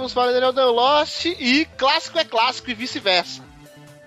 que 0.00 0.02
nos 0.02 0.12
fala 0.12 0.32
Daniel 0.32 0.52
The 0.52 0.64
Lost 0.64 1.24
e 1.26 1.64
clássico 1.76 2.18
é 2.18 2.24
clássico 2.24 2.70
e 2.70 2.74
vice-versa. 2.74 3.42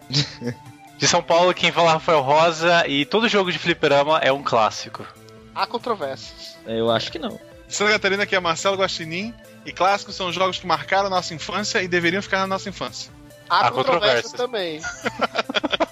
De 0.97 1.07
São 1.07 1.21
Paulo, 1.21 1.53
quem 1.53 1.71
fala 1.71 1.93
Rafael 1.93 2.21
Rosa 2.21 2.87
e 2.87 3.03
todo 3.05 3.27
jogo 3.27 3.51
de 3.51 3.59
fliperama 3.59 4.19
é 4.19 4.31
um 4.31 4.41
clássico. 4.41 5.05
Há 5.53 5.67
controvérsias. 5.67 6.55
Eu 6.65 6.89
acho 6.89 7.11
que 7.11 7.19
não. 7.19 7.37
Santa 7.67 7.91
Catarina, 7.91 8.23
aqui 8.23 8.35
é 8.35 8.39
Marcelo 8.39 8.77
Guaxinim. 8.77 9.33
E 9.65 9.73
clássicos 9.73 10.15
são 10.15 10.31
jogos 10.31 10.59
que 10.59 10.67
marcaram 10.67 11.07
a 11.07 11.09
nossa 11.09 11.33
infância 11.33 11.81
e 11.81 11.87
deveriam 11.87 12.21
ficar 12.21 12.39
na 12.39 12.47
nossa 12.47 12.69
infância. 12.69 13.11
Há 13.49 13.67
Há 13.67 13.71
controvérsias 13.71 14.31
controvérsias. 14.31 14.91
também. 15.01 15.79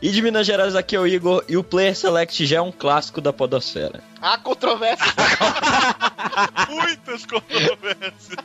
E 0.00 0.10
de 0.10 0.22
Minas 0.22 0.46
Gerais 0.46 0.76
aqui 0.76 0.94
é 0.94 1.00
o 1.00 1.06
Igor 1.08 1.44
e 1.48 1.56
o 1.56 1.64
Player 1.64 1.96
Select 1.96 2.46
já 2.46 2.58
é 2.58 2.60
um 2.60 2.70
clássico 2.70 3.20
da 3.20 3.32
podosfera. 3.32 4.00
Há 4.22 4.38
controvérsias. 4.38 5.12
Muitas 6.70 7.26
controvérsias. 7.26 8.38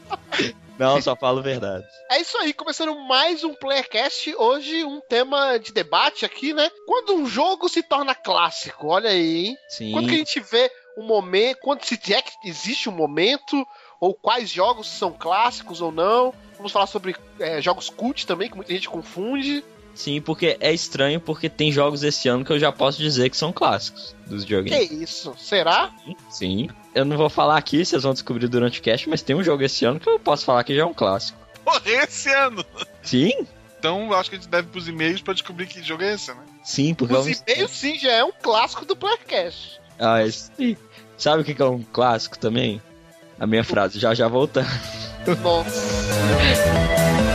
Não, 0.80 1.00
só 1.00 1.16
falo 1.16 1.44
verdade. 1.44 1.86
É 2.10 2.20
isso 2.20 2.36
aí, 2.40 2.54
começando 2.54 2.98
mais 3.08 3.44
um 3.44 3.54
Playercast. 3.54 4.34
Hoje 4.36 4.84
um 4.84 5.00
tema 5.00 5.60
de 5.60 5.72
debate 5.72 6.26
aqui, 6.26 6.56
né? 6.56 6.72
Quando 6.88 7.14
um 7.14 7.28
jogo 7.28 7.70
se 7.70 7.84
torna 7.84 8.16
clássico, 8.16 8.88
olha 8.88 9.12
aí, 9.12 9.46
hein? 9.46 9.58
Sim. 9.70 9.92
Quando 9.92 10.08
que 10.08 10.16
a 10.16 10.18
gente 10.18 10.40
vê 10.40 10.72
um 10.98 11.06
momento, 11.06 11.60
quando 11.62 11.84
se 11.84 12.00
é 12.16 12.22
que 12.24 12.32
existe 12.46 12.90
um 12.90 12.94
momento, 12.94 13.64
ou 14.00 14.16
quais 14.16 14.50
jogos 14.50 14.88
são 14.88 15.14
clássicos 15.14 15.82
ou 15.82 15.92
não. 15.92 16.34
Vamos 16.58 16.72
falar 16.72 16.88
sobre 16.88 17.16
é, 17.40 17.62
jogos 17.62 17.90
cult 17.90 18.26
também, 18.26 18.50
que 18.50 18.56
muita 18.56 18.74
gente 18.74 18.90
confunde. 18.90 19.64
Sim, 19.94 20.20
porque 20.22 20.58
é 20.60 20.74
estranho 20.74 21.20
porque 21.20 21.48
tem 21.50 21.72
jogos 21.72 22.04
esse 22.04 22.28
ano 22.28 22.44
que 22.44 22.52
eu 22.52 22.60
já 22.60 22.72
posso 22.72 22.98
dizer 22.98 23.30
que 23.30 23.38
são 23.38 23.54
clássicos 23.54 24.16
dos 24.26 24.44
Que 24.44 24.52
joguinhos. 24.52 24.92
isso? 24.92 25.36
Será? 25.38 25.92
Sim. 26.30 26.70
Eu 26.96 27.06
não 27.06 27.16
vou 27.16 27.30
falar 27.30 27.58
aqui, 27.58 27.86
vocês 27.86 28.02
vão 28.04 28.14
descobrir 28.14 28.48
durante 28.48 28.80
o 28.80 28.84
cast, 28.84 29.08
mas 29.08 29.22
tem 29.22 29.36
um 29.36 29.44
jogo 29.44 29.64
esse 29.64 29.86
ano 29.86 30.00
que 30.00 30.10
eu 30.10 30.20
posso 30.20 30.46
falar 30.46 30.64
que 30.64 30.76
já 30.76 30.82
é 30.82 30.86
um 30.86 30.94
clássico. 30.94 31.38
Porra, 31.64 31.82
esse 31.86 32.30
ano! 32.34 32.66
Sim? 33.04 33.46
Então 33.80 34.08
eu 34.08 34.14
acho 34.16 34.30
que 34.30 34.36
a 34.36 34.40
gente 34.40 34.50
deve 34.50 34.68
ir 34.68 34.72
pros 34.72 34.88
e-mails 34.88 35.22
pra 35.22 35.34
descobrir 35.34 35.68
que 35.68 35.84
jogo 35.84 36.04
é 36.04 36.14
esse, 36.14 36.32
né? 36.32 36.42
Sim, 36.64 36.94
porque 36.94 37.14
Os 37.14 37.28
é 37.28 37.30
um... 37.30 37.34
e-mails 37.54 37.72
sim 37.72 38.00
já 38.00 38.12
é 38.12 38.24
um 38.24 38.32
clássico 38.32 38.86
do 38.86 38.96
Playercast. 38.96 39.80
Ah, 40.00 40.20
sim. 40.30 40.76
Sabe 41.18 41.42
o 41.42 41.46
que 41.46 41.54
que 41.54 41.62
é 41.62 41.66
um 41.66 41.84
clássico 41.84 42.38
também? 42.40 42.82
A 43.40 43.46
minha 43.46 43.64
frase, 43.64 44.00
já 44.00 44.14
já 44.14 44.28
voltando. 44.28 44.68
Nossa. 45.42 45.84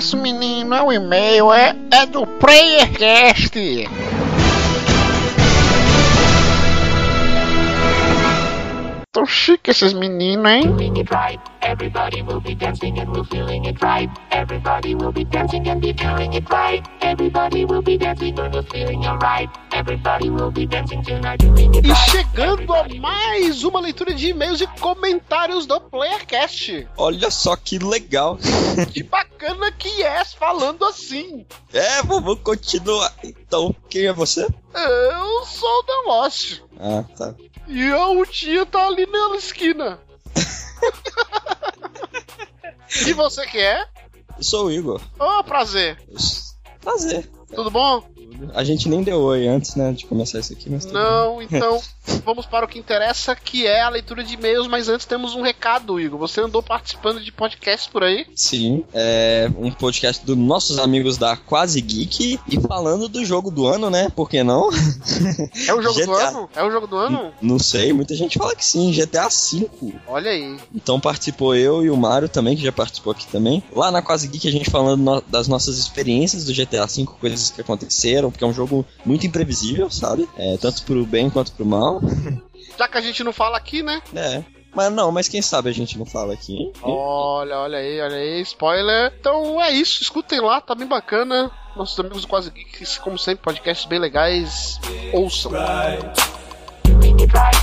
isso, 0.00 0.16
menino? 0.16 0.74
É 0.74 0.82
um 0.82 0.90
e-mail, 0.90 1.52
é, 1.52 1.76
é 1.92 2.06
do 2.06 2.26
PlayerCast. 2.26 3.52
Tão 9.12 9.26
chique 9.26 9.70
esses 9.70 9.92
meninos, 9.92 10.50
hein? 10.50 10.62
Everybody 11.62 12.22
will 12.22 12.40
be 12.40 12.54
dancing 12.54 12.98
and 12.98 13.10
we're 13.12 13.24
feeling 13.24 13.66
it 13.66 13.82
right. 13.82 14.08
Everybody 14.30 14.94
will 14.94 15.12
be 15.12 15.24
dancing 15.24 15.68
and 15.68 15.80
be 15.80 15.92
doing 15.92 16.32
it 16.32 16.48
right. 16.50 16.82
Everybody 17.02 17.64
will 17.64 17.82
be 17.82 17.98
dancing 17.98 18.38
and 18.38 18.54
we're 18.54 18.62
feeling 18.62 19.04
alright. 19.04 19.48
Everybody 19.72 20.30
will 20.30 20.50
be 20.50 20.66
dancing 20.66 21.02
tonight 21.04 21.40
doing 21.40 21.74
it 21.74 21.84
E 21.84 21.90
right. 21.90 22.10
chegando 22.10 22.72
a 22.72 22.88
mais 23.60 23.64
uma 23.64 23.80
leitura 23.80 24.14
de 24.14 24.28
e-mails 24.28 24.62
e 24.62 24.66
comentários 24.66 25.66
do 25.66 25.78
Playercast. 25.78 26.88
Olha 26.96 27.30
só 27.30 27.54
que 27.56 27.78
legal. 27.78 28.38
Que 28.90 29.02
bacana 29.02 29.70
que 29.72 30.02
é 30.02 30.24
falando 30.24 30.84
assim. 30.84 31.44
É, 31.72 32.02
vamos 32.02 32.40
continuar. 32.40 33.12
Então, 33.22 33.74
quem 33.90 34.06
é 34.06 34.12
você? 34.12 34.42
Eu 34.42 35.44
sou 35.44 35.68
o 35.68 35.82
The 35.82 35.92
Lost. 36.06 36.60
Ah, 36.78 37.04
tá. 37.16 37.34
E 37.66 37.90
a 37.90 38.08
Utinha 38.08 38.64
tá 38.64 38.86
ali 38.86 39.04
na 39.04 39.36
esquina. 39.36 39.98
e 43.06 43.12
você 43.12 43.46
que 43.46 43.58
é? 43.58 43.86
Eu 44.38 44.42
sou 44.42 44.66
o 44.66 44.72
Igor. 44.72 45.00
Ô, 45.18 45.44
prazer. 45.44 46.02
Prazer. 46.80 47.30
Tudo 47.54 47.70
bom? 47.70 48.02
A 48.54 48.64
gente 48.64 48.88
nem 48.88 49.02
deu 49.02 49.20
oi 49.20 49.46
antes, 49.46 49.74
né, 49.74 49.92
de 49.92 50.06
começar 50.06 50.38
isso 50.40 50.52
aqui, 50.52 50.68
mas 50.70 50.86
Não, 50.86 51.40
então 51.42 51.80
vamos 52.24 52.46
para 52.46 52.64
o 52.64 52.68
que 52.68 52.78
interessa, 52.78 53.34
que 53.36 53.66
é 53.66 53.80
a 53.82 53.88
leitura 53.88 54.22
de 54.24 54.34
e-mails, 54.34 54.66
mas 54.66 54.88
antes 54.88 55.06
temos 55.06 55.34
um 55.34 55.42
recado, 55.42 56.00
Igor. 56.00 56.18
Você 56.20 56.40
andou 56.40 56.62
participando 56.62 57.20
de 57.22 57.30
podcasts 57.32 57.88
por 57.88 58.02
aí? 58.02 58.26
Sim, 58.34 58.84
é 58.92 59.50
um 59.58 59.70
podcast 59.70 60.24
dos 60.24 60.36
nossos 60.36 60.78
amigos 60.78 61.16
da 61.18 61.36
Quase 61.36 61.80
Geek 61.80 62.38
e 62.48 62.60
falando 62.60 63.08
do 63.08 63.24
jogo 63.24 63.50
do 63.50 63.66
ano, 63.66 63.90
né? 63.90 64.08
Por 64.14 64.28
que 64.28 64.42
não? 64.42 64.68
É 65.66 65.74
o 65.74 65.82
jogo 65.82 66.00
do 66.00 66.06
GTA. 66.12 66.28
ano? 66.28 66.50
É 66.54 66.62
o 66.64 66.70
jogo 66.70 66.86
do 66.86 66.96
ano? 66.96 67.32
Não 67.40 67.58
sei, 67.58 67.92
muita 67.92 68.14
gente 68.14 68.38
fala 68.38 68.54
que 68.54 68.64
sim, 68.64 68.90
GTA 68.92 69.28
V. 69.28 69.68
Olha 70.06 70.30
aí. 70.30 70.56
Então 70.74 70.98
participou 71.00 71.54
eu 71.54 71.84
e 71.84 71.90
o 71.90 71.96
Mário 71.96 72.28
também, 72.28 72.56
que 72.56 72.62
já 72.62 72.72
participou 72.72 73.12
aqui 73.12 73.26
também. 73.26 73.62
Lá 73.74 73.90
na 73.90 74.02
Quase 74.02 74.28
Geek 74.28 74.48
a 74.48 74.52
gente 74.52 74.70
falando 74.70 75.00
no- 75.02 75.20
das 75.28 75.48
nossas 75.48 75.78
experiências 75.78 76.44
do 76.44 76.52
GTA 76.52 76.86
V, 76.86 77.06
coisas 77.20 77.50
que 77.50 77.60
aconteceram, 77.60 78.29
porque 78.30 78.44
é 78.44 78.46
um 78.46 78.52
jogo 78.52 78.86
muito 79.04 79.26
imprevisível, 79.26 79.90
sabe? 79.90 80.28
É, 80.36 80.56
tanto 80.56 80.82
pro 80.84 81.04
bem 81.04 81.30
quanto 81.30 81.52
pro 81.52 81.66
mal. 81.66 82.00
Já 82.78 82.88
que 82.88 82.98
a 82.98 83.00
gente 83.00 83.22
não 83.22 83.32
fala 83.32 83.56
aqui, 83.56 83.82
né? 83.82 84.02
É. 84.14 84.44
Mas 84.74 84.92
não, 84.92 85.10
mas 85.10 85.28
quem 85.28 85.42
sabe 85.42 85.68
a 85.68 85.72
gente 85.72 85.98
não 85.98 86.06
fala 86.06 86.32
aqui? 86.32 86.70
Olha, 86.82 87.58
olha 87.58 87.78
aí, 87.78 88.00
olha 88.00 88.16
aí, 88.16 88.40
spoiler. 88.42 89.12
Então 89.18 89.60
é 89.60 89.72
isso, 89.72 90.02
escutem 90.02 90.40
lá, 90.40 90.60
tá 90.60 90.74
bem 90.74 90.86
bacana. 90.86 91.50
Nossos 91.76 91.98
amigos 91.98 92.22
do 92.22 92.28
Quase 92.28 92.50
Geeks, 92.50 92.98
como 92.98 93.18
sempre, 93.18 93.42
podcasts 93.42 93.86
bem 93.86 93.98
legais. 93.98 94.80
Ouçam. 95.12 95.52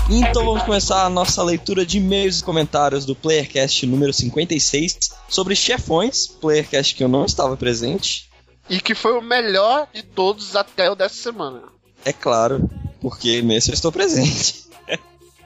Então 0.09 0.45
vamos 0.45 0.63
começar 0.63 1.05
a 1.05 1.09
nossa 1.09 1.43
leitura 1.43 1.85
de 1.85 1.97
e-mails 1.97 2.39
e 2.39 2.43
comentários 2.43 3.05
do 3.05 3.15
Playercast 3.15 3.85
número 3.85 4.13
56 4.13 4.97
sobre 5.27 5.55
chefões, 5.55 6.27
Playercast 6.27 6.95
que 6.95 7.03
eu 7.03 7.09
não 7.09 7.25
estava 7.25 7.57
presente, 7.57 8.26
E 8.69 8.79
que 8.81 8.93
foi 8.93 9.13
o 9.17 9.21
melhor 9.21 9.87
de 9.93 10.03
todos 10.03 10.55
até 10.55 10.89
o 10.91 10.95
dessa 10.95 11.15
semana. 11.15 11.63
é 12.03 12.11
claro, 12.13 12.69
porque 13.01 13.41
nesse 13.41 13.69
eu 13.69 13.73
estou 13.73 13.91
presente. 13.91 14.65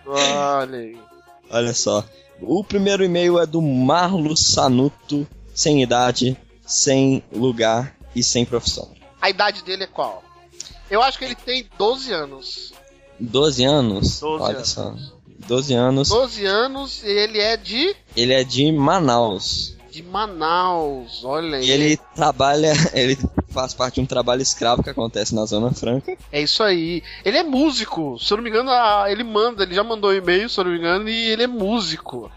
Olha 0.05 0.77
aí. 0.79 0.97
Olha 1.49 1.73
só. 1.73 2.03
O 2.41 2.63
primeiro 2.63 3.03
e-mail 3.03 3.37
é 3.39 3.45
do 3.45 3.61
Marlo 3.61 4.35
Sanuto, 4.35 5.27
sem 5.53 5.83
idade, 5.83 6.35
sem 6.65 7.23
lugar 7.31 7.95
e 8.15 8.23
sem 8.23 8.45
profissão. 8.45 8.89
A 9.21 9.29
idade 9.29 9.63
dele 9.63 9.83
é 9.83 9.87
qual? 9.87 10.23
Eu 10.89 11.01
acho 11.03 11.19
que 11.19 11.25
ele 11.25 11.35
tem 11.35 11.69
12 11.77 12.11
anos. 12.11 12.73
12 13.19 13.63
anos? 13.63 14.19
12 14.19 14.43
Olha 14.43 14.55
anos. 14.57 14.69
só. 14.69 14.95
12 15.47 15.73
anos. 15.73 16.09
12 16.09 16.45
anos 16.45 17.03
e 17.03 17.07
ele 17.09 17.39
é 17.39 17.55
de, 17.57 17.95
Ele 18.15 18.33
é 18.33 18.43
de 18.43 18.71
Manaus. 18.71 19.75
De 19.91 20.01
Manaus. 20.03 21.23
Olha 21.23 21.57
aí. 21.57 21.69
Ele 21.69 21.97
trabalha, 22.15 22.71
ele 22.93 23.17
faz 23.49 23.73
parte 23.73 23.95
de 23.95 24.01
um 24.01 24.05
trabalho 24.05 24.41
escravo 24.41 24.81
que 24.83 24.89
acontece 24.89 25.35
na 25.35 25.45
Zona 25.45 25.71
Franca. 25.71 26.17
É 26.31 26.41
isso 26.41 26.63
aí. 26.63 27.03
Ele 27.25 27.37
é 27.37 27.43
músico. 27.43 28.17
Se 28.19 28.31
eu 28.33 28.37
não 28.37 28.43
me 28.43 28.49
engano, 28.49 28.71
ele 29.09 29.23
manda, 29.23 29.63
ele 29.63 29.75
já 29.75 29.83
mandou 29.83 30.13
e-mail, 30.13 30.49
se 30.49 30.59
eu 30.59 30.63
não 30.63 30.71
me 30.71 30.77
engano, 30.77 31.09
e 31.09 31.29
ele 31.29 31.43
é 31.43 31.47
músico. 31.47 32.31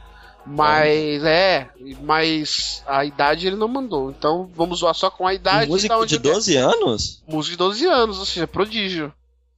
Mas 0.47 1.25
é, 1.25 1.71
mas 2.03 2.83
a 2.87 3.03
idade 3.05 3.47
ele 3.47 3.57
não 3.57 3.67
mandou. 3.69 4.11
Então 4.11 4.51
vamos 4.55 4.81
zoar 4.81 4.95
só 4.95 5.11
com 5.11 5.27
a 5.27 5.31
Um 5.31 5.35
idade. 5.35 5.67
da 5.67 5.73
músico 5.73 5.95
onde 5.95 6.19
de 6.19 6.27
ele 6.27 6.29
é. 6.29 6.35
12 6.35 6.57
anos? 6.57 7.23
Músico 7.27 7.53
de 7.53 7.57
12 7.57 7.87
anos, 7.87 8.19
ou 8.19 8.27
seja, 8.27 8.47
prodígio. 8.47 9.11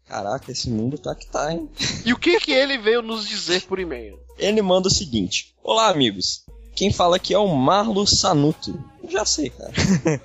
Caraca, 0.07 0.53
esse 0.53 0.71
mundo 0.71 0.97
tá 0.97 1.13
que 1.17 1.27
tá, 1.27 1.53
hein? 1.53 1.69
E 2.05 2.13
o 2.13 2.17
que 2.19 2.39
que 2.39 2.53
ele 2.53 2.79
veio 2.79 3.03
nos 3.03 3.27
dizer 3.27 3.63
por 3.63 3.81
e-mail? 3.81 4.17
Ele 4.39 4.63
manda 4.63 4.87
o 4.87 4.91
seguinte: 4.91 5.53
Olá, 5.65 5.89
amigos. 5.89 6.45
Quem 6.77 6.93
fala 6.93 7.17
aqui 7.17 7.35
é 7.35 7.39
o 7.39 7.49
Marlo 7.49 8.07
Sanuto. 8.07 8.79
Eu 9.03 9.11
já 9.11 9.25
sei, 9.25 9.51
cara. 9.51 9.73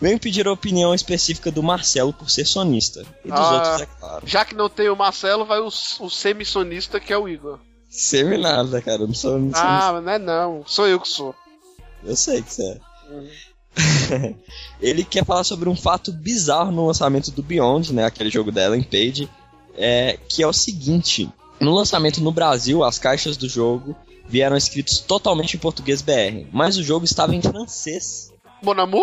Venho 0.00 0.18
pedir 0.18 0.46
a 0.48 0.52
opinião 0.52 0.94
específica 0.94 1.50
do 1.50 1.62
Marcelo 1.62 2.12
por 2.12 2.30
ser 2.30 2.46
sonista. 2.46 3.04
E 3.24 3.28
dos 3.28 3.38
Ah. 3.38 3.52
outros, 3.54 3.80
é 3.82 3.86
claro. 3.86 4.22
Já 4.26 4.44
que 4.46 4.54
não 4.54 4.68
tem 4.70 4.88
o 4.88 4.96
Marcelo, 4.96 5.44
vai 5.44 5.58
o, 5.60 5.66
o 5.66 6.08
semissonista 6.08 6.98
que 6.98 7.12
é 7.12 7.18
o 7.18 7.28
Igor. 7.28 7.58
Seminada, 7.88 8.80
cara. 8.80 9.02
Eu 9.02 9.08
não 9.08 9.14
sou. 9.14 9.38
Não 9.38 9.50
sou 9.52 9.60
Ah, 9.62 9.90
mas 9.94 10.04
não 10.04 10.12
é 10.12 10.18
não. 10.18 10.64
Sou 10.66 10.86
eu 10.86 10.98
que 11.00 11.08
sou. 11.08 11.34
Eu 12.04 12.16
sei 12.16 12.40
que 12.40 12.54
você 12.54 12.62
é. 12.62 12.80
Ele 14.80 15.04
quer 15.04 15.24
falar 15.24 15.44
sobre 15.44 15.68
um 15.68 15.76
fato 15.76 16.12
bizarro 16.12 16.72
no 16.72 16.86
lançamento 16.86 17.30
do 17.30 17.42
Beyond, 17.42 17.92
né? 17.92 18.04
Aquele 18.04 18.30
jogo 18.30 18.50
da 18.50 18.64
Ellen 18.64 18.82
Page. 18.82 19.28
É, 19.76 20.18
que 20.28 20.42
é 20.42 20.46
o 20.46 20.52
seguinte: 20.52 21.30
no 21.60 21.74
lançamento 21.74 22.20
no 22.20 22.32
Brasil, 22.32 22.82
as 22.82 22.98
caixas 22.98 23.36
do 23.36 23.48
jogo 23.48 23.94
vieram 24.30 24.56
escritos 24.56 25.00
totalmente 25.00 25.56
em 25.56 25.60
português 25.60 26.00
BR, 26.00 26.46
mas 26.52 26.76
o 26.76 26.84
jogo 26.84 27.04
estava 27.04 27.34
em 27.34 27.42
francês. 27.42 28.32
Monamu? 28.62 29.02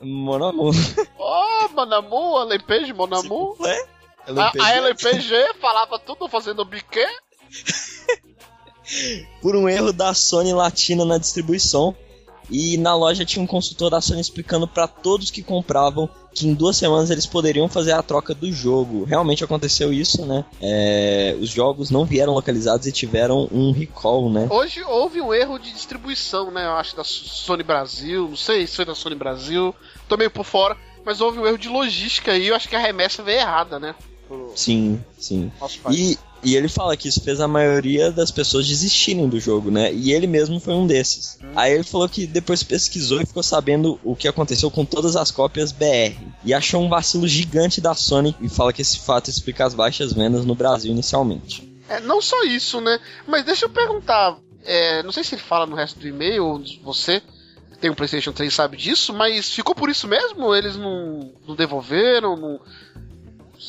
Monamu. 0.00 0.70
Oh, 1.18 1.68
Monamu, 1.74 2.40
LPG, 2.40 2.94
Monamu. 2.94 3.56
É? 3.64 3.86
A 4.58 4.72
LPG 4.72 5.54
falava 5.60 5.98
tudo 5.98 6.26
fazendo 6.28 6.64
biquê. 6.64 7.06
por 9.40 9.54
um 9.54 9.68
erro 9.68 9.92
da 9.92 10.14
Sony 10.14 10.52
Latina 10.52 11.04
na 11.04 11.18
distribuição. 11.18 11.94
E 12.50 12.76
na 12.76 12.94
loja 12.94 13.24
tinha 13.24 13.42
um 13.42 13.46
consultor 13.46 13.90
da 13.90 14.00
Sony 14.00 14.20
explicando 14.20 14.68
para 14.68 14.86
todos 14.86 15.30
que 15.30 15.42
compravam 15.42 16.08
que 16.34 16.48
em 16.48 16.52
duas 16.54 16.76
semanas 16.76 17.10
eles 17.10 17.26
poderiam 17.26 17.68
fazer 17.68 17.92
a 17.92 18.02
troca 18.02 18.34
do 18.34 18.50
jogo. 18.52 19.04
Realmente 19.04 19.44
aconteceu 19.44 19.92
isso, 19.92 20.26
né? 20.26 20.44
É, 20.60 21.36
os 21.40 21.48
jogos 21.48 21.90
não 21.90 22.04
vieram 22.04 22.34
localizados 22.34 22.86
e 22.86 22.92
tiveram 22.92 23.48
um 23.52 23.70
recall, 23.70 24.28
né? 24.28 24.48
Hoje 24.50 24.82
houve 24.82 25.20
um 25.20 25.32
erro 25.32 25.58
de 25.58 25.72
distribuição, 25.72 26.50
né? 26.50 26.66
Eu 26.66 26.72
acho 26.72 26.96
da 26.96 27.04
Sony 27.04 27.62
Brasil, 27.62 28.28
não 28.28 28.36
sei 28.36 28.66
se 28.66 28.76
foi 28.76 28.84
da 28.84 28.94
Sony 28.94 29.14
Brasil, 29.14 29.74
tô 30.08 30.16
meio 30.16 30.30
por 30.30 30.44
fora, 30.44 30.76
mas 31.04 31.20
houve 31.20 31.38
um 31.38 31.46
erro 31.46 31.58
de 31.58 31.68
logística 31.68 32.32
aí, 32.32 32.48
eu 32.48 32.56
acho 32.56 32.68
que 32.68 32.76
a 32.76 32.80
remessa 32.80 33.22
veio 33.22 33.38
errada, 33.38 33.78
né? 33.78 33.94
Sim, 34.56 35.00
sim. 35.18 35.52
E, 35.90 36.18
e 36.44 36.56
ele 36.56 36.68
fala 36.68 36.96
que 36.96 37.08
isso 37.08 37.20
fez 37.20 37.40
a 37.40 37.48
maioria 37.48 38.12
das 38.12 38.30
pessoas 38.30 38.66
desistirem 38.66 39.28
do 39.28 39.40
jogo, 39.40 39.70
né? 39.70 39.92
E 39.92 40.12
ele 40.12 40.26
mesmo 40.26 40.60
foi 40.60 40.74
um 40.74 40.86
desses. 40.86 41.38
Aí 41.56 41.72
ele 41.72 41.84
falou 41.84 42.08
que 42.08 42.26
depois 42.26 42.62
pesquisou 42.62 43.20
e 43.20 43.26
ficou 43.26 43.42
sabendo 43.42 43.98
o 44.04 44.14
que 44.14 44.28
aconteceu 44.28 44.70
com 44.70 44.84
todas 44.84 45.16
as 45.16 45.30
cópias 45.30 45.72
BR. 45.72 46.16
E 46.44 46.52
achou 46.52 46.82
um 46.82 46.88
vacilo 46.88 47.26
gigante 47.26 47.80
da 47.80 47.94
Sony 47.94 48.36
e 48.40 48.48
fala 48.48 48.72
que 48.72 48.82
esse 48.82 48.98
fato 48.98 49.30
explica 49.30 49.64
as 49.64 49.74
baixas 49.74 50.12
vendas 50.12 50.44
no 50.44 50.54
Brasil 50.54 50.92
inicialmente. 50.92 51.72
É, 51.88 52.00
não 52.00 52.20
só 52.20 52.42
isso, 52.44 52.80
né? 52.80 52.98
Mas 53.26 53.44
deixa 53.44 53.66
eu 53.66 53.70
perguntar. 53.70 54.38
é, 54.64 55.02
não 55.02 55.12
sei 55.12 55.24
se 55.24 55.34
ele 55.34 55.42
fala 55.42 55.66
no 55.66 55.76
resto 55.76 55.98
do 55.98 56.08
e-mail, 56.08 56.44
ou 56.44 56.62
você 56.82 57.22
tem 57.84 57.90
um 57.90 57.94
PlayStation 57.94 58.32
3 58.32 58.52
sabe 58.52 58.78
disso, 58.78 59.12
mas 59.12 59.50
ficou 59.50 59.74
por 59.74 59.90
isso 59.90 60.08
mesmo? 60.08 60.54
Eles 60.54 60.74
não, 60.74 61.32
não 61.46 61.54
devolveram? 61.54 62.34
Não... 62.34 62.60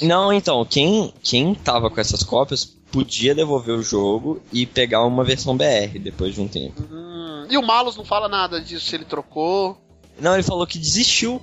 Não, 0.01 0.31
então, 0.33 0.63
quem, 0.65 1.13
quem 1.23 1.53
tava 1.55 1.89
com 1.89 1.99
essas 2.01 2.23
cópias 2.23 2.65
podia 2.91 3.33
devolver 3.35 3.75
o 3.75 3.83
jogo 3.83 4.41
e 4.53 4.65
pegar 4.65 5.03
uma 5.05 5.23
versão 5.23 5.55
BR 5.55 5.99
depois 5.99 6.33
de 6.35 6.41
um 6.41 6.47
tempo. 6.47 6.81
Hum, 6.91 7.45
e 7.49 7.57
o 7.57 7.61
Malus 7.65 7.95
não 7.97 8.05
fala 8.05 8.27
nada 8.29 8.59
disso, 8.61 8.85
se 8.85 8.95
ele 8.95 9.05
trocou. 9.05 9.77
Não, 10.19 10.33
ele 10.33 10.43
falou 10.43 10.65
que 10.65 10.77
desistiu 10.79 11.41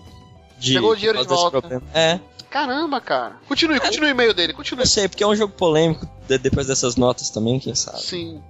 de. 0.59 0.75
Pegou 0.75 0.93
o 0.93 0.97
dinheiro 0.97 1.19
de 1.21 1.27
volta. 1.27 1.83
É, 1.95 2.19
Caramba, 2.51 3.01
cara. 3.01 3.37
Continue, 3.49 3.81
continue 3.81 4.09
o 4.09 4.11
e-mail 4.11 4.35
dele, 4.35 4.53
continue. 4.53 4.83
eu 4.83 4.87
sei, 4.87 5.09
porque 5.09 5.25
é 5.25 5.27
um 5.27 5.35
jogo 5.35 5.55
polêmico 5.55 6.07
de- 6.29 6.37
depois 6.37 6.67
dessas 6.67 6.97
notas 6.97 7.31
também, 7.31 7.59
quem 7.59 7.75
sabe. 7.75 8.01
Sim. 8.03 8.43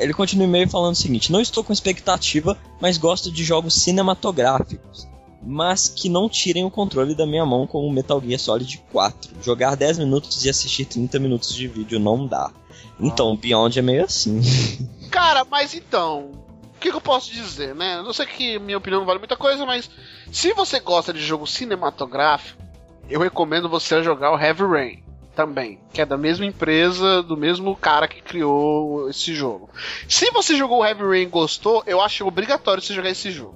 Ele 0.00 0.12
continua 0.14 0.46
o 0.46 0.48
e-mail 0.48 0.68
falando 0.68 0.94
o 0.94 0.96
seguinte: 0.96 1.30
Não 1.32 1.40
estou 1.40 1.62
com 1.64 1.72
expectativa, 1.72 2.56
mas 2.80 2.98
gosto 2.98 3.30
de 3.30 3.42
jogos 3.44 3.74
cinematográficos. 3.74 5.06
Mas 5.46 5.88
que 5.88 6.08
não 6.08 6.28
tirem 6.28 6.64
o 6.64 6.70
controle 6.70 7.14
da 7.14 7.24
minha 7.24 7.46
mão 7.46 7.66
com 7.66 7.86
o 7.86 7.92
Metal 7.92 8.20
Gear 8.20 8.40
Solid 8.40 8.82
4. 8.90 9.36
Jogar 9.40 9.76
10 9.76 9.98
minutos 9.98 10.44
e 10.44 10.50
assistir 10.50 10.86
30 10.86 11.18
minutos 11.20 11.54
de 11.54 11.68
vídeo 11.68 12.00
não 12.00 12.26
dá. 12.26 12.50
Então, 12.98 13.32
o 13.32 13.36
Beyond 13.36 13.78
é 13.78 13.82
meio 13.82 14.04
assim. 14.04 14.40
Cara, 15.10 15.44
mas 15.44 15.74
então. 15.74 16.30
O 16.74 16.78
que, 16.78 16.90
que 16.90 16.96
eu 16.96 17.00
posso 17.00 17.32
dizer, 17.32 17.74
né? 17.74 18.02
Eu 18.04 18.12
sei 18.12 18.26
que 18.26 18.58
minha 18.58 18.76
opinião 18.76 19.00
não 19.00 19.06
vale 19.06 19.18
muita 19.18 19.36
coisa, 19.36 19.64
mas 19.64 19.88
se 20.30 20.52
você 20.52 20.78
gosta 20.78 21.12
de 21.12 21.20
jogo 21.20 21.46
cinematográfico, 21.46 22.62
eu 23.08 23.20
recomendo 23.20 23.68
você 23.68 24.02
jogar 24.02 24.32
o 24.32 24.38
Heavy 24.38 24.62
Rain 24.62 25.02
também, 25.34 25.78
que 25.92 26.00
é 26.00 26.06
da 26.06 26.16
mesma 26.16 26.44
empresa, 26.44 27.22
do 27.22 27.36
mesmo 27.36 27.76
cara 27.76 28.08
que 28.08 28.22
criou 28.22 29.08
esse 29.08 29.34
jogo. 29.34 29.70
Se 30.08 30.30
você 30.32 30.56
jogou 30.56 30.80
o 30.80 30.84
Heavy 30.84 31.02
Rain 31.02 31.22
e 31.22 31.26
gostou, 31.26 31.82
eu 31.86 32.00
acho 32.00 32.26
obrigatório 32.26 32.82
você 32.82 32.94
jogar 32.94 33.10
esse 33.10 33.30
jogo. 33.30 33.54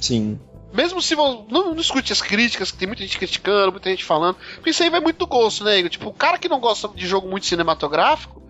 Sim. 0.00 0.38
Mesmo 0.72 1.02
se 1.02 1.14
você 1.14 1.46
não, 1.48 1.74
não 1.74 1.80
escute 1.80 2.12
as 2.12 2.22
críticas, 2.22 2.70
que 2.70 2.78
tem 2.78 2.88
muita 2.88 3.02
gente 3.02 3.18
criticando, 3.18 3.72
muita 3.72 3.90
gente 3.90 4.04
falando, 4.04 4.36
porque 4.54 4.70
isso 4.70 4.82
aí 4.82 4.88
vai 4.88 5.00
muito 5.00 5.18
do 5.18 5.26
gosto, 5.26 5.64
né, 5.64 5.78
Igor? 5.78 5.90
Tipo, 5.90 6.08
o 6.08 6.14
cara 6.14 6.38
que 6.38 6.48
não 6.48 6.60
gosta 6.60 6.88
de 6.88 7.06
jogo 7.06 7.28
muito 7.28 7.46
cinematográfico, 7.46 8.42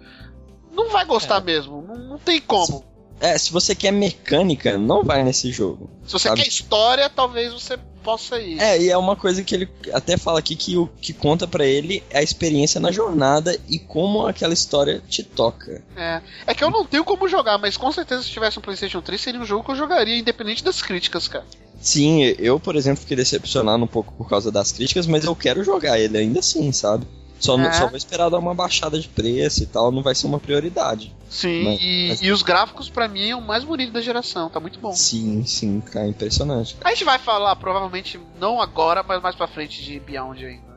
não 0.73 0.89
vai 0.91 1.05
gostar 1.05 1.41
mesmo. 1.41 1.83
Não, 1.83 1.97
não 1.97 2.19
tem 2.19 2.41
como. 2.41 2.85
É, 3.23 3.39
se 3.39 3.53
você 3.53 3.73
quer 3.73 3.93
mecânica, 3.93 4.77
não 4.77 5.05
vai 5.05 5.23
nesse 5.23 5.53
jogo. 5.53 5.89
Se 6.05 6.13
você 6.13 6.29
Sabe? 6.29 6.43
quer 6.43 6.49
história, 6.49 7.09
talvez 7.09 7.53
você 7.53 7.79
possa 8.03 8.41
ir. 8.41 8.61
É, 8.61 8.83
e 8.83 8.91
é 8.91 8.99
uma 8.99 9.15
coisa 9.15 9.45
que 9.45 9.55
ele 9.55 9.69
até 9.93 10.17
fala 10.17 10.41
aqui 10.41 10.57
que 10.57 10.77
o 10.77 10.89
que 11.01 11.13
conta 11.13 11.47
pra 11.47 11.65
ele 11.65 12.03
é 12.11 12.19
a 12.19 12.23
experiência 12.23 12.81
na 12.81 12.91
jornada 12.91 13.57
e 13.69 13.79
como 13.79 14.27
aquela 14.27 14.53
história 14.53 15.01
te 15.09 15.23
toca. 15.23 15.85
É. 15.97 16.21
É 16.49 16.53
que 16.53 16.65
eu 16.65 16.71
não 16.71 16.85
tenho 16.85 17.05
como 17.05 17.29
jogar, 17.29 17.59
mas 17.59 17.77
com 17.77 17.93
certeza 17.93 18.25
se 18.25 18.31
tivesse 18.31 18.59
um 18.59 18.63
PlayStation 18.63 19.01
3 19.01 19.21
seria 19.21 19.41
um 19.41 19.47
jogo 19.47 19.65
que 19.65 19.71
eu 19.71 19.77
jogaria, 19.77 20.19
independente 20.19 20.65
das 20.65 20.83
críticas, 20.83 21.29
cara. 21.29 21.45
Sim, 21.81 22.23
eu, 22.41 22.59
por 22.59 22.75
exemplo, 22.75 23.03
fiquei 23.03 23.17
decepcionado 23.17 23.85
um 23.85 23.89
pouco 23.89 24.13
por 24.15 24.29
causa 24.29 24.51
das 24.51 24.73
críticas, 24.73 25.07
mas 25.07 25.25
eu 25.25 25.37
quero 25.37 25.63
jogar 25.63 25.99
ele 25.99 26.19
ainda 26.19 26.41
assim, 26.41 26.73
sabe? 26.73 27.07
Só, 27.43 27.59
É. 27.59 27.73
só 27.73 27.89
vou 27.89 27.97
esperar 27.97 28.29
dar 28.29 28.39
uma 28.39 28.55
baixada 28.55 29.01
de 29.01 29.09
preço 29.09 29.65
e 29.65 29.67
tal, 29.67 29.91
não 29.91 30.01
vai 30.03 30.15
ser 30.15 30.27
uma 30.29 30.39
prioridade. 30.39 31.13
Sim, 31.29 31.65
Mas- 31.65 31.81
e, 31.83 32.07
mas- 32.11 32.23
e 32.23 32.31
os 32.31 32.41
gráficos 32.43 32.89
pra 32.89 33.09
mim 33.09 33.31
é 33.31 33.35
o 33.37 33.41
mais 33.43 33.65
bonito 33.65 33.93
da 33.93 34.01
geração, 34.01 34.49
tá 34.49 34.61
muito 34.61 34.79
bom. 34.79 34.93
Sim, 34.93 35.45
sim, 35.45 35.81
tá 35.81 36.07
impressionante. 36.07 36.77
A 36.85 36.91
gente 36.91 37.03
vai 37.05 37.19
falar, 37.19 37.57
provavelmente, 37.57 38.21
não 38.39 38.61
agora, 38.63 39.03
mas 39.03 39.21
mais 39.21 39.35
pra 39.35 39.49
frente 39.49 39.83
de 39.83 39.99
Beyond 39.99 40.45
ainda. 40.45 40.73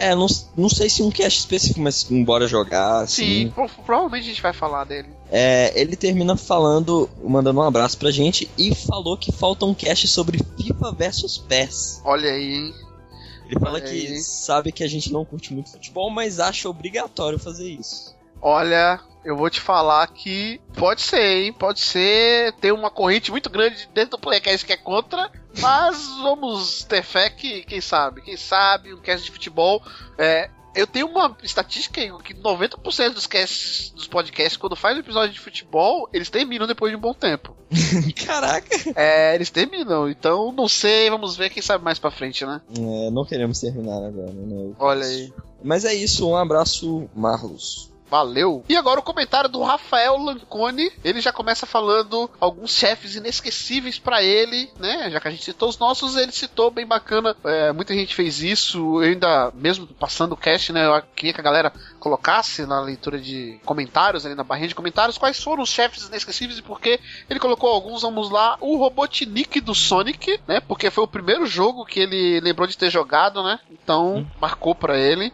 É, 0.00 0.14
não, 0.14 0.26
não 0.56 0.68
sei 0.68 0.88
se 0.88 1.02
um 1.02 1.10
cast 1.10 1.40
específico, 1.40 1.80
mas 1.80 2.08
embora 2.10 2.46
jogar, 2.46 3.06
Sim, 3.08 3.22
assim. 3.46 3.50
pro- 3.50 3.68
provavelmente 3.84 4.24
a 4.24 4.28
gente 4.28 4.42
vai 4.42 4.52
falar 4.52 4.84
dele. 4.84 5.08
É, 5.30 5.72
ele 5.74 5.94
termina 5.96 6.36
falando, 6.36 7.08
mandando 7.22 7.60
um 7.60 7.62
abraço 7.62 7.96
pra 7.98 8.10
gente 8.10 8.48
e 8.56 8.74
falou 8.74 9.16
que 9.16 9.30
falta 9.32 9.64
um 9.66 9.74
cast 9.74 10.06
sobre 10.08 10.38
FIFA 10.56 10.92
versus 10.92 11.36
PES. 11.38 12.00
Olha 12.04 12.30
aí, 12.30 12.54
hein? 12.54 12.74
Ele 13.48 13.58
fala 13.58 13.78
Olha 13.78 13.82
que 13.82 13.90
aí. 13.90 14.20
sabe 14.20 14.70
que 14.70 14.84
a 14.84 14.88
gente 14.88 15.12
não 15.12 15.24
curte 15.24 15.52
muito 15.54 15.70
futebol, 15.70 16.10
mas 16.10 16.38
acha 16.38 16.68
obrigatório 16.68 17.38
fazer 17.38 17.68
isso. 17.68 18.14
Olha, 18.40 19.00
eu 19.24 19.36
vou 19.36 19.50
te 19.50 19.60
falar 19.60 20.06
que 20.08 20.60
pode 20.76 21.00
ser, 21.00 21.44
hein? 21.44 21.52
Pode 21.52 21.80
ser. 21.80 22.52
Tem 22.54 22.70
uma 22.70 22.90
corrente 22.90 23.30
muito 23.30 23.50
grande 23.50 23.88
dentro 23.92 24.12
do 24.12 24.18
Playcast 24.18 24.64
que 24.64 24.72
é 24.72 24.76
contra, 24.76 25.30
mas 25.58 26.06
vamos 26.22 26.84
ter 26.84 27.02
fé 27.02 27.30
que, 27.30 27.62
quem 27.64 27.80
sabe? 27.80 28.22
Quem 28.22 28.36
sabe, 28.36 28.94
um 28.94 29.00
cast 29.00 29.24
de 29.24 29.32
futebol. 29.32 29.82
É, 30.16 30.50
eu 30.78 30.86
tenho 30.86 31.08
uma 31.08 31.36
estatística 31.42 32.00
que 32.22 32.34
90% 32.34 33.14
dos 33.14 33.26
casts, 33.26 33.90
dos 33.90 34.06
podcasts, 34.06 34.56
quando 34.56 34.76
faz 34.76 34.96
um 34.96 35.00
episódio 35.00 35.34
de 35.34 35.40
futebol, 35.40 36.08
eles 36.12 36.30
terminam 36.30 36.68
depois 36.68 36.92
de 36.92 36.96
um 36.96 37.00
bom 37.00 37.12
tempo. 37.12 37.56
Caraca! 38.24 38.68
É, 38.94 39.34
eles 39.34 39.50
terminam. 39.50 40.08
Então, 40.08 40.52
não 40.52 40.68
sei, 40.68 41.10
vamos 41.10 41.36
ver 41.36 41.50
quem 41.50 41.60
sabe 41.60 41.82
mais 41.82 41.98
pra 41.98 42.12
frente, 42.12 42.46
né? 42.46 42.60
É, 42.78 43.10
não 43.10 43.24
queremos 43.24 43.58
terminar 43.58 43.96
agora, 43.96 44.30
né? 44.32 44.72
Olha 44.78 45.04
aí. 45.04 45.32
Mas 45.64 45.84
é 45.84 45.92
isso, 45.92 46.28
um 46.28 46.36
abraço, 46.36 47.10
Marlos. 47.12 47.90
Valeu. 48.10 48.64
E 48.68 48.76
agora 48.76 49.00
o 49.00 49.02
comentário 49.02 49.48
do 49.48 49.62
Rafael 49.62 50.16
Lancone. 50.16 50.90
Ele 51.04 51.20
já 51.20 51.32
começa 51.32 51.66
falando 51.66 52.30
alguns 52.40 52.72
chefes 52.72 53.14
inesquecíveis 53.14 53.98
pra 53.98 54.22
ele, 54.22 54.70
né? 54.78 55.10
Já 55.10 55.20
que 55.20 55.28
a 55.28 55.30
gente 55.30 55.44
citou 55.44 55.68
os 55.68 55.78
nossos, 55.78 56.16
ele 56.16 56.32
citou 56.32 56.70
bem 56.70 56.86
bacana. 56.86 57.36
É, 57.44 57.72
muita 57.72 57.94
gente 57.94 58.14
fez 58.14 58.42
isso. 58.42 59.02
Eu 59.02 59.10
ainda, 59.10 59.52
mesmo 59.54 59.86
passando 59.86 60.32
o 60.32 60.36
cast, 60.36 60.72
né? 60.72 60.86
Eu 60.86 61.02
queria 61.14 61.32
que 61.32 61.40
a 61.40 61.44
galera 61.44 61.72
colocasse 62.00 62.64
na 62.64 62.80
leitura 62.80 63.18
de 63.18 63.60
comentários, 63.64 64.24
ali 64.24 64.34
na 64.34 64.44
barrinha 64.44 64.68
de 64.68 64.74
comentários, 64.74 65.18
quais 65.18 65.42
foram 65.42 65.62
os 65.62 65.70
chefes 65.70 66.06
inesquecíveis 66.06 66.58
e 66.58 66.62
por 66.62 66.80
que 66.80 66.98
ele 67.28 67.40
colocou 67.40 67.70
alguns. 67.70 68.02
Vamos 68.02 68.30
lá. 68.30 68.56
O 68.60 68.76
Robotnik 68.78 69.60
do 69.60 69.74
Sonic, 69.74 70.40
né? 70.46 70.60
Porque 70.60 70.90
foi 70.90 71.04
o 71.04 71.08
primeiro 71.08 71.46
jogo 71.46 71.84
que 71.84 72.00
ele 72.00 72.40
lembrou 72.40 72.66
de 72.66 72.78
ter 72.78 72.90
jogado, 72.90 73.42
né? 73.42 73.58
Então, 73.70 74.26
marcou 74.40 74.74
pra 74.74 74.96
ele. 74.98 75.32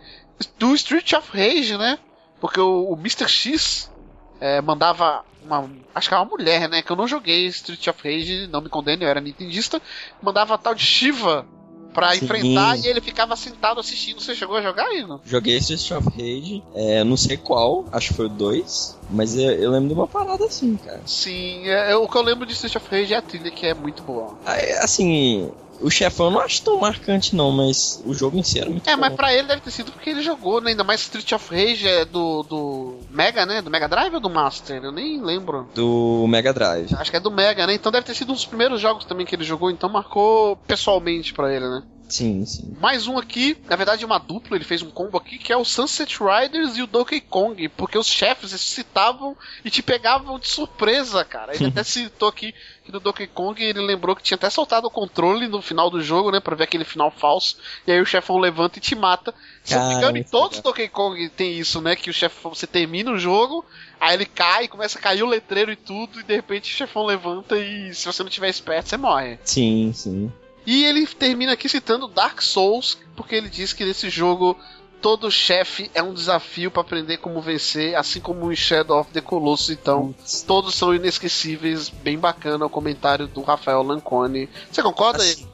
Do 0.58 0.74
Street 0.74 1.12
of 1.12 1.30
Rage, 1.32 1.76
né? 1.76 1.98
Porque 2.44 2.60
o, 2.60 2.90
o 2.90 2.94
Mr. 2.98 3.26
X 3.26 3.90
é, 4.38 4.60
mandava 4.60 5.24
uma. 5.42 5.66
Acho 5.94 6.08
que 6.10 6.14
era 6.14 6.22
uma 6.22 6.28
mulher, 6.28 6.68
né? 6.68 6.82
Que 6.82 6.92
eu 6.92 6.96
não 6.96 7.08
joguei 7.08 7.46
Street 7.46 7.86
of 7.86 7.98
Rage, 8.06 8.46
não 8.48 8.60
me 8.60 8.68
condeno, 8.68 9.02
eu 9.02 9.08
era 9.08 9.18
nintendista. 9.18 9.80
Mandava 10.20 10.58
tal 10.58 10.74
de 10.74 10.84
Shiva 10.84 11.46
pra 11.94 12.10
Sim. 12.10 12.22
enfrentar 12.22 12.76
e 12.76 12.86
ele 12.86 13.00
ficava 13.00 13.34
sentado 13.34 13.80
assistindo. 13.80 14.20
Você 14.20 14.34
chegou 14.34 14.58
a 14.58 14.60
jogar, 14.60 14.94
Igor? 14.94 15.20
Joguei 15.24 15.56
Street 15.56 15.90
of 15.92 16.06
Rage, 16.10 16.62
é, 16.74 17.02
não 17.02 17.16
sei 17.16 17.38
qual, 17.38 17.86
acho 17.90 18.08
que 18.08 18.14
foi 18.14 18.26
o 18.26 18.28
2, 18.28 18.98
mas 19.08 19.38
eu, 19.38 19.50
eu 19.52 19.70
lembro 19.70 19.88
de 19.88 19.94
uma 19.94 20.06
parada 20.06 20.44
assim, 20.44 20.76
cara. 20.76 21.00
Sim, 21.06 21.66
é, 21.66 21.92
é, 21.92 21.96
o 21.96 22.06
que 22.06 22.18
eu 22.18 22.22
lembro 22.22 22.44
de 22.44 22.52
Street 22.52 22.76
of 22.76 22.86
Rage 22.90 23.14
é 23.14 23.16
a 23.16 23.22
trilha 23.22 23.50
que 23.50 23.64
é 23.64 23.72
muito 23.72 24.02
boa. 24.02 24.36
Assim, 24.82 25.50
O 25.80 25.90
chefão 25.90 26.26
eu 26.26 26.32
não 26.32 26.40
acho 26.40 26.62
tão 26.62 26.78
marcante, 26.78 27.34
não, 27.36 27.50
mas 27.50 28.02
o 28.06 28.14
jogo 28.14 28.38
em 28.38 28.42
si 28.42 28.58
era 28.60 28.70
muito 28.70 28.88
É, 28.88 28.94
bom. 28.94 29.00
mas 29.00 29.14
pra 29.14 29.32
ele 29.34 29.48
deve 29.48 29.60
ter 29.60 29.70
sido 29.70 29.92
porque 29.92 30.10
ele 30.10 30.22
jogou, 30.22 30.60
né? 30.60 30.70
Ainda 30.70 30.84
mais 30.84 31.00
Street 31.02 31.30
of 31.32 31.50
Rage 31.54 31.86
é 31.86 32.04
do, 32.04 32.42
do 32.42 32.98
Mega, 33.10 33.44
né? 33.44 33.60
Do 33.60 33.70
Mega 33.70 33.88
Drive 33.88 34.14
ou 34.14 34.20
do 34.20 34.30
Master? 34.30 34.82
Eu 34.82 34.92
nem 34.92 35.20
lembro. 35.22 35.68
Do 35.74 36.26
Mega 36.28 36.52
Drive. 36.52 36.94
Acho 36.94 37.10
que 37.10 37.16
é 37.16 37.20
do 37.20 37.30
Mega, 37.30 37.66
né? 37.66 37.74
Então 37.74 37.92
deve 37.92 38.06
ter 38.06 38.14
sido 38.14 38.30
um 38.30 38.34
dos 38.34 38.46
primeiros 38.46 38.80
jogos 38.80 39.04
também 39.04 39.26
que 39.26 39.34
ele 39.34 39.44
jogou, 39.44 39.70
então 39.70 39.88
marcou 39.90 40.56
pessoalmente 40.66 41.32
pra 41.34 41.52
ele, 41.54 41.68
né? 41.68 41.82
Sim, 42.06 42.44
sim. 42.44 42.76
Mais 42.80 43.06
um 43.08 43.18
aqui, 43.18 43.56
na 43.68 43.76
verdade 43.76 44.04
uma 44.04 44.18
dupla, 44.18 44.56
ele 44.56 44.64
fez 44.64 44.82
um 44.82 44.90
combo 44.90 45.16
aqui, 45.16 45.38
que 45.38 45.50
é 45.52 45.56
o 45.56 45.64
Sunset 45.64 46.18
Riders 46.22 46.76
e 46.76 46.82
o 46.82 46.86
Donkey 46.86 47.18
Kong, 47.20 47.66
porque 47.70 47.96
os 47.98 48.06
chefes 48.06 48.52
ressuscitavam 48.52 49.34
e 49.64 49.70
te 49.70 49.82
pegavam 49.82 50.38
de 50.38 50.46
surpresa, 50.46 51.24
cara. 51.24 51.56
Ele 51.56 51.66
até 51.68 51.82
citou 51.82 52.28
aqui 52.28 52.54
que 52.84 52.92
no 52.92 53.00
Donkey 53.00 53.26
Kong 53.26 53.62
ele 53.62 53.80
lembrou 53.80 54.14
que 54.14 54.22
tinha 54.22 54.36
até 54.36 54.50
soltado 54.50 54.86
o 54.86 54.90
controle 54.90 55.48
no 55.48 55.62
final 55.62 55.88
do 55.88 56.02
jogo, 56.02 56.30
né, 56.30 56.38
pra 56.38 56.54
ver 56.54 56.64
aquele 56.64 56.84
final 56.84 57.10
falso, 57.10 57.56
e 57.86 57.92
aí 57.92 58.00
o 58.00 58.06
chefão 58.06 58.38
levanta 58.38 58.78
e 58.78 58.82
te 58.82 58.94
mata. 58.94 59.34
Se 59.62 59.74
não 59.74 59.88
me 59.88 59.94
engano, 59.94 60.18
em 60.18 60.22
todos 60.22 60.58
os 60.58 60.62
Donkey 60.62 60.88
Kong 60.88 61.28
tem 61.30 61.58
isso, 61.58 61.80
né, 61.80 61.96
que 61.96 62.10
o 62.10 62.14
chefão, 62.14 62.54
você 62.54 62.66
termina 62.66 63.10
o 63.10 63.18
jogo, 63.18 63.64
aí 63.98 64.14
ele 64.14 64.26
cai, 64.26 64.68
começa 64.68 64.98
a 64.98 65.02
cair 65.02 65.22
o 65.22 65.28
letreiro 65.28 65.72
e 65.72 65.76
tudo, 65.76 66.20
e 66.20 66.22
de 66.22 66.34
repente 66.34 66.72
o 66.72 66.76
chefão 66.76 67.06
levanta 67.06 67.58
e 67.58 67.94
se 67.94 68.06
você 68.06 68.22
não 68.22 68.30
tiver 68.30 68.50
esperto, 68.50 68.90
você 68.90 68.96
morre. 68.98 69.38
Sim, 69.44 69.92
sim. 69.94 70.30
E 70.66 70.84
ele 70.84 71.06
termina 71.06 71.52
aqui 71.52 71.68
citando 71.68 72.08
Dark 72.08 72.40
Souls, 72.40 72.98
porque 73.14 73.34
ele 73.34 73.48
diz 73.48 73.72
que 73.72 73.84
nesse 73.84 74.08
jogo 74.08 74.58
todo 75.04 75.30
chefe 75.30 75.90
é 75.94 76.02
um 76.02 76.14
desafio 76.14 76.70
pra 76.70 76.80
aprender 76.80 77.18
como 77.18 77.38
vencer, 77.42 77.94
assim 77.94 78.20
como 78.20 78.50
em 78.50 78.56
Shadow 78.56 78.98
of 79.00 79.10
the 79.12 79.20
Colossus, 79.20 79.68
então 79.68 80.14
todos 80.46 80.74
são 80.74 80.94
inesquecíveis, 80.94 81.90
bem 81.90 82.18
bacana 82.18 82.64
o 82.64 82.70
comentário 82.70 83.26
do 83.26 83.42
Rafael 83.42 83.82
Lancone. 83.82 84.48
Você 84.72 84.82
concorda 84.82 85.22
aí? 85.22 85.32
Assim, 85.32 85.46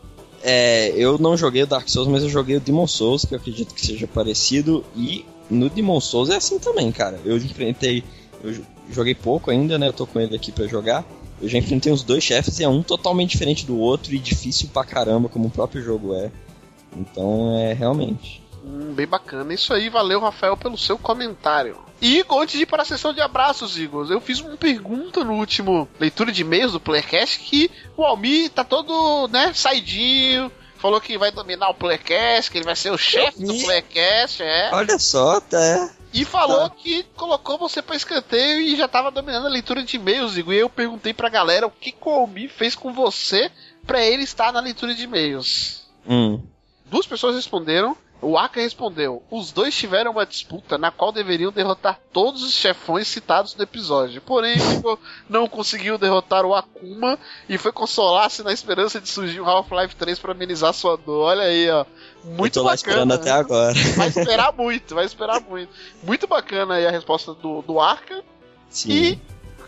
É, 0.44 0.92
eu 0.94 1.18
não 1.18 1.36
joguei 1.36 1.64
o 1.64 1.66
Dark 1.66 1.88
Souls, 1.88 2.08
mas 2.08 2.22
eu 2.22 2.28
joguei 2.28 2.58
o 2.58 2.60
Demon 2.60 2.86
Souls, 2.86 3.24
que 3.24 3.34
eu 3.34 3.38
acredito 3.38 3.74
que 3.74 3.84
seja 3.84 4.06
parecido. 4.06 4.84
E 4.94 5.26
no 5.50 5.68
Demon 5.68 6.00
Souls 6.00 6.30
é 6.30 6.36
assim 6.36 6.60
também, 6.60 6.92
cara. 6.92 7.18
Eu 7.24 7.36
enfrentei. 7.36 8.04
Eu 8.44 8.52
jo- 8.52 8.62
joguei 8.88 9.16
pouco 9.16 9.50
ainda, 9.50 9.76
né? 9.80 9.88
Eu 9.88 9.92
tô 9.92 10.06
com 10.06 10.20
ele 10.20 10.36
aqui 10.36 10.52
pra 10.52 10.68
jogar. 10.68 11.04
Eu 11.42 11.48
já 11.48 11.58
enfrentei 11.58 11.92
os 11.92 12.04
dois 12.04 12.22
chefes 12.22 12.60
e 12.60 12.62
é 12.62 12.68
um 12.68 12.84
totalmente 12.84 13.30
diferente 13.32 13.66
do 13.66 13.76
outro 13.76 14.14
e 14.14 14.18
difícil 14.20 14.68
pra 14.72 14.84
caramba, 14.84 15.28
como 15.28 15.48
o 15.48 15.50
próprio 15.50 15.82
jogo 15.82 16.14
é. 16.14 16.30
Então 16.96 17.58
é 17.58 17.72
realmente. 17.72 18.39
Hum, 18.64 18.92
bem 18.94 19.06
bacana. 19.06 19.52
Isso 19.54 19.72
aí, 19.72 19.88
valeu, 19.88 20.20
Rafael, 20.20 20.56
pelo 20.56 20.76
seu 20.76 20.98
comentário. 20.98 21.78
E 22.00 22.18
Igor, 22.18 22.42
antes 22.42 22.56
de 22.56 22.62
ir 22.62 22.66
para 22.66 22.82
a 22.82 22.86
sessão 22.86 23.12
de 23.12 23.20
abraços, 23.20 23.78
Igor, 23.78 24.10
eu 24.10 24.20
fiz 24.20 24.40
uma 24.40 24.56
pergunta 24.56 25.22
no 25.22 25.34
último 25.34 25.88
leitura 25.98 26.32
de 26.32 26.40
e-mails 26.42 26.72
do 26.72 26.80
Playcast 26.80 27.40
que 27.40 27.70
o 27.96 28.04
Almir 28.04 28.50
tá 28.50 28.64
todo, 28.64 29.28
né, 29.28 29.52
saidinho. 29.54 30.50
Falou 30.76 30.98
que 30.98 31.18
vai 31.18 31.30
dominar 31.30 31.68
o 31.68 31.74
Playcast, 31.74 32.50
que 32.50 32.56
ele 32.56 32.64
vai 32.64 32.74
ser 32.74 32.90
o 32.90 32.96
chefe 32.96 33.44
do. 33.44 33.54
Playcast, 33.54 34.42
é. 34.42 34.70
Olha 34.72 34.98
só, 34.98 35.38
tá. 35.40 35.90
E 36.12 36.24
falou 36.24 36.70
Tá. 36.70 36.74
que 36.74 37.02
colocou 37.14 37.58
você 37.58 37.82
pra 37.82 37.94
escanteio 37.94 38.60
e 38.62 38.74
já 38.76 38.88
tava 38.88 39.10
dominando 39.10 39.46
a 39.46 39.50
leitura 39.50 39.82
de 39.82 39.96
e-mails, 39.96 40.38
Igor. 40.38 40.54
E 40.54 40.58
eu 40.58 40.70
perguntei 40.70 41.12
pra 41.12 41.28
galera 41.28 41.66
o 41.66 41.70
que, 41.70 41.94
o 42.02 42.10
Almir 42.10 42.48
fez 42.50 42.74
com 42.74 42.94
você 42.94 43.50
pra 43.86 44.02
ele 44.02 44.22
estar 44.22 44.52
na 44.54 44.60
leitura 44.60 44.94
de 44.94 45.04
e-mails. 45.04 45.82
Hum. 46.08 46.40
Duas 46.86 47.06
pessoas 47.06 47.36
responderam. 47.36 47.94
O 48.22 48.36
Aka 48.36 48.60
respondeu: 48.60 49.22
Os 49.30 49.50
dois 49.50 49.74
tiveram 49.74 50.12
uma 50.12 50.26
disputa 50.26 50.76
na 50.76 50.90
qual 50.90 51.10
deveriam 51.10 51.50
derrotar 51.50 51.98
todos 52.12 52.42
os 52.42 52.52
chefões 52.52 53.08
citados 53.08 53.54
no 53.54 53.62
episódio. 53.62 54.20
Porém, 54.20 54.56
não 55.28 55.48
conseguiu 55.48 55.96
derrotar 55.96 56.44
o 56.44 56.54
Akuma 56.54 57.18
e 57.48 57.56
foi 57.56 57.72
consolar-se 57.72 58.42
na 58.42 58.52
esperança 58.52 59.00
de 59.00 59.08
surgir 59.08 59.40
um 59.40 59.48
Half-Life 59.48 59.96
3 59.96 60.18
pra 60.18 60.32
amenizar 60.32 60.74
sua 60.74 60.96
dor. 60.96 61.28
Olha 61.28 61.44
aí, 61.44 61.70
ó. 61.70 61.86
Muito 62.22 62.58
eu 62.58 62.62
tô 62.62 62.68
lá 62.68 62.74
bacana. 62.74 62.76
esperando 62.76 63.14
até 63.14 63.30
agora. 63.30 63.74
Vai 63.96 64.08
esperar 64.08 64.52
muito, 64.52 64.94
vai 64.94 65.04
esperar 65.06 65.40
muito. 65.40 65.72
Muito 66.02 66.26
bacana 66.26 66.74
aí 66.74 66.86
a 66.86 66.90
resposta 66.90 67.32
do, 67.32 67.62
do 67.62 67.80
Arca. 67.80 68.22
Sim. 68.68 68.92
E 68.92 69.18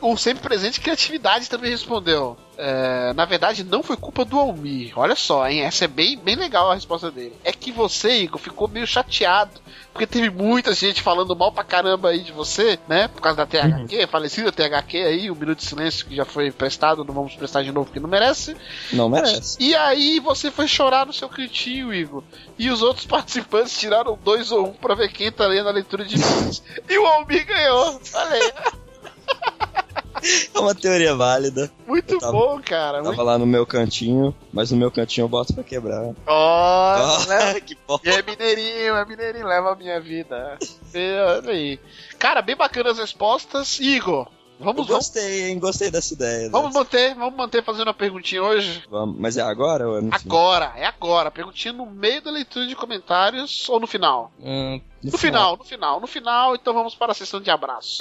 o 0.03 0.17
sempre 0.17 0.43
presente 0.43 0.81
criatividade 0.81 1.49
também 1.49 1.71
respondeu. 1.71 2.37
É, 2.59 3.13
na 3.15 3.25
verdade, 3.25 3.65
não 3.65 3.83
foi 3.83 3.97
culpa 3.97 4.25
do 4.25 4.39
Almir. 4.39 4.93
Olha 4.97 5.17
só, 5.17 5.49
hein? 5.49 5.63
Essa 5.63 5.87
é 5.87 5.89
bem, 5.89 6.19
bem 6.19 6.37
legal 6.37 6.71
a 6.71 6.75
resposta 6.75 7.11
dele. 7.11 7.35
É 7.43 7.53
que 7.53 7.73
você, 7.73 8.19
Igor, 8.19 8.39
ficou 8.39 8.69
meio 8.69 8.87
chateado. 8.87 9.61
Porque 9.93 10.07
teve 10.07 10.29
muita 10.31 10.75
gente 10.75 11.03
falando 11.03 11.35
mal 11.37 11.53
pra 11.53 11.65
caramba 11.65 12.11
aí 12.11 12.21
de 12.21 12.33
você, 12.33 12.79
né? 12.89 13.09
Por 13.09 13.21
causa 13.21 13.37
da 13.39 13.47
THQ, 13.47 14.07
falecida 14.07 14.53
THQ 14.53 14.97
aí, 14.99 15.31
o 15.31 15.35
Minuto 15.35 15.59
de 15.59 15.65
Silêncio 15.65 16.07
que 16.07 16.17
já 16.17 16.25
foi 16.25 16.51
prestado, 16.51 17.05
não 17.05 17.15
vamos 17.15 17.35
prestar 17.35 17.63
de 17.63 17.73
novo 17.73 17.87
porque 17.87 18.01
não 18.01 18.09
merece. 18.09 18.57
Não 18.93 19.09
merece. 19.09 19.57
E 19.61 19.75
aí 19.75 20.19
você 20.21 20.51
foi 20.51 20.67
chorar 20.67 21.07
no 21.07 21.13
seu 21.13 21.29
cantinho, 21.29 21.93
Igor. 21.93 22.23
E 22.59 22.71
os 22.71 22.83
outros 22.83 23.07
participantes 23.07 23.79
tiraram 23.79 24.19
dois 24.23 24.51
ou 24.53 24.69
um 24.69 24.73
pra 24.73 24.95
ver 24.95 25.11
quem 25.13 25.31
tá 25.33 25.47
lendo 25.47 25.69
a 25.69 25.73
leitura 25.73 26.05
de 26.05 26.17
e-mails. 26.17 26.63
e 26.89 26.99
o 26.99 27.07
Almir 27.07 27.47
ganhou. 27.47 28.01
Olha 28.15 28.31
aí. 28.35 28.53
É 30.55 30.59
uma 30.61 30.75
teoria 30.75 31.15
válida. 31.15 31.71
Muito 31.87 32.19
tava- 32.19 32.33
bom, 32.33 32.61
cara. 32.65 33.03
Muito... 33.03 33.11
Tava 33.17 33.23
lá 33.23 33.39
no 33.39 33.47
meu 33.47 33.67
cantinho, 33.67 34.35
mas 34.53 34.71
no 34.71 34.77
meu 34.77 34.91
cantinho 34.91 35.25
eu 35.25 35.29
boto 35.29 35.53
pra 35.55 35.65
quebrar. 35.65 36.15
Ó, 36.27 36.97
leva- 37.29 37.57
Ah, 37.57 37.61
que 37.61 37.77
bom. 37.87 37.99
E 38.05 38.09
é 38.11 38.23
mineirinho, 38.23 38.95
é 38.97 39.05
mineirinho, 39.05 39.47
leva 39.47 39.73
a 39.73 39.77
minha 39.77 40.01
vida. 40.01 40.59
E, 40.95 41.17
olha 41.39 41.51
aí. 41.51 41.81
Cara, 42.19 42.41
bem 42.43 42.55
bacana 42.57 42.91
as 42.91 42.99
respostas. 42.99 43.81
Igor, 43.81 44.29
vamos, 44.61 44.87
gostei, 44.87 45.51
hein? 45.51 45.59
Gostei 45.59 45.91
dessa 45.91 46.15
ideia. 46.15 46.49
vamos 46.51 46.69
dessa. 46.69 46.79
manter, 46.79 47.15
vamos 47.17 47.35
manter 47.37 47.65
fazendo 47.65 47.91
a 47.91 47.95
perguntinha 47.95 48.43
hoje. 48.43 48.85
Vamos. 48.91 49.17
Mas 49.19 49.37
é 49.37 49.43
agora 49.43 49.89
ou 49.89 49.99
é 49.99 50.01
no? 50.01 50.11
Agora, 50.15 50.73
é 50.77 50.85
agora. 50.87 51.31
Perguntinha 51.31 51.73
no 51.73 51.87
meio 51.87 52.23
da 52.23 52.31
leitura 52.31 52.67
de 52.67 52.77
comentários 52.77 53.69
ou 53.69 53.81
no 53.81 53.87
final? 53.89 54.31
Hum, 54.39 54.81
No 55.03 55.19
final, 55.19 55.57
no 55.57 55.65
final, 55.65 56.01
no 56.01 56.07
final, 56.07 56.55
então 56.55 56.73
vamos 56.73 56.95
para 56.95 57.11
a 57.11 57.15
sessão 57.15 57.41
de 57.41 57.51
abraços. 57.51 57.99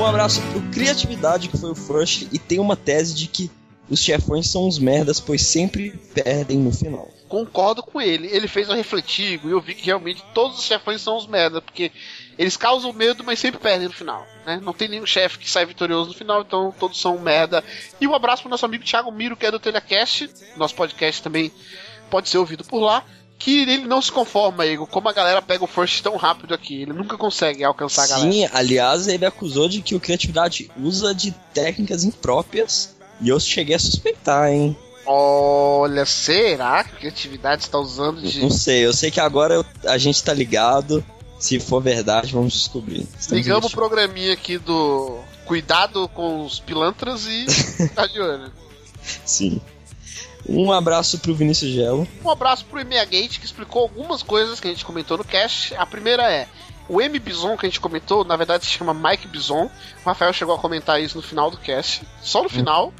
Um 0.00 0.06
abraço 0.06 0.40
pro 0.50 0.62
Criatividade, 0.72 1.50
que 1.50 1.58
foi 1.58 1.72
o 1.72 1.74
First, 1.74 2.26
e 2.32 2.38
tem 2.38 2.58
uma 2.58 2.74
tese 2.74 3.14
de 3.14 3.26
que 3.26 3.50
os 3.86 4.00
chefões 4.00 4.48
são 4.48 4.66
uns 4.66 4.78
merdas, 4.78 5.20
pois 5.20 5.42
sempre 5.42 5.90
perdem 6.14 6.58
no 6.58 6.72
final. 6.72 7.06
Concordo 7.28 7.82
com 7.82 8.00
ele. 8.00 8.26
Ele 8.28 8.48
fez 8.48 8.70
eu 8.70 8.74
refletir 8.74 9.38
e 9.44 9.50
eu 9.50 9.60
vi 9.60 9.74
que 9.74 9.84
realmente 9.84 10.24
todos 10.32 10.58
os 10.58 10.64
chefões 10.64 11.02
são 11.02 11.18
os 11.18 11.26
merda, 11.26 11.60
porque 11.60 11.92
eles 12.38 12.56
causam 12.56 12.94
medo, 12.94 13.22
mas 13.22 13.40
sempre 13.40 13.60
perdem 13.60 13.88
no 13.88 13.92
final. 13.92 14.26
Né? 14.46 14.58
Não 14.62 14.72
tem 14.72 14.88
nenhum 14.88 15.04
chefe 15.04 15.38
que 15.38 15.50
sai 15.50 15.66
vitorioso 15.66 16.08
no 16.08 16.16
final, 16.16 16.40
então 16.40 16.74
todos 16.80 16.98
são 16.98 17.18
merda. 17.18 17.62
E 18.00 18.06
um 18.06 18.14
abraço 18.14 18.40
pro 18.40 18.50
nosso 18.50 18.64
amigo 18.64 18.82
Thiago 18.82 19.12
Miro, 19.12 19.36
que 19.36 19.44
é 19.44 19.50
do 19.50 19.60
Telecast. 19.60 20.30
Nosso 20.56 20.74
podcast 20.74 21.22
também 21.22 21.52
pode 22.08 22.30
ser 22.30 22.38
ouvido 22.38 22.64
por 22.64 22.80
lá. 22.80 23.04
Que 23.40 23.62
ele 23.62 23.78
não 23.78 24.00
se 24.02 24.12
conforma, 24.12 24.66
Igor, 24.66 24.86
como 24.86 25.08
a 25.08 25.12
galera 25.14 25.40
pega 25.40 25.64
o 25.64 25.66
first 25.66 26.02
tão 26.02 26.14
rápido 26.16 26.52
aqui. 26.54 26.82
Ele 26.82 26.92
nunca 26.92 27.16
consegue 27.16 27.64
alcançar 27.64 28.04
a 28.04 28.06
galera. 28.06 28.30
Sim, 28.30 28.48
aliás, 28.52 29.08
ele 29.08 29.24
acusou 29.24 29.66
de 29.68 29.80
que 29.80 29.94
o 29.94 30.00
Criatividade 30.00 30.70
usa 30.78 31.14
de 31.14 31.32
técnicas 31.54 32.04
impróprias, 32.04 32.94
e 33.18 33.30
eu 33.30 33.40
cheguei 33.40 33.74
a 33.74 33.78
suspeitar, 33.78 34.50
hein? 34.50 34.76
Olha, 35.06 36.04
será 36.04 36.84
que 36.84 36.94
a 36.94 36.98
criatividade 36.98 37.62
está 37.62 37.78
usando 37.78 38.20
de. 38.20 38.40
Não 38.42 38.50
sei, 38.50 38.84
eu 38.84 38.92
sei 38.92 39.10
que 39.10 39.18
agora 39.18 39.54
eu- 39.54 39.64
a 39.86 39.96
gente 39.98 40.22
tá 40.22 40.32
ligado. 40.34 41.04
Se 41.38 41.58
for 41.58 41.80
verdade, 41.82 42.34
vamos 42.34 42.52
descobrir. 42.52 43.08
Estamos 43.18 43.30
Ligamos 43.30 43.64
o 43.64 43.70
programinha 43.74 44.34
aqui 44.34 44.58
do 44.58 45.18
Cuidado 45.46 46.06
com 46.08 46.44
os 46.44 46.60
pilantras 46.60 47.24
e 47.26 47.46
tá 47.96 48.06
de 48.06 48.20
olho. 48.20 48.52
Sim. 49.24 49.58
Um 50.48 50.72
abraço 50.72 51.18
pro 51.18 51.34
Vinícius 51.34 51.72
Gelo. 51.72 52.08
Um 52.24 52.30
abraço 52.30 52.64
pro 52.64 52.80
EMEA 52.80 53.04
Gate 53.04 53.38
que 53.38 53.44
explicou 53.44 53.82
algumas 53.82 54.22
coisas 54.22 54.60
que 54.60 54.68
a 54.68 54.70
gente 54.70 54.84
comentou 54.84 55.18
no 55.18 55.24
cast. 55.24 55.74
A 55.76 55.86
primeira 55.86 56.30
é. 56.30 56.48
O 56.88 57.00
M 57.00 57.18
Bison 57.18 57.56
que 57.56 57.66
a 57.66 57.68
gente 57.68 57.80
comentou, 57.80 58.24
na 58.24 58.36
verdade 58.36 58.64
se 58.64 58.72
chama 58.72 58.92
Mike 58.92 59.28
Bison. 59.28 59.70
O 60.04 60.08
Rafael 60.08 60.32
chegou 60.32 60.54
a 60.54 60.58
comentar 60.58 61.00
isso 61.00 61.16
no 61.16 61.22
final 61.22 61.50
do 61.50 61.56
cast. 61.56 62.02
Só 62.20 62.42
no 62.42 62.48
final. 62.48 62.92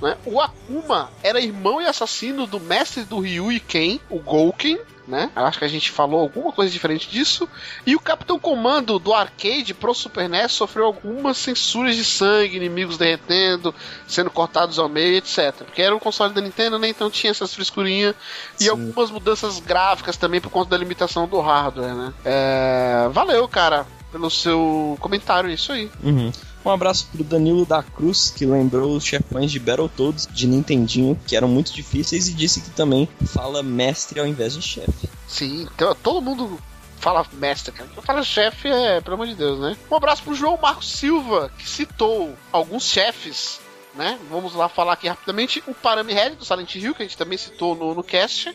Né? 0.00 0.16
O 0.24 0.40
Akuma 0.40 1.10
era 1.22 1.40
irmão 1.40 1.80
e 1.80 1.86
assassino 1.86 2.46
do 2.46 2.60
mestre 2.60 3.04
do 3.04 3.20
Ryu 3.20 3.50
e 3.50 3.58
Ken, 3.58 3.98
o 4.08 4.18
Gouken. 4.18 4.78
Né? 5.12 5.30
Eu 5.36 5.44
acho 5.44 5.58
que 5.58 5.64
a 5.66 5.68
gente 5.68 5.90
falou 5.90 6.20
alguma 6.20 6.50
coisa 6.52 6.72
diferente 6.72 7.06
disso. 7.06 7.46
E 7.86 7.94
o 7.94 8.00
Capitão 8.00 8.38
Comando 8.38 8.98
do 8.98 9.12
arcade 9.12 9.74
pro 9.74 9.92
Super 9.92 10.26
NES 10.26 10.52
sofreu 10.52 10.86
algumas 10.86 11.36
censuras 11.36 11.96
de 11.96 12.02
sangue, 12.02 12.56
inimigos 12.56 12.96
derretendo, 12.96 13.74
sendo 14.08 14.30
cortados 14.30 14.78
ao 14.78 14.88
meio, 14.88 15.18
etc. 15.18 15.52
Porque 15.66 15.82
era 15.82 15.94
um 15.94 15.98
console 15.98 16.32
da 16.32 16.40
Nintendo, 16.40 16.78
né? 16.78 16.88
Então 16.88 17.10
tinha 17.10 17.30
essas 17.30 17.52
frescurinhas 17.52 18.14
e 18.58 18.70
algumas 18.70 19.10
mudanças 19.10 19.60
gráficas 19.60 20.16
também 20.16 20.40
por 20.40 20.48
conta 20.48 20.70
da 20.70 20.78
limitação 20.78 21.28
do 21.28 21.38
hardware, 21.40 21.94
né? 21.94 22.14
É, 22.24 23.10
Valeu, 23.12 23.46
cara, 23.46 23.86
pelo 24.10 24.30
seu 24.30 24.96
comentário, 24.98 25.50
é 25.50 25.52
isso 25.52 25.72
aí. 25.72 25.90
Uhum. 26.02 26.32
Um 26.64 26.70
abraço 26.70 27.08
pro 27.12 27.24
Danilo 27.24 27.66
da 27.66 27.82
Cruz, 27.82 28.30
que 28.30 28.46
lembrou 28.46 28.96
os 28.96 29.04
chefões 29.04 29.50
de 29.50 29.58
Battletoads 29.58 30.28
de 30.30 30.46
Nintendinho, 30.46 31.18
que 31.26 31.36
eram 31.36 31.48
muito 31.48 31.72
difíceis, 31.72 32.28
e 32.28 32.32
disse 32.32 32.60
que 32.60 32.70
também 32.70 33.08
fala 33.26 33.62
mestre 33.62 34.20
ao 34.20 34.26
invés 34.26 34.54
de 34.54 34.62
chefe. 34.62 35.08
Sim, 35.26 35.68
então, 35.74 35.94
todo 36.02 36.22
mundo 36.22 36.58
fala 36.98 37.26
mestre, 37.32 37.72
cara. 37.72 37.90
Quem 37.92 38.02
fala 38.02 38.22
chefe 38.22 38.68
é, 38.68 39.00
pelo 39.00 39.14
amor 39.14 39.26
de 39.26 39.34
Deus, 39.34 39.58
né? 39.58 39.76
Um 39.90 39.96
abraço 39.96 40.22
pro 40.22 40.34
João 40.34 40.58
Marcos 40.60 40.88
Silva, 40.88 41.50
que 41.58 41.68
citou 41.68 42.34
alguns 42.52 42.84
chefes 42.84 43.60
né? 43.94 44.18
Vamos 44.30 44.54
lá 44.54 44.68
falar 44.68 44.94
aqui 44.94 45.08
rapidamente. 45.08 45.62
O 45.66 45.74
Parami 45.74 46.12
Head 46.12 46.36
do 46.36 46.44
Silent 46.44 46.74
Hill, 46.74 46.94
que 46.94 47.02
a 47.02 47.06
gente 47.06 47.16
também 47.16 47.38
citou 47.38 47.74
no, 47.74 47.94
no 47.94 48.02
cast. 48.02 48.52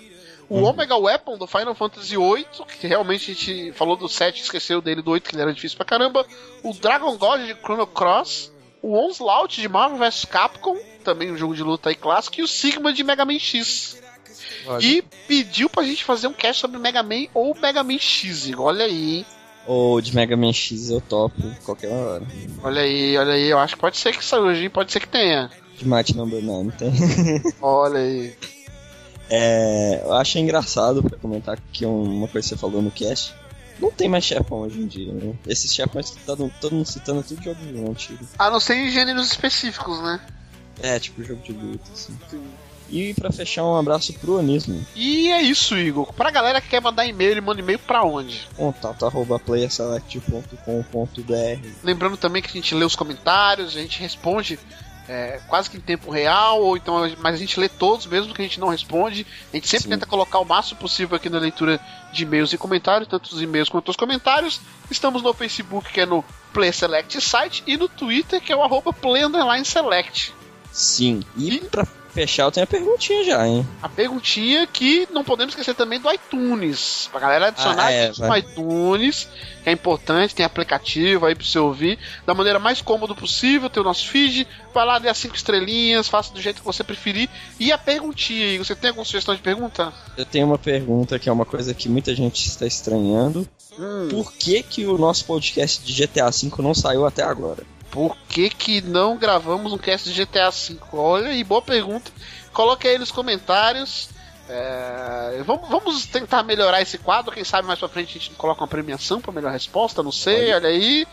O 0.50 0.63
Omega 0.63 0.96
Weapon 0.96 1.38
do 1.38 1.46
Final 1.46 1.75
Fantasy 1.75 2.16
VIII, 2.16 2.46
que 2.80 2.88
realmente 2.88 3.32
a 3.32 3.34
gente 3.34 3.72
falou 3.74 3.98
do 3.98 4.08
7 4.08 4.42
esqueceu 4.42 4.82
dele 4.82 5.01
do 5.01 5.12
8, 5.12 5.30
que 5.30 5.36
ele 5.36 5.42
era 5.42 5.54
difícil 5.54 5.77
pra 5.77 5.86
caramba. 5.86 6.25
O 6.63 6.74
Dragon 6.74 7.18
God 7.18 7.42
de 7.42 7.54
Chrono 7.56 7.86
Cross. 7.86 8.51
O 8.82 8.96
Onslaught 8.96 9.60
de 9.60 9.68
Marvel 9.68 9.98
vs 9.98 10.24
Capcom, 10.25 10.77
também 11.04 11.32
um 11.32 11.38
jogo 11.38 11.56
de 11.56 11.63
luta 11.63 11.89
aí 11.89 11.96
clássico. 11.96 12.39
E 12.39 12.44
o 12.44 12.48
Sigma 12.48 12.94
de 12.94 13.04
Mega 13.04 13.25
Man 13.25 13.39
X. 13.39 14.01
E 14.80 15.01
pediu 15.27 15.70
pra 15.70 15.84
gente 15.84 16.04
fazer 16.04 16.27
um 16.27 16.34
cast 16.34 16.62
sobre 16.62 16.77
Mega 16.77 17.01
Man 17.01 17.25
ou 17.34 17.56
Mega 17.56 17.84
Man 17.84 17.98
X. 17.98 18.50
Olha 18.58 18.86
aí, 18.86 19.18
hein? 19.18 19.25
Ou 19.66 20.00
de 20.00 20.16
Mega 20.16 20.38
Man 20.38 20.54
X 20.54 20.89
eu 20.89 21.01
topo 21.01 21.42
qualquer 21.66 21.92
hora. 21.92 22.24
Olha 22.63 22.82
aí, 22.82 23.18
olha 23.18 23.34
aí. 23.34 23.50
Eu 23.50 23.60
acho 23.60 23.75
que 23.75 23.82
pode 23.82 23.98
ser 23.98 24.16
que 24.16 24.24
surja, 24.24 24.62
hein? 24.62 24.70
Pode 24.70 24.92
ser 24.92 25.00
que 25.00 25.08
tenha. 25.10 25.50
De 25.75 25.88
Might 25.88 26.16
Number 26.16 26.42
9 26.42 26.72
tem. 26.72 26.92
Olha 27.62 28.00
aí. 28.00 28.34
É, 29.29 30.01
eu 30.03 30.13
acho 30.13 30.39
engraçado 30.39 31.03
pra 31.03 31.17
comentar 31.17 31.55
aqui 31.55 31.86
uma 31.86 32.27
coisa 32.27 32.48
que 32.48 32.55
você 32.55 32.60
falou 32.60 32.81
no 32.81 32.91
cast. 32.91 33.34
Não 33.79 33.91
tem 33.91 34.10
mais 34.10 34.24
chefão 34.24 34.60
hoje 34.60 34.79
em 34.79 34.88
dia, 34.88 35.13
né? 35.13 35.34
Esses 35.46 35.74
chefões 35.74 36.10
que 36.10 36.19
tá 36.19 36.36
todo 36.36 36.74
mundo 36.74 36.86
citando 36.86 37.19
é 37.19 37.24
tudo 37.24 37.43
jogo 37.43 37.91
antigo. 37.91 38.25
A 38.39 38.50
não 38.50 38.60
ser 38.60 38.75
em 38.75 38.91
gêneros 38.91 39.27
específicos, 39.27 40.01
né? 40.01 40.19
É, 40.81 41.00
tipo 41.00 41.24
jogo 41.24 41.41
de 41.43 41.51
luta, 41.51 41.91
assim. 41.93 42.17
E 42.89 43.13
pra 43.13 43.31
fechar, 43.31 43.65
um 43.65 43.75
abraço 43.75 44.13
pro 44.13 44.39
Anismo. 44.39 44.86
E 44.96 45.29
é 45.29 45.41
isso, 45.41 45.77
Igor. 45.77 46.13
Pra 46.13 46.31
galera 46.31 46.62
que 46.62 46.69
quer 46.69 46.81
mandar 46.81 47.05
e-mail, 47.05 47.31
ele 47.31 47.41
manda 47.41 47.60
e-mail 47.60 47.79
pra 47.79 48.03
onde? 48.03 48.48
Contato 48.55 49.05
arroba 49.05 49.38
playerselect.com.br 49.38 51.67
Lembrando 51.84 52.17
também 52.17 52.41
que 52.41 52.50
a 52.50 52.53
gente 52.53 52.74
lê 52.74 52.86
os 52.86 52.96
comentários, 52.96 53.75
a 53.75 53.81
gente 53.81 54.00
responde 54.00 54.57
é, 55.08 55.40
quase 55.48 55.70
que 55.70 55.78
em 55.78 55.82
tempo 55.82 56.12
real, 56.12 56.62
ou 56.62 56.76
então, 56.76 57.00
mas 57.20 57.36
a 57.36 57.38
gente 57.38 57.60
lê 57.60 57.70
todos, 57.70 58.06
mesmo 58.06 58.34
que 58.34 58.42
a 58.42 58.46
gente 58.46 58.60
não 58.60 58.68
responde. 58.68 59.26
A 59.52 59.56
gente 59.56 59.68
sempre 59.68 59.86
Sim. 59.86 59.90
tenta 59.92 60.06
colocar 60.06 60.40
o 60.40 60.46
máximo 60.46 60.80
possível 60.80 61.16
aqui 61.16 61.30
na 61.30 61.40
leitura 61.40 61.80
de 62.12 62.24
e-mails 62.24 62.52
e 62.52 62.58
comentários, 62.58 63.08
tanto 63.08 63.34
os 63.34 63.42
e-mails 63.42 63.70
quanto 63.70 63.90
os 63.90 63.96
comentários. 63.96 64.60
Estamos 64.92 65.22
no 65.22 65.34
Facebook, 65.34 65.92
que 65.92 66.02
é 66.02 66.06
no 66.06 66.24
Play 66.54 66.74
Select 66.74 67.22
Site, 67.22 67.64
e 67.66 67.78
no 67.78 67.88
Twitter, 67.88 68.42
que 68.42 68.52
é 68.52 68.56
o 68.56 68.64
arroba 68.64 68.92
Play 68.92 69.24
Select. 69.64 70.34
Sim. 70.72 71.24
E 71.36 71.60
pra 71.60 71.86
fechar, 72.18 72.46
eu 72.46 72.52
tenho 72.52 72.64
a 72.64 72.68
perguntinha 72.68 73.24
já, 73.24 73.48
hein? 73.48 73.68
A 73.80 73.88
perguntinha 73.88 74.66
que 74.66 75.08
não 75.12 75.24
podemos 75.24 75.54
esquecer 75.54 75.76
também 75.76 76.00
do 76.00 76.12
iTunes. 76.12 77.08
Pra 77.12 77.20
galera 77.20 77.48
adicionar 77.50 77.86
Ah, 77.86 77.92
é, 77.92 78.12
no 78.18 78.36
iTunes, 78.36 79.28
que 79.64 79.70
é 79.70 79.72
importante, 79.72 80.34
tem 80.34 80.44
aplicativo 80.44 81.28
aí 81.28 81.36
pra 81.36 81.46
você 81.46 81.60
ouvir 81.60 82.00
da 82.26 82.34
maneira 82.34 82.58
mais 82.58 82.82
cômoda 82.82 83.14
possível, 83.14 83.70
tem 83.70 83.82
o 83.82 83.86
nosso 83.86 84.08
feed, 84.08 84.48
vai 84.74 84.84
lá, 84.84 84.98
dê 84.98 85.10
as 85.10 85.18
cinco 85.20 85.36
estrelinhas, 85.36 86.08
faça 86.08 86.34
do 86.34 86.42
jeito 86.42 86.60
que 86.62 86.66
você 86.66 86.84
preferir. 86.84 87.30
E 87.60 87.72
a 87.72 87.78
perguntinha 87.78 88.48
aí, 88.48 88.58
você 88.58 88.76
tem 88.76 88.90
alguma 88.90 89.06
sugestão 89.06 89.36
de 89.36 89.42
pergunta? 89.42 89.94
Eu 90.18 90.26
tenho 90.26 90.48
uma 90.48 90.58
pergunta 90.58 91.20
que 91.20 91.30
é 91.30 91.32
uma 91.32 91.46
coisa 91.46 91.72
que 91.76 91.88
muita 91.88 92.16
gente 92.16 92.48
está 92.48 92.66
estranhando. 92.66 93.48
Por 94.10 94.34
que 94.34 94.64
que 94.64 94.88
o 94.88 94.98
nosso 94.98 95.24
podcast 95.26 95.84
de 95.86 95.94
GTA 95.94 96.32
V 96.32 96.50
não 96.64 96.74
saiu 96.74 97.06
até 97.06 97.22
agora? 97.22 97.64
Por 97.91 98.15
que, 98.29 98.50
que 98.50 98.82
não 98.82 99.17
gravamos 99.17 99.72
um 99.74 99.77
cast 99.77 100.12
de 100.12 100.25
GTA 100.25 100.50
V? 100.50 100.77
Olha 100.94 101.27
aí, 101.29 101.44
boa 101.44 101.62
pergunta. 101.62 102.12
Coloque 102.53 102.88
aí 102.88 102.98
nos 102.98 103.12
comentários. 103.12 104.10
É, 104.50 105.41
vamos, 105.46 105.67
vamos 105.70 106.06
tentar 106.06 106.44
melhorar 106.44 106.82
esse 106.82 106.98
quadro. 106.98 107.32
Quem 107.34 107.44
sabe 107.44 107.67
mais 107.67 107.79
pra 107.79 107.89
frente 107.89 108.10
a 108.17 108.20
gente 108.22 108.32
coloca 108.32 108.62
uma 108.62 108.67
premiação 108.67 109.20
pra 109.20 109.32
melhor 109.32 109.51
resposta. 109.51 110.01
Não 110.03 110.12
sei, 110.12 110.53
olha 110.53 110.70
aí. 110.70 111.06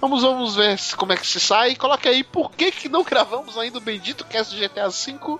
Vamos, 0.00 0.22
vamos 0.22 0.54
ver 0.54 0.78
como 0.96 1.12
é 1.12 1.16
que 1.16 1.26
se 1.26 1.40
sai. 1.40 1.74
Coloque 1.76 2.08
aí 2.08 2.22
por 2.24 2.50
que, 2.52 2.70
que 2.70 2.88
não 2.88 3.02
gravamos 3.02 3.56
ainda 3.56 3.78
o 3.78 3.80
bendito 3.80 4.24
cast 4.24 4.54
de 4.54 4.60
GTA 4.60 4.88
V. 4.88 5.38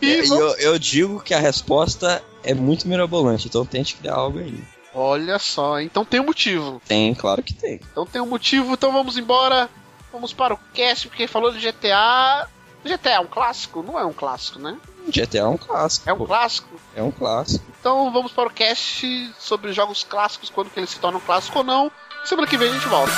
E 0.00 0.10
É, 0.10 0.18
E 0.18 0.22
vamos- 0.28 0.38
eu, 0.44 0.72
eu 0.72 0.78
digo 0.78 1.20
que 1.20 1.34
a 1.34 1.38
resposta 1.40 2.22
é 2.42 2.54
muito 2.54 2.86
mirabolante, 2.88 3.48
então 3.48 3.64
tente 3.66 3.96
criar 3.96 4.14
algo 4.14 4.38
aí. 4.38 4.58
Olha 4.94 5.38
só, 5.38 5.78
então 5.80 6.04
tem 6.04 6.20
um 6.20 6.24
motivo. 6.26 6.80
Tem, 6.88 7.14
claro 7.14 7.42
que 7.42 7.52
tem. 7.52 7.80
Então 7.92 8.06
tem 8.06 8.20
um 8.22 8.26
motivo, 8.26 8.72
então 8.72 8.90
vamos 8.92 9.18
embora. 9.18 9.68
Vamos 10.16 10.32
para 10.32 10.54
o 10.54 10.58
cast, 10.72 11.08
porque 11.08 11.26
falou 11.26 11.52
de 11.52 11.60
GTA. 11.60 12.48
GTA 12.82 13.10
é 13.10 13.20
um 13.20 13.26
clássico? 13.26 13.82
Não 13.82 13.98
é 13.98 14.04
um 14.06 14.14
clássico, 14.14 14.58
né? 14.58 14.78
GTA 15.08 15.40
é 15.40 15.44
um 15.44 15.58
clássico. 15.58 16.08
É 16.08 16.12
um 16.14 16.24
clássico. 16.24 16.80
É 16.94 17.02
um 17.02 17.10
clássico. 17.10 17.66
Então 17.78 18.10
vamos 18.10 18.32
para 18.32 18.48
o 18.48 18.50
cast 18.50 19.34
sobre 19.38 19.74
jogos 19.74 20.04
clássicos, 20.04 20.48
quando 20.48 20.70
que 20.70 20.80
eles 20.80 20.88
se 20.88 20.98
tornam 20.98 21.20
clássicos 21.20 21.58
ou 21.58 21.64
não. 21.64 21.92
Semana 22.24 22.48
que 22.48 22.56
vem 22.56 22.70
a 22.70 22.72
gente 22.72 22.88
volta. 22.88 23.12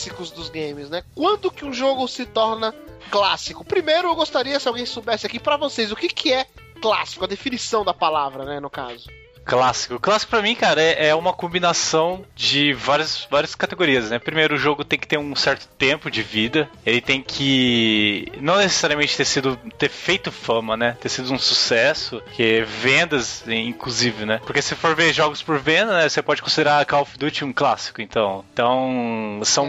Clássicos 0.00 0.30
dos 0.30 0.48
games, 0.48 0.88
né? 0.88 1.02
Quando 1.14 1.50
que 1.50 1.64
um 1.64 1.72
jogo 1.72 2.08
se 2.08 2.24
torna 2.24 2.74
clássico? 3.10 3.64
Primeiro, 3.64 4.08
eu 4.08 4.14
gostaria 4.14 4.58
se 4.58 4.66
alguém 4.66 4.86
soubesse 4.86 5.26
aqui 5.26 5.38
para 5.38 5.58
vocês 5.58 5.92
o 5.92 5.96
que 5.96 6.08
que 6.08 6.32
é 6.32 6.46
clássico, 6.80 7.24
a 7.24 7.28
definição 7.28 7.84
da 7.84 7.92
palavra, 7.92 8.44
né, 8.44 8.60
no 8.60 8.70
caso. 8.70 9.10
Clássico. 9.50 9.98
Clássico 9.98 10.30
pra 10.30 10.42
mim, 10.42 10.54
cara, 10.54 10.80
é, 10.80 11.08
é 11.08 11.14
uma 11.14 11.32
combinação 11.32 12.24
de 12.36 12.72
várias, 12.72 13.26
várias 13.28 13.56
categorias, 13.56 14.08
né? 14.08 14.20
Primeiro, 14.20 14.54
o 14.54 14.58
jogo 14.58 14.84
tem 14.84 14.96
que 14.96 15.08
ter 15.08 15.18
um 15.18 15.34
certo 15.34 15.66
tempo 15.76 16.08
de 16.08 16.22
vida. 16.22 16.70
Ele 16.86 17.00
tem 17.00 17.20
que 17.20 18.30
não 18.40 18.58
necessariamente 18.58 19.16
ter 19.16 19.24
sido 19.24 19.56
ter 19.76 19.88
feito 19.88 20.30
fama, 20.30 20.76
né? 20.76 20.96
Ter 21.00 21.08
sido 21.08 21.32
um 21.32 21.38
sucesso, 21.38 22.22
que 22.32 22.62
vendas, 22.62 23.42
inclusive, 23.48 24.24
né? 24.24 24.40
Porque 24.46 24.62
se 24.62 24.76
for 24.76 24.94
ver 24.94 25.12
jogos 25.12 25.42
por 25.42 25.58
venda, 25.58 25.98
né, 25.98 26.08
você 26.08 26.22
pode 26.22 26.40
considerar 26.42 26.86
Call 26.86 27.02
of 27.02 27.18
Duty 27.18 27.44
um 27.44 27.52
clássico, 27.52 28.00
então. 28.00 28.44
Então, 28.52 29.40
são 29.42 29.68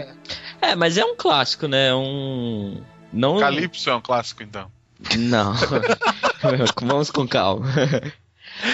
É, 0.60 0.76
mas 0.76 0.96
é 0.96 1.04
um 1.04 1.16
clássico, 1.16 1.66
né? 1.66 1.92
Um. 1.92 2.80
Não. 3.12 3.40
Calypso 3.40 3.90
é 3.90 3.96
um 3.96 4.00
clássico, 4.00 4.44
então. 4.44 4.70
Não. 5.18 5.54
Vamos 6.80 7.10
com 7.10 7.26
calma. 7.26 7.66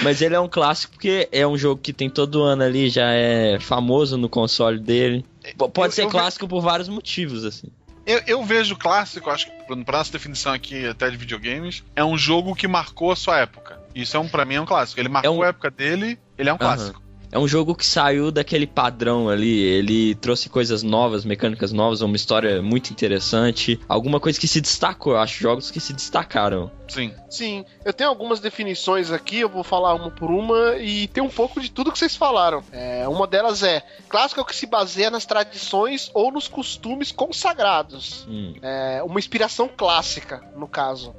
Mas 0.03 0.21
ele 0.23 0.35
é 0.35 0.41
um 0.41 0.49
clássico 0.49 0.93
porque 0.93 1.29
é 1.33 1.47
um 1.47 1.57
jogo 1.57 1.81
que 1.81 1.93
tem 1.93 2.09
todo 2.11 2.43
ano 2.43 2.63
ali, 2.63 2.89
já 2.91 3.11
é 3.11 3.59
famoso 3.61 4.17
no 4.17 4.29
console 4.29 4.79
dele. 4.79 5.25
Pode 5.57 5.89
Eu- 5.89 5.93
ser 5.93 6.03
eu 6.03 6.07
ve- 6.07 6.13
clássico 6.13 6.47
por 6.49 6.61
vários 6.61 6.89
motivos, 6.89 7.45
assim. 7.45 7.69
Eu, 8.07 8.23
eu 8.27 8.45
vejo 8.45 8.75
clássico, 8.77 9.29
acho 9.29 9.47
que 9.47 9.53
pra 9.85 9.93
nossa 9.99 10.11
definição 10.13 10.53
aqui 10.53 10.87
até 10.87 11.11
de 11.11 11.17
videogames, 11.17 11.85
é 11.95 12.03
um 12.05 12.17
jogo 12.17 12.55
que 12.55 12.67
marcou 12.67 13.13
a 13.13 13.17
sua 13.17 13.39
época. 13.39 13.79
Isso 13.95 14.17
é 14.17 14.21
um, 14.21 14.29
pra 14.29 14.45
mim 14.45 14.55
é 14.55 14.61
um 14.61 14.67
clássico. 14.67 14.99
Ele 15.01 15.09
marcou 15.11 15.31
É 15.31 15.39
um- 15.39 15.43
a 15.43 15.49
época 15.49 15.71
dele, 15.71 16.19
ele 16.39 16.49
é 16.49 16.53
um 16.53 16.59
clássico. 16.59 17.03
É 17.31 17.39
um 17.39 17.47
jogo 17.47 17.75
que 17.75 17.85
saiu 17.85 18.31
daquele 18.31 18.67
padrão 18.67 19.29
ali. 19.29 19.59
Ele 19.61 20.15
trouxe 20.15 20.49
coisas 20.49 20.83
novas, 20.83 21.25
mecânicas 21.25 21.73
novas, 21.73 22.01
uma 22.01 22.17
história 22.17 22.63
muito 22.63 22.91
interessante. 22.91 23.79
Alguma 23.89 24.19
coisa 24.19 24.39
que 24.39 24.49
se 24.49 24.61
destacou, 24.61 25.13
eu 25.13 25.19
acho. 25.19 25.41
Jogos 25.41 25.71
que 25.71 25.81
se 25.81 25.93
destacaram. 25.93 26.71
Sim. 26.89 27.13
Sim, 27.29 27.65
eu 27.85 27.93
tenho 27.93 28.09
algumas 28.09 28.41
definições 28.41 29.11
aqui, 29.11 29.41
eu 29.41 29.49
vou 29.49 29.63
falar 29.63 29.95
uma 29.95 30.11
por 30.11 30.31
uma 30.31 30.77
e 30.79 31.07
tem 31.09 31.23
um 31.23 31.29
pouco 31.29 31.61
de 31.61 31.71
tudo 31.71 31.93
que 31.93 31.99
vocês 31.99 32.17
falaram. 32.17 32.63
É, 32.73 33.07
uma 33.07 33.27
delas 33.27 33.63
é: 33.63 33.83
clássico 34.09 34.41
é 34.41 34.43
o 34.43 34.47
que 34.47 34.57
se 34.57 34.67
baseia 34.67 35.11
nas 35.11 35.27
tradições 35.27 36.11
ou 36.15 36.33
nos 36.33 36.49
costumes 36.49 37.13
consagrados. 37.13 38.27
Hum. 38.29 38.55
É, 38.63 39.03
uma 39.05 39.19
inspiração 39.19 39.69
clássica, 39.69 40.43
no 40.57 40.67
caso. 40.67 41.15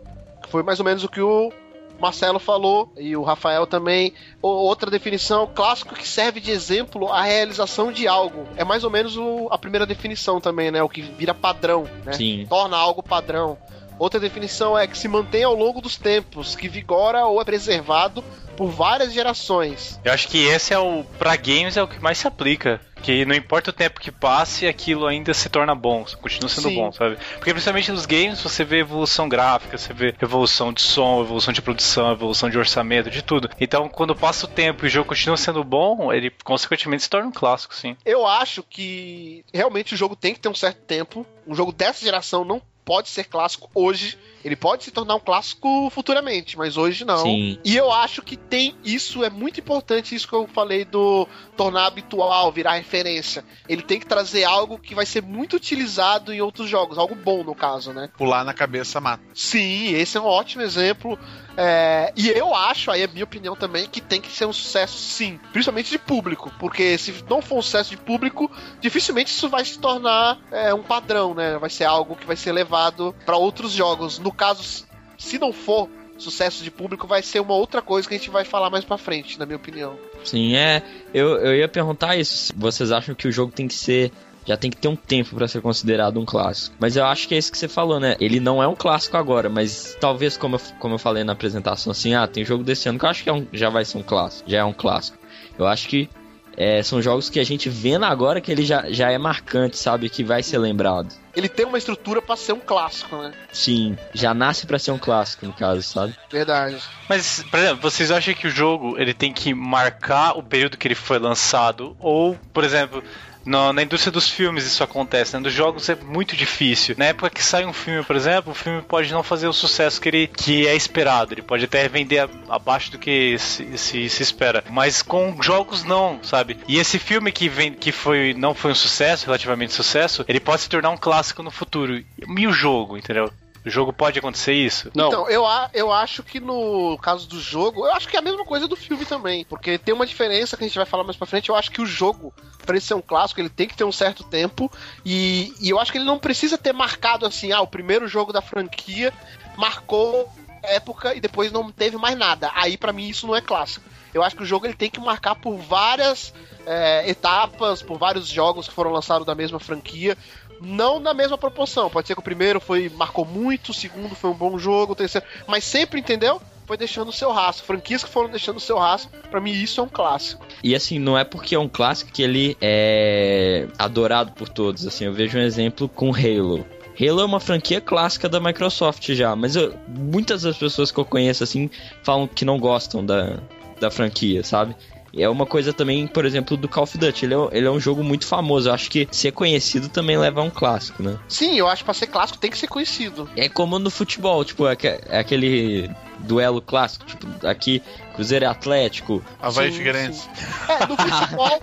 Foi 0.50 0.64
mais 0.64 0.80
ou 0.80 0.86
menos 0.86 1.04
o 1.04 1.10
que 1.10 1.22
o 1.22 1.52
Marcelo 2.00 2.40
falou 2.40 2.92
e 2.98 3.16
o 3.16 3.24
Rafael 3.24 3.68
também. 3.68 4.14
Outra 4.42 4.90
definição, 4.90 5.48
clássico 5.54 5.94
que 5.96 6.08
serve 6.08 6.40
de 6.40 6.52
exemplo 6.52 7.12
à 7.12 7.22
realização 7.24 7.92
de 7.92 8.08
algo. 8.08 8.46
É 8.56 8.64
mais 8.64 8.84
ou 8.84 8.90
menos 8.90 9.18
o- 9.18 9.48
a 9.52 9.58
primeira 9.58 9.86
definição 9.86 10.40
também, 10.40 10.72
né? 10.72 10.82
O 10.82 10.90
que 10.90 11.02
vira 11.02 11.34
padrão, 11.34 11.84
né? 12.06 12.14
Sim. 12.14 12.46
torna 12.50 12.78
algo 12.78 13.04
padrão. 13.04 13.58
Outra 14.00 14.20
definição 14.20 14.80
é 14.80 14.88
que 14.88 14.98
se 14.98 15.10
mantém 15.10 15.44
ao 15.44 15.54
longo 15.54 15.82
dos 15.82 15.98
tempos, 15.98 16.56
que 16.56 16.70
vigora 16.70 17.26
ou 17.26 17.42
é 17.42 17.44
preservado 17.44 18.24
por 18.56 18.70
várias 18.70 19.14
gerações. 19.14 20.00
Eu 20.04 20.12
acho 20.12 20.28
que 20.28 20.38
esse 20.38 20.74
é 20.74 20.80
o. 20.80 21.06
Pra 21.18 21.36
games 21.36 21.78
é 21.78 21.84
o 21.84 21.88
que 21.88 22.02
mais 22.02 22.18
se 22.18 22.28
aplica. 22.28 22.82
Que 23.02 23.24
não 23.24 23.34
importa 23.34 23.70
o 23.70 23.74
tempo 23.74 24.02
que 24.02 24.12
passe, 24.12 24.68
aquilo 24.68 25.08
ainda 25.08 25.34
se 25.34 25.48
torna 25.48 25.74
bom, 25.74 26.04
continua 26.22 26.50
sendo 26.50 26.68
Sim. 26.68 26.76
bom, 26.76 26.92
sabe? 26.92 27.18
Porque 27.36 27.54
principalmente 27.54 27.90
nos 27.94 28.06
games 28.06 28.42
você 28.42 28.66
vê 28.66 28.80
evolução 28.80 29.30
gráfica, 29.30 29.78
você 29.78 29.94
vê 29.94 30.14
evolução 30.22 30.74
de 30.74 30.82
som, 30.82 31.22
evolução 31.22 31.54
de 31.54 31.62
produção, 31.62 32.12
evolução 32.12 32.50
de 32.50 32.58
orçamento, 32.58 33.10
de 33.10 33.22
tudo. 33.22 33.50
Então, 33.58 33.88
quando 33.88 34.14
passa 34.14 34.46
o 34.46 34.50
tempo 34.50 34.86
e 34.86 34.88
o 34.88 34.90
jogo 34.90 35.08
continua 35.08 35.38
sendo 35.38 35.64
bom, 35.64 36.12
ele 36.12 36.30
consequentemente 36.44 37.04
se 37.04 37.10
torna 37.10 37.30
um 37.30 37.32
clássico, 37.32 37.74
sim. 37.74 37.96
Eu 38.06 38.28
acho 38.28 38.62
que 38.64 39.46
realmente 39.54 39.94
o 39.94 39.98
jogo 39.98 40.18
tem 40.18 40.34
que 40.34 40.40
ter 40.42 40.50
um 40.50 40.56
certo 40.56 40.82
tempo. 40.82 41.26
Um 41.48 41.56
jogo 41.56 41.72
dessa 41.72 42.04
geração 42.04 42.44
não 42.44 42.62
pode 42.86 43.10
ser 43.10 43.26
clássico 43.26 43.70
hoje. 43.74 44.18
Ele 44.44 44.56
pode 44.56 44.86
se 44.86 44.92
tornar 44.92 45.16
um 45.16 45.20
clássico 45.20 45.90
futuramente, 45.90 46.58
mas 46.58 46.78
hoje 46.78 47.04
não. 47.04 47.24
Sim. 47.24 47.60
E 47.64 47.76
eu 47.76 47.92
acho 47.92 48.22
que 48.22 48.38
tem 48.38 48.74
isso, 48.86 49.24
é 49.24 49.30
muito 49.30 49.60
importante 49.60 50.16
isso 50.16 50.28
que 50.28 50.34
eu 50.34 50.48
falei 50.48 50.86
do 50.86 51.28
tornar 51.58 51.88
habitual, 51.88 52.52
virar 52.52 52.76
referência. 52.76 53.44
Ele 53.68 53.82
tem 53.82 54.00
que 54.00 54.06
trazer 54.06 54.46
algo 54.46 54.80
que 54.80 54.96
vai 54.96 55.06
ser 55.06 55.22
muito 55.22 55.58
utilizado 55.58 56.32
em 56.34 56.40
outros 56.40 56.70
jogos, 56.70 56.98
algo 56.98 57.16
bom 57.16 57.44
no 57.44 57.54
caso, 57.54 57.92
né? 57.92 58.10
Pular 58.18 58.46
na 58.46 58.54
cabeça 58.54 59.02
mata. 59.02 59.24
Sim, 59.34 59.94
esse 59.94 60.18
é 60.18 60.22
um 60.22 60.26
ótimo 60.26 60.64
exemplo. 60.64 61.20
É, 61.62 62.14
e 62.16 62.30
eu 62.30 62.56
acho, 62.56 62.90
aí 62.90 63.02
é 63.02 63.08
minha 63.08 63.26
opinião 63.26 63.54
também, 63.54 63.86
que 63.86 64.00
tem 64.00 64.22
que 64.22 64.32
ser 64.32 64.46
um 64.46 64.54
sucesso 64.54 64.98
sim, 64.98 65.38
principalmente 65.52 65.92
de 65.92 66.00
público, 66.00 66.50
porque 66.58 66.98
se 66.98 67.14
não 67.30 67.42
for 67.42 67.58
um 67.58 67.62
sucesso 67.62 67.90
de 67.90 67.98
público, 67.98 68.50
dificilmente 68.80 69.30
isso 69.30 69.50
vai 69.50 69.66
se 69.66 69.78
tornar 69.78 70.40
é, 70.54 70.74
um 70.74 70.82
padrão, 70.82 71.34
né? 71.34 71.58
Vai 71.58 71.70
ser 71.70 71.84
algo 71.84 72.16
que 72.16 72.26
vai 72.26 72.38
ser 72.38 72.54
levado 72.54 73.14
para 73.26 73.36
outros 73.36 73.74
jogos. 73.74 74.20
No 74.20 74.32
caso, 74.32 74.86
se 75.18 75.38
não 75.38 75.52
for 75.52 75.90
sucesso 76.18 76.64
de 76.64 76.72
público, 76.72 77.06
vai 77.06 77.22
ser 77.22 77.42
uma 77.42 77.56
outra 77.56 77.82
coisa 77.82 78.08
que 78.08 78.16
a 78.16 78.18
gente 78.18 78.30
vai 78.30 78.46
falar 78.46 78.70
mais 78.70 78.86
pra 78.86 78.98
frente, 78.98 79.38
na 79.38 79.46
minha 79.46 79.58
opinião. 79.58 80.00
Sim, 80.24 80.56
é. 80.56 80.82
Eu, 81.14 81.38
eu 81.40 81.56
ia 81.58 81.68
perguntar 81.68 82.16
isso. 82.16 82.54
Vocês 82.56 82.90
acham 82.90 83.14
que 83.14 83.28
o 83.28 83.32
jogo 83.34 83.52
tem 83.52 83.68
que 83.68 83.74
ser. 83.74 84.14
Já 84.46 84.58
tem 84.58 84.72
que 84.72 84.78
ter 84.78 84.88
um 84.88 84.96
tempo 84.96 85.36
pra 85.36 85.48
ser 85.48 85.62
considerado 85.62 86.20
um 86.20 86.26
clássico. 86.26 86.76
Mas 86.80 86.96
eu 86.96 87.06
acho 87.06 87.28
que 87.28 87.36
é 87.36 87.38
isso 87.38 87.52
que 87.52 87.58
você 87.58 87.68
falou, 87.68 88.00
né? 88.00 88.16
Ele 88.20 88.40
não 88.40 88.64
é 88.64 88.68
um 88.68 88.76
clássico 88.76 89.16
agora, 89.18 89.48
mas 89.50 89.96
talvez, 90.00 90.38
como 90.38 90.56
eu, 90.56 90.62
como 90.80 90.96
eu 90.96 91.00
falei 91.00 91.24
na 91.24 91.34
apresentação, 91.34 91.92
assim, 91.92 92.16
ah, 92.16 92.26
tem 92.28 92.44
jogo 92.44 92.64
desse 92.64 92.90
ano 92.90 92.98
que 92.98 93.06
eu 93.06 93.10
acho 93.10 93.24
que 93.24 93.30
é 93.30 93.34
um- 93.34 93.48
já 93.54 93.70
vai 93.70 93.86
ser 93.86 93.98
um 93.98 94.04
clássico. 94.04 94.50
Já 94.50 94.60
é 94.60 94.64
um 94.64 94.74
clássico. 94.74 95.18
Eu 95.58 95.68
acho 95.68 95.88
que 95.88 96.10
é, 96.58 96.84
são 96.84 97.02
jogos 97.02 97.30
que 97.30 97.40
a 97.40 97.44
gente 97.46 97.70
vendo 97.70 98.04
agora 98.04 98.42
que 98.42 98.52
ele 98.52 98.66
já, 98.66 98.90
já 98.90 99.10
é 99.12 99.18
marcante, 99.18 99.78
sabe? 99.78 100.10
Que 100.10 100.24
vai 100.26 100.44
ser 100.44 100.58
lembrado. 100.58 101.14
Ele 101.34 101.48
tem 101.48 101.66
uma 101.66 101.78
estrutura 101.78 102.22
pra 102.22 102.36
ser 102.36 102.52
um 102.52 102.60
clássico, 102.60 103.16
né? 103.16 103.32
Sim, 103.54 103.96
já 104.14 104.34
nasce 104.34 104.66
pra 104.68 104.78
ser 104.78 104.92
um 104.92 104.98
clássico, 104.98 105.46
no 105.46 105.54
caso, 105.54 105.82
sabe? 105.84 106.14
Verdade. 106.30 106.78
Mas, 107.08 107.46
por 107.50 107.60
exemplo, 107.60 107.80
vocês 107.90 108.12
acham 108.12 108.34
que 108.34 108.48
o 108.48 108.50
jogo 108.50 108.98
ele 108.98 109.14
tem 109.14 109.32
que 109.32 109.54
marcar 109.54 110.38
o 110.38 110.44
período 110.44 110.76
que 110.76 110.86
ele 110.88 110.96
foi 110.96 111.18
lançado? 111.18 111.96
Ou, 111.98 112.38
por 112.52 112.66
exemplo, 112.66 113.02
na, 113.46 113.74
na 113.74 113.82
indústria 113.84 114.12
dos 114.12 114.30
filmes 114.30 114.66
isso 114.66 114.84
acontece, 114.84 115.36
né? 115.36 115.42
Dos 115.42 115.54
jogos 115.54 115.90
é 115.90 115.96
muito 115.96 116.36
difícil. 116.36 116.96
Na 116.98 117.06
época 117.06 117.30
que 117.30 117.44
sai 117.44 117.66
um 117.66 117.74
filme, 117.74 118.04
por 118.04 118.16
exemplo, 118.16 118.52
o 118.52 118.56
filme 118.56 118.82
pode 118.82 119.12
não 119.12 119.24
fazer 119.24 119.48
o 119.48 119.54
sucesso 119.54 120.00
que, 120.00 120.10
ele, 120.10 120.28
que 120.28 120.68
é 120.68 120.76
esperado. 120.76 121.34
Ele 121.34 121.42
pode 121.42 121.66
até 121.66 121.88
vender 121.88 122.20
a- 122.20 122.30
abaixo 122.50 122.92
do 122.92 123.00
que 123.00 123.38
se, 123.40 123.78
se, 123.78 124.10
se 124.10 124.24
espera. 124.24 124.64
Mas 124.70 125.02
com 125.02 125.42
jogos 125.42 125.84
não, 125.84 126.20
sabe? 126.24 126.58
E 126.68 126.78
esse 126.78 127.00
filme 127.00 127.32
que, 127.32 127.50
vem, 127.50 127.74
que 127.74 127.92
foi, 127.92 128.34
não 128.38 128.54
foi 128.54 128.72
um 128.72 128.76
sucesso, 128.76 129.26
relativamente 129.26 129.74
sucesso, 129.74 130.24
ele 130.28 130.40
pode 130.40 130.62
se 130.62 130.70
tornar 130.70 130.90
um 130.90 130.98
clássico 130.98 131.42
no 131.44 131.52
futuro. 131.52 132.04
E 132.38 132.48
o 132.48 132.52
jogo, 132.54 132.98
entendeu? 132.98 133.32
O 133.66 133.70
jogo 133.70 133.92
pode 133.92 134.18
acontecer 134.20 134.54
isso? 134.54 134.90
Não. 134.96 135.08
Então, 135.08 135.30
eu, 135.30 135.46
a- 135.46 135.70
eu 135.74 135.92
acho 135.92 136.24
que 136.24 136.40
no 136.40 136.98
caso 136.98 137.28
do 137.28 137.40
jogo, 137.40 137.86
eu 137.86 137.94
acho 137.94 138.08
que 138.08 138.16
é 138.16 138.20
a 138.20 138.22
mesma 138.22 138.46
coisa 138.46 138.68
do 138.68 138.76
filme 138.76 139.06
também. 139.06 139.44
Porque 139.46 139.78
tem 139.78 139.94
uma 139.94 140.06
diferença 140.06 140.56
que 140.56 140.64
a 140.64 140.68
gente 140.68 140.78
vai 140.78 140.86
falar 140.86 141.04
mais 141.04 141.18
pra 141.18 141.28
frente. 141.28 141.50
Eu 141.50 141.56
acho 141.56 141.70
que 141.72 141.82
o 141.82 141.86
jogo, 141.86 142.34
pra 142.66 142.76
ele 142.76 142.82
ser 142.82 142.94
um 142.94 143.02
clássico, 143.02 143.42
ele 143.42 143.50
tem 143.50 143.68
que 143.68 143.76
ter 143.76 143.84
um 143.84 143.92
certo 143.92 144.24
tempo. 144.24 144.72
E, 145.06 145.54
e 145.60 145.70
eu 145.70 145.80
acho 145.80 145.92
que 145.92 145.98
ele 145.98 146.06
não 146.06 146.18
precisa 146.20 146.58
ter 146.58 146.74
marcado 146.74 147.26
assim, 147.26 147.52
ah, 147.52 147.62
o 147.62 147.68
primeiro 147.68 148.08
jogo 148.08 148.32
da 148.32 148.42
franquia 148.42 149.14
marcou 149.58 150.32
época 150.64 151.14
e 151.16 151.20
depois 151.22 151.52
não 151.52 151.72
teve 151.72 151.98
mais 151.98 152.18
nada. 152.18 152.52
Aí 152.56 152.78
pra 152.78 152.94
mim 152.94 153.08
isso 153.08 153.28
não 153.28 153.36
é 153.36 153.42
clássico. 153.42 153.86
Eu 154.14 154.24
acho 154.24 154.36
que 154.36 154.44
o 154.44 154.46
jogo 154.46 154.66
ele 154.66 154.74
tem 154.74 154.90
que 154.90 155.00
marcar 155.00 155.36
por 155.36 155.56
várias 155.58 156.34
é, 156.66 157.08
etapas, 157.10 157.82
por 157.82 157.98
vários 157.98 158.28
jogos 158.28 158.68
que 158.68 158.74
foram 158.74 158.92
lançados 158.92 159.26
da 159.26 159.36
mesma 159.36 159.60
franquia. 159.60 160.18
Não 160.62 161.00
na 161.00 161.14
mesma 161.14 161.38
proporção. 161.38 161.90
Pode 161.90 162.08
ser 162.08 162.14
que 162.16 162.20
o 162.20 162.24
primeiro 162.24 162.60
foi 162.60 162.90
marcou 162.90 163.26
muito, 163.26 163.70
o 163.70 163.74
segundo 163.74 164.16
foi 164.16 164.30
um 164.30 164.36
bom 164.36 164.58
jogo, 164.58 164.94
o 164.94 164.96
terceiro. 164.96 165.26
Mas 165.48 165.64
sempre, 165.64 166.00
entendeu? 166.00 166.42
Foi 166.66 166.78
deixando 166.78 167.10
o 167.10 167.14
seu 167.14 167.32
rastro. 167.32 167.66
Franquias 167.66 168.04
que 168.04 168.10
foram 168.10 168.30
deixando 168.30 168.58
o 168.58 168.60
seu 168.60 168.78
rastro. 168.78 169.10
Pra 169.32 169.42
mim, 169.42 169.52
isso 169.52 169.80
é 169.82 169.84
um 169.84 169.88
clássico. 169.90 170.46
E 170.64 170.76
assim, 170.76 171.00
não 171.00 171.18
é 171.18 171.24
porque 171.24 171.56
é 171.56 171.60
um 171.60 171.68
clássico 171.70 172.12
que 172.12 172.22
ele 172.22 172.56
é 172.62 173.68
adorado 173.78 174.34
por 174.34 174.48
todos. 174.50 174.86
Assim, 174.86 175.06
eu 175.06 175.14
vejo 175.14 175.38
um 175.38 175.42
exemplo 175.42 175.90
com 175.90 176.12
Halo. 176.14 176.66
Halo 177.00 177.22
é 177.22 177.26
uma 177.26 177.40
franquia 177.40 177.80
clássica 177.82 178.28
da 178.28 178.40
Microsoft 178.40 179.10
já, 179.14 179.36
mas 179.36 179.56
eu- 179.56 179.74
muitas 179.88 180.42
das 180.42 180.58
pessoas 180.58 180.92
que 180.92 181.00
eu 181.00 181.06
conheço 181.06 181.44
assim 181.44 181.70
falam 182.04 182.28
que 182.28 182.44
não 182.44 182.60
gostam 182.60 183.06
da, 183.06 183.38
da 183.80 183.90
franquia, 183.90 184.44
sabe? 184.44 184.76
É 185.16 185.28
uma 185.28 185.46
coisa 185.46 185.74
também, 185.74 186.08
por 186.08 186.26
exemplo, 186.26 186.56
do 186.56 186.68
Call 186.68 186.84
of 186.84 186.98
Duty. 186.98 187.26
Ele 187.26 187.34
é, 187.34 187.38
ele 187.52 187.68
é 187.68 187.72
um 187.72 187.80
jogo 187.80 188.04
muito 188.04 188.26
famoso. 188.26 188.70
Eu 188.70 188.74
acho 188.74 188.90
que 188.90 189.08
ser 189.12 189.32
conhecido 189.32 189.90
também 189.90 190.18
leva 190.18 190.42
a 190.42 190.44
um 190.44 190.50
clássico, 190.50 191.02
né? 191.04 191.18
Sim, 191.28 191.58
eu 191.58 191.68
acho 191.68 191.84
que 191.84 191.86
pra 191.86 191.94
ser 191.94 192.08
clássico 192.08 192.40
tem 192.40 192.52
que 192.52 192.58
ser 192.58 192.68
conhecido. 192.68 193.30
É 193.36 193.50
como 193.50 193.80
no 193.80 193.90
futebol, 193.90 194.44
tipo, 194.44 194.68
é, 194.68 194.78
é 195.08 195.20
aquele 195.20 195.90
duelo 196.20 196.62
clássico, 196.62 197.06
tipo, 197.06 197.48
aqui, 197.48 197.82
Cruzeiro 198.16 198.46
e 198.46 198.48
Atlético. 198.48 199.24
Havaí 199.42 199.72
Figueirense. 199.72 200.28
É, 200.68 200.86
no 200.86 200.96
futebol. 200.98 201.62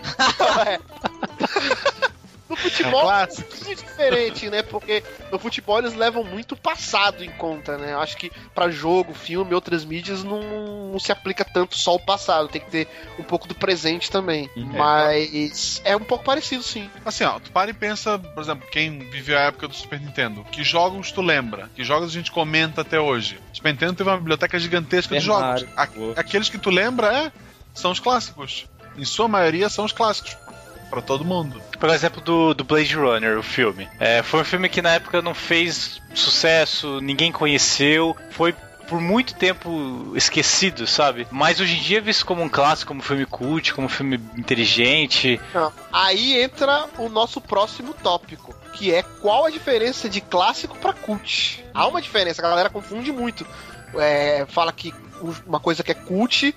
é. 0.66 2.15
No 2.48 2.54
É 2.54 2.58
um 2.58 2.62
futebol 2.62 3.10
é 3.12 3.24
um 3.24 3.26
pouquinho 3.26 3.76
diferente, 3.76 4.48
né? 4.50 4.62
Porque 4.62 5.02
no 5.32 5.38
futebol 5.38 5.78
eles 5.78 5.94
levam 5.94 6.22
muito 6.22 6.52
o 6.52 6.56
passado 6.56 7.24
em 7.24 7.30
conta, 7.30 7.76
né? 7.76 7.92
Eu 7.92 8.00
acho 8.00 8.16
que 8.16 8.30
pra 8.54 8.70
jogo, 8.70 9.12
filme, 9.14 9.52
outras 9.54 9.84
mídias 9.84 10.22
não, 10.22 10.90
não 10.92 10.98
se 11.00 11.10
aplica 11.10 11.44
tanto 11.44 11.76
só 11.76 11.94
o 11.94 11.98
passado. 12.00 12.48
Tem 12.48 12.60
que 12.60 12.70
ter 12.70 12.88
um 13.18 13.22
pouco 13.24 13.48
do 13.48 13.54
presente 13.54 14.10
também. 14.10 14.48
Uhum. 14.56 14.72
Mas 14.76 15.80
é 15.84 15.96
um 15.96 16.00
pouco 16.00 16.24
parecido, 16.24 16.62
sim. 16.62 16.88
Assim, 17.04 17.24
ó, 17.24 17.38
tu 17.40 17.50
para 17.50 17.70
e 17.70 17.74
pensa, 17.74 18.18
por 18.18 18.42
exemplo, 18.42 18.68
quem 18.70 18.98
viveu 19.10 19.36
a 19.36 19.42
época 19.42 19.66
do 19.68 19.74
Super 19.74 20.00
Nintendo. 20.00 20.44
Que 20.52 20.62
jogos 20.62 21.10
tu 21.10 21.22
lembra? 21.22 21.68
Que 21.74 21.82
jogos 21.82 22.10
a 22.10 22.12
gente 22.12 22.30
comenta 22.30 22.82
até 22.82 23.00
hoje? 23.00 23.40
O 23.52 23.56
Super 23.56 23.72
Nintendo 23.72 23.94
teve 23.94 24.08
uma 24.10 24.18
biblioteca 24.18 24.58
gigantesca 24.58 25.14
de 25.16 25.20
Super 25.24 25.36
jogos. 25.58 25.64
A- 25.76 26.20
aqueles 26.20 26.48
que 26.48 26.58
tu 26.58 26.70
lembra, 26.70 27.12
é, 27.12 27.32
são 27.74 27.90
os 27.90 27.98
clássicos. 27.98 28.66
Em 28.96 29.04
sua 29.04 29.28
maioria 29.28 29.68
são 29.68 29.84
os 29.84 29.92
clássicos. 29.92 30.36
Pra 30.90 31.02
todo 31.02 31.24
mundo. 31.24 31.60
Por 31.78 31.90
exemplo, 31.90 32.20
do, 32.20 32.54
do 32.54 32.64
Blade 32.64 32.94
Runner, 32.94 33.38
o 33.38 33.42
filme. 33.42 33.88
É, 33.98 34.22
foi 34.22 34.40
um 34.40 34.44
filme 34.44 34.68
que 34.68 34.80
na 34.80 34.94
época 34.94 35.20
não 35.20 35.34
fez 35.34 36.00
sucesso, 36.14 37.00
ninguém 37.00 37.32
conheceu, 37.32 38.16
foi 38.30 38.54
por 38.88 39.00
muito 39.00 39.34
tempo 39.34 40.12
esquecido, 40.14 40.86
sabe? 40.86 41.26
Mas 41.30 41.60
hoje 41.60 41.76
em 41.76 41.80
dia 41.80 41.98
é 41.98 42.00
visto 42.00 42.24
como 42.24 42.42
um 42.42 42.48
clássico, 42.48 42.88
como 42.88 43.00
um 43.00 43.02
filme 43.02 43.26
cult, 43.26 43.74
como 43.74 43.86
um 43.86 43.90
filme 43.90 44.20
inteligente. 44.36 45.40
Não. 45.52 45.72
Aí 45.92 46.40
entra 46.40 46.86
o 46.98 47.08
nosso 47.08 47.40
próximo 47.40 47.92
tópico, 47.94 48.54
que 48.72 48.94
é 48.94 49.02
qual 49.02 49.44
a 49.44 49.50
diferença 49.50 50.08
de 50.08 50.20
clássico 50.20 50.76
pra 50.78 50.92
cult. 50.92 51.64
Há 51.74 51.86
uma 51.86 52.00
diferença, 52.00 52.40
a 52.40 52.48
galera 52.48 52.70
confunde 52.70 53.12
muito. 53.12 53.46
É, 53.94 54.46
fala 54.48 54.72
que 54.72 54.94
uma 55.46 55.58
coisa 55.60 55.82
que 55.82 55.90
é 55.90 55.94
cult 55.94 56.54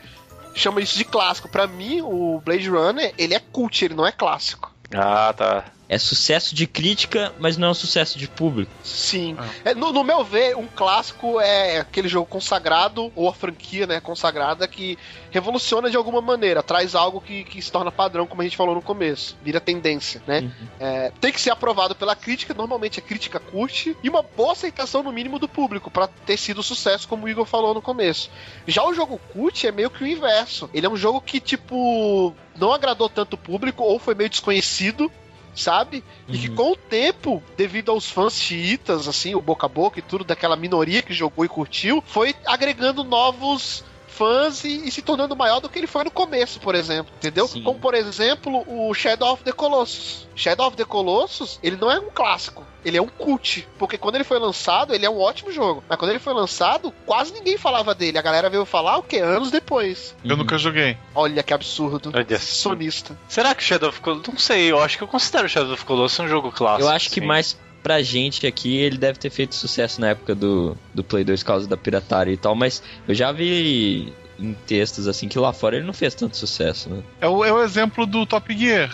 chama 0.60 0.82
isso 0.82 0.98
de 0.98 1.06
clássico. 1.06 1.50
Pra 1.50 1.67
mim, 1.67 2.02
o 2.02 2.41
Blade 2.43 2.69
Runner, 2.69 3.13
ele 3.17 3.34
é 3.34 3.39
cult, 3.39 3.84
ele 3.84 3.93
não 3.95 4.06
é 4.06 4.12
clássico. 4.12 4.72
Ah, 4.93 5.34
tá. 5.36 5.65
É 5.89 5.97
sucesso 5.97 6.54
de 6.54 6.67
crítica, 6.67 7.34
mas 7.39 7.58
não 7.58 7.69
é 7.69 7.71
um 7.71 7.73
sucesso 7.73 8.19
de 8.19 8.28
público. 8.28 8.71
Sim. 8.84 9.36
É, 9.65 9.73
no, 9.73 9.91
no 9.91 10.04
meu 10.04 10.23
ver, 10.23 10.56
um 10.56 10.67
clássico 10.67 11.41
é 11.41 11.80
aquele 11.80 12.08
jogo 12.08 12.28
consagrado, 12.28 13.12
ou 13.15 13.28
a 13.28 13.34
franquia, 13.34 13.88
né, 13.88 13.99
consagrada, 13.99 14.67
que 14.67 14.97
revoluciona 15.32 15.89
de 15.89 15.97
alguma 15.97 16.21
maneira, 16.21 16.62
traz 16.62 16.93
algo 16.93 17.19
que, 17.19 17.43
que 17.43 17.60
se 17.60 17.71
torna 17.71 17.91
padrão, 17.91 18.28
como 18.28 18.41
a 18.41 18.45
gente 18.45 18.56
falou 18.56 18.75
no 18.75 18.82
começo, 18.84 19.36
vira 19.43 19.60
tendência, 19.60 20.21
né? 20.28 20.41
Uhum. 20.41 20.67
É, 20.80 21.12
tem 21.19 21.32
que 21.32 21.41
ser 21.41 21.49
aprovado 21.49 21.95
pela 21.95 22.15
crítica, 22.15 22.54
normalmente 22.54 22.99
a 22.99 23.02
crítica 23.02 23.39
curte, 23.39 23.97
e 24.04 24.10
uma 24.10 24.21
boa 24.21 24.52
aceitação 24.52 25.02
no 25.02 25.12
mínimo 25.12 25.39
do 25.39 25.49
público, 25.49 25.89
pra 25.89 26.08
ter 26.08 26.38
sido 26.38 26.62
sucesso, 26.62 27.08
como 27.08 27.25
o 27.25 27.30
Igor 27.30 27.45
falou 27.45 27.73
no 27.73 27.82
começo. 27.82 28.30
Já 28.67 28.86
o 28.86 28.93
jogo 28.93 29.19
cult 29.34 29.65
é 29.65 29.71
meio 29.71 29.89
que 29.89 30.04
o 30.04 30.08
inverso. 30.08 30.69
Ele 30.71 30.86
é 30.86 30.89
um 30.89 30.97
jogo 30.97 31.19
que, 31.19 31.39
tipo, 31.39 32.36
não 32.56 32.73
agradou 32.73 33.10
tanto 33.10 33.34
o 33.34 33.38
público, 33.38 33.84
ou 33.84 33.97
foi 33.97 34.13
meio 34.13 34.30
desconhecido, 34.30 35.12
sabe? 35.60 36.04
E 36.28 36.38
que 36.38 36.50
Uhum. 36.50 36.56
com 36.56 36.72
o 36.72 36.76
tempo, 36.76 37.43
devido 37.58 37.91
aos 37.91 38.10
fãs 38.10 38.34
xiitas, 38.34 39.08
assim, 39.08 39.36
o 39.36 39.41
boca 39.41 39.65
a 39.65 39.69
boca 39.69 40.00
e 40.00 40.02
tudo, 40.02 40.24
daquela 40.24 40.56
minoria 40.56 41.02
que 41.02 41.13
jogou 41.13 41.43
e 41.45 41.50
curtiu, 41.50 42.04
foi 42.06 42.36
agregando 42.45 43.04
novos 43.04 43.84
fãs 44.08 44.63
e, 44.65 44.88
e 44.88 44.91
se 44.91 45.02
tornando 45.02 45.36
maior 45.36 45.62
do 45.62 45.69
que 45.69 45.80
ele 45.80 45.88
foi 45.88 46.04
no 46.04 46.12
começo, 46.12 46.60
por 46.60 46.76
exemplo, 46.76 47.13
entendeu? 47.15 47.48
Sim. 47.48 47.63
Como, 47.63 47.80
por 47.80 47.93
exemplo, 47.93 48.65
o 48.67 48.93
Shadow 48.93 49.32
of 49.32 49.43
the 49.43 49.52
Colossus. 49.54 50.28
Shadow 50.36 50.67
of 50.67 50.76
the 50.76 50.84
Colossus, 50.84 51.60
ele 51.63 51.78
não 51.78 51.89
é 51.89 52.00
um 52.00 52.10
clássico, 52.10 52.65
ele 52.84 52.98
é 52.98 53.02
um 53.02 53.08
cult, 53.08 53.68
porque 53.78 53.98
quando 53.98 54.15
ele 54.15 54.24
foi 54.24 54.39
lançado, 54.39 54.94
ele 54.94 55.06
é 55.06 55.10
um 55.10 55.20
ótimo 55.20 55.52
jogo, 55.52 55.84
mas 55.88 55.98
quando 55.98 56.12
ele 56.12 56.20
foi 56.20 56.34
lançado, 56.34 56.94
quase 57.06 57.34
ninguém 57.34 57.58
falava 57.58 57.94
dele, 57.94 58.18
a 58.18 58.22
galera 58.22 58.50
veio 58.50 58.65
falar 58.65 58.98
o 58.98 59.04
que 59.04 59.18
anos 59.18 59.52
depois. 59.52 60.15
Eu 60.24 60.38
nunca 60.38 60.58
joguei. 60.58 60.98
Olha 61.13 61.44
que 61.44 61.54
absurdo. 61.54 62.12
Olha. 62.13 62.39
Sonista. 62.39 63.18
Será 63.28 63.54
que 63.54 63.63
Shadow 63.63 63.89
of 63.89 64.00
Colossus... 64.02 64.28
Não 64.28 64.38
sei, 64.38 64.72
eu 64.72 64.80
acho 64.80 64.98
que 64.98 65.04
eu 65.04 65.08
considero 65.08 65.50
Shadow 65.50 65.74
of 65.74 65.86
Colossus 65.86 66.20
um 66.20 66.28
jogo 66.28 66.52
clássico. 66.52 66.84
Eu 66.84 66.89
acho 66.89 67.10
que 67.10 67.20
sim. 67.20 67.26
mais 67.26 67.58
pra 67.82 68.02
gente 68.02 68.46
aqui, 68.46 68.78
ele 68.78 68.98
deve 68.98 69.18
ter 69.18 69.30
feito 69.30 69.56
sucesso 69.56 70.02
na 70.02 70.10
época 70.10 70.36
do, 70.36 70.78
do 70.94 71.04
Play 71.04 71.24
2 71.24 71.42
por 71.42 71.48
causa 71.48 71.68
da 71.68 71.78
pirataria 71.78 72.34
e 72.34 72.38
tal, 72.38 72.56
mas 72.56 72.84
eu 73.08 73.15
já 73.15 73.32
vi 73.32 74.13
em 74.38 74.54
textos 74.65 75.08
assim 75.08 75.28
que 75.28 75.38
lá 75.38 75.52
fora 75.52 75.78
ele 75.78 75.86
não 75.86 75.94
fez 75.94 76.15
tanto 76.15 76.38
sucesso, 76.38 76.89
né? 76.89 77.04
É 77.22 77.28
o, 77.28 77.44
é 77.44 77.52
o 77.52 77.62
exemplo 77.62 78.06
do 78.06 78.26
Top 78.26 78.56
Gear. 78.58 78.89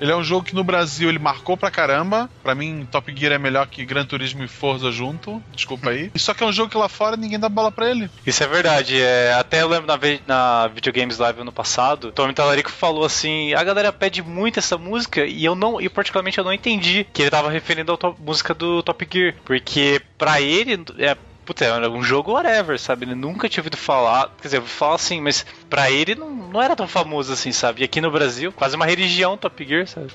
Ele 0.00 0.10
é 0.10 0.16
um 0.16 0.24
jogo 0.24 0.44
que 0.44 0.54
no 0.54 0.64
Brasil 0.64 1.08
ele 1.08 1.18
marcou 1.18 1.56
pra 1.56 1.70
caramba. 1.70 2.30
Pra 2.42 2.54
mim, 2.54 2.86
Top 2.90 3.14
Gear 3.14 3.32
é 3.32 3.38
melhor 3.38 3.66
que 3.66 3.84
Gran 3.84 4.04
Turismo 4.04 4.42
e 4.42 4.48
Forza 4.48 4.90
junto. 4.90 5.42
Desculpa 5.54 5.90
aí. 5.90 6.10
Só 6.16 6.32
que 6.32 6.42
é 6.42 6.46
um 6.46 6.52
jogo 6.52 6.70
que 6.70 6.76
lá 6.76 6.88
fora 6.88 7.16
ninguém 7.16 7.38
dá 7.38 7.48
bola 7.48 7.70
pra 7.70 7.90
ele. 7.90 8.10
Isso 8.26 8.42
é 8.42 8.46
verdade. 8.46 9.00
É, 9.00 9.34
até 9.34 9.62
eu 9.62 9.68
lembro 9.68 9.86
na, 9.86 9.98
na 10.26 10.68
Videogames 10.68 11.18
Live 11.18 11.40
ano 11.40 11.52
passado, 11.52 12.12
Tommy 12.12 12.32
Talarico 12.32 12.70
falou 12.70 13.04
assim: 13.04 13.52
a 13.54 13.62
galera 13.62 13.92
pede 13.92 14.22
muito 14.22 14.58
essa 14.58 14.78
música 14.78 15.24
e 15.24 15.44
eu 15.44 15.54
não, 15.54 15.80
e 15.80 15.88
particularmente 15.88 16.38
eu 16.38 16.44
não 16.44 16.52
entendi 16.52 17.06
que 17.12 17.22
ele 17.22 17.30
tava 17.30 17.50
referindo 17.50 17.92
à 17.92 18.12
música 18.18 18.54
do 18.54 18.82
Top 18.82 19.06
Gear. 19.10 19.34
Porque 19.44 20.00
pra 20.16 20.40
ele 20.40 20.84
é. 20.98 21.16
Puta, 21.50 21.64
era 21.64 21.90
um 21.90 22.00
jogo 22.00 22.30
whatever, 22.30 22.78
sabe? 22.78 23.04
Ele 23.04 23.16
nunca 23.16 23.48
tinha 23.48 23.60
ouvido 23.60 23.76
falar. 23.76 24.32
Quer 24.40 24.46
dizer, 24.46 24.56
eu 24.58 24.62
falar 24.62 24.94
assim, 24.94 25.20
mas 25.20 25.44
pra 25.68 25.90
ele 25.90 26.14
não, 26.14 26.30
não 26.30 26.62
era 26.62 26.76
tão 26.76 26.86
famoso 26.86 27.32
assim, 27.32 27.50
sabe? 27.50 27.80
E 27.80 27.84
aqui 27.84 28.00
no 28.00 28.08
Brasil, 28.08 28.52
quase 28.52 28.76
uma 28.76 28.86
religião 28.86 29.36
Top 29.36 29.66
Gear, 29.66 29.84
sabe? 29.84 30.12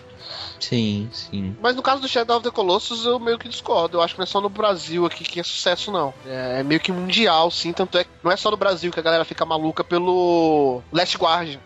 Sim, 0.61 1.09
sim. 1.11 1.53
Mas 1.61 1.75
no 1.75 1.81
caso 1.81 2.01
do 2.01 2.07
Shadow 2.07 2.37
of 2.37 2.43
the 2.45 2.51
Colossus, 2.51 3.05
eu 3.05 3.19
meio 3.19 3.37
que 3.37 3.49
discordo. 3.49 3.97
Eu 3.97 4.01
acho 4.01 4.13
que 4.13 4.19
não 4.19 4.23
é 4.23 4.27
só 4.27 4.39
no 4.39 4.47
Brasil 4.47 5.05
aqui 5.05 5.25
que 5.25 5.37
é 5.37 5.43
sucesso, 5.43 5.91
não. 5.91 6.13
É, 6.25 6.61
é 6.61 6.63
meio 6.63 6.79
que 6.79 6.89
mundial, 6.89 7.51
sim. 7.51 7.73
Tanto 7.73 7.97
é 7.97 8.05
que 8.05 8.09
não 8.23 8.31
é 8.31 8.37
só 8.37 8.49
no 8.49 8.55
Brasil 8.55 8.89
que 8.89 9.01
a 9.01 9.03
galera 9.03 9.25
fica 9.25 9.43
maluca 9.43 9.83
pelo 9.83 10.81
Last 10.89 11.17
Guardian. 11.17 11.59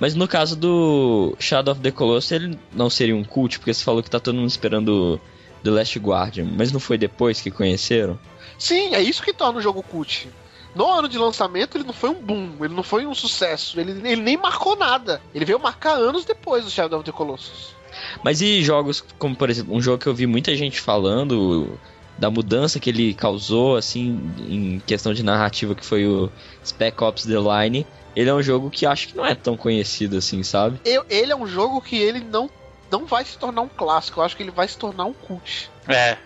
Mas 0.00 0.14
no 0.14 0.26
caso 0.26 0.56
do 0.56 1.36
Shadow 1.38 1.72
of 1.72 1.82
the 1.82 1.90
Colossus, 1.90 2.32
ele 2.32 2.58
não 2.72 2.88
seria 2.88 3.14
um 3.14 3.22
cult, 3.22 3.58
porque 3.58 3.74
você 3.74 3.84
falou 3.84 4.02
que 4.02 4.08
tá 4.08 4.18
todo 4.18 4.36
mundo 4.36 4.48
esperando 4.48 5.20
The 5.62 5.70
Last 5.70 5.98
Guardian, 5.98 6.48
mas 6.56 6.72
não 6.72 6.80
foi 6.80 6.96
depois 6.96 7.42
que 7.42 7.50
conheceram? 7.50 8.18
Sim, 8.60 8.94
é 8.94 9.00
isso 9.02 9.22
que 9.22 9.32
torna 9.32 9.58
o 9.58 9.62
jogo 9.62 9.82
cult. 9.82 10.28
No 10.74 10.86
ano 10.88 11.08
de 11.08 11.18
lançamento, 11.18 11.76
ele 11.76 11.84
não 11.84 11.92
foi 11.92 12.10
um 12.10 12.22
boom, 12.22 12.52
ele 12.60 12.74
não 12.74 12.82
foi 12.84 13.04
um 13.06 13.14
sucesso, 13.14 13.80
ele, 13.80 13.90
ele 14.08 14.22
nem 14.22 14.36
marcou 14.36 14.76
nada. 14.76 15.20
Ele 15.34 15.44
veio 15.44 15.58
marcar 15.58 15.94
anos 15.94 16.24
depois 16.24 16.64
do 16.64 16.70
Shadow 16.70 17.00
of 17.00 17.04
the 17.04 17.10
Colossus. 17.16 17.74
Mas 18.22 18.40
e 18.40 18.62
jogos 18.62 19.02
como, 19.18 19.34
por 19.34 19.50
exemplo, 19.50 19.74
um 19.74 19.80
jogo 19.80 19.98
que 19.98 20.06
eu 20.06 20.14
vi 20.14 20.26
muita 20.26 20.54
gente 20.54 20.80
falando 20.80 21.76
da 22.16 22.30
mudança 22.30 22.78
que 22.78 22.90
ele 22.90 23.14
causou, 23.14 23.76
assim, 23.76 24.20
em 24.46 24.78
questão 24.86 25.12
de 25.14 25.22
narrativa, 25.24 25.74
que 25.74 25.84
foi 25.84 26.06
o 26.06 26.30
Spec 26.64 27.02
Ops 27.02 27.24
The 27.24 27.38
Line. 27.38 27.86
Ele 28.14 28.28
é 28.30 28.34
um 28.34 28.42
jogo 28.42 28.70
que 28.70 28.84
acho 28.86 29.08
que 29.08 29.16
não 29.16 29.24
é 29.24 29.34
tão 29.34 29.56
conhecido 29.56 30.18
assim, 30.18 30.42
sabe? 30.42 30.78
Eu- 30.84 31.04
ele 31.08 31.32
é 31.32 31.36
um 31.36 31.46
jogo 31.46 31.80
que 31.80 31.96
ele 31.96 32.20
não, 32.20 32.48
não 32.92 33.06
vai 33.06 33.24
se 33.24 33.38
tornar 33.38 33.62
um 33.62 33.68
clássico, 33.68 34.20
eu 34.20 34.24
acho 34.24 34.36
que 34.36 34.42
ele 34.42 34.50
vai 34.50 34.68
se 34.68 34.76
tornar 34.76 35.06
um 35.06 35.12
cult. 35.14 35.70
É. 35.88 36.16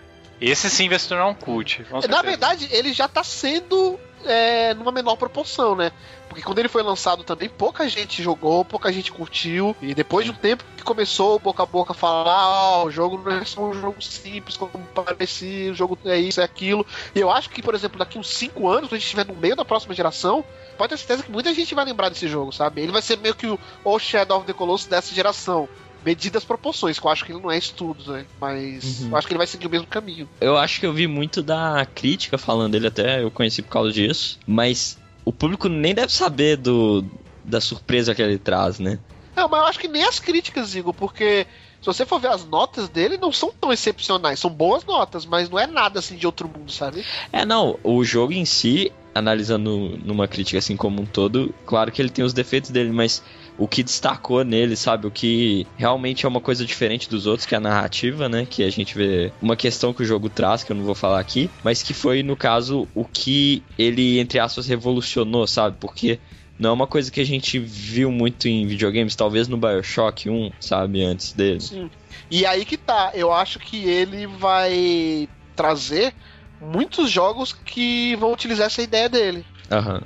Esse 0.40 0.68
sim 0.68 0.88
vai 0.88 0.98
se 0.98 1.08
tornar 1.08 1.26
um 1.26 1.34
cult. 1.34 1.84
Na 2.08 2.22
verdade, 2.22 2.68
ele 2.70 2.92
já 2.92 3.08
tá 3.08 3.22
sendo 3.22 3.98
é, 4.24 4.74
numa 4.74 4.92
menor 4.92 5.16
proporção, 5.16 5.74
né? 5.76 5.92
Porque 6.28 6.42
quando 6.42 6.58
ele 6.58 6.68
foi 6.68 6.82
lançado 6.82 7.22
também, 7.22 7.48
pouca 7.48 7.88
gente 7.88 8.22
jogou, 8.22 8.64
pouca 8.64 8.92
gente 8.92 9.12
curtiu. 9.12 9.76
E 9.80 9.94
depois 9.94 10.24
de 10.24 10.32
um 10.32 10.34
tempo 10.34 10.64
que 10.76 10.82
começou 10.82 11.38
boca 11.38 11.62
a 11.62 11.66
boca 11.66 11.92
a 11.92 11.94
falar: 11.94 12.48
Ó, 12.48 12.86
o 12.86 12.90
jogo 12.90 13.18
não 13.18 13.38
é 13.38 13.44
só 13.44 13.62
um 13.62 13.74
jogo 13.74 14.02
simples, 14.02 14.56
como 14.56 14.72
parecia, 14.94 15.70
o 15.70 15.74
jogo 15.74 15.98
é 16.04 16.18
isso, 16.18 16.40
é 16.40 16.44
aquilo. 16.44 16.84
E 17.14 17.20
eu 17.20 17.30
acho 17.30 17.50
que, 17.50 17.62
por 17.62 17.74
exemplo, 17.74 17.98
daqui 17.98 18.18
uns 18.18 18.28
5 18.28 18.68
anos, 18.68 18.88
quando 18.88 18.94
a 18.94 18.98
gente 18.98 19.04
estiver 19.04 19.26
no 19.26 19.34
meio 19.34 19.54
da 19.54 19.64
próxima 19.64 19.94
geração, 19.94 20.44
pode 20.76 20.90
ter 20.90 20.98
certeza 20.98 21.22
que 21.22 21.30
muita 21.30 21.54
gente 21.54 21.74
vai 21.74 21.84
lembrar 21.84 22.08
desse 22.08 22.26
jogo, 22.26 22.50
sabe? 22.52 22.80
Ele 22.80 22.92
vai 22.92 23.02
ser 23.02 23.18
meio 23.18 23.34
que 23.34 23.46
o, 23.46 23.58
o 23.84 23.98
Shadow 23.98 24.38
of 24.38 24.46
the 24.46 24.52
Colossus 24.52 24.88
dessa 24.88 25.14
geração. 25.14 25.68
Medidas 26.04 26.44
proporções, 26.44 26.98
que 26.98 27.06
eu 27.06 27.10
acho 27.10 27.24
que 27.24 27.32
ele 27.32 27.40
não 27.40 27.50
é 27.50 27.58
estudo, 27.58 28.12
né? 28.12 28.26
Mas 28.40 29.00
Uhum. 29.00 29.10
eu 29.10 29.16
acho 29.16 29.26
que 29.26 29.32
ele 29.32 29.38
vai 29.38 29.46
seguir 29.46 29.66
o 29.66 29.70
mesmo 29.70 29.86
caminho. 29.86 30.28
Eu 30.40 30.56
acho 30.56 30.78
que 30.80 30.86
eu 30.86 30.92
vi 30.92 31.06
muito 31.06 31.42
da 31.42 31.86
crítica 31.94 32.36
falando 32.36 32.72
dele 32.72 32.88
até, 32.88 33.22
eu 33.22 33.30
conheci 33.30 33.62
por 33.62 33.70
causa 33.70 33.92
disso. 33.92 34.38
Mas 34.46 34.98
o 35.24 35.32
público 35.32 35.68
nem 35.68 35.94
deve 35.94 36.12
saber 36.12 36.56
do 36.56 37.04
da 37.42 37.60
surpresa 37.60 38.14
que 38.14 38.22
ele 38.22 38.38
traz, 38.38 38.78
né? 38.78 38.98
Não, 39.36 39.48
mas 39.48 39.60
eu 39.60 39.66
acho 39.66 39.78
que 39.78 39.88
nem 39.88 40.02
as 40.04 40.18
críticas, 40.18 40.74
Igor, 40.74 40.94
porque 40.94 41.46
se 41.80 41.86
você 41.86 42.06
for 42.06 42.18
ver 42.18 42.28
as 42.28 42.44
notas 42.44 42.88
dele, 42.88 43.18
não 43.18 43.30
são 43.32 43.52
tão 43.60 43.70
excepcionais. 43.72 44.40
São 44.40 44.48
boas 44.50 44.84
notas, 44.86 45.26
mas 45.26 45.50
não 45.50 45.58
é 45.58 45.66
nada 45.66 45.98
assim 45.98 46.16
de 46.16 46.24
outro 46.24 46.48
mundo, 46.48 46.72
sabe? 46.72 47.04
É, 47.32 47.44
não, 47.44 47.78
o 47.82 48.02
jogo 48.04 48.32
em 48.32 48.44
si, 48.46 48.90
analisando 49.14 49.98
numa 50.02 50.26
crítica 50.26 50.58
assim 50.58 50.76
como 50.76 51.02
um 51.02 51.06
todo, 51.06 51.54
claro 51.66 51.92
que 51.92 52.00
ele 52.00 52.08
tem 52.10 52.24
os 52.24 52.32
defeitos 52.32 52.70
dele, 52.70 52.90
mas 52.92 53.22
o 53.56 53.68
que 53.68 53.82
destacou 53.82 54.44
nele, 54.44 54.76
sabe, 54.76 55.06
o 55.06 55.10
que 55.10 55.66
realmente 55.76 56.26
é 56.26 56.28
uma 56.28 56.40
coisa 56.40 56.64
diferente 56.64 57.08
dos 57.08 57.26
outros, 57.26 57.46
que 57.46 57.54
é 57.54 57.58
a 57.58 57.60
narrativa, 57.60 58.28
né, 58.28 58.46
que 58.48 58.62
a 58.62 58.70
gente 58.70 58.94
vê 58.96 59.32
uma 59.40 59.56
questão 59.56 59.92
que 59.92 60.02
o 60.02 60.06
jogo 60.06 60.28
traz, 60.28 60.64
que 60.64 60.72
eu 60.72 60.76
não 60.76 60.84
vou 60.84 60.94
falar 60.94 61.20
aqui, 61.20 61.48
mas 61.62 61.82
que 61.82 61.94
foi, 61.94 62.22
no 62.22 62.36
caso, 62.36 62.88
o 62.94 63.04
que 63.04 63.62
ele, 63.78 64.18
entre 64.18 64.38
aspas, 64.38 64.66
revolucionou, 64.66 65.46
sabe, 65.46 65.76
porque 65.80 66.18
não 66.58 66.70
é 66.70 66.72
uma 66.72 66.86
coisa 66.86 67.10
que 67.10 67.20
a 67.20 67.26
gente 67.26 67.58
viu 67.58 68.10
muito 68.10 68.48
em 68.48 68.66
videogames, 68.66 69.16
talvez 69.16 69.48
no 69.48 69.56
Bioshock 69.56 70.28
1, 70.28 70.50
sabe, 70.60 71.02
antes 71.02 71.32
dele. 71.32 71.60
Sim. 71.60 71.90
E 72.30 72.46
aí 72.46 72.64
que 72.64 72.76
tá, 72.76 73.12
eu 73.14 73.32
acho 73.32 73.58
que 73.58 73.88
ele 73.88 74.26
vai 74.26 75.28
trazer 75.54 76.12
muitos 76.60 77.10
jogos 77.10 77.52
que 77.52 78.16
vão 78.16 78.32
utilizar 78.32 78.66
essa 78.66 78.82
ideia 78.82 79.08
dele, 79.08 79.44
Aham. 79.70 80.02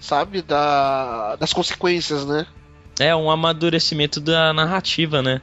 sabe? 0.00 0.42
Da, 0.42 1.36
das 1.36 1.52
consequências, 1.52 2.24
né? 2.26 2.46
É 2.98 3.14
um 3.14 3.30
amadurecimento 3.30 4.20
da 4.20 4.52
narrativa, 4.52 5.22
né? 5.22 5.40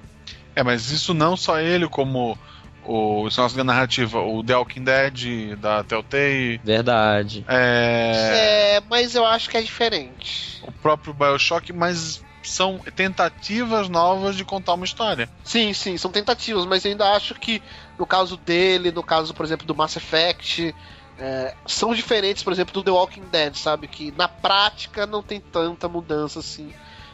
É, 0.56 0.64
mas 0.64 0.90
isso 0.92 1.14
não 1.14 1.36
só 1.36 1.60
ele, 1.60 1.88
como 1.88 2.38
o 2.84 3.28
nosso 3.36 3.56
da 3.56 3.64
narrativa, 3.64 4.20
o 4.22 4.44
The 4.44 4.56
Walking 4.56 4.84
Dead, 4.84 5.56
da 5.58 5.84
Telltale, 5.84 6.62
Verdade. 6.64 7.44
é, 7.48 8.78
É, 8.78 8.82
mas 8.90 9.16
eu 9.16 9.26
acho 9.26 9.50
que 9.50 9.58
é 9.58 9.62
diferente. 9.62 10.62
o 10.62 10.72
próprio 10.72 11.14
Bioshock, 11.14 11.74
mas 11.74 12.24
são 12.44 12.80
tentativas 12.96 13.90
novas 13.90 14.36
de 14.36 14.46
contar 14.46 14.74
uma 14.76 14.86
história. 14.86 15.28
Sim, 15.44 15.74
sim, 15.74 15.98
são 15.98 16.12
tentativas, 16.12 16.66
mas 16.66 16.86
eu 16.86 16.92
ainda 16.92 17.12
acho 17.12 17.34
que 17.36 17.62
no 17.98 18.06
caso 18.06 18.38
dele, 18.38 18.92
no 18.92 19.02
caso, 19.02 19.34
por 19.34 19.46
exemplo, 19.46 19.66
do 19.66 19.76
Mass 19.76 19.96
Effect, 19.96 20.76
é, 21.18 21.56
são 21.66 21.94
diferentes, 21.94 22.44
por 22.44 22.54
exemplo, 22.54 22.74
do 22.74 22.84
The 22.84 22.92
Walking 22.92 23.26
Dead, 23.32 23.56
sabe? 23.56 23.88
Que 23.88 24.14
na 24.16 24.28
prática 24.28 25.08
não 25.08 25.24
tem 25.24 25.40
tanta 25.40 25.90
mudança 25.90 26.40
assim. 26.40 26.72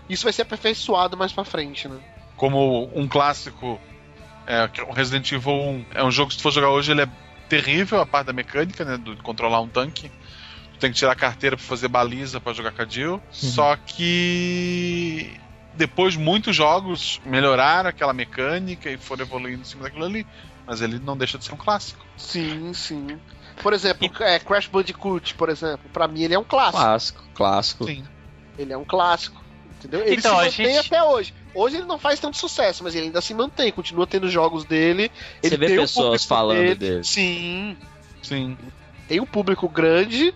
Isso 0.09 0.23
vai 0.23 0.33
ser 0.33 0.41
aperfeiçoado 0.43 1.15
mais 1.17 1.31
pra 1.31 1.43
frente, 1.45 1.87
né? 1.87 1.99
Como 2.35 2.89
um 2.93 3.07
clássico, 3.07 3.79
é, 4.47 4.67
que 4.67 4.81
o 4.81 4.91
Resident 4.91 5.31
Evil 5.31 5.53
1 5.53 5.85
é 5.93 6.03
um 6.03 6.11
jogo 6.11 6.29
que 6.29 6.33
se 6.35 6.39
tu 6.39 6.43
for 6.43 6.51
jogar 6.51 6.69
hoje 6.69 6.91
ele 6.91 7.01
é 7.01 7.09
terrível, 7.47 7.99
a 8.01 8.05
parte 8.05 8.27
da 8.27 8.33
mecânica, 8.33 8.83
né, 8.85 8.97
do- 8.97 9.15
de 9.15 9.21
controlar 9.21 9.61
um 9.61 9.67
tanque. 9.67 10.09
Tu 10.73 10.79
tem 10.79 10.91
que 10.91 10.97
tirar 10.97 11.11
a 11.11 11.15
carteira 11.15 11.55
pra 11.55 11.65
fazer 11.65 11.87
baliza 11.87 12.39
pra 12.41 12.53
jogar 12.53 12.71
com 12.71 12.81
a 12.81 12.85
Jill. 12.85 13.21
Só 13.31 13.75
que 13.75 15.39
depois 15.75 16.15
muitos 16.15 16.55
jogos 16.55 17.21
melhoraram 17.25 17.89
aquela 17.89 18.13
mecânica 18.13 18.89
e 18.89 18.97
foram 18.97 19.23
evoluindo 19.23 19.61
em 19.61 19.65
cima 19.65 19.83
daquilo 19.83 20.05
ali. 20.05 20.25
Mas 20.65 20.81
ele 20.81 20.99
não 20.99 21.17
deixa 21.17 21.37
de 21.37 21.45
ser 21.45 21.53
um 21.53 21.57
clássico. 21.57 22.05
Sim, 22.17 22.73
sim. 22.73 23.19
Por 23.61 23.73
exemplo, 23.73 24.09
é, 24.21 24.39
Crash 24.39 24.67
Bandicoot, 24.67 25.35
por 25.35 25.49
exemplo, 25.49 25.89
pra 25.91 26.07
mim 26.07 26.21
ele 26.23 26.33
é 26.33 26.39
um 26.39 26.43
clássico. 26.43 26.77
Clássico, 26.77 27.23
clássico. 27.35 27.85
Sim. 27.85 28.03
Ele 28.57 28.71
é 28.73 28.77
um 28.77 28.85
clássico. 28.85 29.40
Entendeu? 29.81 30.01
Ele 30.05 30.15
Então, 30.15 30.35
se 30.37 30.45
mantém 30.61 30.75
gente- 30.75 30.87
até 30.87 31.03
hoje. 31.03 31.33
Hoje 31.53 31.77
ele 31.77 31.85
não 31.85 31.97
faz 31.99 32.19
tanto 32.19 32.37
sucesso, 32.37 32.83
mas 32.83 32.95
ele 32.95 33.05
ainda 33.07 33.19
se 33.21 33.33
mantém, 33.33 33.71
continua 33.71 34.05
tendo 34.07 34.29
jogos 34.29 34.63
dele. 34.63 35.11
Você 35.41 35.57
vê 35.57 35.75
pessoas 35.75 36.23
falando 36.23 36.75
dele. 36.75 37.03
Sim, 37.03 37.75
Sim. 38.21 38.57
tem 39.07 39.19
um 39.19 39.25
público 39.25 39.67
grande. 39.67 40.33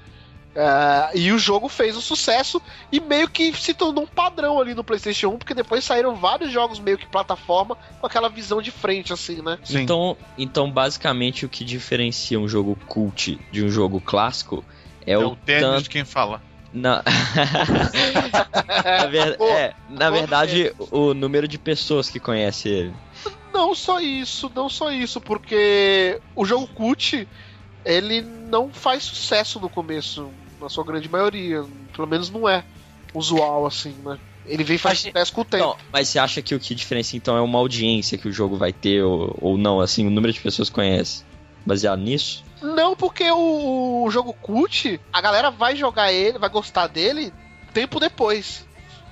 ah, 0.57 1.11
e 1.13 1.33
o 1.33 1.37
jogo 1.37 1.67
fez 1.67 1.97
um 1.97 2.01
sucesso 2.01 2.61
e 2.89 3.01
meio 3.01 3.29
que 3.29 3.51
se 3.53 3.73
tornou 3.73 4.05
um 4.05 4.07
padrão 4.07 4.57
ali 4.59 4.73
no 4.73 4.85
PlayStation 4.85 5.27
1, 5.31 5.37
porque 5.37 5.53
depois 5.53 5.83
saíram 5.83 6.15
vários 6.15 6.49
jogos 6.49 6.79
meio 6.79 6.97
que 6.97 7.05
plataforma 7.05 7.77
com 7.99 8.07
aquela 8.07 8.29
visão 8.29 8.61
de 8.61 8.71
frente, 8.71 9.11
assim, 9.11 9.41
né? 9.41 9.59
Sim. 9.65 9.81
Então, 9.81 10.15
então, 10.37 10.71
basicamente, 10.71 11.45
o 11.45 11.49
que 11.49 11.65
diferencia 11.65 12.39
um 12.39 12.47
jogo 12.47 12.77
cult 12.87 13.37
de 13.51 13.65
um 13.65 13.69
jogo 13.69 13.99
clássico 13.99 14.63
é, 15.05 15.11
É, 15.11 15.17
o, 15.17 15.31
o 15.31 15.35
tênis 15.35 15.61
tanto. 15.61 15.83
de 15.83 15.89
quem 15.89 16.05
fala. 16.05 16.41
Na... 16.75 17.01
na, 18.83 19.05
ver- 19.07 19.37
Pô, 19.37 19.47
é, 19.47 19.73
na 19.87 20.09
verdade, 20.09 20.73
o 20.91 21.13
número 21.13 21.47
de 21.47 21.57
pessoas 21.57 22.09
que 22.09 22.19
conhece 22.19 22.67
ele. 22.67 22.93
Não 23.53 23.73
só 23.73 24.01
isso, 24.01 24.51
não 24.53 24.67
só 24.67 24.91
isso, 24.91 25.21
porque 25.21 26.19
o 26.35 26.43
jogo 26.43 26.67
cult, 26.67 27.27
ele 27.85 28.21
não 28.21 28.73
faz 28.73 29.03
sucesso 29.03 29.57
no 29.59 29.69
começo, 29.69 30.33
na 30.59 30.67
sua 30.67 30.83
grande 30.83 31.07
maioria. 31.07 31.63
Pelo 31.95 32.07
menos 32.07 32.29
não 32.29 32.47
é 32.47 32.65
usual, 33.13 33.65
assim, 33.65 33.93
né? 34.03 34.19
Ele 34.45 34.63
vem 34.65 34.77
faz 34.77 34.99
sucesso 34.99 35.31
com 35.31 35.41
o 35.41 35.45
tempo. 35.45 35.63
Não, 35.63 35.77
mas 35.93 36.09
você 36.09 36.19
acha 36.19 36.41
que 36.41 36.53
o 36.53 36.59
que 36.59 36.75
diferencia 36.75 37.17
então 37.17 37.37
é 37.37 37.41
uma 37.41 37.57
audiência 37.57 38.17
que 38.17 38.27
o 38.27 38.33
jogo 38.33 38.57
vai 38.57 38.73
ter 38.73 39.01
ou, 39.01 39.33
ou 39.39 39.57
não, 39.57 39.79
assim, 39.79 40.05
o 40.05 40.11
número 40.11 40.33
de 40.33 40.41
pessoas 40.41 40.67
que 40.69 40.75
conhece? 40.75 41.23
Baseado 41.65 42.01
nisso? 42.01 42.43
Não, 42.73 42.95
porque 42.95 43.29
o, 43.29 44.03
o 44.03 44.09
jogo 44.09 44.33
cult, 44.33 44.99
a 45.13 45.21
galera 45.21 45.51
vai 45.51 45.75
jogar 45.75 46.11
ele, 46.11 46.39
vai 46.39 46.49
gostar 46.49 46.87
dele 46.87 47.31
tempo 47.73 47.99
depois 47.99 48.65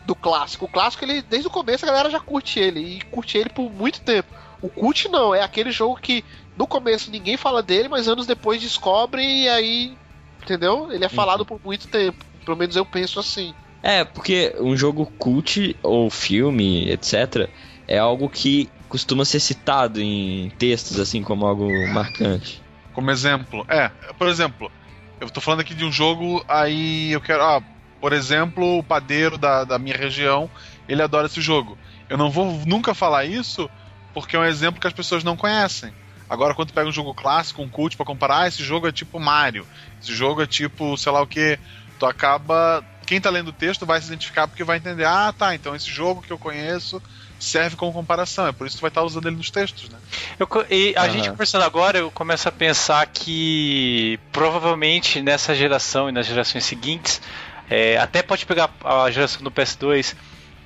do 0.06 0.16
clássico. 0.16 0.66
O 0.66 0.70
clássico, 0.70 1.06
ele 1.06 1.22
desde 1.22 1.48
o 1.48 1.52
começo 1.52 1.86
a 1.86 1.88
galera 1.88 2.10
já 2.10 2.20
curte 2.20 2.60
ele 2.60 2.80
e 2.80 3.02
curte 3.02 3.38
ele 3.38 3.50
por 3.50 3.70
muito 3.72 4.02
tempo. 4.02 4.34
O 4.62 4.70
cult 4.70 5.10
não, 5.10 5.36
é 5.36 5.44
aquele 5.44 5.72
jogo 5.72 6.00
que 6.00 6.24
no 6.58 6.66
começo 6.66 7.12
ninguém 7.12 7.38
fala 7.38 7.62
dele, 7.62 7.90
mas 7.90 8.08
anos 8.08 8.26
depois 8.26 8.62
descobre 8.62 9.22
e 9.22 9.50
aí, 9.50 9.98
entendeu? 10.42 10.92
Ele 10.92 11.04
é 11.04 11.10
falado 11.10 11.46
por 11.46 11.60
muito 11.64 11.88
tempo. 11.88 12.24
Pelo 12.46 12.58
menos 12.58 12.76
eu 12.76 12.86
penso 12.86 13.20
assim. 13.20 13.54
É, 13.84 14.06
porque 14.06 14.56
um 14.60 14.76
jogo 14.76 15.06
cult 15.18 15.76
ou 15.84 16.10
filme, 16.10 16.90
etc., 16.90 17.50
é 17.86 17.98
algo 17.98 18.30
que 18.30 18.70
costuma 18.88 19.26
ser 19.26 19.42
citado 19.42 20.00
em 20.00 20.50
textos, 20.58 21.00
assim, 21.00 21.22
como 21.22 21.46
algo 21.46 21.68
marcante. 21.90 22.63
Como 22.94 23.12
exemplo. 23.12 23.66
É, 23.70 23.90
por 24.18 24.28
exemplo, 24.28 24.72
eu 25.20 25.30
tô 25.30 25.42
falando 25.42 25.62
aqui 25.62 25.74
de 25.74 25.84
um 25.84 25.92
jogo, 25.92 26.44
aí 26.48 27.12
eu 27.12 27.20
quero. 27.20 27.44
Ah, 27.44 27.62
por 28.00 28.14
exemplo, 28.14 28.78
o 28.78 28.84
padeiro 28.84 29.38
da, 29.38 29.64
da 29.64 29.80
minha 29.80 29.98
região, 29.98 30.50
ele 30.88 31.02
adora 31.02 31.26
esse 31.28 31.42
jogo. 31.42 31.78
Eu 32.10 32.18
não 32.18 32.30
vou 32.30 32.62
nunca 32.66 32.94
falar 32.94 33.26
isso 33.26 33.70
porque 34.14 34.36
é 34.36 34.40
um 34.40 34.46
exemplo 34.46 34.80
que 34.80 34.88
as 34.88 34.94
pessoas 34.94 35.24
não 35.24 35.36
conhecem. 35.36 35.94
Agora, 36.30 36.54
quando 36.54 36.70
tu 36.70 36.74
pega 36.74 36.88
um 36.88 36.94
jogo 36.94 37.14
clássico, 37.14 37.62
um 37.62 37.70
cult 37.70 37.96
pra 37.96 38.06
comparar, 38.06 38.42
ah, 38.42 38.48
esse 38.48 38.64
jogo 38.64 38.88
é 38.88 38.92
tipo 38.92 39.20
Mario, 39.20 39.68
esse 40.02 40.14
jogo 40.14 40.42
é 40.42 40.48
tipo, 40.48 40.98
sei 40.98 41.12
lá 41.12 41.22
o 41.22 41.28
que, 41.28 41.60
tu 41.98 42.06
acaba. 42.06 42.84
Quem 43.08 43.20
tá 43.20 43.30
lendo 43.30 43.50
o 43.50 43.54
texto 43.54 43.86
vai 43.86 44.00
se 44.02 44.08
identificar 44.08 44.48
porque 44.48 44.64
vai 44.64 44.78
entender, 44.78 45.06
ah, 45.06 45.34
tá, 45.34 45.56
então 45.56 45.76
esse 45.76 45.90
jogo 45.92 46.22
que 46.22 46.32
eu 46.32 46.38
conheço 46.40 47.02
serve 47.44 47.76
como 47.76 47.92
comparação. 47.92 48.48
É 48.48 48.52
por 48.52 48.66
isso 48.66 48.76
que 48.76 48.80
tu 48.80 48.82
vai 48.82 48.90
estar 48.90 49.04
usando 49.04 49.28
ele 49.28 49.36
nos 49.36 49.52
textos, 49.52 49.90
né? 49.90 49.98
Eu 50.40 50.48
e 50.70 50.94
a 50.98 51.08
gente 51.08 51.30
conversando 51.30 51.64
agora, 51.64 51.98
eu 51.98 52.12
começo 52.12 52.48
a 52.48 52.52
pensar 52.52 53.06
que 53.08 54.20
provavelmente 54.32 55.22
nessa 55.22 55.54
geração 55.54 56.10
e 56.10 56.12
nas 56.12 56.26
gerações 56.26 56.66
seguintes, 56.66 57.22
é, 57.70 57.98
até 57.98 58.22
pode 58.22 58.46
pegar 58.46 58.70
a 58.84 59.10
geração 59.12 59.42
do 59.42 59.52
PS2, 59.52 60.16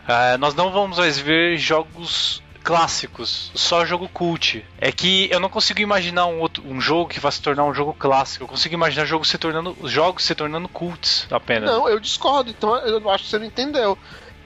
ah, 0.08 0.38
nós 0.38 0.56
não 0.56 0.72
vamos 0.72 0.98
mais 0.98 1.18
ver 1.20 1.58
jogos 1.58 2.42
clássicos, 2.68 3.50
só 3.56 3.86
jogo 3.86 4.10
cult. 4.10 4.66
É 4.78 4.92
que 4.92 5.30
eu 5.32 5.40
não 5.40 5.48
consigo 5.48 5.80
imaginar 5.80 6.26
um, 6.26 6.42
outro, 6.42 6.62
um 6.68 6.82
jogo 6.82 7.10
que 7.10 7.18
vai 7.18 7.32
se 7.32 7.42
tornar 7.42 7.64
um 7.64 7.74
jogo 7.74 7.94
clássico. 7.94 8.44
Eu 8.44 8.48
consigo 8.48 8.76
imaginar 8.76 9.06
jogos 9.06 9.30
se 9.30 9.38
tornando, 9.38 9.78
jogos 9.86 10.26
se 10.26 10.36
tornando 10.36 10.68
cults 10.68 11.26
apenas. 11.32 11.70
Não, 11.70 11.88
eu 11.88 11.98
discordo, 11.98 12.50
então 12.50 12.76
eu 12.76 13.10
acho 13.10 13.24
que 13.24 13.30
você 13.30 13.40
não 13.40 13.46
entendeu. 13.46 13.98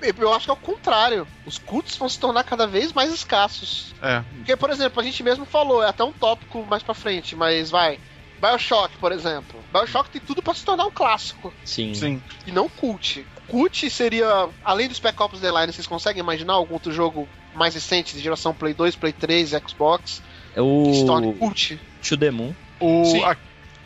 Eu 0.02 0.34
acho 0.34 0.46
que 0.46 0.52
é 0.52 0.54
o 0.54 0.58
contrário. 0.58 1.28
Os 1.46 1.58
cultos 1.58 1.96
vão 1.96 2.10
se 2.10 2.20
tornar 2.20 2.44
cada 2.44 2.66
vez 2.66 2.92
mais 2.94 3.14
escassos. 3.14 3.94
É. 4.02 4.24
Porque, 4.38 4.56
por 4.56 4.70
exemplo, 4.70 5.00
a 5.00 5.04
gente 5.04 5.22
mesmo 5.24 5.46
falou, 5.46 5.84
é 5.84 5.88
até 5.90 6.04
um 6.04 6.12
tópico 6.12 6.66
mais 6.70 6.82
pra 6.84 6.94
frente, 6.94 7.36
mas 7.36 7.70
vai. 7.70 8.00
Bioshock, 8.42 8.98
por 8.98 9.12
exemplo. 9.12 9.60
Bioshock 9.72 10.10
tem 10.10 10.20
tudo 10.22 10.42
pra 10.42 10.54
se 10.56 10.66
tornar 10.66 10.86
um 10.86 10.92
clássico 10.92 11.54
Sim. 11.64 11.94
Sim. 11.94 12.22
e 12.48 12.52
não 12.52 12.68
cult. 12.68 13.24
Cult 13.48 13.90
seria, 13.92 14.50
além 14.66 14.88
do 14.88 14.96
Spec 14.96 15.22
Ops 15.22 15.40
The 15.40 15.52
Line, 15.52 15.72
vocês 15.72 15.86
conseguem 15.86 16.22
imaginar 16.22 16.54
algum 16.54 16.74
outro 16.74 16.92
jogo 16.92 17.30
mais 17.54 17.76
recente, 17.76 18.16
de 18.16 18.22
geração 18.22 18.54
Play 18.54 18.74
2, 18.74 18.96
Play 18.96 19.14
3, 19.14 19.52
Xbox, 19.68 20.24
É 20.56 20.60
que 20.62 20.96
se 20.96 21.06
torne 21.06 21.28
o 21.28 21.34
cult? 21.34 21.80
To 22.08 22.18
The 22.18 22.32
Moon. 22.32 22.56
O, 22.80 23.06
Sim. 23.06 23.24
a- 23.24 23.38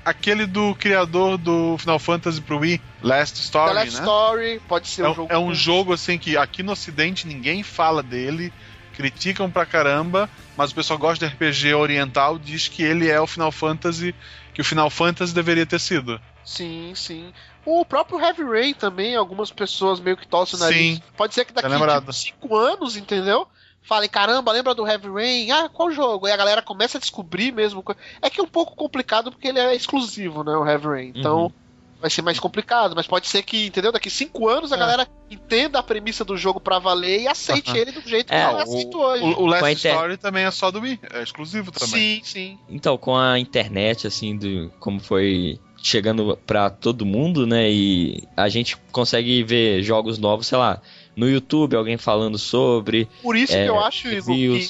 aquele 0.05 0.45
do 0.45 0.73
criador 0.75 1.37
do 1.37 1.77
Final 1.79 1.99
Fantasy 1.99 2.39
pro 2.39 2.59
Wii, 2.59 2.79
Last 3.07 3.39
Story, 3.41 3.67
The 3.69 3.73
Last 3.73 3.93
né? 3.95 3.99
Story, 4.01 4.61
pode 4.67 4.87
ser 4.87 5.03
É, 5.05 5.09
um 5.09 5.13
jogo. 5.13 5.33
é 5.33 5.37
um 5.37 5.53
jogo 5.53 5.93
assim 5.93 6.17
que 6.17 6.35
aqui 6.37 6.63
no 6.63 6.71
ocidente 6.71 7.27
ninguém 7.27 7.61
fala 7.63 8.01
dele, 8.01 8.51
criticam 8.93 9.49
pra 9.51 9.65
caramba, 9.65 10.29
mas 10.57 10.71
o 10.71 10.75
pessoal 10.75 10.97
gosta 10.97 11.27
de 11.27 11.33
RPG 11.33 11.73
oriental, 11.73 12.39
diz 12.39 12.67
que 12.67 12.81
ele 12.81 13.09
é 13.09 13.19
o 13.19 13.27
Final 13.27 13.51
Fantasy 13.51 14.15
que 14.53 14.61
o 14.61 14.65
Final 14.65 14.89
Fantasy 14.89 15.33
deveria 15.33 15.65
ter 15.65 15.79
sido. 15.79 16.19
Sim, 16.43 16.93
sim. 16.95 17.33
O 17.65 17.83
próprio 17.83 18.19
Heavy 18.19 18.43
Rain 18.43 18.73
também, 18.73 19.15
algumas 19.15 19.51
pessoas 19.51 19.99
meio 19.99 20.15
que 20.15 20.27
torcem 20.27 20.57
o 20.57 20.59
nariz. 20.61 20.95
Sim. 20.97 21.03
Pode 21.17 21.33
ser 21.33 21.43
que 21.43 21.51
daqui 21.51 21.67
Tá 21.67 21.73
lembrado. 21.75 21.99
tipo, 22.01 22.13
cinco 22.13 22.55
anos, 22.55 22.95
entendeu? 22.95 23.47
Falem, 23.81 24.09
caramba, 24.09 24.51
lembra 24.51 24.73
do 24.73 24.87
Heavy 24.87 25.09
Rain? 25.09 25.51
Ah, 25.51 25.67
qual 25.69 25.91
jogo? 25.91 26.27
E 26.27 26.31
a 26.31 26.37
galera 26.37 26.61
começa 26.61 26.97
a 26.97 27.01
descobrir 27.01 27.51
mesmo. 27.51 27.83
É 28.21 28.29
que 28.29 28.39
é 28.39 28.43
um 28.43 28.47
pouco 28.47 28.75
complicado 28.75 29.31
porque 29.31 29.47
ele 29.47 29.59
é 29.59 29.75
exclusivo, 29.75 30.43
né? 30.43 30.55
O 30.55 30.65
Heavy 30.67 30.85
Rain. 30.87 31.11
Então 31.15 31.43
Uhum. 31.43 31.51
Vai 32.05 32.09
ser 32.11 32.21
mais 32.21 32.39
complicado. 32.39 32.93
Mas 32.95 33.07
pode 33.07 33.27
ser 33.27 33.41
que, 33.41 33.65
entendeu? 33.65 33.91
Daqui 33.91 34.11
cinco 34.11 34.47
anos 34.47 34.71
a 34.71 34.75
É. 34.75 34.79
galera 34.79 35.07
entenda 35.31 35.79
a 35.79 35.83
premissa 35.83 36.23
do 36.23 36.37
jogo 36.37 36.59
pra 36.59 36.77
valer 36.77 37.21
e 37.21 37.27
aceite 37.27 37.69
Aham. 37.71 37.77
ele 37.79 37.91
do 37.91 38.01
jeito 38.07 38.27
que 38.27 38.33
É, 38.35 38.41
ela 38.41 38.59
o- 38.59 38.61
aceita 38.61 38.97
hoje. 38.97 39.23
O, 39.23 39.41
o 39.41 39.45
Last 39.47 39.71
inter- 39.71 39.91
Story 39.93 40.17
também 40.17 40.43
é 40.45 40.51
só 40.51 40.69
do 40.69 40.79
Wii, 40.81 40.99
é 41.13 41.23
exclusivo 41.23 41.71
também. 41.71 42.17
Sim, 42.17 42.21
sim. 42.23 42.59
Então, 42.69 42.95
com 42.97 43.17
a 43.17 43.39
internet, 43.39 44.05
assim, 44.05 44.37
do, 44.37 44.71
como 44.79 44.99
foi 44.99 45.59
chegando 45.81 46.37
pra 46.45 46.69
todo 46.69 47.05
mundo, 47.05 47.45
né? 47.47 47.69
E 47.71 48.23
a 48.37 48.47
gente 48.49 48.77
consegue 48.91 49.43
ver 49.43 49.81
jogos 49.83 50.17
novos, 50.19 50.45
sei 50.47 50.57
lá, 50.57 50.81
no 51.15 51.27
YouTube, 51.29 51.75
alguém 51.75 51.97
falando 51.97 52.37
sobre. 52.37 53.07
Por 53.23 53.35
isso 53.35 53.53
É, 53.55 53.63
que 53.63 53.69
eu 53.69 53.79
acho, 53.79 54.07
Igor, 54.07 54.35
que. 54.35 54.69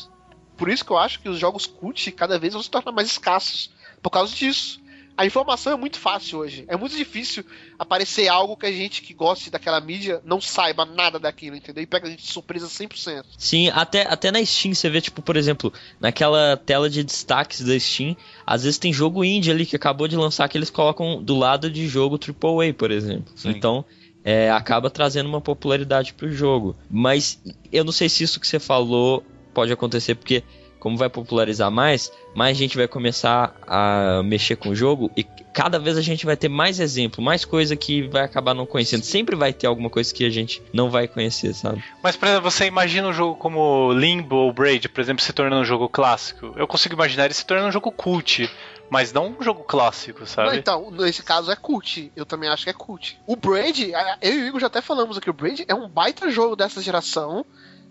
Por 0.57 0.69
isso 0.69 0.85
que 0.85 0.91
eu 0.91 0.97
acho 0.97 1.19
que 1.19 1.27
os 1.27 1.37
jogos 1.37 1.65
cult 1.65 2.09
cada 2.13 2.39
vez 2.39 2.53
vão 2.53 2.63
se 2.63 2.69
tornar 2.69 2.93
mais 2.93 3.09
escassos. 3.09 3.69
Por 4.01 4.09
causa 4.09 4.33
disso. 4.33 4.79
A 5.17 5.25
informação 5.25 5.71
é 5.71 5.75
muito 5.75 5.97
fácil 5.97 6.39
hoje. 6.39 6.65
É 6.67 6.75
muito 6.75 6.95
difícil 6.95 7.45
aparecer 7.79 8.27
algo 8.27 8.57
que 8.57 8.65
a 8.65 8.71
gente 8.71 9.01
que 9.01 9.13
goste 9.13 9.49
daquela 9.49 9.79
mídia 9.79 10.21
não 10.25 10.41
saiba 10.41 10.85
nada 10.85 11.17
daquilo, 11.17 11.55
entendeu? 11.55 11.83
E 11.83 11.87
pega 11.87 12.07
a 12.07 12.09
gente 12.09 12.23
de 12.23 12.31
surpresa 12.31 12.67
100%. 12.67 13.23
Sim, 13.37 13.69
até, 13.69 14.01
até 14.03 14.31
na 14.31 14.43
Steam 14.43 14.73
você 14.73 14.89
vê, 14.89 14.99
tipo, 14.99 15.21
por 15.21 15.37
exemplo, 15.37 15.71
naquela 15.99 16.57
tela 16.57 16.89
de 16.89 17.03
destaques 17.03 17.61
da 17.61 17.79
Steam, 17.79 18.15
às 18.45 18.63
vezes 18.63 18.77
tem 18.77 18.91
jogo 18.91 19.23
indie 19.23 19.51
ali 19.51 19.65
que 19.65 19.75
acabou 19.75 20.07
de 20.07 20.17
lançar 20.17 20.49
que 20.49 20.57
eles 20.57 20.69
colocam 20.69 21.23
do 21.23 21.35
lado 21.35 21.69
de 21.71 21.87
jogo 21.87 22.19
AAA, 22.19 22.73
por 22.73 22.91
exemplo. 22.91 23.31
Sim. 23.35 23.49
Então, 23.49 23.85
é, 24.23 24.49
acaba 24.51 24.89
trazendo 24.89 25.29
uma 25.29 25.39
popularidade 25.39 26.13
pro 26.13 26.31
jogo. 26.31 26.75
Mas 26.89 27.41
eu 27.71 27.85
não 27.85 27.91
sei 27.91 28.09
se 28.09 28.23
isso 28.23 28.39
que 28.39 28.47
você 28.47 28.59
falou 28.59 29.23
pode 29.53 29.71
acontecer, 29.71 30.15
porque 30.15 30.43
como 30.85 30.97
vai 30.97 31.09
popularizar 31.09 31.71
mais, 31.71 32.11
mais 32.35 32.55
gente 32.55 32.77
vai 32.77 32.87
começar 32.87 33.55
a 33.65 34.21
mexer 34.23 34.55
com 34.55 34.69
o 34.69 34.75
jogo 34.75 35.09
e 35.17 35.23
cada 35.23 35.79
vez 35.79 35.97
a 35.97 36.01
gente 36.01 36.27
vai 36.27 36.37
ter 36.37 36.47
mais 36.47 36.79
exemplo, 36.79 37.23
mais 37.23 37.43
coisa 37.43 37.75
que 37.75 38.03
vai 38.03 38.21
acabar 38.21 38.53
não 38.53 38.67
conhecendo. 38.67 39.03
Sempre 39.03 39.35
vai 39.35 39.51
ter 39.51 39.65
alguma 39.65 39.89
coisa 39.89 40.13
que 40.13 40.23
a 40.23 40.29
gente 40.29 40.61
não 40.71 40.91
vai 40.91 41.07
conhecer, 41.07 41.55
sabe? 41.55 41.83
Mas, 42.03 42.15
por 42.15 42.27
exemplo, 42.27 42.51
você 42.51 42.67
imagina 42.67 43.07
um 43.07 43.13
jogo 43.13 43.35
como 43.35 43.93
Limbo 43.93 44.35
ou 44.35 44.53
Braid, 44.53 44.87
por 44.89 45.01
exemplo, 45.01 45.23
se 45.23 45.33
tornando 45.33 45.63
um 45.63 45.65
jogo 45.65 45.89
clássico. 45.89 46.53
Eu 46.55 46.67
consigo 46.67 46.93
imaginar 46.93 47.25
ele 47.25 47.33
se 47.33 47.47
tornando 47.47 47.69
um 47.69 47.71
jogo 47.71 47.91
cult, 47.91 48.47
mas 48.87 49.11
não 49.11 49.35
um 49.39 49.41
jogo 49.41 49.63
clássico, 49.63 50.19
Não, 50.19 50.27
sabe? 50.27 50.55
então, 50.55 50.91
nesse 50.91 51.23
caso 51.23 51.51
é 51.51 51.55
cult. 51.55 52.11
Eu 52.15 52.27
também 52.27 52.47
acho 52.47 52.63
que 52.63 52.69
é 52.69 52.73
cult. 52.73 53.19
O 53.25 53.35
Braid, 53.35 53.91
eu 54.21 54.33
e 54.35 54.43
o 54.43 54.47
Igor 54.49 54.59
já 54.59 54.67
até 54.67 54.83
falamos 54.83 55.17
aqui, 55.17 55.31
o 55.31 55.33
Braid 55.33 55.65
é 55.67 55.73
um 55.73 55.89
baita 55.89 56.29
jogo 56.29 56.55
dessa 56.55 56.79
geração 56.79 57.43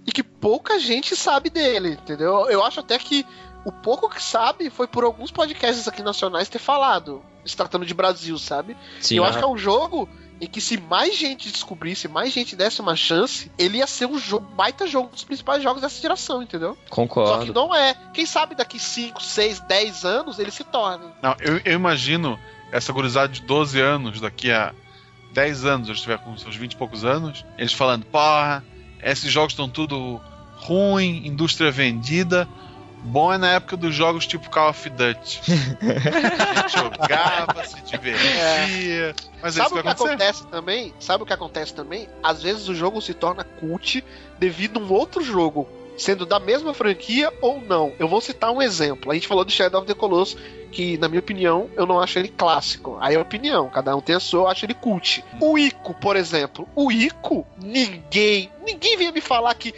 e 0.07 0.13
que 0.13 0.23
pouca 0.23 0.79
gente 0.79 1.17
sabe 1.17 1.51
dele, 1.51 1.91
entendeu? 1.91 2.49
Eu 2.51 2.65
acho 2.65 2.81
até 2.81 2.99
que 2.99 3.27
o 3.65 3.73
pouco 3.73 4.09
que 4.09 4.23
sabe 4.23 4.69
foi 4.69 4.87
por 4.87 5.05
alguns 5.05 5.31
podcasts 5.31 5.89
aqui 5.89 6.03
nacionais 6.03 6.49
ter 6.49 6.59
falado, 6.59 7.23
se 7.45 7.57
tratando 7.57 7.87
de 7.87 7.95
Brasil, 7.95 8.39
sabe? 8.39 8.77
Sim, 9.01 9.17
eu 9.17 9.25
acho 9.25 9.39
que 9.39 9.45
é 9.45 9.49
um 9.49 9.57
jogo 9.57 10.09
em 10.41 10.47
que 10.47 10.61
se 10.61 10.77
mais 10.79 11.17
gente 11.17 11.51
descobrisse, 11.51 12.09
mais 12.09 12.33
gente 12.33 12.57
desse 12.57 12.81
uma 12.81 12.97
chance, 12.97 13.51
ele 13.57 13.79
ia 13.79 13.87
ser 13.87 14.07
um 14.07 14.19
jogo, 14.19 14.47
baita 14.55 14.87
jogo, 14.87 15.09
um 15.09 15.13
dos 15.13 15.25
principais 15.25 15.63
jogos 15.63 15.81
dessa 15.81 16.01
geração, 16.01 16.43
entendeu? 16.43 16.77
Só 16.77 16.91
que 16.91 16.91
concordo. 16.91 17.55
não 17.55 17.75
é. 17.75 17.95
Quem 18.13 18.27
sabe 18.27 18.55
daqui 18.55 18.79
5, 18.79 19.23
6, 19.23 19.61
10 19.61 20.05
anos 20.05 20.39
ele 20.39 20.51
se 20.51 20.65
torne. 20.65 21.07
Não, 21.23 21.37
eu, 21.41 21.61
eu 21.65 21.73
imagino 21.73 22.39
essa 22.73 22.93
gurizada 22.93 23.33
de 23.33 23.43
12 23.43 23.81
anos, 23.81 24.21
daqui 24.21 24.51
a 24.51 24.75
10 25.33 25.65
anos, 25.65 25.89
eu 25.89 25.95
estiver 25.95 26.19
com 26.19 26.37
seus 26.37 26.57
20 26.57 26.73
e 26.73 26.77
poucos 26.77 27.05
anos, 27.05 27.45
eles 27.57 27.73
falando, 27.73 28.05
porra, 28.05 28.65
esses 29.13 29.31
jogos 29.31 29.53
estão 29.53 29.69
tudo 29.69 30.21
ruim, 30.57 31.27
indústria 31.27 31.71
vendida. 31.71 32.49
Bom 33.07 33.31
é 33.31 33.37
na 33.37 33.49
época 33.49 33.77
dos 33.77 33.95
jogos 33.95 34.27
tipo 34.27 34.49
Call 34.49 34.71
of 34.71 34.89
Duty. 34.89 35.43
a 36.41 36.61
gente 36.61 36.73
jogava, 36.73 37.65
se 37.65 37.83
divertia. 37.83 39.15
Mas 39.43 39.59
é 39.59 39.61
isso 39.61 39.69
Sabe 39.69 39.75
que 39.75 39.79
o 39.79 39.83
que 39.83 39.89
acontecer. 39.89 40.09
acontece 40.09 40.47
também? 40.47 40.95
Sabe 40.99 41.23
o 41.23 41.27
que 41.27 41.33
acontece 41.35 41.75
também? 41.75 42.09
Às 42.23 42.43
vezes 42.43 42.67
o 42.67 42.75
jogo 42.75 43.03
se 43.03 43.13
torna 43.13 43.45
cult 43.45 44.03
devido 44.39 44.81
a 44.81 44.83
um 44.83 44.91
outro 44.91 45.23
jogo, 45.23 45.69
sendo 45.97 46.27
da 46.27 46.41
mesma 46.41 46.75
franquia 46.75 47.33
ou 47.41 47.61
não. 47.61 47.93
Eu 47.99 48.09
vou 48.09 48.21
citar 48.21 48.51
um 48.51 48.61
exemplo. 48.61 49.11
A 49.11 49.15
gente 49.15 49.29
falou 49.29 49.45
do 49.45 49.53
Shadow 49.53 49.81
of 49.81 49.87
the 49.87 49.95
Colossus, 49.95 50.37
que 50.71 50.99
na 50.99 51.09
minha 51.09 51.21
opinião 51.21 51.71
eu 51.77 51.87
não 51.87 52.01
acho 52.01 52.19
ele 52.19 52.29
clássico. 52.29 52.99
Aí 53.01 53.15
é 53.15 53.19
opinião, 53.19 53.69
cada 53.69 53.95
um 53.97 54.01
tem 54.01 54.17
a 54.17 54.21
sua, 54.21 54.41
eu 54.41 54.49
acho 54.49 54.67
ele 54.67 54.75
cult. 54.75 55.25
O 55.41 55.59
Ico, 55.59 55.95
por 55.95 56.17
exemplo, 56.17 56.69
o 56.75 56.91
Ico, 56.91 57.47
ninguém, 57.63 58.51
ninguém 58.67 58.97
veio 58.97 59.13
me 59.13 59.21
falar 59.21 59.55
que 59.55 59.75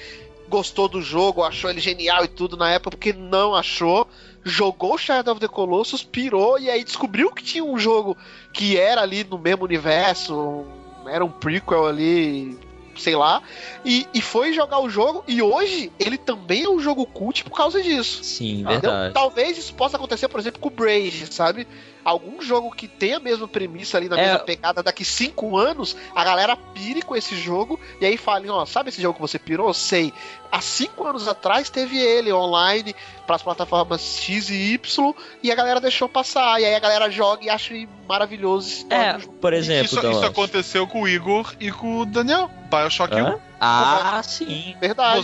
gostou 0.49 0.89
do 0.89 1.03
jogo, 1.03 1.43
achou 1.43 1.69
ele 1.69 1.81
genial 1.81 2.25
e 2.25 2.29
tudo 2.29 2.57
na 2.57 2.71
época, 2.71 2.91
porque 2.97 3.13
não 3.13 3.55
achou. 3.55 4.09
Jogou 4.49 4.97
Shadow 4.97 5.33
of 5.33 5.41
the 5.41 5.49
Colossus, 5.49 6.05
pirou 6.05 6.57
e 6.59 6.71
aí 6.71 6.85
descobriu 6.85 7.33
que 7.33 7.43
tinha 7.43 7.65
um 7.65 7.77
jogo 7.77 8.17
que 8.53 8.77
era 8.77 9.03
ali 9.03 9.25
no 9.25 9.39
mesmo 9.39 9.65
universo, 9.65 10.65
era 11.09 11.25
um 11.25 11.31
prequel 11.31 11.85
ali, 11.85 12.57
sei 12.97 13.17
lá, 13.17 13.43
e, 13.85 14.07
e 14.13 14.21
foi 14.21 14.53
jogar 14.53 14.81
o 14.81 14.89
jogo, 14.89 15.25
e 15.27 15.43
hoje 15.43 15.93
ele 15.99 16.19
também 16.19 16.65
é 16.65 16.69
um 16.69 16.81
jogo 16.81 17.07
cult 17.07 17.45
por 17.45 17.57
causa 17.57 17.83
disso. 17.83 18.25
Sim, 18.25 18.61
Entendeu? 18.63 18.81
verdade. 18.81 19.15
Talvez 19.15 19.59
isso 19.59 19.75
possa 19.75 19.97
acontecer, 19.97 20.29
por 20.29 20.41
exemplo, 20.41 20.61
com 20.61 20.69
o 20.69 20.73
Braid, 20.73 21.33
sabe? 21.33 21.67
Algum 22.09 22.41
jogo 22.41 22.71
que 22.71 22.87
tem 22.87 23.15
a 23.15 23.19
mesma 23.21 23.49
premissa 23.49 23.97
ali 23.97 24.09
na 24.09 24.17
É. 24.17 24.23
mesma 24.23 24.39
pegada, 24.39 24.81
daqui 24.83 25.05
cinco 25.05 25.57
anos, 25.59 25.97
a 26.15 26.23
galera 26.23 26.55
pire 26.57 27.03
com 27.03 27.17
esse 27.17 27.35
jogo 27.37 27.81
e 28.01 28.07
aí 28.07 28.17
falem, 28.17 28.49
ó, 28.49 28.65
sabe 28.65 28.91
esse 28.91 29.03
jogo 29.03 29.15
que 29.17 29.21
você 29.21 29.39
pirou? 29.41 29.75
Sei. 29.75 30.13
Há 30.53 30.61
cinco 30.61 31.05
anos 31.05 31.27
atrás 31.27 31.69
teve 31.69 31.99
ele 31.99 32.33
online 32.33 32.95
para 33.27 33.35
as 33.35 33.43
plataformas 33.43 34.01
X 34.21 34.49
e 34.51 34.75
Y 34.75 35.15
e 35.43 35.51
a 35.51 35.55
galera 35.57 35.81
deixou 35.81 36.09
passar. 36.09 36.61
E 36.61 36.65
aí 36.65 36.75
a 36.77 36.79
galera 36.79 37.11
joga 37.11 37.45
e 37.45 37.51
acha 37.51 37.75
maravilhoso 38.09 38.69
esse 38.69 38.87
É, 38.89 39.19
jogo. 39.19 39.33
por 39.35 39.53
exemplo, 39.53 39.87
Isso, 39.87 40.09
isso 40.09 40.25
aconteceu 40.25 40.87
com 40.87 41.03
o 41.03 41.09
Igor 41.09 41.53
e 41.59 41.73
com 41.73 41.99
o 41.99 42.07
Daniel. 42.07 42.49
Bioshock 42.71 43.15
1. 43.15 43.19
Hã? 43.27 43.39
Ah, 43.61 44.23
sim. 44.23 44.77
Verdade. 44.81 45.23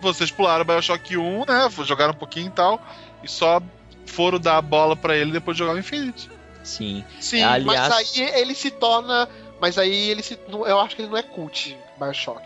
Vo- 0.00 0.12
Vocês 0.12 0.30
pularam 0.30 0.64
Bioshock 0.64 1.16
1, 1.16 1.44
né? 1.46 1.68
Jogaram 1.84 2.12
um 2.12 2.16
pouquinho 2.16 2.48
e 2.48 2.50
tal. 2.50 2.80
E 3.22 3.28
só 3.30 3.62
foram 4.06 4.38
dar 4.38 4.56
a 4.58 4.62
bola 4.62 4.94
pra 4.96 5.16
ele 5.16 5.32
depois 5.32 5.56
de 5.56 5.62
jogar 5.62 5.74
o 5.74 5.78
Infinity. 5.78 6.30
Sim. 6.62 7.04
Sim, 7.20 7.42
aliás- 7.42 7.88
mas 7.88 8.16
aí 8.16 8.22
ele 8.40 8.54
se 8.54 8.70
torna. 8.70 9.28
Mas 9.60 9.78
aí 9.78 10.10
ele 10.10 10.22
se. 10.22 10.38
Eu 10.48 10.80
acho 10.80 10.96
que 10.96 11.02
ele 11.02 11.10
não 11.10 11.16
é 11.16 11.22
cult, 11.22 11.76
Bioshock. 11.98 12.42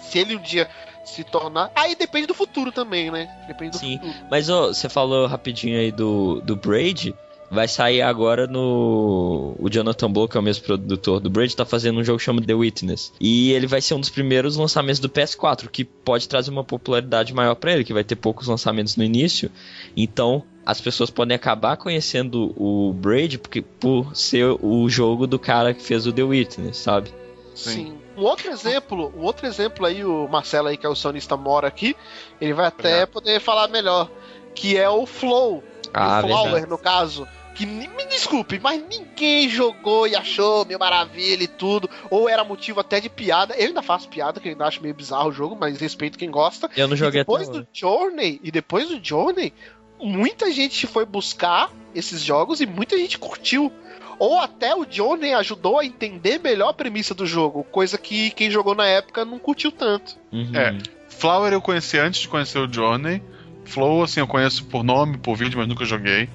Se 0.00 0.18
ele 0.18 0.36
um 0.36 0.40
dia 0.40 0.68
se 1.04 1.22
tornar. 1.24 1.70
Aí 1.74 1.94
depende 1.94 2.26
do 2.26 2.34
futuro 2.34 2.72
também, 2.72 3.10
né? 3.10 3.28
Depende 3.46 3.72
do 3.72 3.78
Sim. 3.78 3.98
futuro. 3.98 4.14
Mas 4.30 4.46
você 4.48 4.88
falou 4.88 5.26
rapidinho 5.26 5.78
aí 5.78 5.92
do, 5.92 6.40
do 6.42 6.56
Braid. 6.56 7.14
Vai 7.50 7.68
sair 7.68 8.02
agora 8.02 8.46
no. 8.46 9.54
O 9.58 9.68
Jonathan 9.70 10.10
Blow, 10.10 10.28
que 10.28 10.36
é 10.36 10.40
o 10.40 10.42
mesmo 10.42 10.64
produtor 10.64 11.20
do 11.20 11.30
Braid, 11.30 11.54
tá 11.54 11.64
fazendo 11.64 12.00
um 12.00 12.04
jogo 12.04 12.18
chamado 12.18 12.46
The 12.46 12.54
Witness. 12.54 13.12
E 13.20 13.52
ele 13.52 13.66
vai 13.66 13.80
ser 13.80 13.94
um 13.94 14.00
dos 14.00 14.10
primeiros 14.10 14.56
lançamentos 14.56 15.00
do 15.00 15.08
PS4, 15.08 15.68
que 15.68 15.84
pode 15.84 16.28
trazer 16.28 16.50
uma 16.50 16.64
popularidade 16.64 17.32
maior 17.32 17.54
pra 17.54 17.72
ele, 17.72 17.84
que 17.84 17.92
vai 17.92 18.02
ter 18.02 18.16
poucos 18.16 18.48
lançamentos 18.48 18.96
no 18.96 19.04
início. 19.04 19.50
Então, 19.96 20.42
as 20.64 20.80
pessoas 20.80 21.10
podem 21.10 21.36
acabar 21.36 21.76
conhecendo 21.76 22.52
o 22.56 22.92
Braid 22.92 23.38
porque, 23.38 23.62
por 23.62 24.16
ser 24.16 24.46
o 24.60 24.88
jogo 24.88 25.26
do 25.26 25.38
cara 25.38 25.72
que 25.72 25.82
fez 25.82 26.06
o 26.06 26.12
The 26.12 26.22
Witness, 26.24 26.76
sabe? 26.78 27.14
Sim. 27.54 27.94
Um 28.16 28.22
outro 28.22 28.50
exemplo, 28.50 29.12
um 29.16 29.22
outro 29.22 29.46
exemplo 29.46 29.86
aí, 29.86 30.04
o 30.04 30.26
Marcelo 30.26 30.68
aí, 30.68 30.76
que 30.76 30.86
é 30.86 30.88
o 30.88 30.94
sonista 30.94 31.36
mora 31.36 31.68
aqui, 31.68 31.94
ele 32.40 32.54
vai 32.54 32.66
até 32.66 32.88
Obrigado. 32.88 33.08
poder 33.10 33.40
falar 33.40 33.68
melhor. 33.68 34.10
Que 34.54 34.76
é 34.76 34.88
o 34.88 35.04
Flow. 35.04 35.62
Ah, 35.92 36.20
o 36.24 36.26
Flower, 36.26 36.50
verdade. 36.52 36.70
no 36.70 36.78
caso. 36.78 37.28
Que 37.56 37.64
me 37.64 37.88
desculpe, 38.10 38.60
mas 38.62 38.82
ninguém 38.86 39.48
jogou 39.48 40.06
e 40.06 40.14
achou 40.14 40.66
mil 40.66 40.78
maravilha 40.78 41.42
e 41.42 41.48
tudo. 41.48 41.88
Ou 42.10 42.28
era 42.28 42.44
motivo 42.44 42.80
até 42.80 43.00
de 43.00 43.08
piada. 43.08 43.54
Eu 43.56 43.68
ainda 43.68 43.82
faço 43.82 44.08
piada, 44.08 44.38
que 44.38 44.48
eu 44.48 44.52
ainda 44.52 44.66
acho 44.66 44.82
meio 44.82 44.94
bizarro 44.94 45.30
o 45.30 45.32
jogo, 45.32 45.56
mas 45.58 45.80
respeito 45.80 46.18
quem 46.18 46.30
gosta. 46.30 46.68
Eu 46.76 46.86
não 46.86 46.94
E 46.94 46.98
joguei 46.98 47.22
até 47.22 47.30
depois 47.32 47.48
hoje. 47.48 47.60
do 47.60 47.68
Journey, 47.72 48.40
e 48.42 48.50
depois 48.50 48.88
do 48.88 49.00
Journey, 49.02 49.54
muita 49.98 50.52
gente 50.52 50.86
foi 50.86 51.06
buscar 51.06 51.70
esses 51.94 52.22
jogos 52.22 52.60
e 52.60 52.66
muita 52.66 52.96
gente 52.98 53.18
curtiu. 53.18 53.72
Ou 54.18 54.38
até 54.38 54.74
o 54.74 54.86
Journey 54.88 55.32
ajudou 55.34 55.78
a 55.78 55.84
entender 55.84 56.38
melhor 56.38 56.70
a 56.70 56.74
premissa 56.74 57.14
do 57.14 57.26
jogo, 57.26 57.64
coisa 57.64 57.98
que 57.98 58.30
quem 58.30 58.50
jogou 58.50 58.74
na 58.74 58.86
época 58.86 59.24
não 59.24 59.38
curtiu 59.38 59.72
tanto. 59.72 60.16
Uhum. 60.32 60.54
É. 60.54 60.76
Flower 61.08 61.52
eu 61.52 61.60
conheci 61.62 61.98
antes 61.98 62.20
de 62.20 62.28
conhecer 62.28 62.58
o 62.58 62.70
Journey. 62.70 63.22
Flow, 63.64 64.02
assim, 64.02 64.20
eu 64.20 64.28
conheço 64.28 64.64
por 64.66 64.84
nome, 64.84 65.18
por 65.18 65.36
vídeo, 65.36 65.58
mas 65.58 65.66
nunca 65.66 65.84
joguei. 65.84 66.28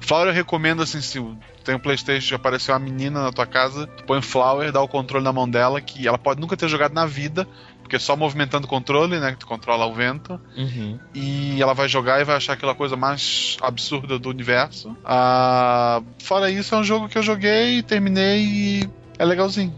Flower 0.00 0.28
eu 0.28 0.32
recomendo, 0.32 0.82
assim, 0.82 1.00
se 1.00 1.20
tem 1.64 1.74
um 1.74 1.78
Playstation 1.78 2.34
e 2.34 2.36
apareceu 2.36 2.74
uma 2.74 2.80
menina 2.80 3.22
na 3.22 3.32
tua 3.32 3.46
casa, 3.46 3.86
tu 3.86 4.04
põe 4.04 4.22
Flower, 4.22 4.72
dá 4.72 4.80
o 4.80 4.88
controle 4.88 5.24
na 5.24 5.32
mão 5.32 5.48
dela, 5.48 5.80
que 5.80 6.06
ela 6.08 6.18
pode 6.18 6.40
nunca 6.40 6.56
ter 6.56 6.68
jogado 6.68 6.94
na 6.94 7.04
vida, 7.04 7.46
porque 7.82 7.96
é 7.96 7.98
só 7.98 8.16
movimentando 8.16 8.66
o 8.66 8.70
controle, 8.70 9.18
né, 9.18 9.32
que 9.32 9.38
tu 9.38 9.46
controla 9.46 9.86
o 9.86 9.92
vento, 9.94 10.40
Uhum. 10.56 10.98
e 11.14 11.60
ela 11.60 11.74
vai 11.74 11.88
jogar 11.88 12.20
e 12.20 12.24
vai 12.24 12.36
achar 12.36 12.54
aquela 12.54 12.74
coisa 12.74 12.96
mais 12.96 13.56
absurda 13.60 14.18
do 14.18 14.28
universo. 14.28 14.96
Ah, 15.04 16.02
fora 16.22 16.50
isso, 16.50 16.74
é 16.74 16.78
um 16.78 16.84
jogo 16.84 17.08
que 17.08 17.18
eu 17.18 17.22
joguei, 17.22 17.82
terminei 17.82 18.42
e 18.42 18.90
é 19.18 19.24
legalzinho. 19.24 19.74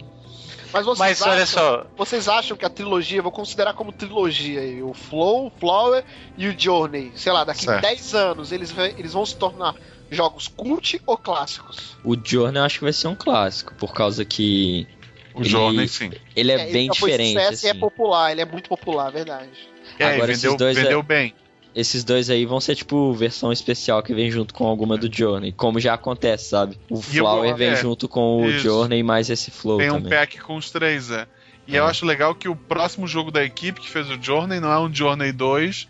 Mas 0.72 0.84
vocês, 0.84 0.98
Mas 0.98 1.22
acham, 1.22 1.32
olha 1.32 1.46
só, 1.46 1.86
vocês 1.96 2.28
acham 2.28 2.56
que 2.56 2.64
a 2.64 2.70
trilogia, 2.70 3.18
eu 3.18 3.22
vou 3.24 3.32
considerar 3.32 3.74
como 3.74 3.90
trilogia 3.90 4.60
aí, 4.60 4.80
o 4.80 4.94
Flow, 4.94 5.46
o 5.46 5.50
Flower 5.50 6.04
e 6.38 6.46
o 6.46 6.54
Journey, 6.56 7.10
sei 7.16 7.32
lá, 7.32 7.42
daqui 7.42 7.64
Certo. 7.64 7.82
10 7.82 8.14
anos, 8.14 8.52
eles, 8.52 8.72
eles 8.96 9.12
vão 9.12 9.26
se 9.26 9.36
tornar 9.36 9.74
jogos 10.11 10.48
cult 10.48 11.00
ou 11.06 11.16
clássicos? 11.16 11.96
O 12.04 12.16
Journey 12.22 12.58
eu 12.61 12.64
acho 12.64 12.78
que 12.78 12.84
vai 12.84 12.92
ser 12.92 13.08
um 13.08 13.14
clássico, 13.14 13.74
por 13.74 13.92
causa 13.92 14.24
que 14.24 14.86
O 15.34 15.40
Ele- 15.40 15.48
Journey, 15.48 15.88
sim. 15.88 16.11
ele 16.34 16.50
é, 16.52 16.61
ele 16.62 16.72
bem 16.72 16.86
foi 16.88 17.11
diferente. 17.11 17.32
sucesso 17.40 17.64
e 17.64 17.68
é 17.68 17.70
assim. 17.70 17.80
popular, 17.80 18.32
ele 18.32 18.40
é 18.40 18.44
muito 18.44 18.68
popular, 18.68 19.11
verdade. 19.11 19.48
É, 19.98 20.14
Agora 20.14 20.32
esses 20.32 20.42
vendeu, 20.42 20.56
dois 20.58 20.76
é- 20.76 20.82
vendeu 20.82 21.02
bem. 21.02 21.34
Esses 21.72 22.02
dois 22.02 22.28
aí 22.28 22.44
vão 22.44 22.58
ser 22.61 22.74
tipo 22.74 23.12
versão 23.12 23.52
especial 23.52 24.02
que 24.02 24.12
vem 24.12 24.28
junto 24.28 24.52
com 24.52 24.66
alguma 24.66 24.98
do 24.98 25.08
Journey, 25.14 25.52
como 25.52 25.78
já 25.78 25.94
acontece, 25.94 26.48
sabe? 26.48 26.76
O 26.90 26.96
eu 26.96 27.00
Flower 27.00 27.48
vou- 27.50 27.56
vem 27.56 27.68
é, 27.68 27.76
junto 27.76 28.08
com 28.08 28.42
o 28.42 28.50
isso. 28.50 28.58
Journey 28.64 29.04
mais 29.04 29.30
esse 29.30 29.52
Flow 29.52 29.78
Tem 29.78 29.88
um 29.90 29.94
também. 30.02 30.11
pack 30.11 30.40
com 30.40 30.56
os 30.56 30.68
três, 30.72 31.12
é. 31.12 31.28
E 31.68 31.76
É. 31.76 31.78
eu 31.78 31.84
acho 31.86 32.04
legal 32.04 32.34
que 32.34 32.48
o 32.48 32.56
próximo 32.56 33.06
jogo 33.06 33.30
da 33.30 33.44
equipe 33.44 33.80
que 33.80 33.88
fez 33.88 34.11
o 34.11 34.20
Journey 34.20 34.58
não 34.58 34.72
é 34.72 34.80
um 34.80 34.92
Journey 34.92 35.30
2, 35.30 35.86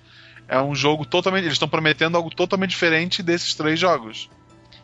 é 0.50 0.60
um 0.60 0.74
jogo 0.74 1.06
totalmente. 1.06 1.44
Eles 1.44 1.54
estão 1.54 1.68
prometendo 1.68 2.16
algo 2.16 2.28
totalmente 2.28 2.70
diferente 2.70 3.22
desses 3.22 3.54
três 3.54 3.78
jogos. 3.78 4.28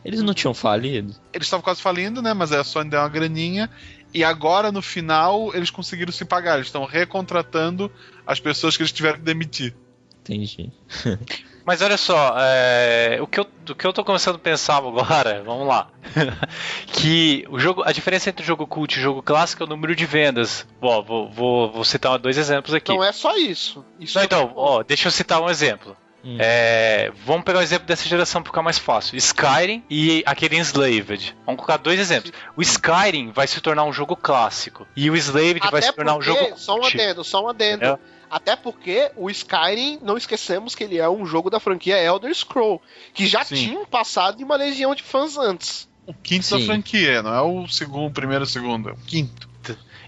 Eles 0.03 0.21
não 0.21 0.33
tinham 0.33 0.53
falido? 0.53 1.13
Eles 1.33 1.45
estavam 1.45 1.61
quase 1.61 1.81
falindo, 1.81 2.21
né? 2.21 2.33
Mas 2.33 2.53
a 2.53 2.63
Sony 2.63 2.89
deu 2.89 3.01
uma 3.01 3.09
graninha. 3.09 3.69
E 4.13 4.23
agora, 4.23 4.71
no 4.71 4.81
final, 4.81 5.53
eles 5.53 5.69
conseguiram 5.69 6.13
se 6.13 6.23
pagar. 6.23 6.55
Eles 6.55 6.67
estão 6.67 6.85
recontratando 6.85 7.91
as 8.25 8.39
pessoas 8.39 8.77
que 8.77 8.83
eles 8.83 8.93
tiveram 8.93 9.17
que 9.17 9.25
demitir. 9.25 9.75
Entendi. 10.21 10.71
Mas 11.67 11.81
olha 11.81 11.97
só, 11.97 12.33
é, 12.39 13.19
o, 13.21 13.27
que 13.27 13.41
eu, 13.41 13.45
o 13.69 13.75
que 13.75 13.85
eu 13.85 13.91
tô 13.91 14.01
começando 14.01 14.35
a 14.35 14.39
pensar 14.39 14.77
agora, 14.77 15.43
vamos 15.45 15.67
lá. 15.67 15.89
que 16.87 17.45
o 17.49 17.59
jogo, 17.59 17.83
a 17.85 17.91
diferença 17.91 18.29
entre 18.29 18.41
o 18.41 18.45
jogo 18.45 18.65
cult 18.65 18.95
e 18.95 18.99
o 18.99 19.03
jogo 19.03 19.21
clássico 19.21 19.63
é 19.63 19.65
o 19.65 19.69
número 19.69 19.93
de 19.93 20.05
vendas. 20.05 20.65
Ó, 20.81 21.01
vou, 21.01 21.29
vou, 21.29 21.69
vou 21.69 21.83
citar 21.83 22.17
dois 22.19 22.37
exemplos 22.37 22.73
aqui. 22.73 22.93
Não 22.93 23.03
é 23.03 23.11
só 23.11 23.35
isso. 23.35 23.83
isso 23.99 24.15
Não, 24.17 24.21
é- 24.21 24.25
então, 24.25 24.53
ó, 24.55 24.81
deixa 24.81 25.09
eu 25.09 25.11
citar 25.11 25.41
um 25.41 25.49
exemplo. 25.49 25.97
Hum. 26.23 26.37
É, 26.39 27.11
vamos 27.25 27.43
pegar 27.43 27.59
o 27.59 27.61
exemplo 27.61 27.85
dessa 27.85 28.07
geração 28.07 28.41
pra 28.41 28.49
ficar 28.49 28.61
mais 28.61 28.77
fácil. 28.77 29.17
Skyrim 29.17 29.83
e 29.89 30.23
aquele 30.25 30.55
Enslaved. 30.55 31.35
Vamos 31.45 31.57
colocar 31.59 31.75
dois 31.75 31.99
exemplos. 31.99 32.31
O 32.55 32.61
Skyrim 32.61 33.31
vai 33.31 33.45
se 33.45 33.59
tornar 33.59 33.83
um 33.83 33.91
jogo 33.91 34.15
clássico. 34.15 34.87
E 34.95 35.09
o 35.09 35.17
Enslaved 35.17 35.69
vai 35.69 35.81
se 35.81 35.91
tornar 35.91 36.15
um 36.15 36.21
jogo 36.21 36.57
só 36.57 36.79
um 36.79 36.85
adendo, 36.85 37.23
só 37.25 37.43
um 37.43 37.49
adendo. 37.49 37.85
Entendeu? 37.85 37.99
Até 38.29 38.55
porque 38.55 39.11
o 39.15 39.29
Skyrim, 39.29 39.99
não 40.01 40.17
esquecemos 40.17 40.75
que 40.75 40.83
ele 40.83 40.97
é 40.97 41.09
um 41.09 41.25
jogo 41.25 41.49
da 41.49 41.59
franquia 41.59 41.97
Elder 42.01 42.33
Scroll, 42.33 42.81
que 43.13 43.25
já 43.25 43.43
Sim. 43.43 43.55
tinha 43.55 43.79
um 43.79 43.85
passado 43.85 44.41
e 44.41 44.43
uma 44.43 44.55
legião 44.55 44.93
de 44.93 45.03
fãs 45.03 45.37
antes. 45.37 45.87
O 46.05 46.13
quinto 46.13 46.49
da 46.49 46.57
Sim. 46.57 46.65
franquia, 46.65 47.21
não 47.21 47.33
é 47.33 47.41
o 47.41 47.67
segundo, 47.67 48.07
o 48.07 48.13
primeiro, 48.13 48.43
o 48.43 48.47
segundo, 48.47 48.89
é 48.89 48.91
o 48.93 48.97
quinto. 48.97 49.47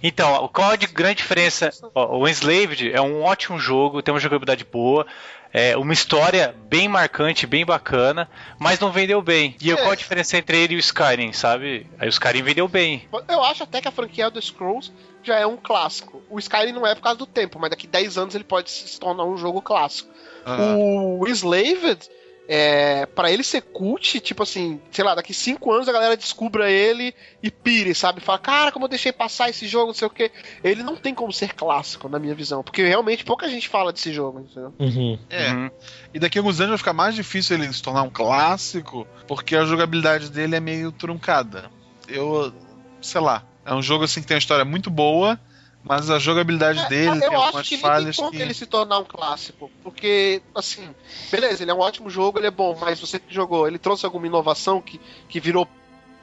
Então, 0.02 0.48
qual 0.54 0.72
a 0.72 0.76
de 0.78 0.88
grande 0.88 1.16
diferença? 1.16 1.72
O 1.94 2.26
Enslaved 2.26 2.90
é 2.90 3.02
um 3.02 3.22
ótimo 3.22 3.60
jogo, 3.60 4.02
tem 4.02 4.14
uma 4.14 4.20
jogabilidade 4.20 4.64
boa, 4.64 5.06
é 5.52 5.76
uma 5.76 5.92
história 5.92 6.56
bem 6.70 6.88
marcante, 6.88 7.46
bem 7.46 7.66
bacana, 7.66 8.30
mas 8.58 8.80
não 8.80 8.94
vendeu 8.94 9.22
bem. 9.22 9.58
E 9.62 9.72
É. 9.72 9.76
qual 9.76 9.92
a 9.92 9.96
diferença 9.96 10.38
entre 10.38 10.58
ele 10.58 10.76
e 10.76 10.78
o 10.78 10.80
Skyrim, 10.80 11.34
sabe? 11.34 11.86
Aí 12.00 12.08
o 12.08 12.10
Skyrim 12.10 12.44
vendeu 12.44 12.66
bem. 12.70 13.10
Eu 13.28 13.44
acho 13.44 13.64
até 13.64 13.82
que 13.82 13.90
a 13.90 13.92
franquia 13.92 14.24
Elder 14.24 14.42
Scrolls 14.42 14.90
já 15.24 15.38
é 15.38 15.46
um 15.46 15.58
clássico. 15.58 16.22
O 16.30 16.40
Skyrim 16.40 16.72
não 16.72 16.86
é 16.86 16.96
por 16.96 17.02
causa 17.02 17.18
do 17.18 17.26
tempo, 17.26 17.60
mas 17.60 17.70
daqui 17.70 17.88
10 17.88 18.18
anos 18.18 18.36
ele 18.36 18.44
pode 18.44 18.70
se 18.70 19.00
tornar 19.00 19.26
um 19.26 19.38
jogo 19.38 19.62
clássico. 19.62 20.10
Ah, 20.46 20.76
O 20.78 21.28
Enslaved, 21.28 22.10
é, 22.52 23.06
para 23.06 23.32
ele 23.32 23.44
ser 23.44 23.62
cult, 23.62 24.20
tipo 24.22 24.42
assim, 24.42 24.82
sei 24.90 25.06
lá, 25.06 25.14
daqui 25.14 25.36
cinco 25.36 25.72
anos 25.72 25.88
a 25.88 25.92
galera 25.92 26.18
descubra 26.18 26.72
ele 26.72 27.14
e 27.44 27.52
pire, 27.52 27.94
sabe? 27.94 28.22
Fala, 28.22 28.40
cara, 28.40 28.72
como 28.72 28.86
eu 28.86 28.90
deixei 28.90 29.12
passar 29.12 29.52
esse 29.52 29.68
jogo, 29.68 29.88
não 29.88 29.94
sei 29.94 30.08
o 30.08 30.10
quê. 30.10 30.32
Ele 30.64 30.82
não 30.82 30.96
tem 30.96 31.14
como 31.14 31.32
ser 31.32 31.54
clássico, 31.54 32.10
na 32.10 32.18
minha 32.18 32.34
visão, 32.34 32.64
porque 32.64 32.84
realmente 32.84 33.24
pouca 33.24 33.48
gente 33.48 33.70
fala 33.70 33.94
desse 33.94 34.12
jogo, 34.12 34.40
entendeu? 34.40 34.74
Uhum. 34.80 35.20
É. 35.30 35.52
Uhum. 35.52 35.70
E 36.12 36.18
daqui 36.18 36.40
a 36.40 36.42
alguns 36.42 36.60
anos 36.60 36.72
vai 36.72 36.78
ficar 36.80 36.94
mais 36.94 37.14
difícil 37.14 37.56
ele 37.56 37.72
se 37.72 37.84
tornar 37.84 38.02
um 38.02 38.10
clássico, 38.10 39.06
porque 39.28 39.56
a 39.56 39.64
jogabilidade 39.66 40.32
dele 40.32 40.56
é 40.56 40.60
meio 40.60 40.92
truncada. 40.92 41.70
Eu, 42.08 42.52
sei 43.00 43.22
lá, 43.22 43.44
é 43.70 43.76
um 43.76 43.82
jogo 43.82 44.04
assim 44.04 44.22
que 44.22 44.28
tem 44.28 44.36
uma 44.36 44.40
história 44.40 44.66
muito 44.66 44.90
boa, 44.90 45.40
mas 45.84 46.10
a 46.10 46.18
jogabilidade 46.20 46.88
dele 46.90 47.18
É, 47.18 47.20
tem 47.20 47.24
eu 47.24 47.34
acho 47.34 47.46
algumas 47.46 47.68
que 47.68 47.76
nem 47.76 47.82
tem 47.82 47.90
falhas 47.90 48.16
como 48.16 48.32
que. 48.32 48.38
ele 48.38 48.54
se 48.54 48.66
tornar 48.66 49.00
um 49.00 49.06
clássico. 49.06 49.72
Porque, 49.84 50.42
assim, 50.56 50.90
beleza, 51.32 51.64
ele 51.64 51.72
é 51.72 51.74
um 51.74 51.80
ótimo 51.80 52.10
jogo, 52.10 52.40
ele 52.40 52.48
é 52.48 52.52
bom, 52.52 52.78
mas 52.80 53.00
você 53.00 53.20
que 53.20 53.34
jogou, 53.34 53.68
ele 53.68 53.78
trouxe 53.78 54.06
alguma 54.06 54.28
inovação 54.28 54.82
que, 54.82 55.00
que 55.30 55.40
virou 55.40 55.68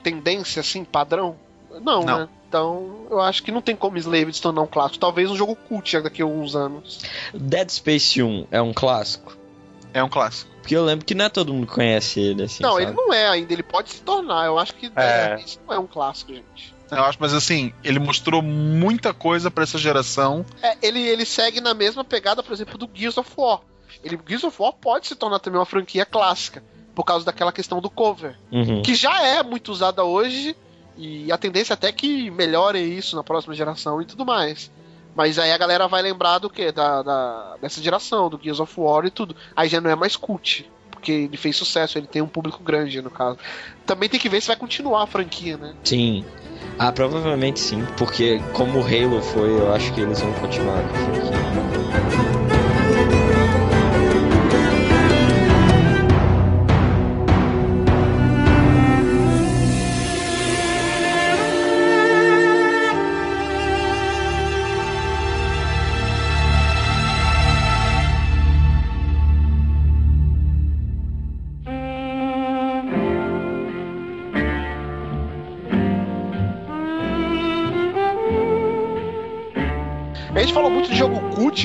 tendência, 0.03 0.61
assim, 0.61 0.85
padrão? 0.85 1.37
Não, 1.83 2.03
Não. 2.03 2.19
né? 2.21 2.29
Então, 2.49 3.07
eu 3.11 3.21
acho 3.21 3.43
que 3.43 3.51
não 3.51 3.61
tem 3.61 3.75
como 3.75 3.99
Slave 3.99 4.33
se 4.33 4.41
tornar 4.41 4.63
um 4.63 4.67
clássico. 4.67 4.99
Talvez 5.01 5.31
um 5.31 5.37
jogo 5.37 5.57
cult 5.57 6.01
daqui 6.01 6.23
a 6.23 6.25
alguns 6.25 6.55
anos. 6.55 7.01
Dead 7.35 7.69
Space 7.71 8.23
1 8.23 8.47
é 8.53 8.63
um 8.63 8.73
clássico? 8.73 9.37
É 9.93 10.03
um 10.03 10.09
clássico. 10.09 10.51
Porque 10.61 10.77
eu 10.77 10.85
lembro 10.85 11.05
que 11.05 11.15
não 11.15 11.25
é 11.25 11.29
todo 11.29 11.53
mundo 11.53 11.67
que 11.67 11.75
conhece 11.75 12.21
ele, 12.21 12.45
assim, 12.45 12.63
não, 12.63 12.73
sabe? 12.75 12.85
ele 12.85 12.93
não 12.93 13.13
é 13.13 13.27
ainda, 13.29 13.53
ele 13.53 13.63
pode 13.65 13.91
se 13.91 14.01
tornar. 14.03 14.47
Eu 14.47 14.59
acho 14.59 14.75
que 14.75 14.87
É. 14.97 15.37
é, 15.39 15.41
isso 15.45 15.59
não 15.67 15.75
é 15.75 15.79
um 15.79 15.87
clássico, 15.87 16.33
gente. 16.33 16.75
Eu 16.91 17.05
acho, 17.05 17.19
mas 17.21 17.33
assim, 17.35 17.73
ele 17.83 17.99
mostrou 17.99 18.41
muita 18.43 19.13
coisa 19.13 19.51
pra 19.51 19.65
essa 19.65 19.79
geração. 19.79 20.45
É, 20.63 20.77
ele, 20.83 21.01
ele 21.01 21.25
segue 21.25 21.61
na 21.61 21.75
mesma 21.75 22.05
pegada, 22.05 22.43
por 22.43 22.53
exemplo, 22.53 22.79
do 22.79 22.89
Gears 22.95 23.17
of 23.19 23.31
War. 23.37 23.61
Ele, 24.05 24.19
Gears 24.27 24.45
of 24.45 24.61
War 24.63 24.73
pode 24.73 25.07
se 25.09 25.17
tornar 25.17 25.39
também 25.41 25.59
uma 25.59 25.67
franquia 25.67 26.07
clássica, 26.07 26.63
por 26.95 27.05
causa 27.05 27.25
daquela 27.27 27.53
questão 27.53 27.81
do 27.81 27.91
cover. 27.91 28.39
Uhum. 28.53 28.83
que 28.83 28.95
já 28.95 29.21
é 29.23 29.43
muito 29.43 29.73
usada 29.73 30.05
hoje 30.05 30.57
e 30.97 31.31
a 31.33 31.37
tendência 31.37 31.75
até 31.75 31.91
que 31.93 32.31
melhore 32.31 32.79
isso 32.79 33.17
na 33.17 33.25
próxima 33.25 33.55
geração 33.55 34.01
e 34.01 34.05
tudo 34.07 34.25
mais. 34.25 34.71
Mas 35.15 35.39
aí 35.39 35.51
a 35.51 35.59
galera 35.59 35.89
vai 35.89 36.03
lembrar 36.03 36.39
do 36.39 36.49
que? 36.51 36.71
Da, 36.71 37.03
da- 37.03 37.57
dessa 37.61 37.83
geração, 37.83 38.29
do 38.29 38.39
Gears 38.43 38.61
of 38.61 38.73
War 38.79 39.05
e 39.07 39.11
tudo. 39.11 39.35
Aí 39.57 39.69
já 39.69 39.81
não 39.81 39.91
é 39.91 39.97
mais 39.97 40.15
cult. 40.15 40.71
Porque 41.07 41.13
ele 41.13 41.37
fez 41.37 41.55
sucesso, 41.55 41.97
ele 41.97 42.09
tem 42.09 42.21
um 42.21 42.27
público 42.27 42.65
grande, 42.65 43.01
no 43.01 43.11
caso. 43.11 43.39
Também 43.87 44.09
tem 44.09 44.19
que 44.19 44.29
ver 44.29 44.41
se 44.41 44.49
vai 44.49 44.57
continuar 44.57 45.05
a 45.05 45.07
franquia, 45.07 45.57
né? 45.57 45.73
Sim. 45.85 46.25
Ah, 46.81 46.91
provavelmente 46.91 47.61
sim, 47.61 47.87
porque 47.97 48.41
como 48.53 48.81
o 48.81 48.83
Halo 48.83 49.23
foi, 49.23 49.51
eu 49.51 49.73
acho 49.73 49.95
que 49.95 50.01
eles 50.01 50.21
vão 50.21 50.33
continuar 50.33 50.81
a 50.81 50.89
franquia. 50.89 52.26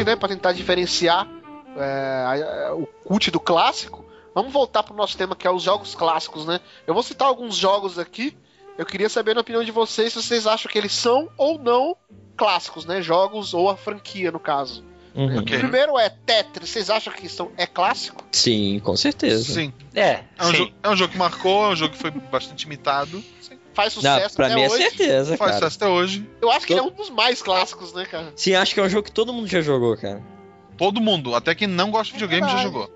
Cult, 0.02 0.06
né? 0.06 0.16
Pra 0.16 0.30
tentar 0.30 0.52
diferenciar 0.54 1.28
é, 1.78 2.72
o 2.74 2.86
cult 3.06 3.32
do 3.32 3.40
clássico. 3.40 4.06
Vamos 4.34 4.52
voltar 4.54 4.84
pro 4.84 4.96
nosso 4.96 5.18
tema 5.18 5.36
que 5.36 5.46
é 5.46 5.52
os 5.52 5.64
jogos 5.64 5.94
clássicos, 5.94 6.46
né? 6.46 6.60
Eu 6.88 6.94
vou 6.94 7.04
citar 7.04 7.28
alguns 7.28 7.56
jogos 7.56 8.00
aqui. 8.00 8.38
Eu 8.78 8.86
queria 8.86 9.10
saber 9.10 9.36
na 9.36 9.42
opinião 9.42 9.64
de 9.64 9.72
vocês 9.72 10.14
se 10.14 10.22
vocês 10.22 10.48
acham 10.48 10.72
que 10.72 10.78
eles 10.78 10.94
são 10.94 11.30
ou 11.38 11.60
não 11.60 11.96
clássicos, 12.38 12.86
né? 12.86 13.02
Jogos 13.02 13.54
ou 13.54 13.70
a 13.70 13.76
franquia, 13.76 14.32
no 14.32 14.40
caso. 14.40 14.84
Uhum. 15.14 15.40
O 15.40 15.44
primeiro 15.44 16.00
é 16.00 16.10
Tetris. 16.10 16.70
Vocês 16.70 16.90
acham 16.90 17.12
que 17.12 17.28
são, 17.28 17.52
é 17.58 17.68
clássico? 17.68 18.24
Sim, 18.32 18.80
com 18.80 18.96
certeza. 18.96 19.54
Sim. 19.54 19.74
É, 19.94 20.24
É 20.38 20.44
um, 20.44 20.46
sim. 20.52 20.58
jogo, 20.58 20.72
é 20.82 20.90
um 20.90 20.96
jogo 20.96 21.12
que 21.12 21.18
marcou, 21.18 21.66
é 21.66 21.70
um 21.70 21.76
jogo 21.76 21.94
que 21.94 22.00
foi 22.00 22.12
bastante 22.12 22.64
imitado. 22.64 23.22
Faz 23.74 23.96
Não, 23.96 24.02
sucesso 24.02 24.36
pra 24.36 24.48
até 24.48 24.56
mim 24.56 24.62
é 24.64 24.68
hoje. 24.70 24.78
certeza, 24.84 25.38
Faz 25.38 25.52
cara. 25.52 25.54
sucesso 25.54 25.78
até 25.78 25.88
hoje. 25.88 26.30
Eu 26.42 26.52
acho 26.52 26.66
que 26.68 26.74
ele 26.74 26.80
é 26.82 26.84
um 26.84 26.90
dos 26.92 27.10
mais 27.10 27.42
clássicos, 27.42 27.94
né, 27.94 28.06
cara? 28.06 28.34
Sim, 28.36 28.56
acho 28.56 28.74
que 28.74 28.80
é 28.80 28.84
um 28.84 28.90
jogo 28.90 29.04
que 29.04 29.12
todo 29.12 29.32
mundo 29.32 29.48
já 29.48 29.62
jogou, 29.62 29.96
cara. 29.98 30.22
Todo 30.78 31.00
mundo, 31.00 31.34
até 31.36 31.56
quem 31.56 31.68
não 31.68 31.90
gosta 31.92 32.08
de 32.08 32.14
videogame, 32.14 32.42
já 32.42 32.56
verdade. 32.58 32.64
jogou. 32.74 32.92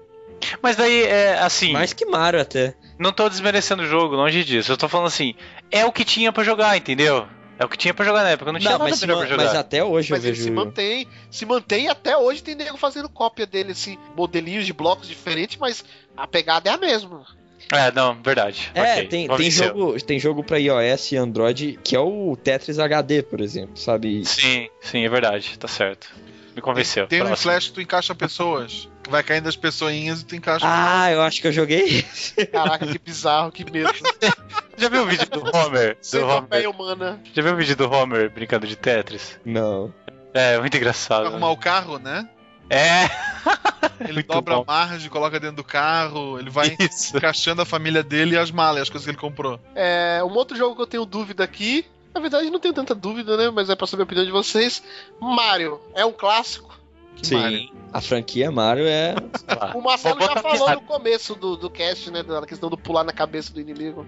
Mas 0.62 0.76
daí, 0.76 1.04
é 1.04 1.38
assim, 1.40 1.72
Mais 1.72 1.94
que 1.94 2.06
Mario 2.06 2.42
até. 2.42 2.76
não 3.00 3.12
tô 3.14 3.30
desmerecendo 3.30 3.84
o 3.84 3.88
jogo, 3.88 4.16
longe 4.16 4.44
disso. 4.44 4.72
Eu 4.72 4.78
tô 4.78 4.88
falando 4.90 5.08
assim, 5.08 5.34
é 5.72 5.86
o 5.86 5.92
que 5.92 6.04
tinha 6.04 6.32
pra 6.32 6.44
jogar, 6.44 6.76
entendeu? 6.76 7.26
É 7.58 7.64
o 7.64 7.70
que 7.70 7.78
tinha 7.78 7.94
pra 7.94 8.04
jogar 8.04 8.24
na 8.24 8.32
época, 8.32 8.52
não 8.52 8.60
tinha 8.60 8.72
Não, 8.72 8.80
nada 8.80 8.90
mas, 8.92 9.00
melhor 9.00 9.18
pra 9.20 9.28
jogar. 9.28 9.46
mas 9.46 9.56
até 9.56 9.82
hoje 9.82 10.12
Mas 10.12 10.24
eu 10.26 10.30
ele 10.32 10.36
se 10.38 10.44
vejo. 10.44 10.54
mantém, 10.56 11.08
se 11.32 11.46
mantém 11.46 11.88
até 11.88 12.18
hoje 12.18 12.44
tem 12.44 12.54
nego 12.54 12.76
fazendo 12.76 13.08
cópia 13.08 13.46
dele, 13.46 13.72
assim, 13.72 13.98
modelinhos 14.16 14.66
de 14.66 14.74
blocos 14.74 15.08
diferentes, 15.08 15.56
mas 15.58 15.86
a 16.18 16.28
pegada 16.28 16.70
é 16.70 16.74
a 16.74 16.78
mesma. 16.78 17.26
É, 17.72 17.92
não, 17.92 18.16
verdade. 18.22 18.72
É, 18.74 18.82
Ok, 18.94 19.08
tem, 19.08 19.28
tem, 19.28 19.52
jogo, 19.52 20.02
tem 20.02 20.20
jogo 20.20 20.44
pra 20.44 20.58
iOS 20.60 21.12
e 21.12 21.18
Android 21.18 21.80
que 21.84 21.96
é 21.96 22.00
o 22.00 22.38
Tetris 22.42 22.80
HD, 22.80 23.24
por 23.24 23.42
exemplo, 23.42 23.78
sabe? 23.78 24.24
Sim, 24.26 24.68
sim, 24.82 25.04
é 25.06 25.10
verdade, 25.10 25.58
tá 25.58 25.68
certo. 25.68 26.08
Me 26.56 26.62
convenceu. 26.62 27.06
Tem 27.08 27.22
um 27.22 27.36
flash 27.36 27.68
que 27.68 27.74
tu 27.74 27.82
encaixa 27.82 28.16
pessoas. 28.16 28.88
Que 29.04 29.10
vai 29.12 29.22
caindo 29.22 29.48
as 29.48 29.56
pessoinhas 29.58 30.22
e 30.22 30.26
tu 30.26 30.36
encaixa. 30.36 30.66
Ah, 30.68 31.12
eu 31.12 31.22
acho 31.22 31.42
que 31.42 31.48
eu 31.48 31.52
joguei. 31.52 32.06
Caraca, 32.52 32.88
que 32.88 32.98
bizarro, 32.98 33.52
que 33.52 33.70
medo. 33.70 33.92
Já 34.78 34.90
viu 34.90 35.04
o 35.04 35.06
vídeo 35.06 35.30
do 35.30 35.42
Homer? 35.56 35.96
Do 35.96 36.06
Centopeia 36.06 36.70
Homer? 36.70 36.82
humana. 36.82 37.22
Já 37.34 37.42
viu 37.42 37.54
o 37.54 37.58
vídeo 37.58 37.76
do 37.76 37.92
Homer 37.92 38.30
brincando 38.30 38.66
de 38.66 38.76
Tetris? 38.76 39.38
Não. 39.46 39.94
É, 40.34 40.58
muito 40.58 40.76
engraçado. 40.76 41.28
arrumar 41.28 41.52
o 41.52 41.58
carro, 41.58 42.00
né? 42.00 42.28
É, 42.70 43.10
Ele 44.00 44.14
Muito 44.14 44.28
dobra 44.28 44.56
bom. 44.56 44.64
a 44.64 44.66
margem, 44.66 45.10
coloca 45.10 45.40
dentro 45.40 45.58
do 45.58 45.64
carro, 45.64 46.40
ele 46.40 46.50
vai 46.50 46.76
isso. 46.80 47.16
encaixando 47.16 47.62
a 47.62 47.66
família 47.66 48.04
dele 48.04 48.36
e 48.36 48.38
as 48.38 48.52
malas, 48.52 48.84
as 48.84 48.90
coisas 48.90 49.06
que 49.06 49.12
ele 49.12 49.18
comprou. 49.18 49.60
É, 49.74 50.22
um 50.24 50.34
outro 50.34 50.58
jogo 50.58 50.76
que 50.76 50.82
eu 50.82 50.88
tenho 50.88 51.06
dúvida 51.06 51.44
aqui, 51.44 51.86
na 52.14 52.20
verdade 52.20 52.50
não 52.50 52.60
tenho 52.60 52.74
tanta 52.74 52.94
dúvida, 52.96 53.38
né, 53.38 53.50
mas 53.50 53.70
é 53.70 53.76
pra 53.76 53.88
saber 53.88 54.04
a 54.04 54.06
opinião 54.06 54.26
de 54.26 54.32
vocês. 54.32 54.84
Mario, 55.20 55.80
é 55.94 56.06
um 56.06 56.12
clássico? 56.12 56.78
Que 57.16 57.34
Mario. 57.34 57.70
A 57.94 58.02
franquia 58.02 58.52
Mario 58.52 58.86
é. 58.88 59.16
O 59.74 59.82
Marcelo 59.82 60.20
já 60.22 60.36
falou 60.42 60.70
no 60.72 60.82
começo 60.82 61.36
do, 61.36 61.56
do 61.56 61.70
cast, 61.70 62.12
né, 62.12 62.24
da 62.24 62.46
questão 62.46 62.70
do 62.70 62.78
pular 62.78 63.04
na 63.04 63.14
cabeça 63.14 63.54
do 63.54 63.62
inimigo. 63.62 64.06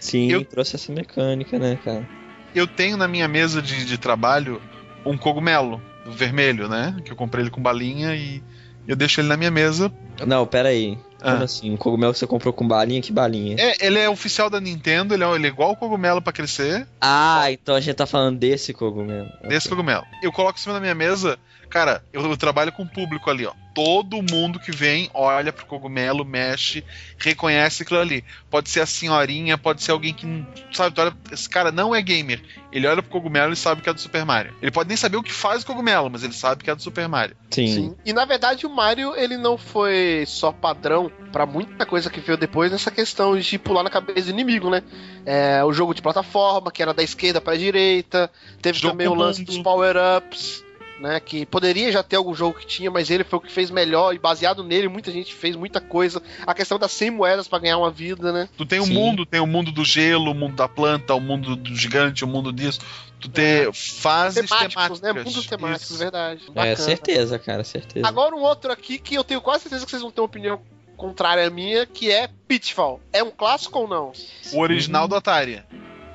Sim, 0.00 0.30
Eu- 0.30 0.44
trouxe 0.44 0.74
essa 0.76 0.90
mecânica, 0.92 1.58
né, 1.58 1.78
cara? 1.84 2.08
Eu 2.54 2.66
tenho 2.66 2.96
na 2.96 3.06
minha 3.08 3.28
mesa 3.28 3.62
de, 3.62 3.84
de 3.86 3.96
trabalho 3.96 4.60
um 5.06 5.16
cogumelo 5.16 5.80
vermelho, 6.06 6.68
né? 6.68 6.96
Que 7.04 7.12
eu 7.12 7.16
comprei 7.16 7.42
ele 7.44 7.50
com 7.50 7.60
balinha 7.62 8.14
e 8.14 8.42
eu 8.86 8.96
deixo 8.96 9.20
ele 9.20 9.28
na 9.28 9.36
minha 9.36 9.50
mesa. 9.50 9.92
Não, 10.26 10.46
pera 10.46 10.68
aí. 10.70 10.98
Ah. 11.20 11.32
Como 11.32 11.44
assim? 11.44 11.70
Um 11.72 11.76
cogumelo 11.76 12.12
que 12.12 12.18
você 12.18 12.26
comprou 12.26 12.52
com 12.52 12.66
balinha? 12.66 13.00
Que 13.00 13.12
balinha? 13.12 13.56
É, 13.58 13.86
ele 13.86 13.98
é 13.98 14.08
oficial 14.10 14.50
da 14.50 14.60
Nintendo, 14.60 15.14
ele 15.14 15.22
é, 15.22 15.34
ele 15.34 15.46
é 15.46 15.50
igual 15.50 15.70
o 15.72 15.76
cogumelo 15.76 16.20
pra 16.20 16.32
crescer, 16.32 16.86
Ah, 17.00 17.44
então 17.50 17.76
a 17.76 17.80
gente 17.80 17.94
tá 17.94 18.06
falando 18.06 18.38
desse 18.38 18.72
cogumelo. 18.72 19.28
desse 19.48 19.68
cogumelo. 19.68 20.02
Eu 20.22 20.32
coloco 20.32 20.58
em 20.58 20.60
cima 20.62 20.74
da 20.74 20.80
minha 20.80 20.94
mesa, 20.96 21.38
cara, 21.70 22.02
eu, 22.12 22.22
eu 22.28 22.36
trabalho 22.36 22.72
com 22.72 22.82
o 22.82 22.88
público 22.88 23.30
ali, 23.30 23.46
ó. 23.46 23.52
Todo 23.74 24.22
mundo 24.22 24.58
que 24.60 24.70
vem 24.70 25.08
olha 25.14 25.52
pro 25.52 25.64
cogumelo, 25.66 26.24
mexe, 26.24 26.84
reconhece 27.18 27.82
aquilo 27.82 28.00
ali. 28.00 28.24
Pode 28.50 28.68
ser 28.68 28.80
a 28.80 28.86
senhorinha, 28.86 29.56
pode 29.56 29.82
ser 29.82 29.92
alguém 29.92 30.12
que, 30.12 30.26
não- 30.26 30.46
sabe, 30.72 31.00
olha, 31.00 31.14
esse 31.30 31.48
cara 31.48 31.72
não 31.72 31.94
é 31.94 32.02
gamer. 32.02 32.42
Ele 32.70 32.86
olha 32.86 33.02
pro 33.02 33.10
cogumelo 33.10 33.52
e 33.52 33.56
sabe 33.56 33.80
que 33.82 33.88
é 33.88 33.92
do 33.94 34.00
Super 34.00 34.24
Mario. 34.24 34.54
Ele 34.60 34.70
pode 34.70 34.88
nem 34.88 34.96
saber 34.96 35.16
o 35.16 35.22
que 35.22 35.32
faz 35.32 35.62
o 35.62 35.66
cogumelo, 35.66 36.10
mas 36.10 36.22
ele 36.22 36.32
sabe 36.32 36.64
que 36.64 36.70
é 36.70 36.74
do 36.74 36.82
Super 36.82 37.08
Mario. 37.08 37.36
Sim. 37.50 37.94
E 38.04 38.12
na 38.12 38.24
verdade 38.24 38.66
o 38.66 38.70
Mario 38.70 39.14
ele 39.16 39.36
não 39.36 39.56
foi 39.58 40.24
só 40.26 40.50
padrão 40.52 41.10
pra 41.30 41.46
muita 41.46 41.84
coisa 41.86 42.10
que 42.10 42.20
veio 42.20 42.36
depois 42.38 42.70
nessa 42.72 42.90
questão 42.90 43.38
de 43.38 43.58
pular 43.58 43.82
na 43.82 43.90
cabeça 43.90 44.26
do 44.26 44.30
inimigo, 44.30 44.68
né? 44.70 44.82
É, 45.24 45.62
o 45.64 45.72
jogo 45.72 45.94
de 45.94 46.02
plataforma, 46.02 46.70
que 46.70 46.82
era 46.82 46.92
da 46.94 47.02
esquerda 47.02 47.40
pra 47.40 47.56
direita, 47.56 48.30
teve 48.60 48.78
Jogo 48.78 48.92
também 48.92 49.08
o 49.08 49.14
lance 49.14 49.40
mundo. 49.40 49.48
dos 49.52 49.58
power-ups, 49.62 50.64
né? 51.02 51.18
Que 51.20 51.44
poderia 51.44 51.90
já 51.90 52.02
ter 52.02 52.16
algum 52.16 52.34
jogo 52.34 52.58
que 52.60 52.66
tinha, 52.66 52.90
mas 52.90 53.10
ele 53.10 53.24
foi 53.24 53.38
o 53.38 53.42
que 53.42 53.52
fez 53.52 53.70
melhor 53.70 54.14
e 54.14 54.18
baseado 54.18 54.62
nele 54.62 54.88
muita 54.88 55.10
gente 55.10 55.34
fez 55.34 55.56
muita 55.56 55.80
coisa. 55.80 56.22
A 56.46 56.54
questão 56.54 56.78
das 56.78 56.92
100 56.92 57.10
moedas 57.10 57.48
pra 57.48 57.58
ganhar 57.58 57.76
uma 57.76 57.90
vida, 57.90 58.32
né? 58.32 58.48
Tu 58.56 58.64
tem 58.64 58.78
o 58.80 58.86
Sim. 58.86 58.94
mundo, 58.94 59.26
tem 59.26 59.40
o 59.40 59.46
mundo 59.46 59.72
do 59.72 59.84
gelo, 59.84 60.30
o 60.30 60.34
mundo 60.34 60.54
da 60.54 60.68
planta, 60.68 61.12
o 61.14 61.20
mundo 61.20 61.56
do 61.56 61.74
gigante, 61.74 62.24
o 62.24 62.28
mundo 62.28 62.52
disso. 62.52 62.80
Tu 63.20 63.28
tem 63.28 63.72
fases 63.72 64.48
Temáticos, 64.48 65.00
né? 65.00 65.08
temáticas. 65.08 65.34
Mundos 65.34 65.46
temáticos, 65.46 65.90
Isso. 65.90 65.98
verdade. 65.98 66.42
É, 66.48 66.52
Bacana. 66.52 66.76
certeza, 66.76 67.38
cara, 67.38 67.64
certeza. 67.64 68.06
Agora 68.06 68.34
um 68.34 68.40
outro 68.40 68.72
aqui 68.72 68.98
que 68.98 69.14
eu 69.14 69.24
tenho 69.24 69.40
quase 69.40 69.64
certeza 69.64 69.84
que 69.84 69.90
vocês 69.90 70.02
vão 70.02 70.10
ter 70.10 70.20
uma 70.20 70.26
opinião 70.26 70.60
contrária 70.96 71.46
à 71.46 71.50
minha, 71.50 71.84
que 71.84 72.10
é 72.10 72.28
Pitfall. 72.46 73.00
É 73.12 73.22
um 73.22 73.30
clássico 73.30 73.78
ou 73.80 73.88
não? 73.88 74.12
O 74.52 74.60
original 74.60 75.08
do 75.08 75.16
Atari. 75.16 75.62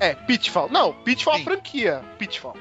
É, 0.00 0.14
Pitfall. 0.14 0.68
Não, 0.70 0.92
Pitfall 0.92 1.34
é 1.34 1.36
a 1.36 1.38
Sim. 1.40 1.44
franquia. 1.44 2.04
Pitfall. 2.18 2.56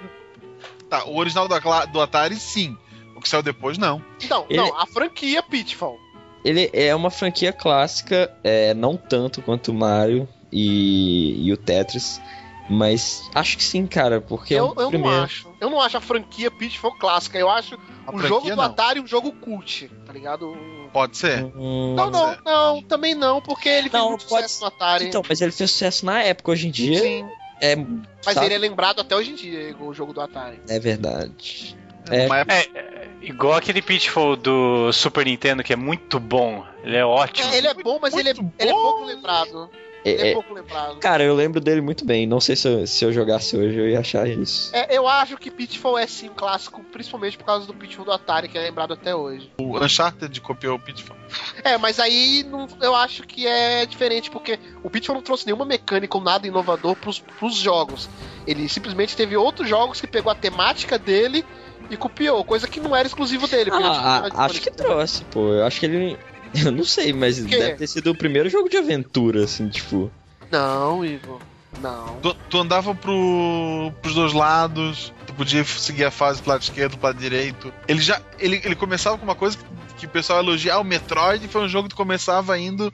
Tá, 0.90 1.06
o 1.06 1.18
original 1.18 1.48
do, 1.48 1.56
do 1.92 2.02
Atari, 2.02 2.36
sim. 2.36 2.78
O 3.16 3.20
que 3.22 3.28
saiu 3.28 3.42
depois, 3.44 3.78
não. 3.78 4.02
Não, 4.30 4.46
Ele- 4.50 4.58
não, 4.58 4.78
a 4.80 4.86
franquia 4.86 5.42
Pitfall. 5.44 5.98
ele 6.46 6.70
é 6.72 6.94
uma 6.96 7.10
franquia 7.10 7.52
clássica, 7.52 8.32
é, 8.44 8.74
não 8.74 8.96
tanto 8.96 9.42
quanto 9.42 9.70
o 9.72 9.74
Mario 9.74 10.28
e, 10.52 11.46
e 11.48 11.52
o 11.52 11.58
Tetris, 11.58 12.22
mas 12.70 13.30
acho 13.34 13.58
que 13.58 13.64
sim, 13.64 13.88
cara, 13.88 14.22
porque 14.22 14.54
é 14.56 14.60
Eu, 14.60 14.68
o 14.68 14.70
eu 14.70 14.76
não 14.84 14.90
primeiro. 14.90 15.24
acho. 15.24 15.48
Eu 15.60 15.70
não 15.70 15.82
acho 15.82 15.98
a 15.98 16.02
franquia 16.02 16.52
Pitfall 16.52 16.94
clássica. 16.98 17.38
Eu 17.40 17.50
acho 17.50 17.76
A 18.06 18.12
o 18.12 18.18
franquia, 18.18 18.28
jogo 18.28 18.50
do 18.50 18.56
não. 18.56 18.64
Atari 18.64 19.00
um 19.00 19.08
jogo 19.08 19.32
cult, 19.32 19.90
tá 20.06 20.14
ligado? 20.14 20.56
Pode 20.94 21.18
ser. 21.18 21.44
Hum, 21.56 21.96
Não, 21.96 22.10
não, 22.12 22.30
ser. 22.34 22.42
não, 22.46 22.82
também 22.84 23.16
não, 23.16 23.42
porque 23.42 23.68
ele 23.68 23.90
fez 23.90 23.94
Não, 23.94 24.10
muito 24.10 24.26
pode 24.28 24.44
sucesso 24.44 24.62
no 24.62 24.68
Atari. 24.68 25.06
Então, 25.06 25.22
mas 25.28 25.42
ele 25.42 25.52
fez 25.52 25.72
sucesso 25.72 26.06
na 26.06 26.22
época, 26.22 26.52
hoje 26.52 26.68
em 26.68 26.72
dia 26.72 27.00
Sim, 27.00 27.26
é. 27.62 27.76
mas 27.76 28.34
sabe? 28.34 28.46
ele 28.48 28.56
é 28.56 28.58
lembrado 28.58 29.00
até 29.02 29.16
hoje 29.16 29.32
em 29.32 29.36
dia, 29.36 29.76
o 29.80 29.94
jogo 29.94 30.14
do 30.14 30.22
Atari. 30.22 30.60
É 30.68 30.80
verdade. 30.80 31.76
É. 32.10 32.24
Época- 32.26 32.54
É, 32.54 33.08
igual 33.22 33.54
aquele 33.56 33.82
Pitfall 33.82 34.36
do 34.36 34.92
Super 34.94 35.26
Nintendo, 35.26 35.64
que 35.64 35.74
é 35.74 35.76
muito 35.76 36.20
bom. 36.20 36.66
Ele 36.84 36.96
é 36.96 37.06
ótimo. 37.06 37.52
É, 37.54 37.58
ele 37.58 37.68
é 37.68 37.74
bom, 37.74 38.00
mas 38.02 38.14
ele 38.14 38.30
é, 38.30 38.34
Muito 38.34 38.54
ele 38.60 38.70
é 38.70 38.74
pouco 38.74 39.06
lembrado. 39.06 39.70
É- 40.08 40.22
é 40.22 40.30
é- 40.30 40.34
pouco 40.34 40.54
lembrado. 40.54 41.00
Cara, 41.00 41.24
eu 41.24 41.36
lembro 41.36 41.60
dele 41.60 41.82
muito 41.82 42.06
bem. 42.06 42.26
Não 42.28 42.40
sei 42.40 42.56
se 42.56 42.68
eu, 42.68 42.88
se 42.88 43.04
eu 43.06 43.12
jogasse 43.12 43.56
hoje 43.58 43.78
eu 43.78 43.90
ia 43.90 44.00
achar 44.00 44.28
isso. 44.28 44.70
É, 44.76 44.96
eu 44.98 45.08
acho 45.08 45.38
que 45.38 45.50
Pitfall 45.52 45.98
é 45.98 46.08
sim 46.08 46.30
um 46.30 46.34
clássico, 46.34 46.84
principalmente 46.92 47.38
por 47.38 47.46
causa 47.46 47.66
do 47.66 47.74
Pitfall 47.74 48.06
do 48.06 48.12
Atari, 48.12 48.48
que 48.48 48.58
é 48.58 48.62
lembrado 48.62 48.94
até 48.94 49.16
hoje. 49.16 49.52
O 49.60 49.78
Uncharted 49.84 50.40
copiou 50.42 50.76
o 50.76 50.80
Pitfall. 50.80 51.18
É, 51.64 51.78
mas 51.78 52.00
aí 52.00 52.44
não- 52.50 52.68
eu 52.82 52.96
acho 52.96 53.24
que 53.24 53.46
é 53.48 53.86
diferente, 53.86 54.30
porque 54.32 54.60
o 54.84 54.90
Pitfall 54.90 55.16
não 55.16 55.22
trouxe 55.24 55.46
nenhuma 55.46 55.66
mecânica 55.66 56.18
ou 56.18 56.24
nada 56.24 56.48
inovador 56.48 56.96
pros, 56.96 57.20
pros 57.20 57.56
jogos. 57.56 58.10
Ele 58.46 58.70
simplesmente 58.70 59.16
teve 59.16 59.36
outros 59.36 59.68
jogos 59.68 60.00
que 60.00 60.08
pegou 60.08 60.32
a 60.32 60.36
temática 60.36 60.98
dele 60.98 61.44
e 61.90 61.98
copiou, 61.98 62.44
coisa 62.44 62.68
que 62.68 62.80
não 62.80 62.96
era 62.96 63.08
exclusivo 63.08 63.48
dele. 63.48 63.70
Ah, 63.74 64.24
ah, 64.34 64.46
acho 64.46 64.62
que 64.62 64.72
trouxe, 64.72 65.24
pô. 65.26 65.54
Eu 65.54 65.66
acho 65.66 65.80
que 65.80 65.86
ele. 65.86 66.18
Eu 66.66 66.72
não 66.72 66.84
sei, 66.84 67.14
mas 67.14 67.38
deve 67.38 67.76
ter 67.76 67.88
sido 67.88 68.12
o 68.12 68.16
primeiro 68.16 68.50
jogo 68.50 68.70
de 68.70 68.78
aventura, 68.78 69.44
assim, 69.44 69.70
tipo. 69.70 70.12
Não, 70.52 71.06
Igor. 71.06 71.40
Não. 71.82 72.20
Tu, 72.22 72.34
tu 72.50 72.58
andava 72.58 72.96
pro, 72.96 73.92
pros 74.02 74.16
dois 74.16 74.34
lados, 74.34 75.14
tu 75.28 75.34
podia 75.34 75.64
seguir 75.64 76.06
a 76.06 76.12
fase 76.12 76.42
pro 76.42 76.52
lado 76.52 76.62
esquerdo, 76.62 76.98
pro 76.98 77.08
lado 77.08 77.20
direito. 77.20 77.72
Ele 77.88 78.02
já. 78.02 78.22
Ele, 78.40 78.62
ele 78.64 78.76
começava 78.76 79.18
com 79.18 79.24
uma 79.24 79.36
coisa 79.36 79.58
que, 79.58 79.66
que 79.98 80.06
o 80.06 80.10
pessoal 80.10 80.40
elogia. 80.40 80.74
Ah, 80.74 80.80
o 80.80 80.84
Metroid 80.84 81.48
foi 81.48 81.62
um 81.62 81.68
jogo 81.68 81.90
que 81.90 81.96
começava 81.96 82.58
indo 82.58 82.92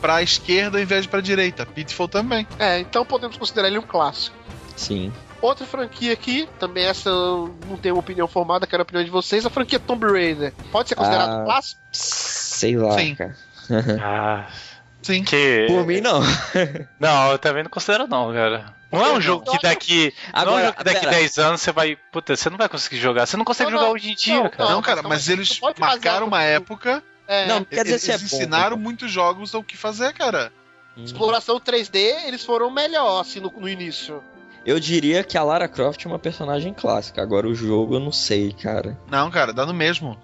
pra 0.00 0.22
esquerda 0.22 0.76
ao 0.76 0.82
invés 0.82 1.02
de 1.04 1.08
pra 1.08 1.20
direita. 1.20 1.64
Pitfall 1.64 2.08
também. 2.08 2.46
É, 2.58 2.80
então 2.80 3.06
podemos 3.06 3.36
considerar 3.36 3.68
ele 3.68 3.78
um 3.78 3.82
clássico. 3.82 4.36
Sim. 4.76 5.12
Outra 5.46 5.64
franquia 5.66 6.12
aqui, 6.12 6.48
também 6.58 6.84
essa 6.84 7.08
eu 7.08 7.54
não 7.68 7.76
tenho 7.76 7.94
uma 7.94 8.00
opinião 8.00 8.26
formada, 8.26 8.66
quero 8.66 8.82
a 8.82 8.84
opinião 8.84 9.04
de 9.04 9.10
vocês, 9.10 9.46
a 9.46 9.50
franquia 9.50 9.78
Tomb 9.78 10.04
Raider. 10.06 10.52
Pode 10.72 10.88
ser 10.88 10.94
considerado 10.96 11.30
Ah. 11.30 11.36
um 11.38 11.44
clássico? 11.44 11.80
Sei 11.92 12.76
lá, 12.76 12.98
Sim. 12.98 13.14
cara. 13.14 13.36
Ah, 14.02 14.46
Sim. 15.02 15.22
que... 15.24 15.66
Por 15.68 15.86
mim, 15.86 16.00
não. 16.00 16.20
Não, 16.98 17.30
eu 17.32 17.38
também 17.38 17.62
não 17.62 17.70
considero 17.70 18.06
não, 18.08 18.32
cara. 18.32 18.74
Não 18.90 19.04
é 19.04 19.12
um 19.12 19.20
jogo 19.20 19.48
que 19.50 19.58
daqui. 19.62 20.12
não 20.32 20.32
é 20.32 20.34
um 20.34 20.40
Agora, 20.40 20.64
jogo 20.66 20.78
que 20.78 20.84
daqui 20.84 21.00
pera. 21.00 21.10
10 21.12 21.38
anos 21.38 21.60
você 21.60 21.72
vai. 21.72 21.96
Puta, 22.12 22.34
você 22.36 22.48
não 22.50 22.56
vai 22.56 22.68
conseguir 22.68 22.96
jogar. 22.96 23.26
Você 23.26 23.36
não 23.36 23.44
consegue 23.44 23.70
Não, 23.70 23.78
jogar 23.78 23.88
não, 23.88 23.94
hoje 23.94 24.10
em 24.10 24.14
dia, 24.14 24.42
não, 24.42 24.48
cara. 24.50 24.70
Não, 24.70 24.82
cara, 24.82 25.02
mas 25.02 25.28
eles 25.28 25.60
marcaram 25.78 26.26
uma 26.26 26.42
época. 26.42 27.02
É, 27.28 27.46
Não, 27.46 27.62
quer 27.64 27.84
dizer 27.84 27.94
eles 27.94 28.08
é 28.08 28.18
bom. 28.18 28.24
ensinaram 28.24 28.76
muitos 28.76 29.10
jogos 29.10 29.52
o 29.54 29.62
que 29.62 29.76
fazer, 29.76 30.12
cara. 30.12 30.52
exploração 30.96 31.58
3D, 31.60 31.96
eles 32.26 32.44
foram 32.44 32.70
melhor, 32.70 33.20
assim, 33.20 33.40
no, 33.40 33.50
no 33.50 33.68
início. 33.68 34.22
Eu 34.66 34.80
diria 34.80 35.22
que 35.22 35.38
a 35.38 35.44
Lara 35.44 35.68
Croft 35.68 36.04
é 36.04 36.08
uma 36.08 36.18
personagem 36.18 36.74
clássica. 36.74 37.22
Agora 37.22 37.46
o 37.46 37.54
jogo 37.54 37.94
eu 37.94 38.00
não 38.00 38.10
sei, 38.10 38.52
cara. 38.52 39.00
Não, 39.08 39.30
cara, 39.30 39.52
dá 39.52 39.64
no 39.64 39.72
mesmo. 39.72 40.18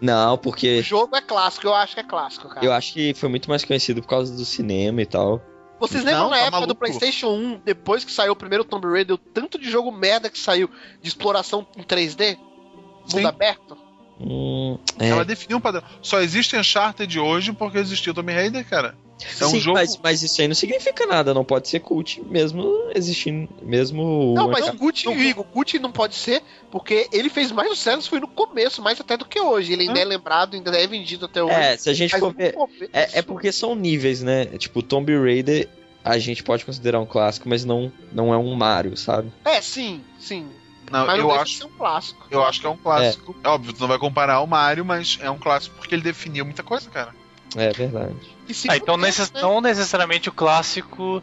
Não, 0.00 0.34
O 0.34 0.38
porque 0.38 0.80
jogo 0.82 1.14
é 1.16 1.20
clássico, 1.20 1.66
eu 1.66 1.74
acho 1.74 1.94
que 1.94 2.00
é 2.00 2.04
clássico, 2.04 2.48
cara. 2.48 2.64
eu 2.64 2.72
acho 2.72 2.94
que 2.94 3.12
foi 3.12 3.28
muito 3.28 3.50
mais 3.50 3.64
conhecido 3.64 4.00
por 4.00 4.08
causa 4.08 4.34
do 4.34 4.44
cinema 4.44 5.02
e 5.02 5.06
tal. 5.06 5.42
Vocês 5.78 6.04
lembram 6.04 6.24
Não, 6.24 6.30
na 6.30 6.36
tá 6.36 6.42
época 6.42 6.56
do 6.58 6.60
maluco. 6.60 6.80
PlayStation 6.80 7.28
1, 7.28 7.60
depois 7.64 8.04
que 8.04 8.12
saiu 8.12 8.32
o 8.32 8.36
primeiro 8.36 8.64
Tomb 8.64 8.86
Raider, 8.86 9.14
o 9.14 9.18
tanto 9.18 9.58
de 9.58 9.70
jogo 9.70 9.90
merda 9.90 10.30
que 10.30 10.38
saiu 10.38 10.70
de 11.02 11.08
exploração 11.08 11.66
em 11.76 11.82
3D? 11.82 12.36
Mundo 12.36 13.10
Sim. 13.10 13.24
aberto? 13.24 13.76
Hum, 14.20 14.78
é. 14.98 15.08
Ela 15.08 15.24
definiu 15.24 15.56
um 15.56 15.60
padrão. 15.60 15.82
Só 16.02 16.20
existe 16.20 16.56
Uncharted 16.56 17.18
hoje 17.18 17.52
porque 17.52 17.78
existiu 17.78 18.12
Tomb 18.14 18.32
Raider, 18.32 18.66
cara. 18.68 18.94
É 19.40 19.46
um 19.46 19.50
Sim, 19.50 19.60
jogo. 19.60 19.78
mas, 19.78 19.98
mas 20.02 20.22
isso 20.22 20.40
aí 20.40 20.48
não 20.48 20.54
significa 20.54 21.06
nada, 21.06 21.34
não 21.34 21.44
pode 21.44 21.68
ser 21.68 21.80
cult, 21.80 22.22
mesmo 22.26 22.90
existindo, 22.94 23.48
mesmo... 23.62 24.34
Não, 24.34 24.48
mas 24.50 24.68
o. 24.68 24.72
Gucci, 24.74 25.06
não- 25.06 25.18
Igor, 25.18 25.44
o 25.44 25.52
Gucci 25.52 25.78
não 25.78 25.92
pode 25.92 26.14
ser, 26.14 26.42
porque 26.70 27.08
ele 27.12 27.28
fez 27.28 27.52
mais 27.52 27.68
sucesso, 27.70 28.08
foi 28.08 28.20
no 28.20 28.28
começo, 28.28 28.82
mais 28.82 29.00
até 29.00 29.16
do 29.16 29.24
que 29.24 29.40
hoje. 29.40 29.72
Ele 29.72 29.88
ainda 29.88 30.00
é 30.00 30.04
lembrado, 30.04 30.54
ainda 30.54 30.70
é 30.76 30.86
vendido 30.86 31.26
até 31.26 31.42
hoje. 31.42 31.54
É, 31.54 31.76
se 31.76 31.90
a 31.90 31.94
gente 31.94 32.18
for 32.18 32.32
ver... 32.32 32.54
É, 32.92 33.18
é 33.18 33.22
porque 33.22 33.52
são 33.52 33.74
níveis, 33.74 34.22
né? 34.22 34.46
Tipo, 34.46 34.82
Tomb 34.82 35.12
Raider 35.16 35.68
a 36.04 36.18
gente 36.18 36.42
pode 36.42 36.64
considerar 36.64 37.00
um 37.00 37.06
clássico, 37.06 37.48
mas 37.48 37.64
não, 37.64 37.92
não 38.12 38.32
é 38.32 38.38
um 38.38 38.54
Mario, 38.54 38.96
sabe? 38.96 39.32
É, 39.44 39.60
sim, 39.60 40.02
sim. 40.18 40.46
Não, 40.90 41.06
Mas 41.06 41.18
não 41.18 41.30
eu 41.30 41.36
deixa 41.36 41.42
acho. 41.42 41.66
um 41.66 41.70
clássico. 41.70 42.26
Eu 42.30 42.44
acho 42.44 42.60
que 42.60 42.66
é 42.66 42.70
um 42.70 42.76
clássico. 42.76 43.36
É. 43.44 43.48
óbvio, 43.48 43.72
tu 43.72 43.80
não 43.80 43.86
vai 43.86 43.98
comparar 43.98 44.34
ao 44.34 44.46
Mario, 44.46 44.84
mas 44.84 45.18
é 45.22 45.30
um 45.30 45.38
clássico 45.38 45.76
porque 45.76 45.94
ele 45.94 46.02
definiu 46.02 46.44
muita 46.44 46.64
coisa, 46.64 46.90
cara. 46.90 47.14
É 47.56 47.70
verdade. 47.72 48.14
E 48.48 48.54
Ah, 48.68 48.76
então 48.76 48.96
necess- 48.96 49.32
né? 49.32 49.40
não 49.42 49.60
necessariamente 49.60 50.28
o 50.28 50.32
clássico 50.32 51.22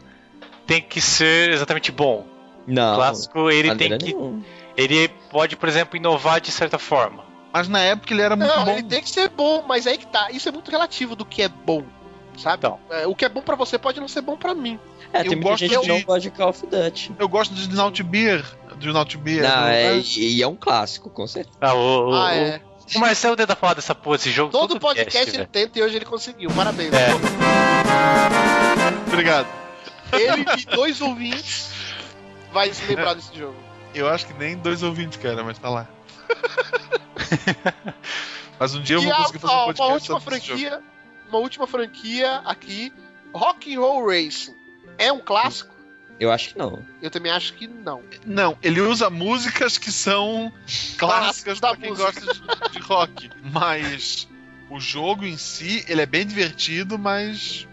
tem 0.66 0.80
que 0.82 1.00
ser 1.00 1.50
exatamente 1.50 1.90
bom. 1.92 2.26
Não, 2.66 2.92
o 2.92 2.96
clássico 2.96 3.50
ele 3.50 3.74
tem 3.76 3.96
que. 3.98 4.06
nenhuma. 4.14 4.42
Ele 4.76 5.08
pode, 5.30 5.56
por 5.56 5.68
exemplo, 5.68 5.96
inovar 5.96 6.40
de 6.40 6.50
certa 6.50 6.78
forma. 6.78 7.24
Mas 7.52 7.66
na 7.66 7.80
época 7.80 8.12
ele 8.12 8.22
era 8.22 8.36
muito 8.36 8.54
Não, 8.54 8.64
bom. 8.66 8.70
ele 8.72 8.82
tem 8.82 9.02
que 9.02 9.08
ser 9.10 9.28
bom, 9.30 9.64
mas 9.66 9.86
aí 9.86 9.96
que 9.96 10.06
tá. 10.06 10.30
Isso 10.30 10.48
é 10.48 10.52
muito 10.52 10.70
relativo 10.70 11.16
do 11.16 11.24
que 11.24 11.42
é 11.42 11.48
bom, 11.48 11.82
sabe? 12.36 12.58
Então. 12.58 12.78
É, 12.90 13.06
o 13.06 13.14
que 13.14 13.24
é 13.24 13.28
bom 13.28 13.40
pra 13.40 13.56
você 13.56 13.78
pode 13.78 13.98
não 13.98 14.06
ser 14.06 14.20
bom 14.20 14.36
pra 14.36 14.54
mim. 14.54 14.78
É, 15.12 15.20
eu 15.20 15.24
tem 15.24 15.30
muita 15.32 15.48
gosto 15.50 15.60
gente 15.60 15.74
que 15.74 15.80
de- 15.80 15.88
não 15.88 16.00
gosta 16.02 16.20
de 16.20 16.30
Call 16.30 16.50
of 16.50 16.66
Duty. 16.66 17.12
Eu 17.18 17.28
gosto 17.28 17.54
de 17.54 17.74
Naughty 17.74 18.02
Beer. 18.02 18.44
De 18.76 18.92
Naughty 18.92 19.16
Beer. 19.16 19.42
Não, 19.42 19.66
é, 19.66 19.94
né? 19.94 20.02
e, 20.16 20.36
e 20.36 20.42
é 20.42 20.46
um 20.46 20.54
clássico, 20.54 21.08
com 21.08 21.26
certeza. 21.26 21.56
Ah, 21.60 21.72
o, 21.74 22.10
o- 22.10 22.14
ah, 22.14 22.34
é. 22.34 22.60
O 22.94 22.98
Marcelo 23.00 23.36
tenta 23.36 23.54
falar 23.56 23.74
dessa 23.74 23.94
porra 23.94 24.16
desse 24.16 24.30
jogo. 24.30 24.52
Todo 24.52 24.78
podcast 24.80 25.12
cast, 25.18 25.36
ele 25.36 25.46
tenta 25.46 25.78
e 25.78 25.82
hoje 25.82 25.96
ele 25.96 26.04
conseguiu. 26.04 26.50
Parabéns. 26.50 26.92
É. 26.92 27.08
Obrigado. 29.06 29.46
Ele 30.12 30.44
e 30.58 30.64
dois 30.74 31.00
ouvintes 31.00 31.70
vai 32.52 32.72
se 32.72 32.84
lembrar 32.86 33.14
desse 33.14 33.36
jogo. 33.36 33.56
Eu 33.94 34.08
acho 34.08 34.26
que 34.26 34.32
nem 34.34 34.56
dois 34.56 34.82
ouvintes, 34.82 35.18
cara, 35.18 35.42
mas 35.44 35.58
tá 35.58 35.68
lá. 35.68 35.86
mas 38.58 38.74
um 38.74 38.82
dia 38.82 38.96
eu 38.96 39.02
E 39.02 39.04
vou 39.04 39.12
a- 39.12 39.16
conseguir 39.18 39.38
fazer 39.38 39.54
um 39.54 39.56
uma 39.56 39.66
podcast 39.66 39.92
última 40.12 40.20
sobre 40.20 40.36
esse 40.36 40.46
jogo. 40.46 40.60
franquia, 40.60 40.82
uma 41.28 41.38
última 41.38 41.66
franquia 41.66 42.36
aqui, 42.44 42.92
Rock 43.34 43.74
and 43.74 43.80
Roll 43.80 44.06
Racing. 44.06 44.54
É 44.96 45.12
um 45.12 45.20
clássico? 45.20 45.74
Eu 46.20 46.32
acho 46.32 46.50
que 46.50 46.58
não. 46.58 46.84
Eu 47.00 47.10
também 47.10 47.30
acho 47.30 47.54
que 47.54 47.66
não. 47.68 48.02
Não, 48.26 48.56
ele 48.62 48.80
usa 48.80 49.08
músicas 49.08 49.78
que 49.78 49.92
são 49.92 50.52
clássicas 50.96 51.60
da 51.60 51.68
pra 51.68 51.76
quem 51.78 51.90
música. 51.90 52.10
gosta 52.12 52.32
de, 52.34 52.70
de 52.72 52.78
rock. 52.80 53.30
Mas 53.42 54.28
o 54.70 54.80
jogo 54.80 55.24
em 55.24 55.36
si, 55.36 55.84
ele 55.88 56.02
é 56.02 56.06
bem 56.06 56.26
divertido, 56.26 56.98
mas. 56.98 57.66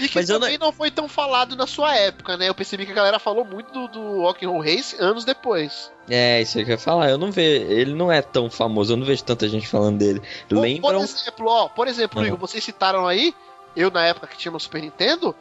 E 0.00 0.06
que 0.08 0.14
Mas 0.16 0.26
também 0.28 0.56
não... 0.58 0.72
foi 0.72 0.90
tão 0.92 1.08
falado 1.08 1.56
na 1.56 1.66
sua 1.66 1.92
época, 1.96 2.36
né? 2.36 2.48
Eu 2.48 2.54
percebi 2.54 2.86
que 2.86 2.92
a 2.92 2.94
galera 2.94 3.18
falou 3.18 3.44
muito 3.44 3.72
do, 3.72 3.88
do 3.88 4.20
Rock 4.22 4.46
and 4.46 4.48
Roll 4.50 4.62
Race 4.62 4.94
anos 5.00 5.24
depois. 5.24 5.90
É, 6.08 6.40
isso 6.40 6.56
aí 6.56 6.64
que 6.64 6.70
eu 6.70 6.74
ia 6.74 6.78
falar. 6.78 7.10
Eu 7.10 7.18
não 7.18 7.32
vejo. 7.32 7.64
Ele 7.70 7.94
não 7.94 8.10
é 8.10 8.22
tão 8.22 8.48
famoso, 8.48 8.92
eu 8.92 8.96
não 8.96 9.04
vejo 9.04 9.24
tanta 9.24 9.48
gente 9.48 9.66
falando 9.66 9.98
dele. 9.98 10.20
Por- 10.48 10.56
Por 10.56 10.60
Lembram. 10.60 11.02
exemplo, 11.02 11.46
ó, 11.48 11.68
por 11.68 11.88
exemplo, 11.88 12.20
Ah. 12.20 12.26
Igor, 12.26 12.38
vocês 12.38 12.62
citaram 12.62 13.06
aí, 13.08 13.34
eu 13.74 13.90
na 13.90 14.04
época 14.06 14.28
que 14.28 14.36
tinha 14.38 14.52
no 14.52 14.60
Super 14.60 14.80
Nintendo, 14.82 15.34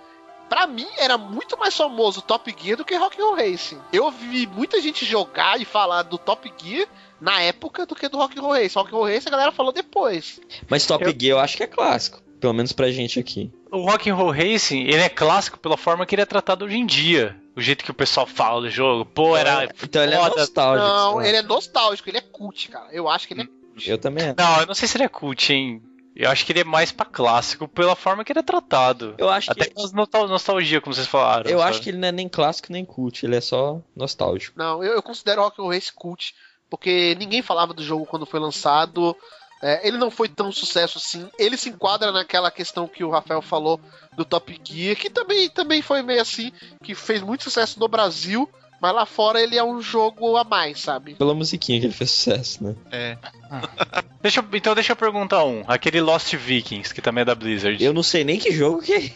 pra 0.50 0.66
mim 0.68 0.88
era 0.98 1.18
muito 1.18 1.58
mais 1.58 1.76
famoso 1.76 2.22
Top 2.22 2.54
Gear 2.60 2.78
do 2.78 2.86
que 2.86 2.96
Rock 2.96 3.20
and 3.22 3.26
Roll 3.26 3.36
Racing. 3.36 3.80
Eu 3.92 4.10
vi 4.12 4.48
muita 4.48 4.82
gente 4.82 5.06
jogar 5.06 5.60
e 5.60 5.66
falar 5.66 6.04
do 6.04 6.18
Top 6.18 6.52
Gear 6.62 6.88
na 7.20 7.42
época 7.42 7.86
do 7.86 7.96
que 7.96 8.08
do 8.08 8.18
Rock 8.18 8.38
and 8.38 8.42
Roll 8.42 8.54
Racing. 8.54 8.78
Rock 8.80 8.90
and 8.90 8.98
Roll 8.98 9.06
Racing 9.08 9.28
a 9.28 9.32
galera 9.32 9.52
falou 9.52 9.72
depois. 9.72 10.40
Mas 10.70 10.86
Top 10.86 11.04
Eu- 11.04 11.12
Gear 11.12 11.38
eu 11.38 11.40
acho 11.40 11.58
que 11.58 11.64
é 11.64 11.68
clássico. 11.68 12.22
Pelo 12.40 12.54
menos 12.54 12.72
pra 12.72 12.92
gente 12.92 13.20
aqui. 13.20 13.52
O 13.72 13.90
Rock 13.90 14.10
and 14.10 14.16
Roll 14.16 14.32
Racing, 14.32 14.82
ele 14.84 15.02
é 15.02 15.10
clássico 15.10 15.58
pela 15.58 15.76
forma 15.76 16.06
que 16.06 16.14
ele 16.14 16.22
é 16.22 16.26
tratado 16.26 16.66
hoje 16.66 16.78
em 16.78 16.86
dia. 16.86 17.36
O 17.56 17.62
jeito 17.62 17.84
que 17.84 17.90
o 17.90 17.96
pessoal 17.96 18.28
fala 18.28 18.62
do 18.62 18.70
jogo. 18.70 19.04
Pô, 19.06 19.36
era 19.36 19.68
Então 19.84 20.04
ele 20.04 20.14
é 20.14 20.18
nostálgico. 20.30 20.88
não, 20.88 21.16
lá. 21.16 21.28
ele 21.28 21.38
é 21.38 21.42
nostálgico, 21.42 22.08
ele 22.08 22.20
é 22.20 22.22
cult, 22.22 22.70
cara. 22.70 22.88
Eu 22.92 23.10
acho 23.10 23.28
que 23.28 23.34
ele 23.34 23.42
é 23.42 23.48
Eu 23.92 23.98
também 23.98 24.24
acho. 24.26 24.36
Não, 24.38 24.60
eu 24.62 24.68
não 24.68 24.76
sei 24.76 24.88
se 24.88 24.96
ele 24.98 25.06
é 25.06 25.08
cult, 25.10 25.52
hein. 25.52 25.82
Eu 26.20 26.32
acho 26.32 26.44
que 26.46 26.52
ele 26.52 26.62
é 26.62 26.64
mais 26.64 26.92
pra 26.92 27.06
clássico 27.06 27.68
pela 27.68 27.96
forma 27.96 28.26
que 28.26 28.32
ele 28.32 28.40
é 28.40 28.44
tratado. 28.44 29.14
Eu 29.20 29.30
acho 29.30 29.52
Até 29.52 29.66
que. 29.66 29.76
com 29.76 29.88
nostalgia, 30.28 30.82
como 30.82 30.94
vocês 30.94 31.06
falaram. 31.06 31.48
Eu 31.48 31.60
sabe? 31.60 31.70
acho 31.70 31.82
que 31.82 31.90
ele 31.92 32.00
não 32.00 32.08
é 32.08 32.12
nem 32.12 32.28
clássico 32.28 32.72
nem 32.72 32.84
cult, 32.84 33.24
ele 33.24 33.36
é 33.36 33.42
só 33.42 33.80
nostálgico. 33.96 34.58
Não, 34.58 34.84
eu, 34.84 34.94
eu 34.94 35.04
considero 35.04 35.44
Rock 35.44 35.62
and 35.62 35.64
Roll 35.64 35.74
Race 35.74 35.94
cult, 35.94 36.34
porque 36.72 37.16
ninguém 37.20 37.44
falava 37.44 37.72
do 37.72 37.84
jogo 37.84 38.08
quando 38.08 38.26
foi 38.26 38.40
lançado. 38.40 39.16
É, 39.62 39.88
ele 39.88 39.98
não 39.98 40.10
foi 40.10 40.28
tão 40.28 40.52
sucesso 40.52 40.98
assim. 40.98 41.30
Ele 41.38 41.56
se 41.56 41.70
enquadra 41.70 42.12
naquela 42.12 42.50
questão 42.50 42.88
que 42.88 43.04
o 43.04 43.12
Rafael 43.12 43.42
falou 43.42 43.80
do 44.16 44.26
Top 44.26 44.60
Gear, 44.64 44.96
que 44.96 45.12
também, 45.12 45.50
também 45.50 45.84
foi 45.84 46.02
meio 46.02 46.22
assim, 46.22 46.52
que 46.84 46.96
fez 46.96 47.22
muito 47.22 47.44
sucesso 47.44 47.80
no 47.80 47.88
Brasil, 47.88 48.50
mas 48.82 48.94
lá 48.94 49.06
fora 49.06 49.42
ele 49.42 49.58
é 49.58 49.64
um 49.64 49.82
jogo 49.82 50.38
a 50.38 50.44
mais, 50.44 50.80
sabe? 50.82 51.16
Pela 51.16 51.34
musiquinha 51.34 51.80
que 51.80 51.86
ele 51.88 51.94
fez 51.94 52.12
sucesso, 52.12 52.64
né? 52.64 52.76
É. 52.92 53.18
Deixa 54.22 54.40
eu- 54.42 54.46
então 54.54 54.76
deixa 54.76 54.92
eu 54.92 54.96
perguntar 54.96 55.44
um. 55.46 55.64
Aquele 55.68 56.02
Lost 56.02 56.34
Vikings, 56.36 56.94
que 56.94 57.02
também 57.02 57.22
é 57.22 57.26
da 57.26 57.36
Blizzard. 57.36 57.82
Eu 57.84 57.94
não 57.94 58.04
sei 58.04 58.24
nem 58.24 58.38
que 58.40 58.52
jogo 58.52 58.82
que 58.82 58.94
é. 58.94 59.12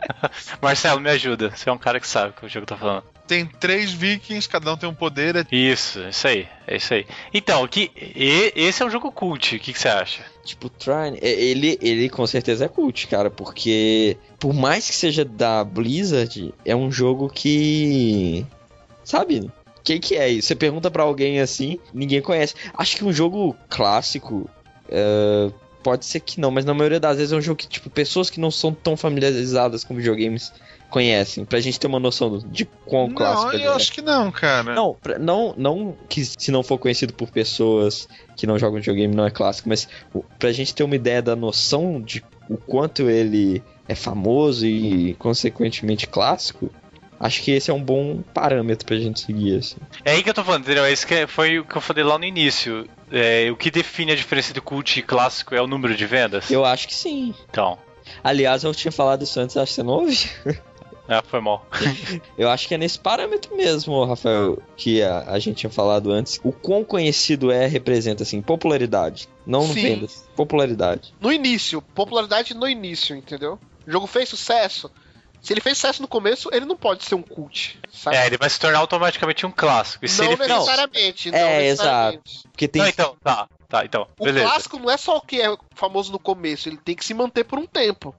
Marcelo, 0.60 1.00
me 1.00 1.10
ajuda. 1.10 1.50
Você 1.54 1.68
é 1.68 1.72
um 1.72 1.78
cara 1.78 2.00
que 2.00 2.08
sabe 2.08 2.30
o 2.30 2.32
que 2.32 2.46
o 2.46 2.48
jogo 2.48 2.66
tá 2.66 2.76
falando. 2.76 3.04
Tem 3.26 3.46
três 3.46 3.92
vikings, 3.92 4.48
cada 4.48 4.72
um 4.72 4.76
tem 4.76 4.88
um 4.88 4.94
poder. 4.94 5.36
é- 5.36 5.46
Isso, 5.52 6.00
isso 6.08 6.26
aí, 6.26 6.48
é 6.66 6.76
isso 6.76 6.92
aí. 6.94 7.06
Então, 7.32 7.66
que, 7.68 7.90
e- 7.96 8.52
esse 8.56 8.82
é 8.82 8.86
um 8.86 8.90
jogo 8.90 9.12
cult, 9.12 9.54
o 9.56 9.60
que, 9.60 9.72
que 9.72 9.78
você 9.78 9.88
acha? 9.88 10.24
Tipo, 10.44 10.68
Trine, 10.68 11.18
é, 11.20 11.30
ele, 11.30 11.78
ele 11.82 12.08
com 12.08 12.26
certeza 12.26 12.64
é 12.64 12.68
cult, 12.68 13.06
cara, 13.06 13.30
porque 13.30 14.16
por 14.38 14.54
mais 14.54 14.86
que 14.86 14.94
seja 14.94 15.24
da 15.24 15.62
Blizzard, 15.62 16.54
é 16.64 16.74
um 16.74 16.90
jogo 16.90 17.28
que. 17.28 18.46
Sabe? 19.04 19.40
O 19.40 19.82
que, 19.82 19.98
que 19.98 20.16
é 20.16 20.28
isso? 20.28 20.48
Você 20.48 20.54
pergunta 20.54 20.90
pra 20.90 21.02
alguém 21.02 21.40
assim, 21.40 21.78
ninguém 21.92 22.20
conhece. 22.20 22.54
Acho 22.74 22.96
que 22.96 23.04
um 23.04 23.12
jogo 23.12 23.56
clássico. 23.68 24.48
é, 24.88 25.50
pode 25.82 26.04
ser 26.04 26.20
que 26.20 26.40
não, 26.40 26.50
mas 26.50 26.64
na 26.64 26.74
maioria 26.74 27.00
das 27.00 27.16
vezes 27.16 27.32
é 27.32 27.36
um 27.36 27.40
jogo 27.40 27.56
que, 27.56 27.68
tipo, 27.68 27.88
pessoas 27.90 28.30
que 28.30 28.40
não 28.40 28.50
são 28.50 28.72
tão 28.72 28.96
familiarizadas 28.96 29.84
com 29.84 29.94
videogames 29.94 30.52
conhecem. 30.90 31.44
Pra 31.44 31.60
gente 31.60 31.80
ter 31.80 31.86
uma 31.86 31.98
noção 32.00 32.38
de 32.38 32.64
quão 32.84 33.08
clássico 33.14 33.46
Não, 33.46 33.54
ele 33.54 33.64
eu 33.64 33.72
é. 33.72 33.76
acho 33.76 33.92
que 33.92 34.02
não, 34.02 34.30
cara. 34.30 34.74
Não, 34.74 34.94
pra- 34.94 35.18
não, 35.18 35.54
não 35.56 35.96
que 36.08 36.24
se 36.24 36.50
não 36.50 36.62
for 36.62 36.76
conhecido 36.78 37.14
por 37.14 37.30
pessoas 37.30 38.06
que 38.36 38.46
não 38.46 38.58
jogam 38.58 38.78
videogame 38.80 39.14
não 39.14 39.24
é 39.26 39.30
clássico, 39.30 39.68
mas 39.68 39.88
o- 40.12 40.22
pra 40.38 40.52
gente 40.52 40.74
ter 40.74 40.82
uma 40.82 40.96
ideia 40.96 41.22
da 41.22 41.34
noção 41.36 42.00
de 42.02 42.22
o 42.48 42.56
quanto 42.58 43.08
ele 43.08 43.62
é 43.88 43.94
famoso 43.94 44.66
e 44.66 45.14
consequentemente 45.14 46.06
clássico, 46.06 46.70
acho 47.18 47.42
que 47.42 47.50
esse 47.52 47.70
é 47.70 47.74
um 47.74 47.82
bom 47.82 48.22
parâmetro 48.34 48.86
pra 48.86 48.96
gente 48.96 49.20
seguir 49.20 49.58
assim. 49.58 49.76
É 50.04 50.12
aí 50.12 50.22
que 50.22 50.30
eu 50.30 50.34
tô 50.34 50.42
falando, 50.44 50.62
entendeu? 50.62 50.86
Esse 50.86 51.06
que 51.06 51.14
é- 51.14 51.26
foi 51.26 51.58
o 51.60 51.64
que 51.64 51.76
eu 51.76 51.80
falei 51.80 52.02
lá 52.04 52.18
no 52.18 52.24
início. 52.24 52.86
É, 53.12 53.50
o 53.50 53.56
que 53.56 53.70
define 53.70 54.12
a 54.12 54.16
diferença 54.16 54.52
de 54.52 54.60
cult 54.60 54.98
e 54.98 55.02
clássico 55.02 55.54
é 55.54 55.60
o 55.62 55.66
número 55.66 55.94
de 55.96 56.06
vendas? 56.06 56.50
Eu 56.50 56.64
acho 56.64 56.86
que 56.88 56.94
sim. 56.94 57.34
Então, 57.50 57.78
Aliás, 58.24 58.64
eu 58.64 58.74
tinha 58.74 58.90
falado 58.90 59.22
isso 59.22 59.38
antes, 59.38 59.56
acho 59.56 59.70
que 59.70 59.74
você 59.76 59.82
não 59.84 59.92
ouviu. 59.94 60.16
é, 61.10 61.22
foi 61.22 61.40
mal. 61.40 61.66
Eu 62.38 62.48
acho 62.48 62.66
que 62.68 62.74
é 62.74 62.78
nesse 62.78 62.98
parâmetro 62.98 63.56
mesmo, 63.56 64.04
Rafael, 64.04 64.62
que 64.76 65.02
a, 65.02 65.24
a 65.28 65.38
gente 65.38 65.56
tinha 65.58 65.70
falado 65.70 66.10
antes. 66.10 66.40
O 66.44 66.52
quão 66.52 66.84
conhecido 66.84 67.50
é 67.50 67.66
representa 67.66 68.22
assim 68.22 68.40
popularidade, 68.40 69.28
não 69.46 69.66
no 69.66 69.74
Sim. 69.74 69.82
vendas, 69.82 70.28
popularidade. 70.36 71.12
No 71.20 71.32
início, 71.32 71.82
popularidade 71.82 72.54
no 72.54 72.68
início, 72.68 73.14
entendeu? 73.16 73.58
O 73.86 73.90
jogo 73.90 74.06
fez 74.06 74.28
sucesso. 74.28 74.90
Se 75.42 75.54
ele 75.54 75.60
fez 75.62 75.78
sucesso 75.78 76.02
no 76.02 76.08
começo, 76.08 76.50
ele 76.52 76.66
não 76.66 76.76
pode 76.76 77.02
ser 77.02 77.14
um 77.14 77.22
cult. 77.22 77.78
Sabe? 77.90 78.14
É, 78.16 78.26
ele 78.26 78.36
vai 78.36 78.50
se 78.50 78.60
tornar 78.60 78.78
automaticamente 78.80 79.46
um 79.46 79.50
clássico. 79.50 80.04
E 80.04 80.08
se 80.08 80.18
não 80.20 80.26
ele 80.28 80.36
fez- 80.36 80.48
necessariamente. 80.50 81.30
não 81.30 81.38
É, 81.38 81.58
necessariamente. 81.62 82.42
Porque 82.52 82.68
tem 82.68 82.82
Não, 82.82 82.88
então, 82.90 83.16
tá, 83.24 83.48
tá, 83.66 83.84
então, 83.86 84.06
O 84.18 84.24
beleza. 84.24 84.44
clássico 84.46 84.78
não 84.78 84.90
é 84.90 84.98
só 84.98 85.16
o 85.16 85.20
que 85.22 85.40
é 85.40 85.56
famoso 85.74 86.12
no 86.12 86.18
começo, 86.18 86.68
ele 86.68 86.76
tem 86.76 86.94
que 86.94 87.02
se 87.04 87.14
manter 87.14 87.44
por 87.44 87.58
um 87.58 87.64
tempo. 87.66 88.14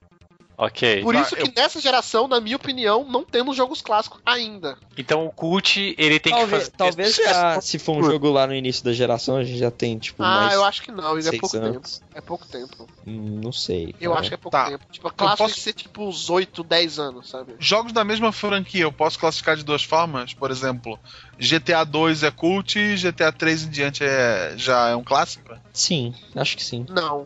Ok. 0.64 1.02
Por 1.02 1.16
Ah, 1.16 1.22
isso 1.22 1.36
que 1.36 1.42
eu- 1.42 1.52
nessa 1.56 1.82
geração, 1.82 2.28
na 2.28 2.40
minha 2.40 2.56
opinião, 2.56 3.04
não 3.04 3.24
temos 3.24 3.58
jogos 3.58 3.82
clássicos 3.82 4.22
ainda. 4.24 4.78
Então 4.96 5.26
o 5.26 5.32
cult, 5.32 5.96
ele 5.98 6.20
tem 6.20 6.32
que 6.32 6.40
talvez, 6.40 6.64
fazer. 6.66 6.74
talvez 6.78 7.16
já, 7.16 7.60
se 7.60 7.80
for 7.80 7.98
um 7.98 8.04
jogo 8.04 8.30
lá 8.30 8.46
no 8.46 8.54
início 8.54 8.84
da 8.86 8.94
geração, 8.94 9.38
a 9.38 9.44
gente 9.44 9.58
já 9.58 9.72
tem, 9.72 9.98
tipo, 9.98 10.22
ah, 10.22 10.30
mais 10.42 10.54
eu 10.54 10.64
acho 10.64 10.84
que 10.84 10.92
não, 10.92 11.16
ainda 11.16 11.30
é 11.36 11.40
pouco 11.40 11.58
anos. 11.58 11.98
tempo. 11.98 12.12
É 12.14 12.22
pouco 12.22 12.46
tempo. 12.46 12.88
Hum, 13.08 13.40
Não 13.44 13.52
sei. 13.52 13.96
Eu 14.00 14.12
cara. 14.12 14.20
acho 14.22 14.30
que 14.30 14.34
é 14.36 14.38
pouco 14.38 14.56
Tá. 14.56 14.66
tempo. 14.70 14.86
Tipo, 14.92 15.08
a 15.08 15.12
clássico 15.12 15.38
posso- 15.40 15.54
tem 15.56 15.56
que 15.56 15.62
ser 15.64 15.74
tipo 15.74 16.04
uns 16.08 16.30
8, 16.30 16.64
10 16.64 17.00
anos, 17.00 17.28
sabe? 17.28 17.56
Jogos 17.58 17.92
da 17.92 18.04
mesma 18.04 18.32
franquia, 18.32 18.84
eu 18.84 18.92
posso 18.92 19.18
classificar 19.18 19.58
de 19.58 19.64
duas 19.64 19.82
formas. 19.84 20.32
Por 20.36 20.52
exemplo, 20.52 21.00
GTA 21.40 21.84
2 21.84 22.22
é 22.22 22.30
cult 22.30 22.78
e 22.78 22.96
GTA 22.98 23.32
3 23.32 23.64
em 23.64 23.70
diante 23.70 24.04
é, 24.04 24.54
já 24.58 24.90
é 24.90 24.96
um 24.96 25.04
clássico? 25.04 25.56
Sim, 25.74 26.14
acho 26.36 26.56
que 26.56 26.64
sim. 26.64 26.86
Não. 26.88 27.26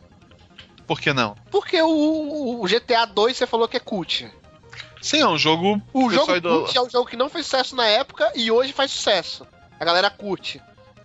Por 0.87 0.99
que 0.99 1.13
não? 1.13 1.35
Porque 1.49 1.81
o, 1.81 2.61
o 2.61 2.67
GTA 2.67 3.05
2 3.05 3.35
você 3.37 3.47
falou 3.47 3.67
que 3.67 3.77
é 3.77 3.79
cult. 3.79 4.29
Sim, 5.01 5.21
é 5.21 5.27
um 5.27 5.37
jogo. 5.37 5.81
O 5.93 6.09
jogo 6.09 6.25
cult 6.41 6.77
é 6.77 6.81
um 6.81 6.89
jogo 6.89 7.09
que 7.09 7.15
não 7.15 7.29
fez 7.29 7.45
sucesso 7.45 7.75
na 7.75 7.85
época 7.85 8.31
e 8.35 8.51
hoje 8.51 8.73
faz 8.73 8.91
sucesso. 8.91 9.45
A 9.79 9.85
galera 9.85 10.09
curte. 10.09 10.61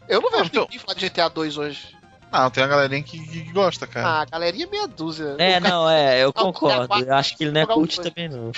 Eu 0.08 0.20
não 0.20 0.30
vejo 0.30 0.44
então- 0.44 0.62
ninguém 0.64 0.78
falar 0.78 0.94
de 0.94 1.08
GTA 1.08 1.28
2 1.28 1.56
hoje. 1.58 2.00
Ah, 2.32 2.48
tem 2.48 2.62
uma 2.62 2.68
galerinha 2.68 3.02
que, 3.02 3.18
que 3.26 3.52
gosta, 3.52 3.86
cara. 3.88 4.06
Ah, 4.06 4.20
a 4.20 4.24
galerinha 4.24 4.64
é 4.64 4.68
meia 4.68 4.86
dúzia. 4.86 5.34
É, 5.38 5.60
cara- 5.60 5.68
não, 5.68 5.90
é, 5.90 6.22
eu 6.22 6.32
concordo. 6.32 6.94
Eu 7.04 7.14
acho 7.14 7.36
que 7.36 7.44
ele 7.44 7.50
não 7.52 7.60
é 7.60 7.66
cult 7.66 8.00
também, 8.00 8.28
não. 8.28 8.52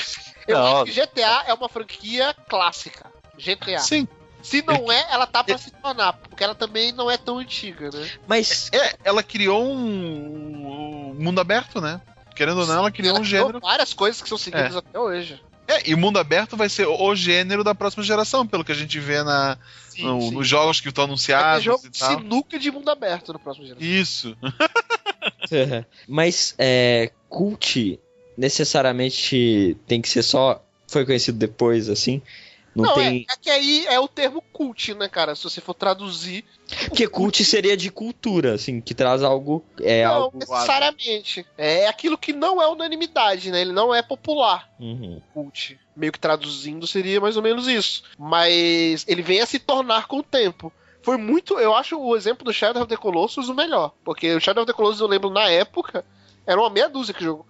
Eu 0.46 0.58
Não. 0.58 0.82
acho 0.82 0.92
que 0.92 1.00
GTA 1.00 1.44
é 1.46 1.54
uma 1.54 1.68
franquia 1.68 2.34
clássica. 2.48 3.10
GTA. 3.38 3.78
Sim. 3.78 4.06
Se 4.42 4.62
não 4.62 4.90
é, 4.90 5.06
ela 5.10 5.26
tá 5.26 5.42
pra 5.44 5.56
se 5.56 5.70
tornar, 5.70 6.12
porque 6.14 6.42
ela 6.42 6.54
também 6.54 6.92
não 6.92 7.10
é 7.10 7.16
tão 7.16 7.38
antiga, 7.38 7.90
né? 7.90 8.10
Mas, 8.26 8.70
É, 8.72 8.96
ela 9.04 9.22
criou 9.22 9.64
um, 9.64 11.10
um 11.10 11.14
mundo 11.14 11.40
aberto, 11.40 11.80
né? 11.80 12.00
Querendo 12.34 12.60
ou 12.60 12.66
não, 12.66 12.74
ela 12.78 12.90
criou 12.90 13.10
ela 13.10 13.20
um 13.20 13.22
criou 13.24 13.46
gênero. 13.46 13.60
várias 13.60 13.92
coisas 13.94 14.20
que 14.22 14.28
são 14.28 14.38
seguidas 14.38 14.76
até 14.76 14.98
hoje. 14.98 15.40
É, 15.68 15.88
e 15.88 15.94
o 15.94 15.98
mundo 15.98 16.18
aberto 16.18 16.56
vai 16.56 16.68
ser 16.68 16.86
o 16.88 17.14
gênero 17.14 17.62
da 17.62 17.74
próxima 17.74 18.02
geração, 18.02 18.46
pelo 18.46 18.64
que 18.64 18.72
a 18.72 18.74
gente 18.74 18.98
vê 18.98 19.22
na, 19.22 19.56
Sim, 19.88 20.02
no- 20.06 20.20
sim. 20.20 20.30
nos 20.32 20.48
jogos 20.48 20.80
que 20.80 20.88
estão 20.88 21.02
Vai 21.04 21.08
ter 21.08 21.12
anunciados 21.12 21.62
jogo 21.64 21.86
e 21.86 21.88
de 21.90 21.98
tal. 22.00 22.18
sinuca 22.18 22.58
de 22.58 22.70
mundo 22.70 22.88
aberto 22.90 23.32
no 23.32 23.38
próximo 23.38 23.66
geração. 23.66 23.86
Isso. 23.86 24.36
mas 26.08 26.54
é, 26.58 27.12
cult 27.28 27.98
necessariamente 28.36 29.76
tem 29.86 30.00
que 30.00 30.08
ser 30.08 30.22
só. 30.22 30.62
Foi 30.88 31.06
conhecido 31.06 31.38
depois, 31.38 31.88
assim. 31.88 32.20
Não, 32.74 32.84
Não, 32.84 32.94
tem. 32.94 33.26
é, 33.28 33.32
é 33.32 33.36
que 33.36 33.50
aí 33.50 33.86
é 33.86 34.00
o 34.00 34.08
termo 34.08 34.42
cult, 34.52 34.94
né, 34.94 35.08
cara? 35.08 35.34
Se 35.34 35.44
você 35.44 35.60
for 35.60 35.74
traduzir. 35.74 36.44
Porque 36.88 37.06
cult 37.06 37.44
seria 37.44 37.76
de 37.76 37.90
cultura, 37.90 38.54
assim, 38.54 38.80
que 38.80 38.94
traz 38.94 39.22
algo. 39.22 39.64
É 39.80 40.04
não 40.04 40.14
algo. 40.14 40.38
necessariamente. 40.38 41.46
É 41.58 41.86
aquilo 41.86 42.16
que 42.16 42.32
não 42.32 42.62
é 42.62 42.66
unanimidade, 42.68 43.50
né? 43.50 43.60
Ele 43.60 43.72
não 43.72 43.94
é 43.94 44.02
popular. 44.02 44.70
Uhum. 44.80 45.20
cult. 45.34 45.78
Meio 45.94 46.12
que 46.12 46.18
traduzindo 46.18 46.86
seria 46.86 47.20
mais 47.20 47.36
ou 47.36 47.42
menos 47.42 47.68
isso. 47.68 48.04
Mas 48.18 49.04
ele 49.06 49.20
vem 49.22 49.40
a 49.40 49.46
se 49.46 49.58
tornar 49.58 50.06
com 50.06 50.18
o 50.18 50.22
tempo. 50.22 50.72
Foi 51.02 51.16
muito. 51.18 51.58
Eu 51.58 51.74
acho 51.74 52.00
o 52.00 52.16
exemplo 52.16 52.44
do 52.44 52.52
Shadow 52.52 52.82
of 52.82 52.88
the 52.88 52.96
Colossus 52.96 53.48
o 53.48 53.54
melhor. 53.54 53.92
Porque 54.04 54.34
o 54.34 54.40
Shadow 54.40 54.62
of 54.62 54.72
the 54.72 54.76
Colossus 54.76 55.00
eu 55.00 55.06
lembro 55.06 55.28
na 55.28 55.48
época. 55.50 56.04
Era 56.46 56.60
uma 56.60 56.70
meia 56.70 56.88
dúzia 56.88 57.12
que 57.12 57.22
jogo. 57.22 57.46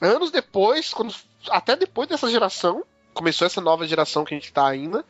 Anos 0.00 0.30
depois, 0.30 0.92
quando, 0.92 1.14
até 1.48 1.74
depois 1.74 2.08
dessa 2.08 2.30
geração, 2.30 2.84
começou 3.18 3.46
essa 3.46 3.60
nova 3.60 3.86
geração 3.86 4.24
que 4.24 4.32
a 4.32 4.38
gente 4.38 4.52
tá 4.52 4.66
ainda. 4.66 5.04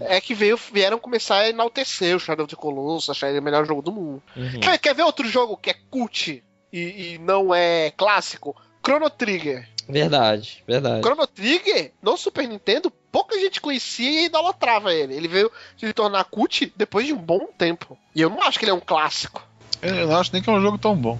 É 0.00 0.20
que 0.20 0.34
veio, 0.34 0.58
vieram 0.72 0.98
começar 0.98 1.38
a 1.38 1.48
enaltecer 1.48 2.14
o 2.14 2.20
Shadow 2.20 2.44
of 2.44 2.54
the 2.54 2.60
Colossus, 2.60 3.08
achar 3.08 3.30
ele 3.30 3.38
o 3.38 3.42
melhor 3.42 3.64
jogo 3.64 3.80
do 3.80 3.92
mundo. 3.92 4.22
Uhum. 4.36 4.60
Quer, 4.60 4.78
quer 4.78 4.94
ver 4.94 5.04
outro 5.04 5.26
jogo 5.28 5.56
que 5.56 5.70
é 5.70 5.76
cult 5.90 6.42
e, 6.72 6.78
e 6.78 7.18
não 7.18 7.54
é 7.54 7.92
clássico? 7.92 8.54
Chrono 8.84 9.08
Trigger. 9.08 9.68
Verdade, 9.88 10.64
verdade. 10.66 11.02
Chrono 11.02 11.26
Trigger, 11.26 11.92
no 12.02 12.16
Super 12.16 12.48
Nintendo, 12.48 12.90
pouca 13.12 13.38
gente 13.38 13.60
conhecia 13.60 14.22
e 14.22 14.24
idolatrava 14.26 14.92
ele. 14.92 15.14
Ele 15.14 15.28
veio 15.28 15.50
se 15.78 15.92
tornar 15.92 16.24
cult 16.24 16.72
depois 16.76 17.06
de 17.06 17.12
um 17.12 17.18
bom 17.18 17.46
tempo. 17.56 17.96
E 18.14 18.20
eu 18.20 18.28
não 18.28 18.42
acho 18.42 18.58
que 18.58 18.64
ele 18.64 18.72
é 18.72 18.74
um 18.74 18.80
clássico. 18.80 19.46
Eu 19.80 20.08
não 20.08 20.16
acho 20.16 20.32
nem 20.32 20.42
que 20.42 20.50
é 20.50 20.52
um 20.52 20.60
jogo 20.60 20.78
tão 20.78 20.96
bom. 20.96 21.18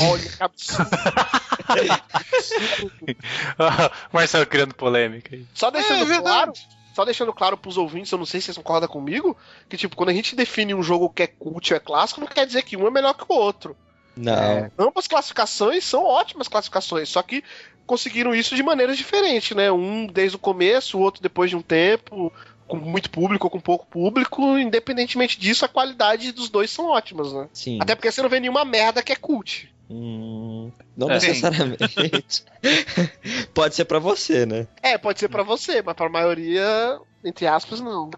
Olha, 0.00 0.28
que 0.28 0.42
absurdo. 0.42 0.90
Marcelo 4.12 4.46
criando 4.46 4.74
polêmica 4.74 5.34
aí. 5.34 5.46
Só 5.54 5.70
deixando 5.70 6.02
É 6.02 6.04
verdade. 6.04 6.22
claro, 6.22 6.52
só 6.94 7.04
deixando 7.04 7.32
claro 7.32 7.56
pros 7.56 7.76
ouvintes, 7.76 8.10
eu 8.10 8.18
não 8.18 8.26
sei 8.26 8.40
se 8.40 8.46
vocês 8.46 8.56
concordam 8.56 8.88
comigo, 8.88 9.36
que 9.68 9.76
tipo, 9.76 9.96
quando 9.96 10.10
a 10.10 10.14
gente 10.14 10.34
define 10.34 10.74
um 10.74 10.82
jogo 10.82 11.08
que 11.08 11.22
é 11.22 11.26
cult 11.26 11.72
ou 11.72 11.76
é 11.76 11.80
clássico, 11.80 12.20
não 12.20 12.26
quer 12.26 12.46
dizer 12.46 12.62
que 12.62 12.76
um 12.76 12.86
é 12.86 12.90
melhor 12.90 13.14
que 13.14 13.24
o 13.28 13.34
outro. 13.34 13.76
Não. 14.16 14.32
É, 14.32 14.70
ambas 14.78 15.06
classificações 15.06 15.84
são 15.84 16.04
ótimas 16.04 16.48
classificações, 16.48 17.08
só 17.08 17.22
que 17.22 17.42
conseguiram 17.86 18.34
isso 18.34 18.54
de 18.54 18.62
maneiras 18.62 18.96
diferentes, 18.96 19.56
né? 19.56 19.70
Um 19.72 20.06
desde 20.06 20.36
o 20.36 20.38
começo, 20.38 20.96
o 20.96 21.00
outro 21.00 21.20
depois 21.20 21.50
de 21.50 21.56
um 21.56 21.62
tempo, 21.62 22.32
com 22.70 22.76
muito 22.76 23.10
público 23.10 23.46
ou 23.46 23.50
com 23.50 23.60
pouco 23.60 23.86
público. 23.86 24.58
Independentemente 24.58 25.38
disso, 25.38 25.64
a 25.64 25.68
qualidade 25.68 26.32
dos 26.32 26.48
dois 26.48 26.70
são 26.70 26.86
ótimas, 26.86 27.32
né? 27.32 27.48
Sim. 27.52 27.78
Até 27.80 27.94
porque 27.94 28.10
você 28.10 28.22
não 28.22 28.28
vê 28.28 28.40
nenhuma 28.40 28.64
merda 28.64 29.02
que 29.02 29.12
é 29.12 29.16
cult. 29.16 29.68
Hum, 29.90 30.70
não 30.96 31.10
É. 31.10 31.14
necessariamente. 31.14 32.44
Pode 33.52 33.74
ser 33.74 33.84
pra 33.84 33.98
você, 33.98 34.46
né? 34.46 34.68
É, 34.82 34.96
pode 34.96 35.18
ser 35.18 35.28
pra 35.28 35.42
você, 35.42 35.82
mas 35.82 35.96
pra 35.96 36.08
maioria, 36.08 36.98
entre 37.24 37.46
aspas, 37.46 37.80
não. 37.80 38.08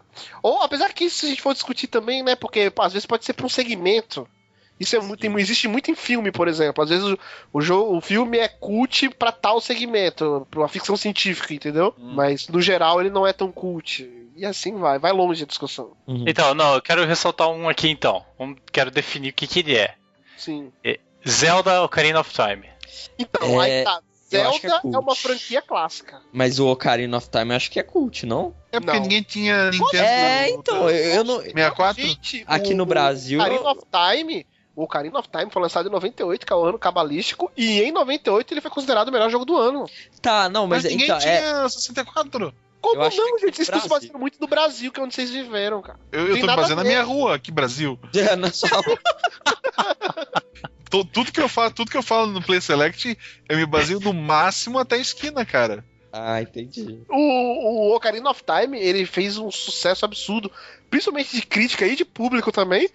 Ou, 0.43 0.63
apesar 0.63 0.93
que 0.93 1.05
isso 1.05 1.21
se 1.21 1.27
a 1.27 1.29
gente 1.31 1.41
for 1.41 1.55
discutir 1.55 1.87
também, 1.87 2.23
né? 2.23 2.37
Porque 2.37 2.71
pô, 2.71 2.83
às 2.83 2.93
vezes 2.93 3.07
pode 3.07 3.25
ser 3.25 3.33
pra 3.33 3.47
um 3.47 3.49
segmento. 3.49 4.29
Isso 4.83 4.97
é 4.97 5.01
muito, 5.01 5.21
tem- 5.21 5.35
existe 5.39 5.69
muito 5.69 5.91
em 5.91 5.95
filme, 5.95 6.33
por 6.33 6.49
exemplo. 6.49 6.83
Às 6.83 6.91
vezes 6.91 7.05
o, 7.05 7.19
o, 7.53 7.61
jogo, 7.61 7.97
o 7.97 8.01
filme 8.01 8.39
é 8.39 8.49
cult 8.49 9.09
pra 9.11 9.31
tal 9.33 9.61
segmento, 9.61 10.47
pra 10.51 10.61
uma 10.61 10.69
ficção 10.69 10.97
científica, 10.97 11.55
entendeu? 11.55 11.95
Mas 11.99 12.49
no 12.49 12.61
geral 12.61 13.01
ele 13.01 13.11
não 13.11 13.27
é 13.27 13.33
tão 13.33 13.51
cult. 13.53 14.11
E 14.35 14.45
assim 14.47 14.77
vai, 14.77 14.99
vai 14.99 15.13
longe 15.13 15.45
a 15.45 15.47
discussão. 15.47 15.93
Uhum. 16.07 16.25
Então, 16.27 16.55
não, 16.55 16.75
eu 16.75 16.83
quero 16.83 17.05
ressaltar 17.05 17.49
um 17.49 17.69
aqui 17.69 17.89
então. 17.89 18.25
Um- 18.41 18.57
quero 18.73 18.91
definir 18.91 19.31
o 19.31 19.33
que, 19.35 19.47
que 19.47 19.61
ele 19.61 19.77
é. 19.77 19.95
Sim. 20.37 20.73
Zelda 21.29 21.83
Ocarina 21.83 22.21
of 22.21 22.33
Time. 22.33 22.69
Então, 23.19 23.63
É, 23.63 23.79
aí 23.79 23.85
tá. 23.85 24.01
eu 24.33 24.49
acho 24.49 24.61
que 24.61 24.67
é 24.67 24.71
Zelda 24.71 24.89
é, 24.89 24.91
cult. 24.93 25.05
uma 25.05 25.15
franquia 25.15 25.63
clássica. 25.63 26.21
Mas 26.33 26.59
o 26.59 26.67
Ocarina 26.69 27.17
of 27.17 27.29
Time 27.31 27.51
eu 27.53 27.57
acho 27.57 27.71
que 27.71 27.79
é 27.79 27.83
cult, 27.83 28.27
não? 28.27 28.55
É 28.73 28.81
porque 28.81 28.95
Não. 28.97 29.03
ninguém 29.03 29.23
tinha 29.23 29.71
Nintendo. 29.71 29.97
É, 30.03 30.51
então, 30.51 30.91
eu, 30.91 30.97
eu 31.17 31.25
não. 31.25 31.41
64? 31.41 32.03
Gente, 32.03 32.45
Aqui 32.47 32.73
o- 32.73 32.77
no 32.77 32.87
Brasil- 32.87 33.39
O 33.39 33.43
Ocarina 33.43 33.71
of 33.71 33.81
Time 33.91 34.47
O 34.75 34.85
Ocarina 34.85 35.19
of 35.19 35.29
Time 35.29 35.51
foi 35.51 35.63
lançado 35.63 35.89
em 35.89 35.93
98, 35.93 36.47
que 36.47 36.53
é 36.53 36.57
o 36.57 36.65
ano 36.65 36.79
cabalístico, 36.79 37.51
e 37.57 37.83
em 37.83 37.93
98 37.93 38.55
ele 38.55 38.61
foi 38.61 38.71
considerado 38.71 39.09
o 39.09 39.13
melhor 39.13 39.31
jogo 39.31 39.45
do 39.45 39.57
ano. 39.57 39.85
Tá, 40.21 40.49
não, 40.49 40.67
mas, 40.67 40.85
Mas, 40.85 40.93
ninguém 40.93 41.07
então, 41.07 41.19
é, 41.19 41.21
tinha 41.21 41.69
64. 41.69 42.55
Como 42.81 43.01
não, 43.01 43.09
que 43.09 43.17
gente? 43.17 43.41
Vocês 43.41 43.61
estão 43.61 43.81
se 43.81 43.89
baseando 43.89 44.19
muito 44.19 44.41
do 44.41 44.49
Brasil, 44.49 44.91
que 44.91 44.99
é 44.99 45.03
onde 45.03 45.15
vocês 45.15 45.31
viveram, 45.31 45.81
cara. 45.81 46.01
Eu, 46.11 46.27
eu 46.29 46.41
tô 46.41 46.47
me 46.47 46.57
baseando 46.57 46.83
na 46.83 46.85
minha 46.85 47.03
rua, 47.03 47.37
aqui 47.37 47.53
Brasil. 47.53 47.99
é, 48.13 48.35
na 48.35 48.51
sua 48.51 48.69
Tô- 50.91 51.05
tudo 51.05 51.33
que 51.33 51.41
eu 51.41 51.49
falo, 51.49 51.71
tudo 51.71 51.91
que 51.91 51.97
eu 51.97 52.03
falo 52.03 52.27
no 52.27 52.43
Play 52.43 52.61
Select, 52.61 53.17
eu 53.49 53.57
me 53.57 53.65
baseio 53.65 54.01
no 54.01 54.13
máximo 54.13 54.79
até 54.79 54.97
a 54.97 54.99
esquina, 54.99 55.45
cara. 55.45 55.85
Ah, 56.13 56.41
entendi. 56.43 57.01
O, 57.09 57.17
o 57.17 57.97
Ocarina 57.97 58.31
of 58.31 58.43
Time, 58.45 58.79
ele 58.79 59.07
fez 59.07 59.39
um 59.39 59.51
sucesso 59.51 60.05
absurdo, 60.05 60.51
principalmente 60.91 61.35
de 61.35 61.43
crítica 61.47 61.87
e 61.87 61.97
de 61.97 62.05
público 62.05 62.53
também, 62.53 62.89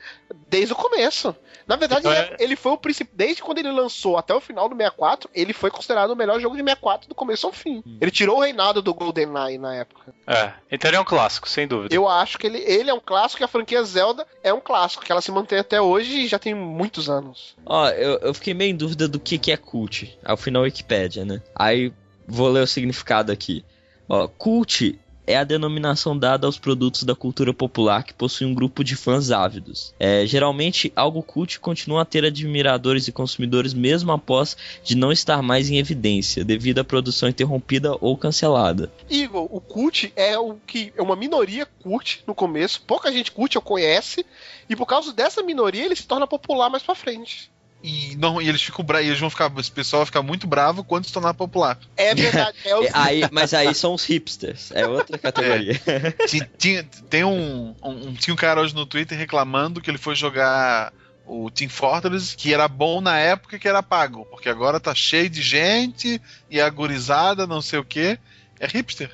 desde 0.49 0.73
o 0.73 0.75
começo. 0.75 1.35
Na 1.65 1.75
verdade, 1.75 2.01
Então 2.01 2.13
ele, 2.13 2.21
é- 2.21 2.35
ele 2.39 2.55
foi 2.55 2.71
o 2.71 2.77
principal. 2.77 3.13
Desde 3.17 3.41
quando 3.41 3.57
ele 3.57 3.71
lançou 3.71 4.17
até 4.17 4.33
o 4.33 4.39
final 4.39 4.69
do 4.69 4.75
64, 4.75 5.29
ele 5.33 5.51
foi 5.51 5.69
considerado 5.69 6.11
o 6.11 6.15
melhor 6.15 6.39
jogo 6.39 6.55
de 6.55 6.61
64 6.63 7.09
do 7.09 7.15
começo 7.15 7.45
ao 7.47 7.51
fim. 7.51 7.83
Ele 7.99 8.11
tirou 8.11 8.37
o 8.37 8.41
reinado 8.41 8.81
do 8.81 8.93
GoldenEye 8.93 9.57
na 9.57 9.75
época. 9.75 10.13
É, 10.25 10.53
então 10.71 10.89
ele 10.89 10.95
é 10.97 10.99
um 11.01 11.03
clássico, 11.05 11.49
sem 11.49 11.67
dúvida. 11.67 11.93
Eu 11.93 12.07
acho 12.07 12.37
que 12.37 12.47
ele, 12.47 12.59
ele 12.59 12.89
é 12.89 12.93
um 12.93 13.01
clássico 13.01 13.41
e 13.41 13.45
a 13.45 13.47
franquia 13.49 13.83
Zelda 13.83 14.25
é 14.43 14.53
um 14.53 14.61
clássico, 14.61 15.03
que 15.03 15.11
ela 15.11 15.21
se 15.21 15.31
mantém 15.31 15.59
até 15.59 15.81
hoje 15.81 16.19
e 16.21 16.27
já 16.27 16.39
tem 16.39 16.53
muitos 16.53 17.09
anos. 17.09 17.55
Ó, 17.65 17.89
eu, 17.89 18.19
eu 18.19 18.33
fiquei 18.33 18.53
meio 18.53 18.71
em 18.71 18.75
dúvida 18.77 19.07
do 19.07 19.19
que, 19.19 19.37
que 19.37 19.51
é 19.51 19.57
cult. 19.57 20.17
Ao 20.23 20.37
final, 20.37 20.63
Wikipédia, 20.63 21.25
né? 21.25 21.41
Aí 21.53 21.91
vou 22.27 22.49
ler 22.49 22.63
o 22.63 22.67
significado 22.67 23.31
aqui. 23.31 23.63
Ó, 24.09 24.27
cult 24.27 24.99
é 25.27 25.35
a 25.35 25.43
denominação 25.43 26.17
dada 26.17 26.47
aos 26.47 26.57
produtos 26.57 27.03
da 27.03 27.13
cultura 27.13 27.53
popular 27.53 28.03
que 28.03 28.13
possuem 28.13 28.49
um 28.49 28.53
grupo 28.53 28.81
de 28.81 28.95
fãs 28.95 29.29
ávidos. 29.29 29.93
É, 29.99 30.25
geralmente, 30.25 30.91
algo 30.95 31.21
cult 31.21 31.59
continua 31.59 32.03
a 32.03 32.05
ter 32.05 32.23
admiradores 32.23 33.09
e 33.09 33.11
consumidores 33.11 33.73
mesmo 33.73 34.13
após 34.13 34.55
de 34.81 34.95
não 34.95 35.11
estar 35.11 35.41
mais 35.41 35.69
em 35.69 35.77
evidência, 35.77 36.45
devido 36.45 36.79
à 36.79 36.83
produção 36.83 37.27
interrompida 37.27 37.93
ou 37.99 38.17
cancelada. 38.17 38.89
Igor, 39.09 39.47
o 39.51 39.59
cult 39.59 40.13
é 40.15 40.39
o 40.39 40.55
que 40.65 40.93
é 40.95 41.01
uma 41.01 41.15
minoria 41.17 41.67
curte 41.83 42.23
no 42.25 42.33
começo, 42.33 42.81
pouca 42.87 43.11
gente 43.11 43.31
curte 43.31 43.57
ou 43.57 43.61
conhece, 43.61 44.25
e 44.69 44.75
por 44.77 44.85
causa 44.85 45.11
dessa 45.11 45.43
minoria 45.43 45.83
ele 45.83 45.95
se 45.95 46.07
torna 46.07 46.25
popular 46.25 46.69
mais 46.69 46.83
pra 46.83 46.95
frente. 46.95 47.51
E, 47.83 48.15
não, 48.15 48.41
e 48.41 48.49
eles 48.49 48.61
ficam 48.61 48.83
bra... 48.83 49.01
eles 49.01 49.19
vão 49.19 49.29
ficar. 49.29 49.51
Esse 49.57 49.71
pessoal 49.71 50.01
vai 50.01 50.07
ficar 50.07 50.23
muito 50.23 50.47
bravo 50.47 50.83
quando 50.83 51.05
se 51.05 51.13
tornar 51.13 51.33
popular. 51.33 51.77
É 51.95 52.13
verdade, 52.15 52.57
é 52.65 52.75
o 52.75 52.83
É, 52.85 52.89
aí, 52.93 53.21
mas 53.31 53.53
aí 53.53 53.73
são 53.75 53.93
os 53.93 54.03
hipsters, 54.03 54.71
é 54.71 54.87
outra 54.87 55.17
categoria. 55.17 55.79
Ti- 56.27 56.49
tinha, 56.57 56.83
tem 57.09 57.23
um, 57.23 57.75
um, 57.83 58.13
tinha 58.15 58.33
um 58.33 58.37
cara 58.37 58.61
hoje 58.61 58.73
no 58.73 58.85
Twitter 58.85 59.17
reclamando 59.17 59.79
que 59.79 59.89
ele 59.91 59.97
foi 59.97 60.15
jogar 60.15 60.91
o 61.25 61.51
Team 61.51 61.69
Fortress, 61.69 62.35
que 62.35 62.53
era 62.53 62.67
bom 62.67 63.01
na 63.01 63.17
época 63.17 63.59
que 63.59 63.67
era 63.67 63.83
pago, 63.83 64.25
porque 64.25 64.49
agora 64.49 64.79
tá 64.79 64.95
cheio 64.95 65.29
de 65.29 65.41
gente 65.41 66.21
e 66.49 66.59
agorizada, 66.59 67.45
não 67.45 67.61
sei 67.61 67.79
o 67.79 67.85
que. 67.85 68.17
É 68.59 68.65
hipster. 68.65 69.11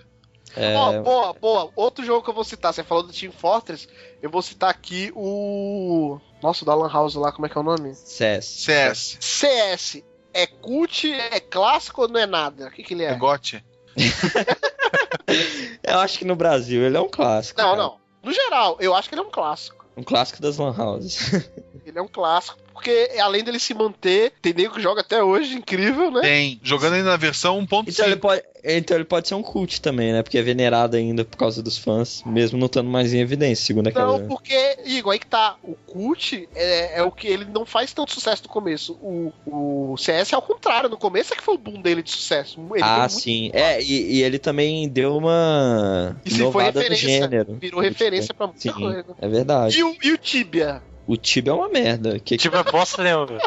É, 0.56 0.76
Ó, 0.76 1.02
boa, 1.02 1.34
boa. 1.34 1.72
Outro 1.76 2.06
jogo 2.06 2.24
que 2.24 2.30
eu 2.30 2.34
vou 2.34 2.44
citar, 2.44 2.74
você 2.74 2.84
falou 2.84 3.04
do 3.04 3.12
Team 3.14 3.32
Fortress, 3.32 3.88
eu 4.22 4.30
vou 4.30 4.42
citar 4.42 4.70
aqui 4.70 5.12
o. 5.16 6.20
Nossa, 6.42 6.64
o 6.64 6.66
da 6.66 6.76
Lan 6.76 6.92
House 6.92 7.16
lá, 7.16 7.32
como 7.32 7.46
é 7.46 7.50
que 7.50 7.58
é 7.58 7.62
o 7.62 7.64
nome? 7.64 7.96
CS. 7.96 8.46
CS. 8.46 9.18
CS. 9.20 10.04
É 10.34 10.46
cult, 10.48 11.12
é 11.12 11.40
clássico 11.40 12.02
ou 12.04 12.08
não 12.08 12.20
é 12.20 12.26
nada? 12.26 12.68
O 12.68 12.72
que, 12.72 12.84
que 12.84 12.94
ele 12.94 13.04
É 13.04 13.12
é? 13.12 13.16
gote. 13.16 13.64
Eu 15.84 16.00
acho 16.00 16.18
que 16.20 16.26
no 16.26 16.36
Brasil 16.36 16.82
ele 16.84 16.98
é 16.98 17.02
um 17.02 17.10
clássico. 17.10 17.60
Não, 17.60 17.70
cara. 17.72 17.82
não. 17.82 17.98
No 18.24 18.32
geral, 18.34 18.78
eu 18.80 18.96
acho 18.96 19.10
que 19.10 19.16
ele 19.16 19.22
é 19.22 19.26
um 19.26 19.30
clássico. 19.32 19.86
Um 19.98 20.04
clássico 20.04 20.42
das 20.42 20.58
Lan 20.58 20.74
Houses. 20.78 21.20
Ele 21.86 22.00
é 22.00 22.02
um 22.02 22.08
clássico, 22.08 22.58
porque 22.72 23.10
além 23.20 23.44
dele 23.44 23.60
se 23.60 23.74
manter, 23.74 24.34
tem 24.42 24.54
nego 24.54 24.74
que 24.76 24.82
joga 24.82 25.02
até 25.02 25.24
hoje, 25.24 25.56
incrível, 25.56 26.10
né? 26.12 26.22
Tem. 26.22 26.60
Jogando 26.64 26.94
ainda 26.94 27.10
na 27.10 27.18
versão 27.18 27.60
1.5. 27.62 27.84
Então 27.88 28.06
ele, 28.06 28.16
pode, 28.16 28.42
então 28.64 28.98
ele 28.98 29.04
pode 29.06 29.28
ser 29.28 29.36
um 29.36 29.44
cult 29.44 29.82
também, 29.82 30.12
né? 30.14 30.24
Porque 30.24 30.38
é 30.38 30.42
venerado 30.42 30.96
ainda 30.98 31.24
por 31.26 31.38
causa 31.38 31.62
dos 31.62 31.78
fãs, 31.78 32.24
mesmo 32.26 32.58
não 32.58 32.66
estando 32.68 32.90
mais 32.90 33.14
em 33.14 33.20
evidência, 33.20 33.66
segundo 33.66 33.88
aquela. 33.88 34.18
Não, 34.20 34.28
porque, 34.28 34.78
Igor, 34.86 35.14
aí 35.14 35.20
que 35.20 35.28
tá. 35.28 35.58
O 35.64 35.76
cult 35.76 36.48
é, 36.56 37.00
é 37.00 37.04
o 37.04 37.12
que 37.12 37.28
ele 37.28 37.46
não 37.46 37.66
faz 37.66 37.94
tanto 37.94 38.12
sucesso 38.14 38.44
no 38.44 38.50
começo. 38.50 38.94
O, 39.02 39.32
o 39.46 39.98
CS 39.98 40.34
é 40.34 40.36
ao 40.36 40.42
contrário. 40.42 40.90
No 40.90 40.98
começo 40.98 41.34
é 41.34 41.38
que 41.38 41.44
foi 41.44 41.56
o 41.56 41.58
boom 41.60 41.82
dele 41.82 42.02
de 42.02 42.12
sucesso. 42.12 42.60
Ele 42.74 42.84
ah, 42.84 42.88
foi 42.96 43.00
muito- 43.02 43.12
sim. 43.22 43.52
É, 43.54 43.82
e, 43.82 44.16
e 44.18 44.24
ele 44.24 44.40
também 44.40 44.88
deu 44.90 45.18
uma 45.18 46.16
E 46.26 46.30
se 46.30 46.38
foi 46.38 46.44
inovada 46.44 46.72
no 46.72 46.80
referência. 46.80 47.10
gênero. 47.10 47.58
Virou 47.60 47.82
referência 47.82 48.34
pra 48.34 48.48
muita 48.48 48.62
Sim, 48.62 48.72
coisa. 48.72 49.06
é 49.20 49.28
verdade. 49.28 49.78
E 49.78 49.84
o, 49.84 49.96
e 50.04 50.12
o 50.14 50.18
Tibia? 50.18 50.82
O 51.08 51.18
Tibia 51.18 51.52
é 51.52 51.56
uma 51.56 51.70
merda. 51.70 52.20
Que, 52.20 52.38
Tipo, 52.38 52.56
é 52.58 52.64
bosta 52.70 53.04
nenhuma. 53.04 53.38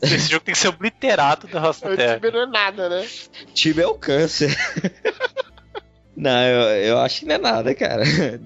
Esse 0.00 0.30
jogo 0.30 0.44
tem 0.44 0.52
que 0.54 0.58
ser 0.60 0.68
obliterado 0.68 1.46
da 1.46 1.60
roça 1.60 1.86
da 1.86 1.94
O 1.94 1.96
terra. 1.96 2.14
Tibia 2.14 2.30
não 2.32 2.42
é 2.42 2.46
nada, 2.46 2.88
né? 2.88 3.06
Tibia 3.54 3.84
é 3.84 3.86
o 3.86 3.94
câncer. 3.94 4.56
não, 6.16 6.42
eu, 6.42 6.60
eu 6.86 6.98
acho 6.98 7.20
que 7.20 7.26
não 7.26 7.34
é 7.34 7.38
nada, 7.38 7.74
cara. 7.74 8.02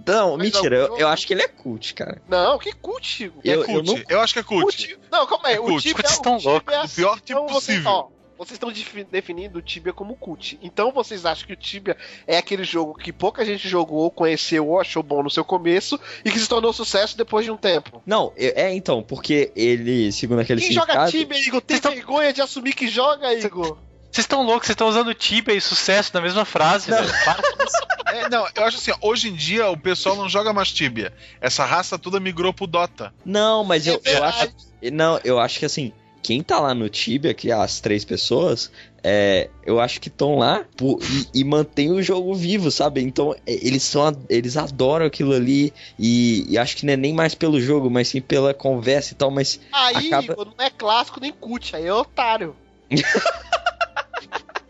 Não, 0.07 0.37
Mas 0.37 0.53
mentira, 0.53 0.77
é 0.77 0.83
um 0.85 0.87
eu, 0.87 0.99
eu 0.99 1.09
acho 1.09 1.27
que 1.27 1.33
ele 1.35 1.43
é 1.43 1.49
cult, 1.49 1.95
cara. 1.95 2.21
Não, 2.29 2.59
que 2.59 2.73
cult, 2.73 3.25
Igor. 3.25 3.41
Eu- 3.45 3.63
é 3.63 3.67
cult. 3.67 4.05
Eu, 4.09 4.17
não- 4.17 4.23
acho 4.23 4.33
que 4.35 4.39
é 4.39 4.43
cult. 4.43 4.63
Cult- 4.87 4.99
Não, 5.11 5.27
calma 5.27 5.49
aí. 5.49 5.55
É 5.57 5.61
o 5.61 5.65
cult. 5.65 5.83
Tibia, 5.83 6.03
Vocês 6.03 6.13
o 6.13 6.15
estão 6.17 6.37
Tibia- 6.39 6.53
loucos. 6.53 6.93
O 6.93 6.95
pior 6.95 7.21
tipo 7.21 7.41
Então 7.41 7.47
possível. 7.55 7.91
ó, 7.91 8.09
vocês 8.39 8.53
estão 8.57 8.71
defi- 8.71 9.05
definindo 9.05 9.59
o 9.59 9.63
Tibia 9.63 9.93
como 9.93 10.15
cult. 10.17 10.59
Então 10.63 10.93
vocês 10.93 11.25
acham 11.27 11.47
que 11.47 11.53
o 11.53 11.57
Tibia 11.57 11.97
é 12.27 12.37
aquele 12.39 12.65
jogo 12.65 12.95
que 12.95 13.13
pouca 13.13 13.45
gente 13.45 13.69
jogou, 13.69 14.11
conheceu 14.11 14.69
ou 14.69 14.81
achou 14.81 15.03
bom 15.03 15.23
no 15.23 15.31
seu 15.31 15.45
começo 15.45 15.99
e 16.25 16.31
que 16.31 16.39
se 16.39 16.49
tornou 16.49 16.73
sucesso 16.73 17.17
depois 17.17 17.45
de 17.45 17.51
um 17.51 17.57
tempo? 17.57 18.03
Não, 18.07 18.33
eu- 18.37 18.53
é 18.57 18.75
então, 18.75 19.03
porque 19.03 19.51
ele, 19.57 20.11
segundo 20.13 20.41
aquele 20.41 20.61
Quem 20.61 20.73
joga. 20.73 21.07
Tibia, 21.11 21.39
Igor? 21.39 21.61
Tem 21.61 21.77
Vocês 21.77 21.81
tão- 21.81 21.93
vergonha 21.93 22.33
de 22.33 22.41
assumir 22.43 22.75
que 22.75 22.89
joga, 22.89 23.33
Igor? 23.35 23.79
Vocês 24.11 24.25
estão 24.25 24.43
loucos, 24.43 24.67
vocês 24.67 24.75
estão 24.75 24.89
usando 24.89 25.13
Tibia 25.13 25.55
e 25.55 25.61
sucesso 25.61 26.11
na 26.15 26.21
mesma 26.23 26.45
frase, 26.45 26.91
isso. 26.91 26.97
É, 28.07 28.29
não, 28.31 28.47
eu 28.55 28.65
acho 28.65 28.77
assim, 28.79 28.93
ó, 28.93 28.97
hoje 29.09 29.29
em 29.29 29.35
dia 29.35 29.69
o 29.69 29.77
pessoal 29.77 30.15
não 30.17 30.29
joga 30.29 30.53
mais 30.53 30.71
Tibia. 30.73 31.13
Essa 31.41 31.65
raça 31.67 31.99
toda 31.99 32.21
migrou 32.21 32.53
pro 32.55 32.67
Dota. 32.67 33.13
Não, 33.25 33.65
mas 33.65 33.87
eu, 33.87 34.01
É 34.05 34.17
eu 34.17 34.25
acho. 34.25 34.39
verdade. 34.39 34.57
Não, 34.93 35.21
eu 35.25 35.39
acho 35.41 35.59
que 35.59 35.67
assim, 35.67 35.93
quem 36.27 36.43
tá 36.43 36.59
lá 36.59 36.75
no 36.75 36.89
Tibia, 36.89 37.33
que 37.33 37.51
é 37.53 37.55
as 37.55 37.79
três 37.79 38.05
pessoas, 38.05 38.69
é, 39.03 39.49
eu 39.65 39.79
acho 39.79 40.01
que 40.01 40.09
estão 40.09 40.37
lá 40.39 40.65
por- 40.77 40.99
e, 41.33 41.41
e 41.41 41.45
mantém 41.45 41.93
o 41.93 42.03
jogo 42.03 42.35
vivo, 42.35 42.69
sabe? 42.71 43.01
Então, 43.01 43.33
é, 43.47 43.53
eles 43.67 43.85
são. 43.85 44.13
Eles 44.29 44.57
adoram 44.57 45.07
aquilo 45.07 45.33
ali. 45.33 45.73
E, 45.97 46.45
e 46.53 46.59
acho 46.59 46.77
que 46.77 46.85
não 46.85 46.93
é 46.95 46.97
nem 46.97 47.13
mais 47.15 47.33
pelo 47.35 47.61
jogo, 47.61 47.89
mas 47.89 48.09
sim 48.09 48.21
pela 48.21 48.53
conversa 48.53 49.13
e 49.13 49.17
tal, 49.17 49.31
mas. 49.31 49.61
Aí, 49.73 50.09
Acaba- 50.09 50.33
Igor, 50.33 50.47
não 50.59 50.65
é 50.67 50.69
clássico 50.71 51.21
nem 51.21 51.33
cult, 51.33 51.77
aí 51.77 51.87
é 51.87 51.95
otário. 51.95 52.57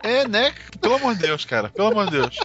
É, 0.03 0.25
né? 0.27 0.53
Pelo 0.79 0.95
amor 0.95 1.15
de 1.15 1.21
Deus, 1.23 1.43
cara. 1.43 1.69
Pelo 1.69 1.89
amor 1.89 2.05
de 2.05 2.11
Deus. 2.11 2.37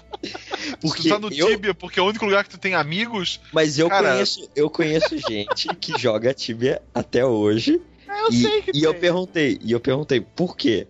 Porque 0.81 1.03
tu 1.03 1.09
tá 1.09 1.19
no 1.19 1.33
eu, 1.33 1.47
Tibia 1.49 1.73
porque 1.75 2.01
é 2.01 2.03
o 2.03 2.07
único 2.07 2.25
lugar 2.25 2.43
que 2.43 2.51
tu 2.51 2.59
tem 2.59 2.75
amigos, 2.75 3.41
mas 3.53 3.79
eu 3.79 3.89
Cara- 3.89 4.13
conheço, 4.13 4.49
eu 4.57 4.69
conheço 4.71 5.17
gente 5.29 5.69
que 5.77 5.97
joga 6.01 6.35
Tibia 6.35 6.83
até 6.95 7.25
hoje. 7.25 7.81
Eu 8.21 8.29
e, 8.31 8.43
sei 8.43 8.63
que 8.63 8.71
e 8.75 8.83
eu 8.83 8.93
tem. 8.93 9.01
perguntei, 9.01 9.59
e 9.63 9.73
eu 9.73 9.81
perguntei, 9.81 10.21
por 10.21 10.57
quê? 10.57 10.87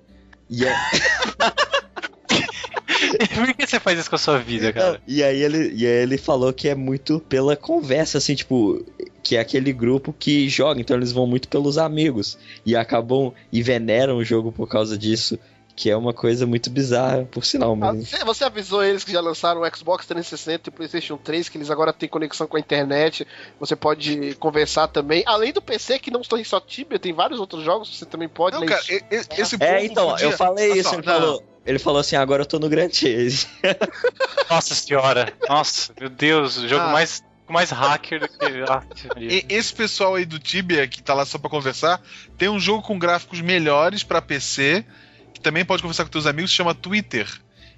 E 0.51 0.65
é, 0.65 0.75
Por 3.35 3.55
que 3.55 3.67
você 3.67 3.81
faz 3.81 3.99
isso 3.99 4.09
com 4.09 4.17
a 4.17 4.19
sua 4.19 4.39
vida, 4.39 4.73
cara? 4.73 4.93
Não, 4.93 4.99
e 5.07 5.23
aí 5.23 5.43
ele, 5.43 5.73
e 5.75 5.87
aí 5.87 6.03
ele 6.03 6.17
falou 6.17 6.53
que 6.53 6.69
é 6.69 6.75
muito 6.75 7.21
pela 7.21 7.57
conversa, 7.57 8.19
assim, 8.19 8.35
tipo, 8.35 8.85
que 9.23 9.37
é 9.37 9.41
aquele 9.41 9.73
grupo 9.73 10.15
que 10.19 10.49
joga, 10.49 10.81
então 10.81 10.97
eles 10.97 11.13
vão 11.13 11.27
muito 11.27 11.49
pelos 11.49 11.79
amigos 11.79 12.39
e 12.65 12.75
acabam 12.75 13.33
e 13.51 13.63
veneram 13.63 14.17
o 14.17 14.25
jogo 14.25 14.51
por 14.51 14.69
causa 14.69 14.97
disso, 14.97 15.39
que 15.75 15.91
é 15.91 15.97
uma 15.97 16.13
coisa 16.13 16.47
muito 16.47 16.69
bizarra, 16.71 17.25
por 17.25 17.45
sinal, 17.45 17.73
Ah, 17.73 17.77
mas 17.77 18.09
Você, 18.11 18.25
você 18.25 18.45
avisou 18.45 18.85
eles 18.85 19.05
que 19.05 19.13
já 19.13 19.21
lançaram 19.21 19.63
o 19.63 19.77
Xbox 19.77 20.07
360 20.07 20.69
e 20.69 20.71
o 20.71 20.73
PlayStation 20.73 21.17
3, 21.17 21.49
que 21.49 21.57
eles 21.59 21.71
agora 21.71 21.93
têm 21.93 22.09
conexão 22.09 22.47
com 22.47 22.57
a 22.57 22.61
internet, 22.61 23.27
você 23.59 23.75
pode 23.75 24.35
conversar 24.37 24.89
também. 24.89 25.23
Além 25.27 25.53
do 25.53 25.63
PC, 25.63 25.99
que 25.99 26.11
não 26.11 26.21
tem 26.21 26.45
só 26.45 26.61
Tibia, 26.61 26.99
tem 26.99 27.13
vários 27.13 27.41
outros 27.41 27.65
jogos, 27.65 27.97
você 27.97 28.05
também 28.05 28.29
pode. 28.29 28.59
Não, 28.59 28.67
cara, 28.67 28.83
e- 28.89 29.03
e- 29.11 29.41
esse 29.41 29.57
É, 29.61 29.85
então, 29.85 30.11
podia- 30.11 30.27
eu 30.27 30.33
falei 30.33 30.71
Olha 30.73 30.81
isso, 30.81 30.91
só, 30.91 30.97
ele 30.97 31.07
não, 31.07 31.13
falou, 31.15 31.45
ele 31.65 31.79
falou 31.79 32.01
assim, 32.01 32.17
agora 32.17 32.43
eu 32.43 32.47
tô 32.47 32.59
no 32.59 32.69
Grand 32.69 32.91
Chase. 32.93 33.47
Nossa 34.51 34.75
senhora. 34.75 35.33
Nossa, 35.49 35.93
meu 35.99 36.09
Deus, 36.11 36.59
o 36.59 36.69
jogo 36.69 36.83
Ah. 36.85 36.93
mais, 36.93 37.23
mais 37.49 37.71
hacker 37.71 38.21
do 38.21 38.29
que. 38.29 38.37
Ah, 38.69 38.83
Esse 39.49 39.73
pessoal 39.73 40.15
aí 40.17 40.25
do 40.25 40.39
Tibia, 40.39 40.87
que 40.87 41.03
tá 41.03 41.15
lá 41.15 41.25
só 41.25 41.39
pra 41.39 41.51
conversar, 41.51 42.01
tem 42.37 42.49
um 42.49 42.61
jogo 42.61 42.83
com 42.83 42.99
gráficos 42.99 43.41
melhores 43.41 44.03
pra 44.03 44.21
PC, 44.23 44.85
que 44.85 45.02
também 45.43 45.65
pode 45.65 45.83
conversar 45.83 46.05
com 46.05 46.11
teus 46.11 46.27
amigos, 46.27 46.51
se 46.51 46.57
chama 46.57 46.75
Twitter. 46.75 47.29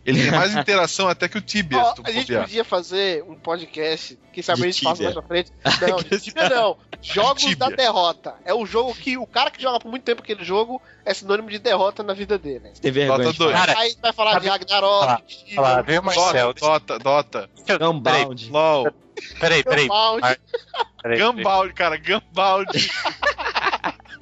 Ele 0.06 0.20
tem 0.22 0.30
mais 0.30 0.52
interação 0.56 1.08
até 1.08 1.26
que 1.28 1.38
o 1.38 1.40
Tibia, 1.40 1.82
tu 1.94 2.02
a 2.04 2.10
gente 2.10 2.30
podia 2.36 2.62
fazer 2.62 3.24
um 3.26 3.34
podcast, 3.36 4.18
quem 4.34 4.42
sabe 4.42 4.60
De 4.60 4.64
a 4.64 4.70
gente 4.70 4.84
faz 4.84 4.98
Tibia. 4.98 5.14
mais 5.14 5.14
pra 5.14 5.22
frente. 5.26 5.50
Não, 5.90 5.96
de 5.96 6.20
Tibia 6.20 6.48
não. 6.50 6.76
Jogos 7.00 7.42
Tibia. 7.42 7.56
da 7.56 7.68
derrota. 7.70 8.34
É 8.44 8.52
o 8.52 8.66
jogo 8.66 8.94
que 8.94 9.16
o 9.16 9.26
cara 9.26 9.50
que 9.50 9.62
joga 9.62 9.78
por 9.80 9.90
muito 9.90 10.02
tempo 10.02 10.20
aquele 10.20 10.44
jogo 10.44 10.80
é 11.06 11.14
sinônimo 11.14 11.48
de 11.48 11.58
derrota 11.58 12.02
na 12.02 12.12
vida 12.12 12.36
dele. 12.38 12.70
Tem 12.82 12.92
vergonha 12.92 13.32
Dota. 13.32 13.50
Cara, 13.52 13.78
Aí 13.78 13.96
vai 14.02 14.12
falar 14.12 14.32
sabe- 14.32 14.42
de 14.44 14.48
Ragnarok, 14.50 15.06
falar- 15.54 15.82
Tibia, 15.82 15.82
vem 15.82 16.00
Marcel. 16.02 16.52
Dota, 16.52 16.98
Dota, 16.98 17.48
Dota, 17.56 17.78
Não, 17.80 17.98
Peraí, 18.02 18.24
bound. 18.26 18.50
LOL, 18.50 18.92
Peraí, 19.40 19.62
peraí. 19.64 19.86
Gunbound. 19.88 20.22
Gunbound, 21.18 21.72
cara, 21.72 21.96
Gunbound. 21.96 22.68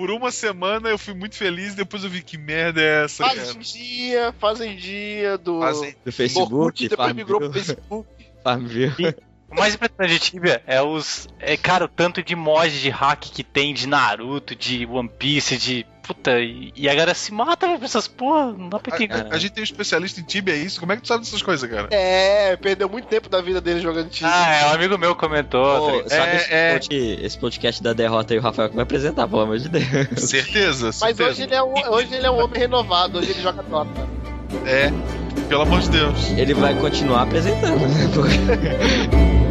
por 0.02 0.10
uma 0.10 0.32
semana 0.32 0.88
eu 0.88 0.98
fui 0.98 1.14
muito 1.14 1.36
feliz, 1.36 1.76
depois 1.76 2.02
eu 2.02 2.10
vi 2.10 2.22
que 2.22 2.36
merda 2.36 2.80
é 2.82 3.04
essa, 3.04 3.22
cara. 3.22 3.36
Fazendinha, 3.36 4.34
Fazendinha 4.36 5.38
do. 5.38 5.60
Fazem- 5.60 5.94
Do 6.04 6.10
Facebook, 6.10 6.52
Orkut, 6.52 6.88
depois 6.88 7.12
migrou 7.14 7.38
pro 7.40 7.52
Facebook. 7.52 8.08
Farmville. 8.42 9.14
O 9.48 9.54
mais 9.54 9.74
impressionante 9.74 10.12
de 10.12 10.18
Tibia 10.18 10.60
é 10.66 10.82
os. 10.82 11.28
É, 11.38 11.56
cara, 11.56 11.84
o 11.84 11.88
tanto 11.88 12.20
de 12.20 12.34
mod 12.34 12.80
de 12.80 12.90
hack 12.90 13.20
que 13.30 13.44
tem 13.44 13.72
de 13.72 13.86
Naruto, 13.86 14.56
de 14.56 14.84
One 14.86 15.08
Piece, 15.08 15.56
de. 15.56 15.86
Puta, 16.14 16.38
e, 16.40 16.72
e 16.76 16.88
a 16.88 16.92
galera 16.94 17.14
se 17.14 17.32
mata 17.32 17.66
velho, 17.66 17.78
pra 17.78 17.86
essas 17.86 18.06
porra, 18.08 18.52
não 18.52 18.68
dá 18.68 18.78
pra 18.78 18.94
entender. 18.94 19.26
A, 19.30 19.34
a 19.34 19.38
gente 19.38 19.52
tem 19.52 19.62
um 19.62 19.64
especialista 19.64 20.20
em 20.20 20.24
Tibia, 20.24 20.54
é 20.54 20.58
isso? 20.58 20.78
Como 20.80 20.92
é 20.92 20.96
que 20.96 21.02
tu 21.02 21.08
sabe 21.08 21.24
dessas 21.24 21.42
coisas, 21.42 21.68
cara? 21.70 21.88
É, 21.90 22.56
perdeu 22.56 22.88
muito 22.88 23.06
tempo 23.06 23.28
da 23.28 23.40
vida 23.40 23.60
dele 23.60 23.80
jogando 23.80 24.08
Tibia. 24.10 24.30
Ah, 24.32 24.54
é, 24.54 24.66
um 24.66 24.72
amigo 24.74 24.98
meu 24.98 25.14
comentou. 25.14 25.90
Pô, 25.90 26.02
É, 26.10 26.36
esse, 26.36 26.52
é. 26.52 26.72
pod- 26.78 26.94
esse 27.24 27.38
podcast 27.38 27.82
da 27.82 27.92
derrota 27.92 28.34
aí, 28.34 28.38
o 28.38 28.42
Rafael 28.42 28.68
que 28.68 28.74
vai 28.76 28.82
apresentar, 28.82 29.26
pelo 29.28 29.42
amor 29.42 29.58
de 29.58 29.68
Deus. 29.68 29.84
Certeza, 30.16 30.86
Mas 31.00 31.16
certeza. 31.16 31.30
hoje 31.30 31.42
ele, 31.42 31.54
é 31.54 31.62
um, 31.62 31.72
hoje 31.92 32.14
ele 32.14 32.26
é 32.26 32.30
um 32.30 32.42
homem 32.42 32.58
renovado, 32.60 33.18
hoje 33.18 33.30
ele 33.30 33.40
joga 33.42 33.62
Dota. 33.62 34.08
É, 34.66 34.92
pelo 35.48 35.62
amor 35.62 35.80
de 35.80 35.90
Deus. 35.90 36.28
Ele 36.36 36.52
vai 36.54 36.74
continuar 36.74 37.22
apresentando, 37.22 37.80
né? 37.80 39.32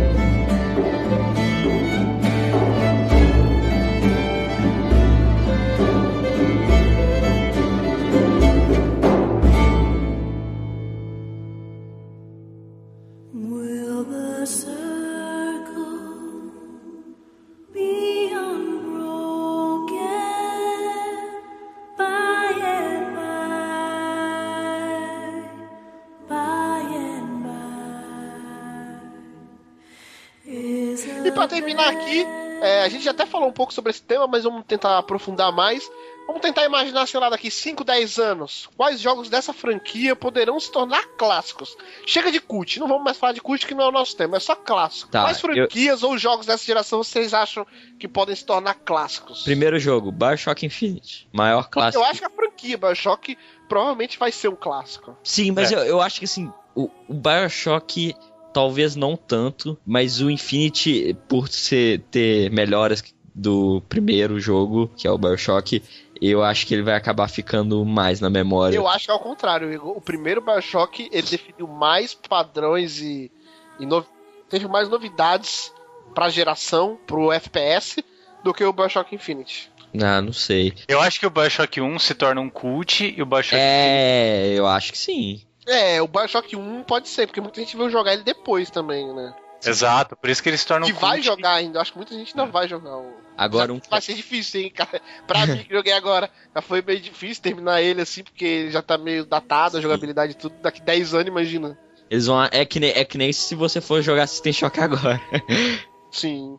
Pra 31.41 31.47
terminar 31.47 31.89
aqui, 31.89 32.23
é, 32.61 32.83
a 32.83 32.87
gente 32.89 33.09
até 33.09 33.25
falou 33.25 33.49
um 33.49 33.51
pouco 33.51 33.73
sobre 33.73 33.89
esse 33.89 34.03
tema, 34.03 34.27
mas 34.27 34.43
vamos 34.43 34.63
tentar 34.63 34.99
aprofundar 34.99 35.51
mais. 35.51 35.89
Vamos 36.27 36.39
tentar 36.39 36.63
imaginar, 36.65 37.07
sei 37.07 37.19
lá, 37.19 37.31
daqui 37.31 37.49
5, 37.49 37.83
10 37.83 38.19
anos, 38.19 38.69
quais 38.77 39.01
jogos 39.01 39.27
dessa 39.27 39.51
franquia 39.51 40.15
poderão 40.15 40.59
se 40.59 40.71
tornar 40.71 41.03
clássicos. 41.17 41.75
Chega 42.05 42.31
de 42.31 42.39
cult, 42.39 42.79
não 42.79 42.87
vamos 42.87 43.03
mais 43.03 43.17
falar 43.17 43.33
de 43.33 43.41
cult 43.41 43.65
que 43.65 43.73
não 43.73 43.85
é 43.85 43.87
o 43.87 43.91
nosso 43.91 44.15
tema, 44.15 44.37
é 44.37 44.39
só 44.39 44.55
clássico. 44.55 45.09
Tá, 45.09 45.23
quais 45.23 45.41
franquias 45.41 46.03
ou 46.03 46.15
jogos 46.15 46.45
dessa 46.45 46.63
geração 46.63 47.03
vocês 47.03 47.33
acham 47.33 47.65
que 47.97 48.07
podem 48.07 48.35
se 48.35 48.45
tornar 48.45 48.75
clássicos? 48.75 49.41
Primeiro 49.41 49.79
jogo, 49.79 50.11
Bioshock 50.11 50.63
Infinite. 50.63 51.27
Maior 51.33 51.71
clássico. 51.71 52.03
Eu 52.03 52.07
acho 52.07 52.19
que 52.19 52.25
a 52.27 52.29
franquia 52.29 52.77
Bioshock 52.77 53.35
provavelmente 53.67 54.19
vai 54.19 54.31
ser 54.31 54.49
um 54.49 54.55
clássico. 54.55 55.17
Sim, 55.23 55.49
mas 55.49 55.71
eu, 55.71 55.79
eu 55.79 55.99
acho 55.99 56.19
que 56.19 56.25
assim, 56.25 56.53
o, 56.75 56.87
o 57.07 57.13
Bioshock 57.15 58.15
talvez 58.53 58.95
não 58.95 59.15
tanto, 59.15 59.77
mas 59.85 60.21
o 60.21 60.29
Infinity, 60.29 61.15
por 61.27 61.47
ser, 61.47 62.01
ter 62.11 62.49
melhoras 62.51 63.03
do 63.33 63.81
primeiro 63.87 64.39
jogo, 64.39 64.89
que 64.97 65.07
é 65.07 65.11
o 65.11 65.17
Bioshock, 65.17 65.81
eu 66.21 66.43
acho 66.43 66.67
que 66.67 66.73
ele 66.73 66.83
vai 66.83 66.95
acabar 66.95 67.27
ficando 67.29 67.83
mais 67.85 68.19
na 68.19 68.29
memória. 68.29 68.75
Eu 68.75 68.87
acho 68.87 69.05
que 69.05 69.11
é 69.11 69.13
ao 69.13 69.19
contrário, 69.19 69.71
Igor. 69.73 69.97
O 69.97 70.01
primeiro 70.01 70.41
Bioshock 70.41 71.09
ele 71.11 71.27
definiu 71.27 71.67
mais 71.67 72.13
padrões 72.13 72.99
e, 73.01 73.31
e 73.79 73.85
no- 73.85 74.05
teve 74.49 74.67
mais 74.67 74.89
novidades 74.89 75.73
pra 76.13 76.29
geração, 76.29 76.99
pro 77.07 77.31
FPS, 77.31 78.03
do 78.43 78.53
que 78.53 78.63
o 78.63 78.73
Bioshock 78.73 79.15
Infinite. 79.15 79.71
Ah, 80.01 80.21
não 80.21 80.31
sei. 80.33 80.73
Eu 80.87 81.01
acho 81.01 81.19
que 81.19 81.25
o 81.25 81.29
Bioshock 81.29 81.81
1 81.81 81.99
se 81.99 82.13
torna 82.13 82.39
um 82.41 82.49
cult 82.49 83.03
e 83.17 83.21
o 83.21 83.25
Bioshock 83.25 83.55
É, 83.57 84.53
eu 84.55 84.67
acho 84.67 84.91
que 84.91 84.97
sim. 84.97 85.41
É, 85.67 86.01
o 86.01 86.07
Bioshock 86.07 86.55
1 86.55 86.83
pode 86.83 87.07
ser, 87.07 87.27
porque 87.27 87.41
muita 87.41 87.59
gente 87.61 87.77
veio 87.77 87.89
jogar 87.89 88.13
ele 88.13 88.23
depois 88.23 88.69
também, 88.69 89.13
né? 89.13 89.33
Exato, 89.63 90.15
por 90.15 90.29
isso 90.29 90.41
que 90.41 90.49
ele 90.49 90.57
se 90.57 90.65
torna 90.65 90.87
um 90.87 90.89
que 90.89 90.93
vai 90.93 91.17
cult. 91.17 91.25
jogar 91.25 91.53
ainda, 91.53 91.77
eu 91.77 91.81
acho 91.81 91.91
que 91.91 91.97
muita 91.97 92.15
gente 92.15 92.31
ainda 92.37 92.51
vai 92.51 92.67
jogar 92.67 92.97
o. 92.97 93.13
Agora 93.37 93.71
um 93.71 93.79
Vai 93.89 94.01
ser 94.01 94.15
difícil, 94.15 94.61
hein, 94.61 94.71
cara. 94.71 94.99
Pra 95.27 95.45
mim 95.45 95.63
que 95.63 95.73
joguei 95.73 95.93
agora, 95.93 96.29
já 96.55 96.61
foi 96.61 96.81
meio 96.81 96.99
difícil 96.99 97.43
terminar 97.43 97.81
ele 97.81 98.01
assim, 98.01 98.23
porque 98.23 98.43
ele 98.43 98.71
já 98.71 98.81
tá 98.81 98.97
meio 98.97 99.23
datado, 99.23 99.77
a 99.77 99.81
jogabilidade 99.81 100.31
e 100.33 100.35
tudo. 100.35 100.55
Daqui 100.61 100.81
10 100.81 101.13
anos, 101.13 101.27
imagina. 101.27 101.77
Eles 102.09 102.25
vão. 102.25 102.43
É 102.51 102.65
que, 102.65 102.79
nem, 102.79 102.89
é 102.91 103.05
que 103.05 103.17
nem 103.17 103.31
se 103.31 103.53
você 103.55 103.79
for 103.79 104.01
jogar 104.01 104.25
System 104.27 104.51
Shock 104.51 104.79
agora. 104.79 105.21
Sim. 106.11 106.57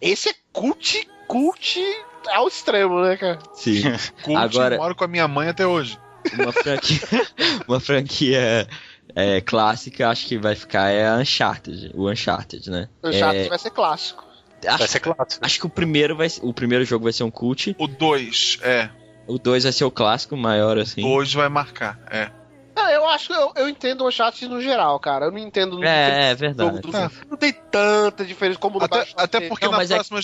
Esse 0.00 0.30
é 0.30 0.34
cult, 0.52 1.08
cult 1.28 1.80
ao 2.28 2.48
extremo, 2.48 3.00
né, 3.00 3.16
cara? 3.16 3.38
Sim. 3.54 3.82
Cult, 4.22 4.36
Agora- 4.36 4.76
moro 4.76 4.94
com 4.94 5.04
a 5.04 5.08
minha 5.08 5.26
mãe 5.28 5.48
até 5.48 5.66
hoje. 5.66 5.98
Uma 6.38 6.52
franquia. 6.52 7.00
uma 7.68 7.80
franquia 7.80 8.68
é, 9.14 9.40
clássica, 9.40 10.08
acho 10.08 10.26
que 10.26 10.38
vai 10.38 10.54
ficar 10.54 10.90
é 10.90 11.06
a 11.08 11.16
Uncharted. 11.16 11.90
O 11.94 12.10
Uncharted, 12.10 12.70
né? 12.70 12.88
O 13.02 13.08
Uncharted 13.08 13.46
É, 13.46 13.48
vai 13.48 13.58
ser 13.58 13.70
clássico. 13.70 14.24
Vai 14.62 14.74
acho, 14.74 14.88
ser 14.88 15.00
clássico. 15.00 15.44
acho 15.44 15.60
que 15.60 15.66
o 15.66 15.70
primeiro 15.70 16.16
vai 16.16 16.28
ser- 16.28 16.40
O 16.44 16.52
primeiro 16.52 16.84
jogo 16.84 17.04
vai 17.04 17.12
ser 17.12 17.24
um 17.24 17.30
cult. 17.30 17.74
O 17.78 17.86
2, 17.86 18.58
é. 18.62 18.90
O 19.26 19.38
2 19.38 19.64
vai 19.64 19.72
ser 19.72 19.84
o 19.84 19.90
clássico 19.90 20.36
maior, 20.36 20.78
assim. 20.78 21.04
Hoje 21.04 21.36
vai 21.36 21.48
marcar, 21.48 21.98
é. 22.10 22.30
Ah, 22.76 22.92
eu 22.92 23.06
acho 23.08 23.28
que 23.28 23.34
eu, 23.34 23.52
eu 23.56 23.68
entendo 23.68 24.02
o 24.04 24.08
Uncharted 24.08 24.48
no 24.48 24.60
geral, 24.60 24.98
cara. 25.00 25.26
Eu 25.26 25.30
não 25.32 25.38
entendo 25.38 25.76
no 25.76 25.84
É, 25.84 26.26
é 26.26 26.28
jogo 26.30 26.40
verdade. 26.40 26.80
do- 26.80 26.96
É. 26.96 27.10
Não 27.28 27.36
tem 27.36 27.52
tanta 27.52 28.24
diferença 28.24 28.58
como 28.58 28.78
no 28.78 28.84
Até, 28.84 29.06
até 29.16 29.40
porque 29.48 29.66
Não, 29.66 29.72
na 29.72 29.82
é- 29.82 29.86
próxima. 29.86 30.20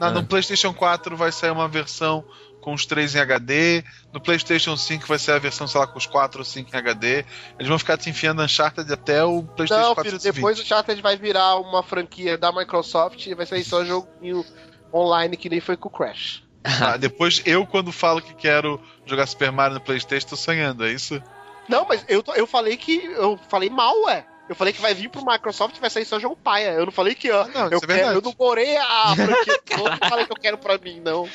na- 0.00 0.06
Ah. 0.06 0.10
No 0.10 0.24
PlayStation 0.24 0.72
4 0.74 1.16
vai 1.16 1.30
sair 1.30 1.50
uma 1.50 1.68
versão 1.68 2.24
com 2.62 2.72
os 2.72 2.86
3 2.86 3.14
em 3.14 3.18
HD. 3.18 3.84
No 4.12 4.20
PlayStation 4.20 4.76
5 4.76 5.06
vai 5.06 5.18
ser 5.18 5.32
a 5.32 5.38
versão, 5.38 5.66
sei 5.66 5.80
lá, 5.80 5.86
com 5.86 5.98
os 5.98 6.06
4 6.06 6.38
ou 6.38 6.44
5 6.44 6.70
em 6.74 6.78
HD. 6.78 7.24
Eles 7.58 7.68
vão 7.68 7.78
ficar 7.78 7.98
te 7.98 8.08
enfiando 8.08 8.40
Uncharted 8.40 8.90
até 8.90 9.22
o 9.22 9.42
PlayStation 9.42 9.88
Não, 9.88 9.94
4 9.94 10.10
filho, 10.10 10.20
se 10.20 10.32
depois 10.32 10.58
o 10.58 10.62
Uncharted 10.62 11.02
vai 11.02 11.16
virar 11.16 11.56
uma 11.56 11.82
franquia 11.82 12.38
da 12.38 12.50
Microsoft 12.50 13.26
e 13.26 13.34
vai 13.34 13.44
sair 13.44 13.64
só 13.64 13.84
joguinho 13.84 14.46
online 14.94 15.36
que 15.36 15.50
nem 15.50 15.60
foi 15.60 15.76
com 15.76 15.88
o 15.88 15.92
Crash. 15.92 16.42
Ah, 16.64 16.96
depois 16.96 17.42
eu, 17.44 17.66
quando 17.66 17.90
falo 17.90 18.22
que 18.22 18.34
quero 18.34 18.80
jogar 19.04 19.26
Super 19.26 19.50
Mario 19.50 19.74
no 19.74 19.80
PlayStation, 19.80 20.28
tô 20.28 20.36
sonhando, 20.36 20.86
é 20.86 20.92
isso? 20.92 21.20
Não, 21.68 21.84
mas 21.86 22.04
eu, 22.08 22.22
eu 22.36 22.46
falei 22.46 22.76
que. 22.76 23.04
Eu 23.04 23.38
falei 23.48 23.68
mal, 23.68 24.00
ué. 24.04 24.24
Eu 24.48 24.56
falei 24.56 24.72
que 24.72 24.82
vai 24.82 24.92
vir 24.92 25.08
pro 25.08 25.24
Microsoft 25.24 25.76
e 25.76 25.80
vai 25.80 25.88
sair 25.88 26.04
só 26.04 26.18
jogo 26.18 26.36
paia. 26.36 26.72
Eu 26.72 26.84
não 26.84 26.92
falei 26.92 27.14
que, 27.14 27.30
ó. 27.30 27.46
Não, 27.46 27.68
eu, 27.68 27.80
é 27.88 28.14
eu 28.14 28.20
não 28.20 28.34
morei 28.38 28.76
a 28.76 29.14
franquia 29.16 29.60
toda, 29.64 29.90
não 29.90 30.08
falei 30.08 30.26
que 30.26 30.32
eu 30.32 30.36
quero 30.36 30.58
pra 30.58 30.78
mim, 30.78 31.00
não. 31.00 31.28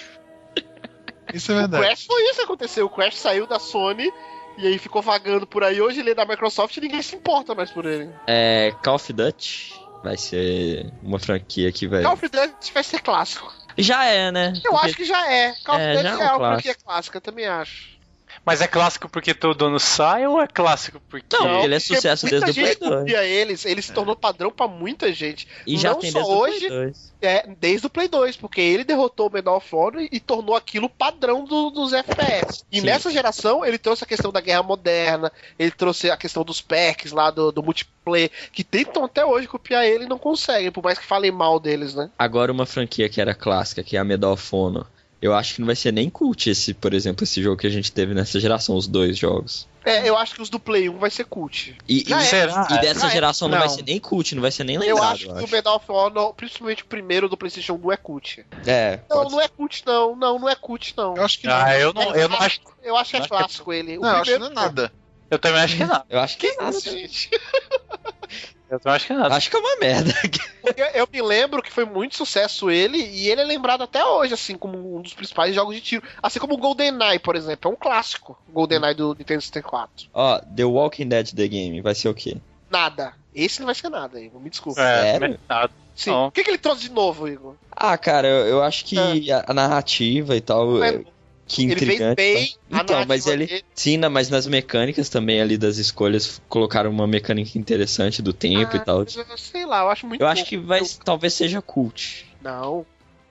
Isso 1.33 1.51
é 1.51 1.55
O 1.55 1.57
verdade. 1.59 1.83
Crash 1.85 2.05
foi 2.05 2.23
isso 2.23 2.35
que 2.35 2.41
aconteceu. 2.45 2.85
O 2.85 2.89
Crash 2.89 3.15
saiu 3.17 3.45
da 3.47 3.59
Sony 3.59 4.11
e 4.57 4.67
aí 4.67 4.77
ficou 4.77 5.01
vagando 5.01 5.45
por 5.47 5.63
aí. 5.63 5.81
Hoje 5.81 5.99
ele 5.99 6.11
é 6.11 6.15
da 6.15 6.25
Microsoft 6.25 6.75
e 6.77 6.81
ninguém 6.81 7.01
se 7.01 7.15
importa 7.15 7.53
mais 7.55 7.69
por 7.71 7.85
ele. 7.85 8.09
É. 8.25 8.73
Call 8.83 8.95
of 8.95 9.11
Duty 9.13 9.73
vai 10.03 10.17
ser 10.17 10.91
uma 11.03 11.19
franquia 11.19 11.71
que 11.71 11.87
vai. 11.87 12.03
Call 12.03 12.13
of 12.13 12.27
Duty 12.29 12.73
vai 12.73 12.83
ser 12.83 13.01
clássico. 13.01 13.51
Já 13.77 14.05
é, 14.05 14.31
né? 14.31 14.53
Eu 14.65 14.71
Porque- 14.71 14.85
acho 14.87 14.95
que 14.95 15.05
já 15.05 15.31
é. 15.31 15.53
Call 15.63 15.75
of 15.75 15.83
É, 15.83 15.93
Duty 15.93 16.03
já 16.03 16.09
é 16.09 16.13
é, 16.13 16.15
um 16.15 16.19
uma 16.19 16.37
clássico. 16.37 16.61
franquia 16.63 16.75
clássica, 16.83 17.21
também 17.21 17.45
acho. 17.45 17.96
Mas 18.45 18.61
é 18.61 18.67
clássico 18.67 19.09
porque 19.09 19.33
todo 19.33 19.65
ano 19.65 19.79
sai 19.79 20.25
ou 20.25 20.41
é 20.41 20.47
clássico 20.47 21.01
porque. 21.09 21.35
Não, 21.37 21.63
ele 21.63 21.75
é 21.75 21.79
sucesso 21.79 22.25
muita 22.25 22.45
desde 22.45 22.61
o 22.61 22.63
Play 22.63 22.75
2. 22.75 22.99
copia 23.01 23.23
eles, 23.25 23.65
ele 23.65 23.81
se 23.81 23.91
tornou 23.91 24.15
padrão 24.15 24.51
pra 24.51 24.67
muita 24.67 25.11
gente. 25.11 25.47
E 25.65 25.77
já 25.77 25.91
não 25.91 25.99
tem 25.99 26.11
só 26.11 26.19
desde 26.19 26.33
o 26.33 26.37
hoje, 26.39 26.67
Play 26.67 26.79
2. 26.85 27.13
É, 27.21 27.47
desde 27.59 27.87
o 27.87 27.89
Play 27.89 28.07
2, 28.07 28.37
porque 28.37 28.61
ele 28.61 28.83
derrotou 28.83 29.27
o 29.27 29.31
Medal 29.33 29.57
of 29.57 29.75
Honor 29.75 30.07
e 30.11 30.19
tornou 30.19 30.55
aquilo 30.55 30.87
padrão 30.89 31.43
do- 31.43 31.71
dos 31.71 31.91
FPS. 31.93 32.63
E 32.71 32.79
Sim. 32.79 32.85
nessa 32.85 33.11
geração, 33.11 33.65
ele 33.65 33.77
trouxe 33.77 34.03
a 34.03 34.07
questão 34.07 34.31
da 34.31 34.39
guerra 34.39 34.63
moderna, 34.63 35.31
ele 35.57 35.71
trouxe 35.71 36.09
a 36.11 36.15
questão 36.17 36.43
dos 36.43 36.61
packs 36.61 37.11
lá 37.11 37.31
do, 37.31 37.51
do 37.51 37.63
multiplayer, 37.63 38.29
que 38.51 38.63
tentam 38.63 39.03
até 39.03 39.25
hoje 39.25 39.47
copiar 39.47 39.85
ele 39.85 40.05
e 40.05 40.07
não 40.07 40.19
conseguem, 40.19 40.71
por 40.71 40.83
mais 40.83 40.97
que 40.99 41.05
falem 41.05 41.31
mal 41.31 41.59
deles, 41.59 41.95
né? 41.95 42.09
Agora 42.17 42.51
uma 42.51 42.65
franquia 42.65 43.09
que 43.09 43.19
era 43.19 43.33
clássica, 43.33 43.83
que 43.83 43.97
é 43.97 43.99
a 43.99 44.03
Medal 44.03 44.33
of 44.33 44.55
Honor. 44.55 44.85
Eu 45.21 45.33
acho 45.33 45.55
que 45.55 45.61
não 45.61 45.65
vai 45.65 45.75
ser 45.75 45.91
nem 45.91 46.09
cult 46.11 46.47
esse, 46.49 46.73
por 46.75 46.93
exemplo, 46.93 47.23
esse 47.23 47.41
jogo 47.41 47.57
que 47.59 47.65
a 47.65 47.69
gente 47.71 47.91
teve 47.91 48.13
nessa 48.13 48.39
geração, 48.39 48.75
os 48.75 48.85
dois 48.87 49.17
jogos. 49.17 49.67
É, 49.83 50.07
eu 50.07 50.15
acho 50.17 50.35
que 50.35 50.41
os 50.41 50.49
do 50.49 50.59
Play 50.59 50.89
1 50.89 50.97
vai 50.99 51.09
ser 51.09 51.23
cult. 51.23 51.75
E, 51.87 52.03
e- 52.07 52.13
é. 52.13 52.75
E 52.75 52.81
dessa 52.81 52.99
Já 53.01 53.07
é. 53.07 53.11
geração 53.11 53.47
não, 53.47 53.57
Não. 53.57 53.65
vai 53.65 53.75
ser 53.75 53.83
nem 53.83 53.99
cult, 53.99 54.35
não 54.35 54.41
vai 54.41 54.51
ser 54.51 54.63
nem 54.63 54.75
Eu 54.75 54.81
lembrado. 54.81 55.13
acho 55.13 55.33
que 55.33 55.43
o 55.43 55.47
Medal 55.49 55.75
of 55.77 55.85
Honor, 55.91 56.33
principalmente 56.35 56.83
o 56.83 56.85
primeiro 56.85 57.27
do 57.29 57.35
PlayStation 57.37 57.79
1, 57.83 57.91
é 57.93 57.97
cult. 57.97 58.45
É, 58.65 58.99
Não, 59.09 59.23
não 59.29 59.41
é 59.41 59.47
cult, 59.47 59.83
não. 59.85 60.15
Não, 60.15 60.37
não 60.37 60.49
é 60.49 60.55
cult, 60.55 60.93
não. 60.95 61.15
Eu 61.15 61.23
acho 61.25 61.39
que 61.39 61.47
não. 61.47 61.55
Ah, 61.55 61.79
eu 61.79 61.93
não, 61.93 62.13
eu 62.15 62.29
não 62.29 62.37
acho. 62.37 62.59
Eu 62.83 62.95
acho 62.97 63.09
que 63.11 63.15
é 63.17 63.19
acho 63.19 63.27
que 63.29 63.35
é- 63.35 63.37
clássico 63.39 63.73
ele. 63.73 63.97
O 63.97 64.01
Não, 64.01 64.09
eu 64.09 64.15
acho 64.17 64.31
que 64.33 64.37
não 64.39 64.47
é 64.47 64.53
nada. 64.53 64.91
Eu 65.31 65.39
também 65.39 65.61
acho 65.61 65.75
que 65.77 65.85
não. 65.85 66.03
Eu 66.09 66.19
acho 66.19 66.37
que, 66.37 66.53
Que 66.53 66.63
isso, 66.65 66.89
gente? 66.91 67.29
Eu 68.69 68.79
acho 68.91 69.07
que 69.07 69.13
não. 69.13 69.25
acho 69.25 69.49
que 69.49 69.55
é 69.55 69.59
uma 69.59 69.75
merda. 69.77 70.13
Porque 70.61 70.81
eu 70.93 71.07
me 71.11 71.21
lembro 71.21 71.61
que 71.63 71.71
foi 71.71 71.85
muito 71.85 72.17
sucesso 72.17 72.69
ele, 72.69 72.97
e 72.97 73.29
ele 73.29 73.41
é 73.41 73.45
lembrado 73.45 73.83
até 73.83 74.03
hoje, 74.03 74.33
assim, 74.33 74.57
como 74.57 74.97
um 74.97 75.01
dos 75.01 75.13
principais 75.13 75.55
jogos 75.55 75.75
de 75.75 75.81
tiro. 75.81 76.03
Assim 76.21 76.39
como 76.39 76.53
o 76.55 76.57
GoldenEye, 76.57 77.19
por 77.19 77.35
exemplo, 77.35 77.71
é 77.71 77.73
um 77.73 77.77
clássico. 77.77 78.37
O 78.49 78.51
GoldenEye 78.51 78.93
do 78.93 79.15
Nintendo 79.17 79.41
64. 79.41 80.09
Ó, 80.13 80.39
The 80.39 80.65
Walking 80.65 81.07
Dead 81.07 81.31
The 81.33 81.47
Game 81.47 81.79
vai 81.81 81.95
ser 81.95 82.09
o 82.09 82.13
quê? 82.13 82.37
Nada. 82.69 83.13
Esse 83.33 83.59
não 83.59 83.67
vai 83.67 83.75
ser 83.75 83.89
nada, 83.89 84.19
Igor. 84.19 84.41
Me 84.41 84.49
desculpa. 84.49 84.81
É, 84.81 85.13
Sério? 85.19 85.39
nada. 85.47 85.71
Sim. 85.95 86.09
não. 86.11 86.27
O 86.27 86.31
que, 86.31 86.43
que 86.43 86.49
ele 86.49 86.57
trouxe 86.57 86.81
de 86.81 86.91
novo, 86.91 87.27
Igor? 87.27 87.55
Ah, 87.71 87.97
cara, 87.97 88.27
eu, 88.27 88.45
eu 88.47 88.63
acho 88.63 88.83
que 88.83 89.31
a, 89.31 89.45
a 89.47 89.53
narrativa 89.53 90.35
e 90.35 90.41
tal. 90.41 90.71
Não 90.73 90.83
é 90.83 90.95
eu- 90.95 91.05
que 91.47 91.63
Ele 91.63 91.75
fez 91.75 91.81
intrigante. 91.93 92.15
bem 92.15 92.55
a 92.71 92.81
Então, 92.81 93.05
mas 93.07 93.25
ele. 93.25 93.45
dele. 93.47 93.63
Sim, 93.73 93.97
mas 94.11 94.29
nas 94.29 94.45
mecânicas 94.47 95.07
também 95.09 95.39
ali 95.41 95.57
das 95.57 95.77
escolhas 95.77 96.41
colocaram 96.49 96.89
uma 96.89 97.07
mecânica 97.07 97.57
interessante 97.57 98.21
do 98.21 98.33
tempo 98.33 98.75
e 98.75 98.79
Ah, 98.79 98.83
tal. 98.83 98.99
mas 98.99 99.15
eu 99.15 99.37
Sei 99.37 99.65
lá, 99.65 99.81
eu 99.81 99.89
acho 99.89 100.05
muito 100.05 100.21
Eu 100.21 100.27
acho 100.27 100.45
que 100.45 100.57
vai, 100.57 100.81
talvez 101.05 101.33
seja 101.33 101.61
cult. 101.61 102.25
Não, 102.41 102.85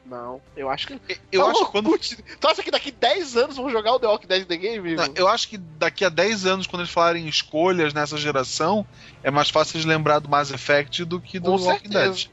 não. 0.05 0.41
Eu 0.57 0.71
acho 0.71 0.87
que. 0.87 1.01
Eu 1.31 1.45
Tá 1.45 1.51
acho 1.51 1.65
que 1.67 1.71
quando. 1.73 1.99
Tu 1.99 2.49
acha 2.49 2.63
que 2.63 2.71
daqui 2.71 2.91
10 2.91 3.37
anos 3.37 3.57
vão 3.57 3.69
jogar 3.71 3.93
o 3.93 3.99
The 4.01 4.07
Walking 4.07 4.27
Dead 4.29 4.47
The 4.47 4.57
Game? 4.57 4.95
Não, 4.95 5.09
eu 5.15 5.29
acho 5.29 5.49
que 5.49 5.59
daqui 5.59 6.05
a 6.05 6.09
10 6.09 6.47
anos, 6.47 6.67
quando 6.67 6.83
eles 6.83 6.93
falarem 6.93 7.25
em 7.27 7.29
escolhas 7.29 7.93
nessa 7.93 8.17
geração, 8.17 8.87
é 9.23 9.31
mais 9.31 9.51
fácil 9.51 9.79
de 9.81 9.87
lembrar 9.87 10.21
do 10.21 10.29
Mass 10.29 10.51
Effect 10.51 11.05
do 11.05 11.21
que 11.21 11.39
do 11.39 11.51
Com 11.53 11.59
Walking 11.63 11.91
certeza. 11.91 12.13
Dead. 12.13 12.29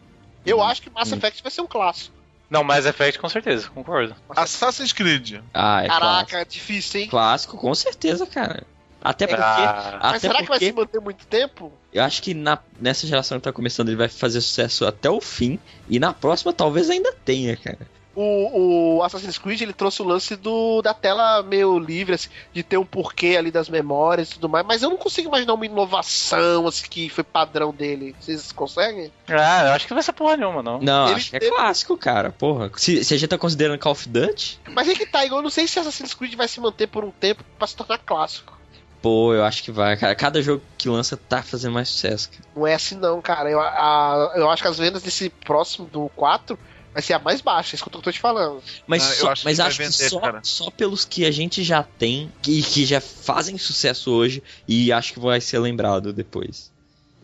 Eu 0.45 0.61
acho 0.61 0.81
que 0.81 0.89
Mass 0.89 1.11
Hum. 1.11 1.15
Effect 1.17 1.41
vai 1.41 1.51
ser 1.51 1.61
um 1.61 1.67
clássico. 1.67 2.12
Não, 2.53 2.63
Mass 2.63 2.85
Effect 2.85 3.17
com 3.17 3.27
certeza, 3.27 3.67
concordo. 3.69 4.15
Assassin's 4.29 4.93
Creed. 4.93 5.41
Ah, 5.51 5.83
é 5.83 5.87
Caraca, 5.87 6.25
clássico. 6.29 6.51
difícil, 6.51 7.01
hein? 7.01 7.07
Clássico, 7.07 7.57
com 7.57 7.73
certeza, 7.73 8.27
cara. 8.27 8.63
Até 9.01 9.25
porque. 9.25 9.41
Ah, 9.43 9.97
Mas 10.03 10.09
até 10.09 10.19
será 10.19 10.35
que 10.35 10.47
vai 10.47 10.59
porque 10.59 10.65
se 10.67 10.71
manter 10.71 11.01
muito 11.01 11.25
tempo? 11.25 11.73
eu 11.91 12.03
acho 12.03 12.21
que 12.21 12.35
na, 12.35 12.59
nessa 12.79 13.07
geração 13.07 13.39
que 13.39 13.43
tá 13.43 13.51
começando 13.51 13.89
ele 13.89 13.97
vai 13.97 14.07
fazer 14.07 14.39
sucesso 14.39 14.85
até 14.85 15.09
o 15.09 15.19
fim. 15.19 15.57
E 15.89 15.99
na 15.99 16.13
próxima 16.13 16.53
talvez 16.53 16.91
ainda 16.91 17.11
tenha, 17.25 17.57
cara. 17.57 17.79
O, 18.15 18.97
o 18.97 19.03
Assassin's 19.03 19.39
Creed 19.39 19.61
ele 19.61 19.73
trouxe 19.73 20.01
o 20.01 20.05
lance 20.05 20.35
do, 20.35 20.81
da 20.83 20.93
tela 20.93 21.41
meio 21.41 21.79
livre, 21.79 22.13
assim, 22.13 22.29
de 22.53 22.61
ter 22.61 22.77
um 22.77 22.85
porquê 22.85 23.35
ali 23.37 23.49
das 23.49 23.67
memórias 23.69 24.29
e 24.29 24.33
tudo 24.33 24.47
mais, 24.47 24.63
mas 24.65 24.83
eu 24.83 24.89
não 24.91 24.97
consigo 24.97 25.29
imaginar 25.29 25.53
uma 25.55 25.65
inovação 25.65 26.67
assim, 26.67 26.85
que 26.89 27.09
foi 27.09 27.23
padrão 27.23 27.73
dele. 27.73 28.15
Vocês 28.19 28.51
conseguem? 28.51 29.11
ah, 29.29 29.65
eu 29.67 29.71
acho 29.73 29.85
que 29.85 29.91
não 29.91 29.95
vai 29.97 30.03
ser 30.03 30.13
porra 30.13 30.37
nenhuma, 30.37 30.61
não. 30.61 30.79
Não, 30.79 31.07
Ele 31.07 31.15
acho 31.15 31.29
que 31.31 31.35
é 31.37 31.39
teve- 31.39 31.55
clássico, 31.55 31.97
cara. 31.97 32.31
Porra. 32.31 32.71
Se, 32.75 33.03
se 33.03 33.13
a 33.13 33.17
gente 33.17 33.29
tá 33.29 33.37
considerando 33.37 33.79
Call 33.79 33.93
of 33.93 34.07
Duty, 34.07 34.59
Mas 34.69 34.87
é 34.89 34.93
que 34.93 35.05
tá, 35.05 35.25
igual 35.25 35.39
eu 35.39 35.43
não 35.43 35.49
sei 35.49 35.67
se 35.67 35.79
Assassin's 35.79 36.13
Creed 36.13 36.35
vai 36.35 36.47
se 36.47 36.59
manter 36.59 36.87
por 36.87 37.03
um 37.03 37.11
tempo 37.11 37.43
pra 37.57 37.65
se 37.67 37.75
tornar 37.75 37.97
clássico. 37.97 38.57
pô, 39.01 39.33
eu 39.33 39.43
acho 39.43 39.63
que 39.63 39.71
vai, 39.71 39.97
cara. 39.97 40.15
Cada 40.15 40.41
jogo 40.41 40.61
que 40.77 40.87
lança 40.87 41.17
tá 41.17 41.41
fazendo 41.43 41.73
mais 41.73 41.89
sucesso, 41.89 42.29
cara. 42.29 42.43
Não 42.55 42.65
é 42.67 42.75
assim 42.75 42.95
não, 42.95 43.21
cara. 43.21 43.49
Eu, 43.49 43.59
a- 43.59 44.33
eu 44.35 44.49
acho 44.49 44.61
que 44.61 44.67
as 44.69 44.77
vendas 44.77 45.01
desse 45.03 45.29
próximo 45.29 45.87
do 45.87 46.09
4 46.15 46.57
vai 46.93 47.01
ser 47.01 47.13
a 47.13 47.19
mais 47.19 47.41
baixa, 47.41 47.73
é 47.73 47.75
isso 47.75 47.83
que 47.83 47.95
eu 47.95 48.01
tô 48.01 48.11
te 48.11 48.19
falando. 48.19 48.61
Mas, 48.87 49.03
Ah, 49.03 49.13
só, 49.15 49.31
acho 49.31 49.41
que 49.41 49.47
mas 49.47 49.57
vai 49.57 49.67
acho 49.67 49.77
que 49.77 49.83
vender, 49.83 50.09
só, 50.09 50.19
cara. 50.19 50.39
só 50.43 50.69
pelos 50.71 51.03
que 51.05 51.25
a 51.25 51.31
gente 51.31 51.63
já 51.63 51.83
tem 51.83 52.31
e 52.47 52.61
que 52.61 52.85
já 52.85 53.01
fazem 53.01 53.57
sucesso 53.57 54.11
hoje 54.11 54.43
e 54.67 54.91
acho 54.91 55.13
que 55.13 55.19
vai 55.19 55.41
ser 55.41 55.59
lembrado 55.59 56.13
depois. 56.13 56.71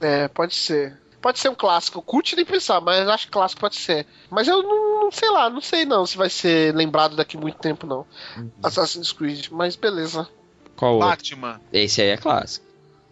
É, 0.02 0.28
pode 0.28 0.56
ser. 0.56 0.98
Pode 1.22 1.38
ser 1.40 1.50
um 1.50 1.56
clássico. 1.56 2.02
Cult 2.02 2.36
nem 2.36 2.46
pensar, 2.46 2.80
mas 2.80 3.08
acho 3.08 3.26
que 3.26 3.32
clássico 3.32 3.60
pode 3.60 3.76
ser. 3.76 4.08
Mas 4.30 4.48
eu 4.48 4.64
não, 4.64 5.02
não 5.02 5.12
sei 5.12 5.30
lá, 5.30 5.50
não 5.50 5.60
sei 5.60 5.86
não 5.86 6.06
se 6.06 6.16
vai 6.18 6.30
ser 6.30 6.74
lembrado 6.74 7.16
daqui 7.16 7.36
muito 7.38 7.58
tempo, 7.58 7.86
não. 7.86 8.06
Uhum. 8.38 8.50
Assassin's 8.64 9.12
Creed, 9.12 9.48
mas 9.52 9.76
beleza. 9.76 10.28
Qual 10.78 10.94
outro? 10.94 11.10
Batman. 11.10 11.60
Esse 11.74 12.02
aí 12.02 12.10
é 12.10 12.18
clássico. 12.18 12.66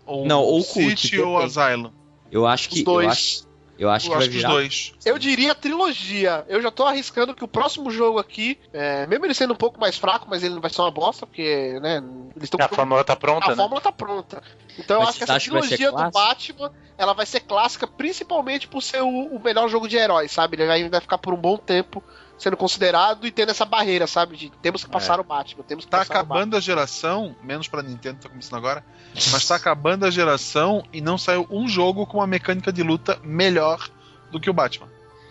Ou 0.05 0.25
Não, 0.25 0.41
ou 0.41 0.63
Cult, 0.63 1.01
City 1.01 1.19
ou 1.19 1.39
depende. 1.41 1.59
Asylum. 1.59 1.91
Eu 2.31 2.47
acho 2.47 2.69
que. 2.69 2.79
Os 2.79 2.83
dois. 2.83 3.46
Eu 3.77 3.89
acho, 3.89 4.07
eu 4.07 4.13
Eu 4.13 4.17
que 4.17 4.17
acho 4.17 4.17
vai 4.17 4.23
que 4.29 4.29
os 4.29 4.35
virar. 4.35 4.49
dois. 4.49 4.91
Eu 5.05 5.17
diria 5.19 5.53
trilogia. 5.55 6.45
Eu 6.47 6.61
já 6.61 6.71
tô 6.71 6.83
arriscando 6.85 7.35
que 7.35 7.43
o 7.43 7.47
próximo 7.47 7.91
jogo 7.91 8.19
aqui, 8.19 8.59
é, 8.73 9.05
mesmo 9.07 9.25
ele 9.25 9.33
sendo 9.33 9.53
um 9.53 9.57
pouco 9.57 9.79
mais 9.79 9.97
fraco, 9.97 10.27
mas 10.29 10.43
ele 10.43 10.55
não 10.55 10.61
vai 10.61 10.69
ser 10.69 10.81
uma 10.81 10.91
bosta, 10.91 11.25
porque, 11.25 11.79
né, 11.81 11.97
eles 12.35 12.45
estão 12.45 12.63
A 12.63 12.67
fórmula 12.67 13.03
tá 13.03 13.15
pronta, 13.15 13.47
a 13.47 13.49
né? 13.49 13.55
fórmula 13.55 13.81
tá 13.81 13.91
pronta. 13.91 14.41
Então 14.79 14.97
eu 14.97 14.99
Mas 15.01 15.09
acho 15.09 15.17
que 15.19 15.23
essa 15.23 15.33
acha 15.35 15.45
que 15.45 15.51
trilogia 15.51 15.91
do? 15.91 16.11
Batman, 16.11 16.71
ela 16.97 17.13
vai 17.13 17.25
ser 17.25 17.41
clássica 17.41 17.87
principalmente 17.87 18.67
por 18.67 18.81
ser 18.81 19.01
o, 19.01 19.07
o 19.07 19.39
melhor 19.43 19.67
jogo 19.69 19.87
de 19.87 19.97
herói, 19.97 20.27
sabe? 20.27 20.55
Ele 20.55 20.65
vai, 20.67 20.89
vai 20.89 21.01
ficar 21.01 21.17
por 21.17 21.33
um 21.33 21.37
bom 21.37 21.57
tempo 21.57 22.03
sendo 22.37 22.55
considerado 22.57 23.25
e 23.25 23.31
tendo 23.31 23.49
essa 23.49 23.65
barreira, 23.65 24.05
sabe? 24.07 24.37
De 24.37 24.51
temos 24.61 24.83
que 24.83 24.89
passar 24.89 25.19
o 25.19 25.23
Batman, 25.23 25.63
temos 25.63 25.85
que 25.85 25.91
Tá 25.91 25.99
passar 25.99 26.13
o 26.13 26.15
Batman. 26.17 26.35
acabando 26.35 26.57
a 26.57 26.59
geração, 26.59 27.35
menos 27.43 27.67
pra 27.67 27.81
Nintendo, 27.81 28.19
tá 28.21 28.29
começando 28.29 28.57
agora, 28.59 28.83
mas 29.31 29.45
tá 29.47 29.55
acabando 29.55 30.05
a 30.05 30.11
geração 30.11 30.83
e 30.93 31.01
não 31.01 31.17
saiu 31.17 31.47
um 31.49 31.67
jogo 31.67 32.05
com 32.05 32.17
uma 32.17 32.27
mecânica 32.27 32.71
de 32.71 32.83
luta 32.83 33.19
melhor 33.23 33.89
do 34.31 34.39
que 34.39 34.49
o 34.49 34.53
Batman. 34.53 34.87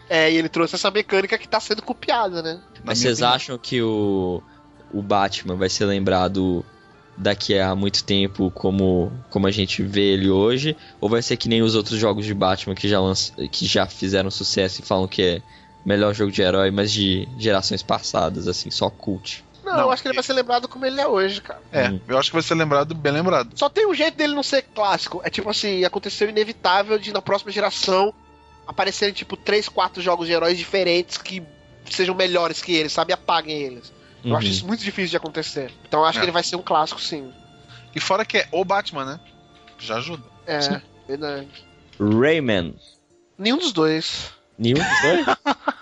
É, 0.09 0.31
e 0.31 0.37
ele 0.37 0.49
trouxe 0.49 0.75
essa 0.77 0.91
mecânica 0.91 1.37
que 1.37 1.49
tá 1.49 1.59
sendo 1.61 1.83
copiada, 1.83 2.43
né? 2.43 2.55
na 2.55 2.81
Mas 2.85 2.99
vocês 2.99 3.19
opinião. 3.19 3.35
acham 3.35 3.59
que 3.59 3.83
o, 3.83 4.43
o 4.93 5.03
Batman 5.03 5.57
vai 5.57 5.69
ser 5.69 5.85
lembrado 5.85 6.65
daqui 7.17 7.59
a 7.59 7.75
muito 7.75 8.05
tempo 8.05 8.51
como, 8.53 9.11
como 9.31 9.47
a 9.47 9.51
gente 9.51 9.83
vê 9.83 10.13
ele 10.13 10.29
hoje? 10.31 10.77
Ou 11.01 11.09
vai 11.09 11.23
ser 11.23 11.37
que 11.37 11.49
nem 11.49 11.63
os 11.63 11.75
outros 11.75 11.99
jogos 11.99 12.25
de 12.27 12.35
Batman 12.35 12.75
que 12.75 12.87
já, 12.89 13.01
lanç, 13.01 13.33
que 13.51 13.67
já 13.67 13.87
fizeram 13.87 14.31
sucesso 14.31 14.81
e 14.81 14.85
falam 14.85 15.09
que 15.09 15.23
é 15.23 15.43
melhor 15.87 16.13
jogo 16.15 16.33
de 16.33 16.43
herói, 16.43 16.71
mas 16.71 16.93
de 16.93 17.27
gerações 17.39 17.83
passadas, 17.83 18.47
assim, 18.49 18.71
só 18.71 18.91
cult? 18.91 19.45
Não, 19.65 19.73
Não, 19.73 19.81
eu 19.83 19.91
acho 19.91 20.03
que 20.03 20.09
ele 20.09 20.15
vai 20.15 20.23
ser 20.23 20.33
lembrado 20.33 20.69
como 20.69 20.85
ele 20.87 21.01
é 21.01 21.07
hoje, 21.09 21.41
cara. 21.41 21.61
É, 21.73 21.89
Hum. 21.89 22.01
eu 22.07 22.19
acho 22.19 22.31
que 22.31 22.35
vai 22.37 22.43
ser 22.43 22.55
lembrado, 22.55 22.95
bem 22.95 23.13
lembrado. 23.13 23.51
Só 23.59 23.69
tem 23.69 23.87
um 23.87 23.95
jeito 23.95 24.17
dele 24.17 24.35
não 24.35 24.43
ser 24.43 24.63
clássico. 24.63 25.21
É 25.25 25.31
tipo 25.31 25.49
assim, 25.49 25.85
aconteceu 25.85 26.29
inevitável 26.29 26.99
de 26.99 27.13
na 27.13 27.23
próxima 27.23 27.51
geração 27.51 28.13
aparecerem 28.67 29.15
tipo 29.15 29.37
três, 29.37 29.69
quatro 29.69 30.03
jogos 30.03 30.27
de 30.27 30.33
heróis 30.33 30.57
diferentes 30.59 31.17
que 31.19 31.43
sejam 31.91 32.15
melhores 32.15 32.61
que 32.63 32.75
eles, 32.75 32.93
sabe? 32.93 33.13
E 33.13 33.15
apaguem 33.15 33.61
eles. 33.61 33.93
Eu 34.25 34.31
Uhum. 34.33 34.37
acho 34.37 34.47
isso 34.49 34.67
muito 34.67 34.83
difícil 34.83 35.11
de 35.11 35.17
acontecer. 35.17 35.73
Então 35.89 36.01
eu 36.01 36.07
acho 36.07 36.19
É. 36.19 36.21
que 36.21 36.25
ele 36.27 36.33
vai 36.33 36.43
ser 36.43 36.57
um 36.57 36.63
clássico, 36.63 37.01
sim. 37.01 37.33
E 37.95 38.01
fora 38.01 38.25
que 38.25 38.39
é 38.39 38.49
o 38.53 38.65
Batman, 38.65 39.05
né? 39.05 39.21
Já 39.79 39.97
ajuda. 39.97 40.23
É, 40.47 40.81
verdade. 41.09 41.49
Rayman. 41.99 42.75
Nenhum 43.39 43.59
dos 43.59 43.73
dois. 43.73 44.31
Nenhum 44.59 44.77
dos 44.77 45.03
dois? 45.03 45.27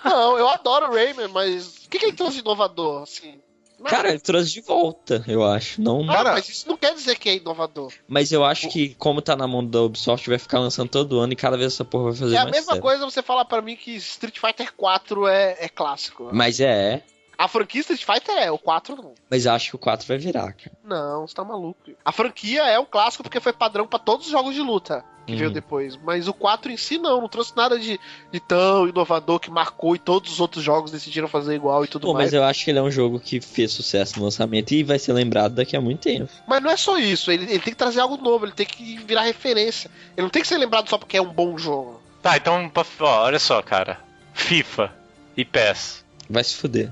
Não, 0.04 0.38
eu 0.38 0.48
adoro 0.48 0.86
o 0.90 0.94
Rayman, 0.94 1.28
mas 1.28 1.84
o 1.84 1.88
que, 1.88 1.98
que 1.98 2.06
ele 2.06 2.12
trouxe 2.16 2.34
de 2.34 2.40
inovador, 2.40 3.02
assim? 3.02 3.40
Não, 3.78 3.86
Cara, 3.90 4.08
ele 4.10 4.18
trouxe 4.20 4.50
de 4.52 4.60
volta, 4.62 5.22
eu 5.28 5.44
acho. 5.44 5.80
Não, 5.82 6.02
não, 6.02 6.14
cara- 6.14 6.32
mas 6.32 6.48
isso 6.48 6.66
não 6.68 6.76
quer 6.76 6.94
dizer 6.94 7.18
que 7.18 7.28
é 7.28 7.34
inovador. 7.36 7.92
Mas 8.08 8.32
eu 8.32 8.44
acho 8.44 8.68
que, 8.68 8.94
como 8.94 9.20
tá 9.20 9.36
na 9.36 9.46
mão 9.46 9.64
da 9.64 9.82
Ubisoft, 9.82 10.28
vai 10.28 10.38
ficar 10.38 10.58
lançando 10.58 10.88
todo 10.88 11.18
ano 11.18 11.32
e 11.32 11.36
cada 11.36 11.56
vez 11.56 11.74
essa 11.74 11.84
porra 11.84 12.04
vai 12.04 12.14
fazer 12.14 12.34
É 12.36 12.38
a 12.38 12.42
mais 12.44 12.52
mesma 12.56 12.72
sério. 12.72 12.82
coisa 12.82 13.04
você 13.04 13.22
falar 13.22 13.44
pra 13.44 13.60
mim 13.60 13.76
que 13.76 13.94
Street 13.96 14.38
Fighter 14.38 14.72
4 14.74 15.26
é, 15.28 15.56
é 15.60 15.68
clássico. 15.68 16.30
Mas 16.32 16.60
é, 16.60 17.02
A 17.36 17.46
franquia 17.48 17.80
Street 17.80 18.04
Fighter 18.04 18.38
é, 18.38 18.50
o 18.50 18.58
4 18.58 18.96
não. 18.96 19.12
mas 19.28 19.44
eu 19.44 19.52
acho 19.52 19.70
que 19.70 19.76
o 19.76 19.78
4 19.78 20.06
vai 20.06 20.16
virar, 20.18 20.52
cara. 20.54 20.72
Não, 20.84 21.26
você 21.26 21.34
tá 21.34 21.44
maluco. 21.44 21.78
A 22.04 22.12
franquia 22.12 22.62
é 22.62 22.78
um 22.78 22.86
clássico 22.86 23.22
porque 23.24 23.40
foi 23.40 23.52
padrão 23.52 23.86
pra 23.86 23.98
todos 23.98 24.26
os 24.26 24.32
jogos 24.32 24.54
de 24.54 24.62
luta 24.62 25.04
que 25.26 25.32
Uhum. 25.32 25.38
veio 25.38 25.50
depois. 25.50 25.96
Mas 25.96 26.28
o 26.28 26.34
4 26.34 26.70
em 26.70 26.76
si 26.76 26.98
não, 26.98 27.20
não 27.20 27.28
trouxe 27.28 27.56
nada 27.56 27.78
de, 27.78 27.98
de 28.30 28.40
tão 28.40 28.88
inovador 28.88 29.40
que 29.40 29.50
marcou 29.50 29.94
e 29.96 29.98
todos 29.98 30.32
os 30.32 30.40
outros 30.40 30.62
jogos 30.62 30.90
decidiram 30.90 31.28
fazer 31.28 31.54
igual 31.54 31.84
e 31.84 31.88
tudo 31.88 32.06
Pô, 32.06 32.12
mais. 32.14 32.26
mas 32.26 32.34
eu 32.34 32.44
acho 32.44 32.64
que 32.64 32.70
ele 32.70 32.78
é 32.78 32.82
um 32.82 32.90
jogo 32.90 33.18
que 33.18 33.40
fez 33.40 33.72
sucesso 33.72 34.18
no 34.18 34.24
lançamento 34.24 34.72
e 34.72 34.82
vai 34.82 34.98
ser 34.98 35.12
lembrado 35.12 35.54
daqui 35.54 35.76
a 35.76 35.80
muito 35.80 36.00
tempo. 36.00 36.30
Mas 36.46 36.62
não 36.62 36.70
é 36.70 36.76
só 36.76 36.98
isso, 36.98 37.30
ele, 37.30 37.44
ele 37.44 37.60
tem 37.60 37.72
que 37.72 37.74
trazer 37.74 38.00
algo 38.00 38.16
novo, 38.16 38.44
ele 38.44 38.52
tem 38.52 38.66
que 38.66 38.98
virar 38.98 39.22
referência. 39.22 39.90
Ele 40.16 40.22
não 40.24 40.30
tem 40.30 40.42
que 40.42 40.48
ser 40.48 40.58
lembrado 40.58 40.88
só 40.88 40.98
porque 40.98 41.16
é 41.16 41.22
um 41.22 41.32
bom 41.32 41.56
jogo. 41.56 42.00
Tá, 42.22 42.36
então, 42.36 42.70
ó, 43.00 43.22
olha 43.24 43.38
só, 43.38 43.60
cara. 43.62 44.00
FIFA 44.32 44.92
e 45.36 45.44
PES. 45.44 46.04
Vai 46.28 46.42
se 46.42 46.54
fuder. 46.56 46.90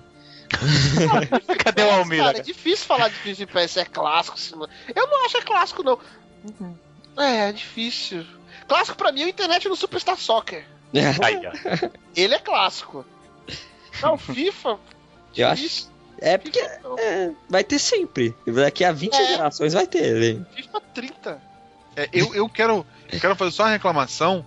Cadê 1.64 1.82
o 1.82 1.86
Mas, 1.86 1.98
Almira? 1.98 2.24
Cara, 2.24 2.38
é 2.38 2.42
difícil 2.42 2.86
falar 2.86 3.08
de 3.08 3.14
Street 3.30 3.48
Fighter 3.48 3.68
se 3.68 3.80
é 3.80 3.84
clássico. 3.84 4.38
Se 4.38 4.52
não... 4.54 4.68
Eu 4.94 5.06
não 5.06 5.24
acho 5.24 5.34
que 5.36 5.40
é 5.40 5.44
clássico, 5.44 5.82
não. 5.82 5.98
É, 7.16 7.48
é 7.48 7.52
difícil. 7.52 8.24
Clássico 8.68 8.96
pra 8.96 9.12
mim 9.12 9.22
é 9.22 9.26
o 9.26 9.28
internet 9.28 9.68
no 9.68 9.76
Superstar 9.76 10.16
Soccer. 10.16 10.64
Aí, 11.22 11.40
ó. 11.46 11.88
Ele 12.14 12.34
é 12.34 12.38
clássico. 12.38 13.04
Não, 14.00 14.16
FIFA. 14.16 14.78
Eu 15.36 15.48
acho. 15.48 15.90
É 16.18 16.38
porque 16.38 16.58
é, 16.60 17.30
vai 17.48 17.64
ter 17.64 17.78
sempre. 17.78 18.34
Daqui 18.46 18.84
a 18.84 18.92
20 18.92 19.14
É. 19.14 19.26
gerações 19.28 19.72
vai 19.72 19.86
ter. 19.86 20.04
ele. 20.04 20.46
FIFA 20.54 20.80
30. 20.94 21.42
É, 21.96 22.08
eu, 22.12 22.34
eu 22.34 22.48
quero 22.48 22.86
eu 23.10 23.20
quero 23.20 23.36
fazer 23.36 23.50
só 23.50 23.64
uma 23.64 23.70
reclamação 23.70 24.44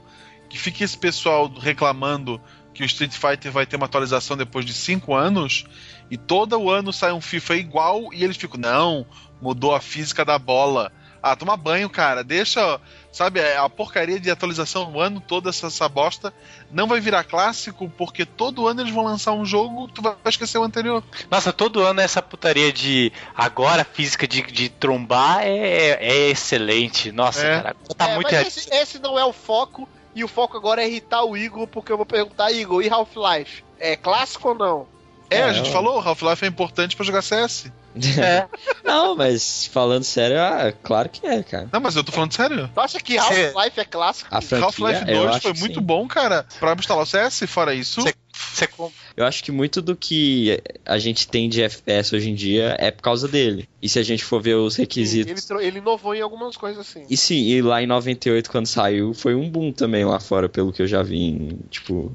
que 0.50 0.58
fique 0.58 0.84
esse 0.84 0.98
pessoal 0.98 1.48
reclamando 1.48 2.42
que 2.74 2.82
o 2.82 2.86
Street 2.86 3.12
Fighter 3.12 3.52
vai 3.52 3.66
ter 3.66 3.76
uma 3.76 3.86
atualização 3.86 4.36
depois 4.36 4.66
de 4.66 4.74
5 4.74 5.14
anos 5.14 5.66
e 6.10 6.18
todo 6.18 6.58
o 6.60 6.70
ano 6.72 6.92
sai 6.92 7.12
um 7.12 7.22
FIFA 7.22 7.56
igual 7.56 8.14
e 8.14 8.24
eles 8.24 8.36
ficam, 8.38 8.60
não, 8.60 9.06
mudou 9.42 9.74
a 9.76 9.80
física 9.82 10.26
da 10.26 10.38
bola. 10.40 10.92
Ah, 11.28 11.36
toma 11.36 11.58
banho, 11.58 11.90
cara. 11.90 12.24
Deixa, 12.24 12.80
sabe, 13.12 13.40
a 13.42 13.68
porcaria 13.68 14.20
de 14.20 14.30
atualização 14.30 14.92
o 14.94 15.02
ano 15.02 15.20
todo, 15.20 15.50
essa, 15.50 15.66
essa 15.66 15.90
bosta, 15.90 16.32
não 16.72 16.86
vai 16.88 17.00
virar 17.00 17.24
clássico, 17.24 17.92
porque 17.98 18.26
todo 18.26 18.68
ano 18.68 18.82
eles 18.82 18.94
vão 18.94 19.04
lançar 19.04 19.32
um 19.32 19.44
jogo, 19.44 19.88
tu 19.88 20.04
vai 20.04 20.16
esquecer 20.28 20.60
o 20.60 20.64
anterior. 20.64 21.04
Nossa, 21.32 21.52
todo 21.52 21.82
ano 21.82 22.00
essa 22.00 22.22
putaria 22.22 22.72
de 22.72 23.12
agora 23.36 23.82
a 23.82 23.86
física 23.86 24.28
de, 24.28 24.44
de 24.44 24.70
trombar 24.70 25.40
é, 25.42 25.98
é 26.00 26.30
excelente. 26.30 27.12
Nossa, 27.12 27.44
É. 27.44 27.62
cara. 27.62 27.76
Tá 27.98 28.10
É, 28.10 28.16
muito 28.16 28.32
mas 28.32 28.56
esse, 28.58 28.70
esse 28.72 29.00
não 29.00 29.18
é 29.18 29.26
o 29.26 29.34
foco. 29.34 29.90
E 30.14 30.24
o 30.24 30.28
foco 30.28 30.56
agora 30.56 30.84
é 30.84 30.88
irritar 30.88 31.24
o 31.24 31.36
Igor, 31.36 31.66
porque 31.68 31.92
eu 31.92 31.98
vou 31.98 32.06
perguntar, 32.06 32.52
Igor, 32.52 32.84
e 32.84 32.90
Half-Life? 32.90 33.64
É 33.80 33.96
clássico 33.96 34.50
ou 34.50 34.56
não? 34.56 34.88
É, 35.30 35.40
É, 35.40 35.44
a 35.46 35.54
gente 35.54 35.72
falou, 35.72 36.00
Half-Life 36.00 36.46
é 36.46 36.48
importante 36.48 36.96
pra 36.96 37.04
jogar 37.04 37.24
CS. 37.24 37.72
É. 38.20 38.48
Não, 38.84 39.16
mas 39.16 39.66
falando 39.68 40.04
sério, 40.04 40.38
ah, 40.40 40.74
claro 40.84 41.10
que 41.10 41.26
é, 41.26 41.42
cara. 41.44 41.70
Não, 41.72 41.80
mas 41.80 41.96
eu 41.96 42.04
tô 42.04 42.12
falando 42.12 42.34
sério. 42.34 42.70
Tu 42.74 42.80
acha 42.80 43.00
que 43.00 43.18
Half-Life 43.18 43.80
é 43.80 43.86
clássico? 43.86 44.30
A 44.36 44.42
franquia, 44.42 44.66
Half-Life 44.68 45.04
eu 45.12 45.22
2 45.24 45.30
acho 45.32 45.42
foi 45.42 45.54
que 45.54 45.60
muito 45.60 45.80
sim. 45.80 45.86
bom, 45.86 46.08
cara, 46.08 46.46
pra 46.60 46.74
instalar 46.74 47.04
o 47.04 47.06
CS. 47.06 47.44
Fora 47.48 47.74
isso, 47.74 48.02
Você- 48.02 48.14
Você 48.54 48.68
com- 48.68 48.92
Eu 49.16 49.26
acho 49.26 49.42
que 49.42 49.50
muito 49.52 49.82
do 49.82 49.96
que 49.96 50.62
a 50.86 50.98
gente 50.98 51.26
tem 51.28 51.48
de 51.50 51.62
FPS 51.64 52.14
hoje 52.14 52.30
em 52.30 52.36
dia 52.36 52.76
é 52.78 52.92
por 52.92 53.02
causa 53.02 53.30
dele. 53.30 53.68
E 53.82 53.88
se 53.88 53.98
a 53.98 54.04
gente 54.04 54.26
for 54.26 54.42
ver 54.42 54.56
os 54.56 54.76
Ele, 54.78 54.84
requisitos. 54.84 55.46
tro- 55.46 55.62
ele 55.62 55.78
inovou 55.80 56.14
em 56.14 56.20
algumas 56.22 56.58
coisas 56.58 56.80
assim. 56.86 57.06
E 57.10 57.16
sim, 57.16 57.36
e 57.48 57.62
lá 57.62 57.82
em 57.82 57.88
98, 57.88 58.52
quando 58.52 58.66
saiu, 58.68 59.14
foi 59.14 59.34
um 59.36 59.50
boom 59.50 59.72
também 59.72 60.04
lá 60.04 60.20
fora, 60.20 60.50
pelo 60.50 60.74
que 60.74 60.82
eu 60.82 60.88
já 60.88 61.02
vi 61.02 61.18
em, 61.18 61.60
tipo, 61.70 62.12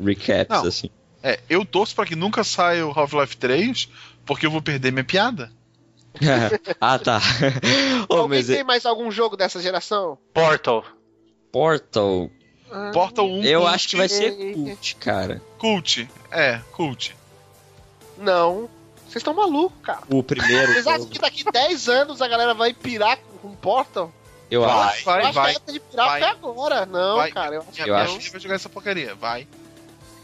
recaps, 0.00 0.48
Não. 0.62 0.68
assim. 0.68 0.88
É, 1.22 1.40
eu 1.48 1.64
torço 1.64 1.94
pra 1.94 2.04
que 2.06 2.14
nunca 2.14 2.44
saia 2.44 2.86
o 2.86 2.90
Half-Life 2.96 3.36
3, 3.36 3.88
porque 4.26 4.46
eu 4.46 4.50
vou 4.50 4.62
perder 4.62 4.90
minha 4.92 5.04
piada. 5.04 5.50
ah, 6.80 6.98
tá. 6.98 7.20
Ô, 8.08 8.14
Alguém 8.18 8.38
mas 8.38 8.46
tem 8.46 8.58
é- 8.58 8.64
mais 8.64 8.86
algum 8.86 9.10
jogo 9.10 9.36
dessa 9.36 9.60
geração? 9.60 10.16
Portal. 10.32 10.84
Portal, 11.52 12.30
Portal 12.92 13.26
1 13.26 13.44
eu 13.44 13.60
cult, 13.60 13.74
acho 13.74 13.88
que 13.88 13.96
vai 13.96 14.08
ser 14.08 14.32
cult, 14.54 14.96
cara. 14.96 15.42
Cult. 15.58 16.08
É, 16.30 16.60
cult. 16.72 17.16
Não. 18.18 18.68
Vocês 19.04 19.16
estão 19.16 19.34
malucos, 19.34 19.78
cara. 19.82 20.00
O 20.10 20.22
primeiro 20.22 20.72
Vocês 20.72 20.86
acham 20.86 21.06
que 21.06 21.18
daqui 21.20 21.44
10 21.44 21.88
anos 21.88 22.20
a 22.20 22.26
galera 22.26 22.54
vai 22.54 22.72
pirar 22.74 23.18
com 23.40 23.54
Portal? 23.54 24.12
eu 24.50 24.62
Vai, 24.62 24.70
acho. 24.88 24.98
eu 25.00 25.04
vai, 25.04 25.22
acho 25.24 25.32
vai. 25.34 25.54
que 25.54 25.60
a 25.68 25.72
de 25.72 25.80
pirar 25.80 26.08
vai. 26.08 26.20
foi 26.20 26.28
agora. 26.30 26.86
Não, 26.86 27.16
Vai. 27.16 27.30
cara. 27.32 27.54
Eu 27.56 27.62
que 27.62 27.80
Eu 27.88 27.94
acho- 27.96 28.18
filha 28.18 28.32
vai 28.32 28.40
jogar 28.40 28.54
essa 28.56 28.68
porcaria. 28.68 29.14
Vai. 29.14 29.46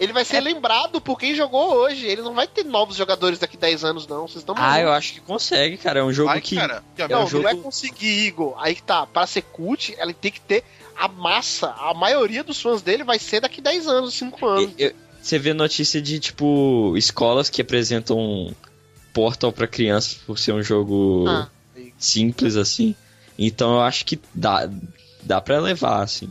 Ele 0.01 0.13
vai 0.15 0.25
ser 0.25 0.41
lembrado 0.41 1.01
por 1.01 1.19
quem 1.19 1.35
jogou 1.35 1.75
hoje. 1.75 2.07
Ele 2.07 2.23
não 2.23 2.35
vai 2.35 2.49
ter 2.49 2.65
novos 2.65 2.97
jogadores 2.97 3.39
daqui 3.39 3.57
10 3.57 3.85
anos, 3.85 4.07
não. 4.07 4.27
Vocês 4.27 4.39
estão 4.39 4.55
Ah, 4.59 4.81
eu 4.81 4.91
acho 4.91 5.13
que 5.13 5.21
consegue, 5.21 5.77
cara. 5.77 6.01
É 6.01 6.03
um 6.03 6.13
jogo 6.13 6.31
Vai, 6.31 6.41
que. 6.41 6.57
cara. 6.57 6.83
Que 6.97 7.03
a 7.03 7.09
Não, 7.09 7.19
um 7.19 7.21
não 7.21 7.29
jogo- 7.29 7.45
vai 7.45 7.55
conseguir, 7.55 8.27
Igor. 8.27 8.55
Aí 8.59 8.75
que 8.75 8.83
tá. 8.83 9.07
Para 9.07 9.27
ser 9.27 9.43
cult, 9.43 9.95
ela 9.99 10.13
tem 10.15 10.33
que 10.33 10.41
ter 10.41 10.65
a 10.97 11.07
massa. 11.07 11.69
A 11.79 11.93
maioria 11.93 12.43
dos 12.43 12.61
fãs 12.63 12.81
dele 12.81 13.05
vai 13.05 13.19
ser 13.19 13.41
daqui 13.41 13.61
10 13.61 13.87
anos, 13.87 14.15
5 14.15 14.47
anos. 14.47 14.73
Eu- 14.79 14.89
eu- 14.89 14.95
Você 15.23 15.39
vê 15.39 15.53
notícia 15.53 16.01
de, 16.01 16.19
tipo, 16.19 16.95
escolas 16.97 17.51
que 17.51 17.61
apresentam 17.61 18.55
Portal 19.13 19.53
pra 19.53 19.67
crianças 19.67 20.15
por 20.15 20.39
ser 20.39 20.53
um 20.53 20.63
jogo 20.63 21.27
Ah. 21.29 21.47
simples, 21.99 22.57
assim. 22.57 22.95
Então 23.39 23.75
eu 23.75 23.81
acho 23.83 24.07
que 24.07 24.19
dá, 24.35 24.67
dá 25.23 25.41
pra 25.43 25.59
levar, 25.61 26.03
assim. 26.03 26.31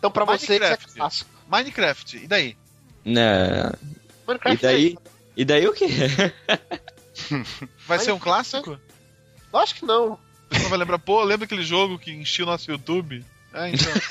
Então 0.00 0.10
pra 0.10 0.24
você 0.24 0.56
é 0.56 0.76
clássico. 0.76 1.30
Minecraft, 1.48 2.16
e 2.16 2.26
daí? 2.26 2.56
Né? 3.04 3.70
E 3.82 4.26
Minecraft 4.26 4.62
daí, 4.62 4.96
e 5.36 5.44
daí 5.44 5.66
o 5.68 5.72
quê? 5.72 5.86
Vai 7.86 7.98
ser 7.98 8.12
um 8.12 8.18
clássico? 8.18 8.78
Eu 9.52 9.58
acho 9.58 9.74
que 9.74 9.84
não. 9.84 10.12
O 10.14 10.18
pessoal 10.48 10.70
vai 10.70 10.78
lembrar, 10.78 10.98
pô, 10.98 11.22
lembra 11.22 11.44
aquele 11.46 11.62
jogo 11.62 11.98
que 11.98 12.10
enchia 12.12 12.44
o 12.44 12.48
nosso 12.48 12.70
YouTube? 12.70 13.24
É, 13.52 13.68
então. 13.70 13.92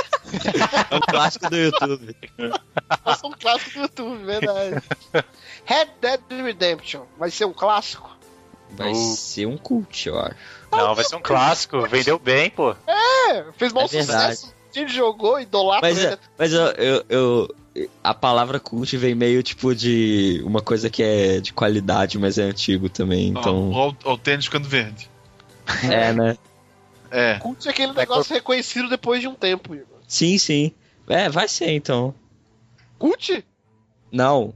É 0.89 0.95
um 0.95 0.99
clássico 1.01 1.47
do 1.49 1.55
YouTube. 1.57 2.15
Ser 2.39 3.25
um 3.27 3.31
clássico 3.33 3.71
do 3.73 3.79
YouTube, 3.81 4.23
verdade. 4.25 4.81
Red 5.65 5.87
Dead 6.01 6.21
Redemption 6.43 7.03
vai 7.19 7.29
ser 7.29 7.45
um 7.45 7.53
clássico? 7.53 8.09
Vai 8.71 8.91
Uh. 8.93 9.15
ser 9.15 9.45
um 9.45 9.57
cult, 9.57 10.07
eu 10.07 10.17
acho. 10.19 10.35
Não, 10.71 10.95
vai 10.95 11.03
ser 11.05 11.17
um 11.17 11.21
clássico. 11.21 11.81
Vendeu 11.87 12.17
bem, 12.17 12.49
pô. 12.49 12.75
É, 12.87 13.43
fez 13.57 13.71
mau 13.73 13.83
É 13.83 13.87
sucesso. 13.87 14.53
A 14.75 14.79
gente 14.79 14.91
jogou, 14.91 15.39
idolatra. 15.39 15.87
Mas, 15.87 16.03
né? 16.03 16.13
é, 16.13 16.17
mas 16.37 16.53
eu, 16.53 16.65
eu, 16.71 17.05
eu- 17.09 17.55
A 18.03 18.13
palavra 18.13 18.59
cult 18.59 18.95
vem 18.97 19.15
meio 19.15 19.41
tipo 19.41 19.73
de 19.73 20.41
uma 20.45 20.61
coisa 20.61 20.89
que 20.89 21.01
é 21.01 21.39
de 21.39 21.51
qualidade, 21.51 22.19
mas 22.19 22.37
é 22.37 22.43
antigo 22.43 22.87
também. 22.87 23.29
Então. 23.29 23.71
Ó, 23.71 23.93
ó, 24.03 24.13
o 24.13 24.17
tênis 24.17 24.45
ficando 24.45 24.67
verde. 24.67 25.09
É, 25.83 26.13
né? 26.13 26.37
É. 27.09 27.37
Cult 27.39 27.67
é 27.67 27.71
aquele 27.71 27.93
negócio 27.93 28.33
reconhecido 28.33 28.89
depois 28.89 29.21
de 29.21 29.27
um 29.27 29.35
tempo, 29.35 29.75
Igor. 29.75 29.99
Sim, 30.07 30.37
sim. 30.37 30.71
É, 31.07 31.29
vai 31.29 31.47
ser 31.47 31.71
então. 31.71 32.13
Cult? 32.97 33.45
Não. 34.11 34.53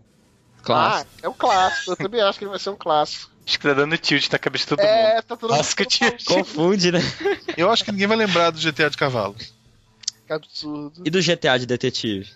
Clássico. 0.64 1.11
Ah, 1.15 1.26
é 1.26 1.30
um 1.30 1.34
clássico. 1.34 1.91
Eu 1.91 1.95
também 1.95 2.22
acho 2.22 2.38
que 2.38 2.45
ele 2.45 2.52
vai 2.52 2.60
ser 2.60 2.69
um 2.72 2.76
clássico. 2.76 3.31
Acho 3.45 3.60
que 3.60 3.68
tá 3.68 3.73
dando 3.73 3.98
tilt 3.98 4.30
na 4.31 4.38
cabeça 4.39 4.65
de 4.65 4.69
todo 4.69 4.80
mundo. 4.80 4.89
É, 4.89 5.22
tá 5.22 5.38
todo 5.38 5.53
Clássico 5.53 5.84
mundo 5.84 5.89
tilt. 5.89 6.26
Confunde, 6.26 6.91
né? 6.91 6.99
Eu 7.56 7.72
acho 7.72 7.85
que 7.85 7.91
ninguém 7.91 8.07
vai 8.07 8.18
lembrar 8.18 8.49
do 8.49 8.60
GTA 8.60 8.89
de 8.89 8.98
cavalo. 8.98 9.35
Que 10.26 10.34
absurdo. 10.34 11.03
E 11.06 11.10
do 11.10 11.22
GTA 11.22 11.57
de 11.57 11.65
detetive? 11.65 12.27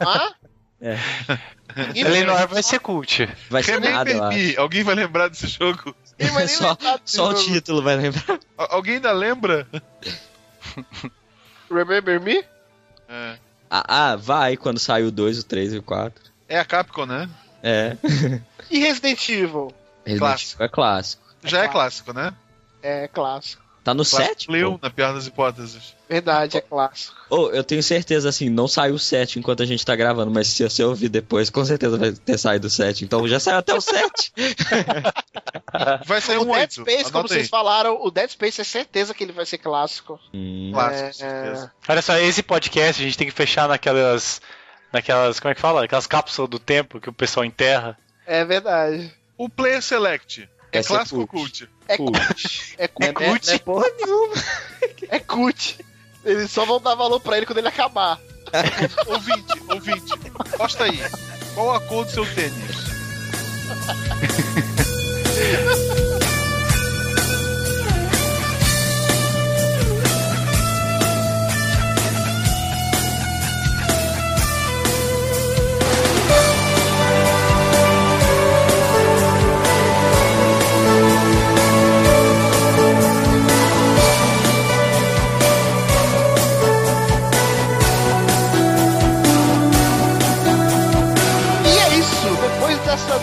Não 0.00 0.08
há? 0.08 0.34
É. 0.80 0.96
Vai 1.74 1.98
Eleanor 1.98 2.46
vai 2.48 2.62
ser 2.62 2.78
cult. 2.78 3.26
Vai 3.48 3.62
ser 3.62 3.72
René 3.80 3.90
nada. 3.90 4.04
Permi, 4.28 4.56
alguém 4.56 4.82
vai 4.82 4.94
lembrar 4.94 5.28
desse 5.28 5.46
jogo? 5.48 5.94
vai 6.18 6.44
nem 6.46 6.48
Só, 6.48 6.76
só 7.04 7.30
o 7.30 7.34
título 7.34 7.82
vai 7.82 7.96
lembrar. 7.96 8.38
Al- 8.56 8.68
alguém 8.70 8.96
ainda 8.96 9.12
lembra? 9.12 9.66
Remember 11.70 12.20
Me? 12.20 12.44
É. 13.08 13.38
Ah, 13.70 13.84
ah, 14.12 14.16
vai 14.16 14.56
quando 14.56 14.78
sai 14.78 15.02
o 15.02 15.10
2, 15.10 15.38
o 15.38 15.44
3 15.44 15.72
e 15.74 15.78
o 15.78 15.82
4. 15.82 16.22
É 16.48 16.58
a 16.58 16.64
Capcom, 16.64 17.06
né? 17.06 17.28
É. 17.62 17.96
E 18.70 18.78
Resident 18.78 19.26
Evil? 19.28 19.74
Resident. 20.04 20.42
Evil 20.52 20.64
é 20.64 20.68
clássico. 20.68 21.24
Já 21.42 21.64
é 21.64 21.68
clássico, 21.68 22.12
né? 22.12 22.32
É 22.82 23.08
clássico. 23.08 23.63
Tá 23.84 23.92
no 23.92 24.02
Clássico 24.02 24.24
7? 24.24 24.50
Leu, 24.50 24.80
na 24.82 24.88
pior 24.88 25.12
das 25.12 25.26
hipóteses. 25.26 25.94
Verdade, 26.08 26.56
é 26.56 26.60
clássico. 26.62 27.14
Oh, 27.28 27.50
eu 27.50 27.62
tenho 27.62 27.82
certeza, 27.82 28.30
assim, 28.30 28.48
não 28.48 28.66
saiu 28.66 28.94
o 28.94 28.98
7 28.98 29.38
enquanto 29.38 29.62
a 29.62 29.66
gente 29.66 29.84
tá 29.84 29.94
gravando, 29.94 30.30
mas 30.30 30.48
se 30.48 30.66
você 30.66 30.82
ouvir 30.82 31.10
depois, 31.10 31.50
com 31.50 31.62
certeza 31.66 31.98
vai 31.98 32.12
ter 32.12 32.38
saído 32.38 32.66
o 32.66 32.70
7. 32.70 33.04
Então 33.04 33.28
já 33.28 33.38
saiu 33.38 33.58
até 33.58 33.74
o 33.74 33.80
7. 33.82 34.32
Vai 36.06 36.20
sair 36.20 36.38
o 36.38 36.42
um 36.42 36.46
Dead 36.46 36.60
8. 36.60 36.72
Space, 36.72 37.12
como 37.12 37.28
vocês 37.28 37.48
falaram, 37.48 37.98
o 38.00 38.10
Dead 38.10 38.30
Space 38.30 38.60
é 38.60 38.64
certeza 38.64 39.12
que 39.12 39.24
ele 39.24 39.32
vai 39.32 39.44
ser 39.44 39.58
clássico. 39.58 40.20
Hum, 40.32 40.70
Clássico, 40.72 41.08
É, 41.08 41.12
certeza. 41.12 41.72
Olha 41.88 42.02
só, 42.02 42.16
esse 42.16 42.42
podcast 42.42 43.02
a 43.02 43.04
gente 43.04 43.18
tem 43.18 43.26
que 43.26 43.32
fechar 43.32 43.68
naquelas. 43.68 44.40
Naquelas. 44.92 45.40
Como 45.40 45.50
é 45.50 45.54
que 45.54 45.60
fala? 45.60 45.84
Aquelas 45.84 46.06
cápsulas 46.06 46.48
do 46.48 46.58
tempo 46.58 47.00
que 47.00 47.08
o 47.08 47.12
pessoal 47.12 47.44
enterra. 47.44 47.98
É 48.24 48.44
verdade. 48.44 49.12
O 49.36 49.48
Player 49.48 49.82
Select. 49.82 50.48
É 50.74 50.78
Essa 50.78 50.92
é 50.92 50.96
clássico 50.96 51.20
ou 51.20 51.26
cult. 51.28 51.66
cult? 51.66 51.70
É 51.86 51.96
Cult. 51.96 52.18
cult. 52.18 52.74
É 52.78 52.84
é, 52.84 52.88
cult. 52.88 53.06
é, 53.06 53.12
não 53.12 53.36
é 53.54 53.58
porra 53.58 53.86
nenhuma. 53.96 54.34
É 55.08 55.18
cult. 55.20 55.78
Eles 56.24 56.50
só 56.50 56.64
vão 56.64 56.80
dar 56.80 56.94
valor 56.96 57.20
pra 57.20 57.36
ele 57.36 57.46
quando 57.46 57.58
ele 57.58 57.68
acabar. 57.68 58.18
Ouvinte, 59.06 59.62
ouvinte, 59.68 60.12
posta 60.56 60.84
aí. 60.84 60.98
Qual 61.54 61.74
a 61.74 61.80
cor 61.80 62.04
do 62.04 62.10
seu 62.10 62.26
tênis? 62.34 62.54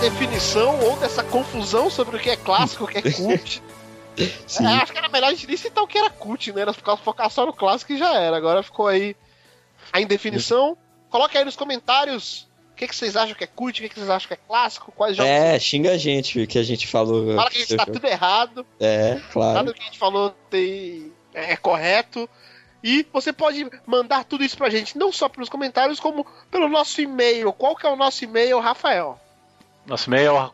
definição 0.02 0.80
ou 0.80 0.98
dessa 0.98 1.24
confusão 1.24 1.88
sobre 1.88 2.18
o 2.18 2.20
que 2.20 2.32
é 2.32 2.36
clássico, 2.36 2.86
o 2.86 2.88
que 2.88 2.98
é 2.98 3.02
cult. 3.04 3.62
É, 4.18 4.66
acho 4.66 4.92
que 4.92 4.98
era 4.98 5.08
melhor 5.08 5.28
a 5.28 5.34
gente 5.34 5.48
nem 5.48 5.56
citar 5.56 5.82
o 5.82 5.88
que 5.88 5.98
era 5.98 6.10
cult, 6.10 6.52
né? 6.52 6.62
Era 6.62 6.74
focar 6.74 7.30
só 7.30 7.46
no 7.46 7.54
clássico 7.54 7.94
e 7.94 7.98
já 7.98 8.14
era. 8.14 8.36
Agora 8.36 8.62
ficou 8.62 8.86
aí 8.86 9.16
a 9.92 10.02
indefinição. 10.02 10.78
Coloque 11.10 11.38
aí 11.38 11.46
nos 11.46 11.56
comentários 11.56 12.46
o 12.74 12.76
que, 12.76 12.90
que 12.90 12.96
vocês 12.96 13.16
acham 13.16 13.34
que 13.34 13.46
é 13.46 13.48
cult, 13.48 13.80
o 13.80 13.84
que, 13.84 13.90
que 13.90 13.96
vocês 13.96 14.10
acham 14.10 14.28
que 14.28 14.34
é 14.34 14.40
clássico, 14.46 14.92
quais 14.92 15.16
jogos. 15.16 15.32
É, 15.32 15.58
xinga 15.58 15.94
a 15.94 15.98
gente 15.98 16.46
que 16.46 16.60
a 16.60 16.64
gente 16.64 16.88
falou. 16.88 17.36
Fala 17.36 17.50
que 17.50 17.58
a 17.58 17.60
gente 17.62 17.78
tá 17.78 17.86
tudo 17.86 18.06
errado. 18.06 18.66
É, 18.82 19.18
claro. 19.32 19.54
Nada 19.54 19.72
do 19.72 19.74
que 19.74 19.82
a 19.82 19.86
gente 19.86 19.98
falou 19.98 20.36
tem... 20.50 21.10
é 21.34 21.56
correto. 21.56 22.30
E 22.84 23.08
você 23.14 23.32
pode 23.32 23.66
mandar 23.88 24.26
tudo 24.26 24.44
isso 24.44 24.58
pra 24.58 24.70
gente, 24.70 24.98
não 24.98 25.12
só 25.12 25.30
pelos 25.30 25.48
comentários, 25.48 26.02
como 26.02 26.28
pelo 26.52 26.68
nosso 26.68 27.00
e-mail. 27.00 27.54
Qual 27.54 27.78
que 27.78 27.88
é 27.88 27.90
o 27.90 27.96
nosso 27.96 28.26
e-mail, 28.26 28.60
Rafael? 28.60 29.20
Nosso 29.86 30.08
e-mail 30.10 30.52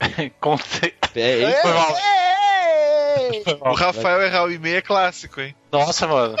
é. 0.00 0.30
Conte- 0.40 0.94
É, 1.14 1.42
é, 1.42 1.62
Foi 1.62 1.72
mal. 1.72 1.96
O 3.72 3.74
Rafael 3.74 4.22
errar 4.22 4.44
o 4.44 4.52
e-mail 4.52 4.78
é 4.78 4.82
clássico, 4.82 5.40
hein? 5.40 5.54
Nossa, 5.70 6.06
mano. 6.06 6.36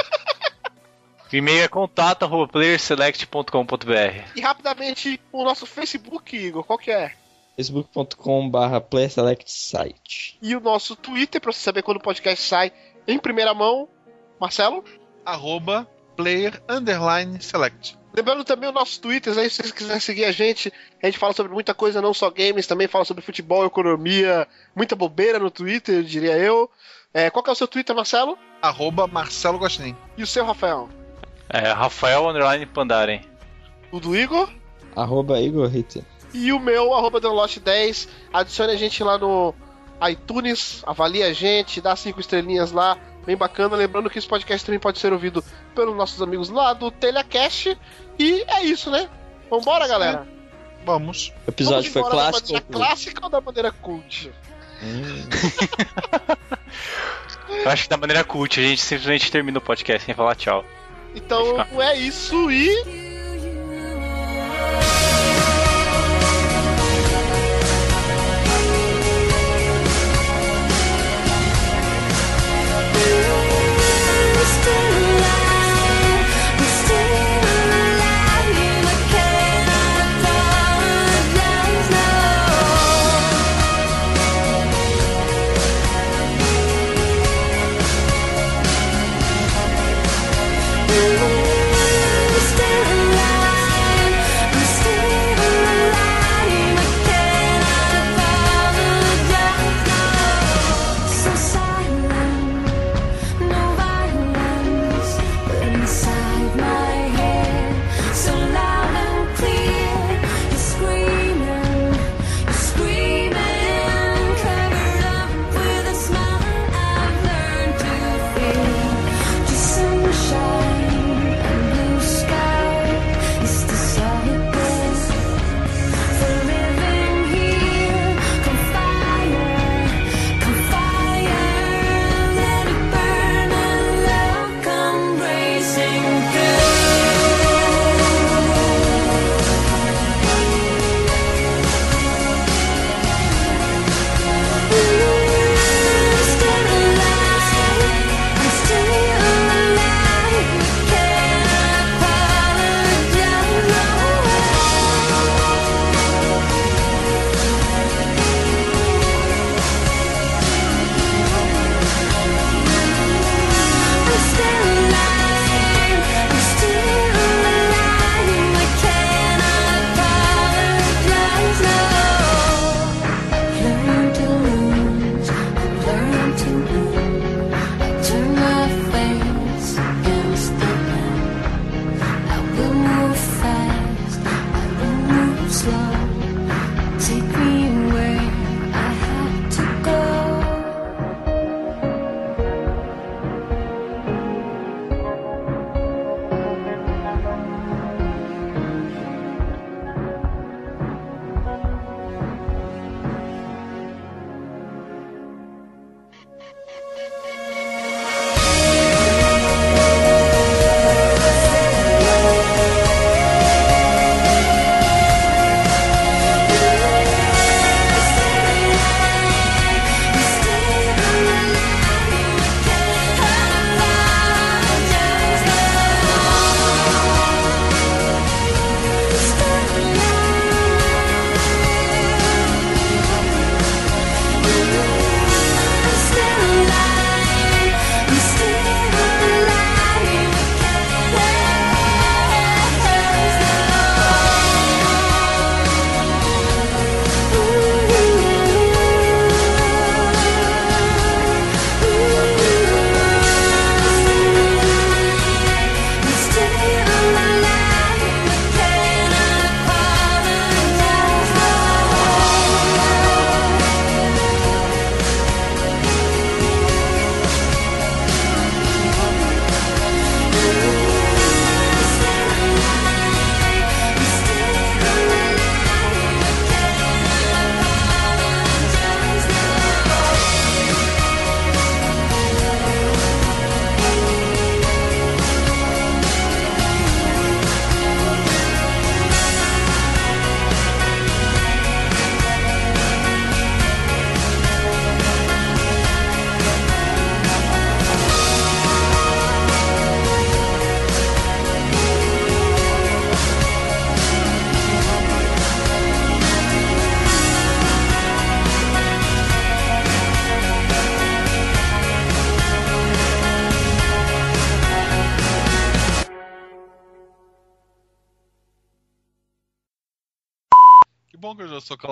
O 1.32 1.36
e-mail 1.36 1.62
é 1.64 1.68
contato.playerselect.com.br. 1.68 4.36
E 4.36 4.40
rapidamente 4.40 5.20
o 5.32 5.44
nosso 5.44 5.66
Facebook, 5.66 6.36
Igor, 6.36 6.64
qual 6.64 6.78
que 6.78 6.90
é? 6.90 7.12
facebook.com.br 7.56 8.80
playerselectsite. 8.90 10.36
E 10.42 10.56
o 10.56 10.60
nosso 10.60 10.96
Twitter, 10.96 11.40
pra 11.40 11.52
você 11.52 11.60
saber 11.60 11.82
quando 11.82 11.98
o 11.98 12.02
podcast 12.02 12.44
sai 12.44 12.72
em 13.06 13.16
primeira 13.18 13.54
mão. 13.54 13.88
Marcelo? 14.40 14.84
Arroba 15.24 15.88
player 16.16 16.60
underline 16.68 17.40
select. 17.40 17.96
Lembrando 18.16 18.44
também 18.44 18.68
o 18.68 18.72
nosso 18.72 19.00
Twitter, 19.00 19.36
aí 19.36 19.50
se 19.50 19.56
vocês 19.56 19.72
quiserem 19.72 20.00
seguir 20.00 20.24
a 20.24 20.30
gente, 20.30 20.72
a 21.02 21.06
gente 21.06 21.18
fala 21.18 21.32
sobre 21.32 21.52
muita 21.52 21.74
coisa, 21.74 22.00
não 22.00 22.14
só 22.14 22.30
games, 22.30 22.64
também 22.64 22.86
fala 22.86 23.04
sobre 23.04 23.24
futebol, 23.24 23.66
economia, 23.66 24.46
muita 24.74 24.94
bobeira 24.94 25.40
no 25.40 25.50
Twitter, 25.50 25.96
eu 25.96 26.02
diria 26.04 26.36
eu. 26.38 26.70
É, 27.12 27.28
qual 27.28 27.42
que 27.42 27.50
é 27.50 27.52
o 27.52 27.56
seu 27.56 27.66
Twitter, 27.66 27.94
Marcelo? 27.94 28.38
Arroba 28.62 29.08
Marcelo 29.08 29.58
Gostin. 29.58 29.96
E 30.16 30.22
o 30.22 30.26
seu, 30.26 30.44
Rafael? 30.44 30.88
É, 31.48 31.72
Rafael 31.72 32.28
Underline 32.28 32.66
Pandaren. 32.66 33.20
O 33.90 33.98
do 33.98 34.16
Igor? 34.16 34.48
Arroba 34.94 35.40
Igor 35.40 35.70
E 36.32 36.52
o 36.52 36.60
meu, 36.60 36.94
arroba 36.94 37.20
Dunlost10. 37.20 38.08
Adicione 38.32 38.72
a 38.72 38.76
gente 38.76 39.02
lá 39.02 39.18
no 39.18 39.54
iTunes, 40.08 40.82
avalie 40.86 41.22
a 41.22 41.32
gente, 41.32 41.80
dá 41.80 41.94
cinco 41.96 42.20
estrelinhas 42.20 42.72
lá, 42.72 42.98
bem 43.24 43.36
bacana. 43.36 43.76
Lembrando 43.76 44.10
que 44.10 44.18
esse 44.18 44.28
podcast 44.28 44.64
também 44.64 44.80
pode 44.80 44.98
ser 44.98 45.12
ouvido 45.12 45.42
pelos 45.74 45.96
nossos 45.96 46.20
amigos 46.20 46.48
lá 46.48 46.72
do 46.72 46.90
Telecast. 46.90 47.78
E 48.18 48.44
é 48.48 48.62
isso, 48.64 48.90
né? 48.90 49.08
Vambora, 49.50 49.86
galera. 49.86 50.26
Vamos. 50.84 51.32
O 51.46 51.50
episódio 51.50 51.90
Vamos 51.90 52.08
foi 52.08 52.10
clássico. 52.10 52.52
Da 52.52 52.52
maneira 52.52 52.66
ou 52.66 52.80
clássica 52.80 53.24
ou 53.24 53.30
da 53.30 53.40
maneira 53.40 53.72
cult? 53.72 54.32
Hum. 54.82 55.28
Acho 57.66 57.84
que 57.84 57.88
da 57.88 57.96
maneira 57.96 58.24
cult, 58.24 58.60
a 58.60 58.62
gente 58.62 58.82
simplesmente 58.82 59.30
termina 59.30 59.58
o 59.58 59.62
podcast 59.62 60.04
sem 60.04 60.14
falar 60.14 60.34
tchau. 60.34 60.64
Então 61.14 61.60
é 61.80 61.96
isso 61.96 62.50
e. 62.50 62.68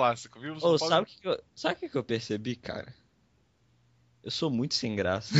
clássico, 0.03 0.39
viu? 0.39 0.55
Oh, 0.57 0.77
pode... 0.77 0.87
sabe 0.87 1.03
o 1.03 1.05
que, 1.21 1.27
eu... 1.27 1.43
Sabe 1.55 1.89
que 1.89 1.97
eu 1.97 2.03
percebi, 2.03 2.55
cara? 2.57 2.93
Eu 4.21 4.31
sou 4.31 4.49
muito 4.49 4.73
sem 4.73 4.95
graça. 4.95 5.33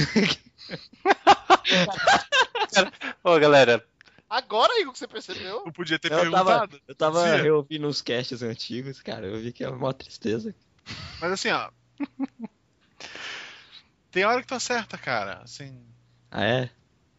Ô, 3.23 3.37
galera. 3.39 3.85
Agora, 4.29 4.79
Igor, 4.79 4.93
que 4.93 4.99
você 4.99 5.07
percebeu? 5.07 5.63
Eu 5.65 5.71
podia 5.71 5.99
ter 5.99 6.11
eu 6.11 6.19
perguntado. 6.19 6.45
Tava, 6.45 6.81
eu 6.87 6.95
tava 6.95 7.23
Sim. 7.23 7.43
reouvindo 7.43 7.87
uns 7.87 8.01
casts 8.01 8.41
antigos, 8.41 9.01
cara. 9.01 9.27
Eu 9.27 9.39
vi 9.39 9.51
que 9.51 9.63
é 9.63 9.69
uma 9.69 9.93
tristeza. 9.93 10.55
Mas 11.21 11.31
assim, 11.31 11.49
ó. 11.51 11.69
tem 14.11 14.25
hora 14.25 14.41
que 14.41 14.47
tá 14.47 14.55
tu 14.55 14.57
acerta, 14.57 14.97
cara. 14.97 15.41
Assim. 15.43 15.85
Ah, 16.31 16.43
é? 16.43 16.69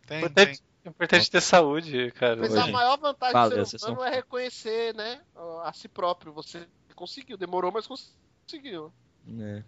Tem, 0.07 0.19
importante, 0.19 0.61
tem. 0.83 0.91
importante 0.91 1.29
é 1.29 1.31
ter 1.31 1.41
saúde, 1.41 2.11
cara. 2.13 2.37
Mas 2.37 2.53
hoje. 2.53 2.61
a 2.61 2.67
maior 2.67 2.99
vantagem 2.99 3.33
Valeu, 3.33 3.59
do 3.59 3.67
ser 3.67 3.83
humano 3.85 4.05
é 4.05 4.11
reconhecer, 4.11 4.95
né? 4.95 5.23
A 5.63 5.73
si 5.73 5.89
próprio. 5.89 6.33
Você 6.33 6.67
conseguiu, 6.95 7.37
demorou, 7.37 7.73
mas 7.73 7.87
conseguiu. 7.87 8.93
É. 9.41 9.65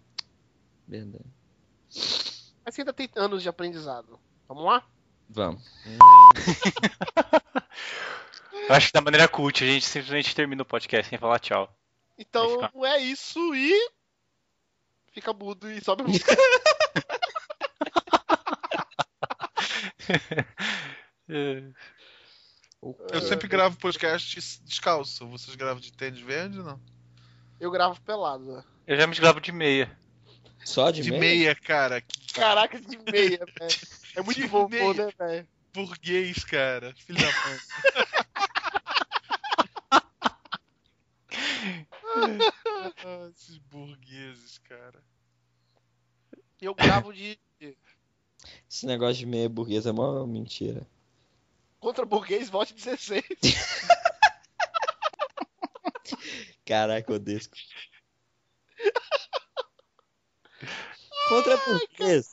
Verdade. 0.87 1.25
Mas 2.65 2.75
você 2.75 2.81
ainda 2.81 2.93
tem 2.93 3.09
anos 3.15 3.43
de 3.43 3.49
aprendizado. 3.49 4.19
Vamos 4.47 4.65
lá? 4.65 4.87
Vamos. 5.29 5.61
Eu 8.69 8.73
acho 8.75 8.87
que 8.87 8.93
da 8.93 9.01
maneira 9.01 9.27
cult, 9.27 9.63
a 9.63 9.67
gente 9.67 9.85
simplesmente 9.85 10.35
termina 10.35 10.61
o 10.61 10.65
podcast 10.65 11.09
sem 11.09 11.19
falar 11.19 11.39
tchau. 11.39 11.73
Então 12.17 12.69
Vai 12.73 12.99
é 12.99 13.03
isso 13.03 13.53
e. 13.53 13.91
Fica 15.11 15.33
mudo 15.33 15.69
e 15.69 15.83
sobe 15.83 16.03
a 16.03 16.07
música. 16.07 16.31
Eu 23.11 23.21
sempre 23.21 23.47
gravo 23.47 23.77
podcast 23.77 24.39
descalço. 24.63 25.27
Vocês 25.27 25.55
gravam 25.55 25.81
de 25.81 25.91
tênis 25.91 26.21
verde 26.21 26.59
ou 26.59 26.65
não? 26.65 26.81
Eu 27.59 27.71
gravo 27.71 27.99
pelado. 28.01 28.63
Eu 28.85 28.97
já 28.97 29.07
me 29.07 29.15
gravo 29.15 29.41
de 29.41 29.51
meia. 29.51 29.97
Só 30.63 30.91
de, 30.91 31.01
De 31.01 31.09
meia? 31.11 31.19
meia, 31.21 31.55
cara. 31.55 32.03
Caraca, 32.33 32.79
de 32.79 32.97
meia, 33.11 33.39
velho. 33.59 33.79
É 34.15 34.21
muito 34.21 34.39
De 34.41 34.47
vovô, 34.47 34.69
meia. 34.69 34.93
né, 34.93 35.11
velho? 35.17 35.47
burguês, 35.73 36.43
cara. 36.43 36.93
Filho 36.97 37.19
da 37.19 37.25
mãe. 37.31 37.59
Ah, 42.15 43.29
Esses 43.35 43.57
burgueses, 43.57 44.57
cara. 44.59 45.03
Eu 46.61 46.73
gravo 46.73 47.13
de. 47.13 47.37
Esse 48.69 48.85
negócio 48.85 49.15
de 49.15 49.25
meia 49.25 49.49
burguesa 49.49 49.89
é 49.89 49.93
uma 49.93 50.25
mentira. 50.25 50.87
Contra 51.79 52.05
burguês, 52.05 52.49
vote 52.49 52.73
16. 52.73 53.23
Caraca, 56.67 57.13
o 57.13 57.17
disco. 57.17 57.55
Contra 61.29 61.55
burguês. 61.55 62.29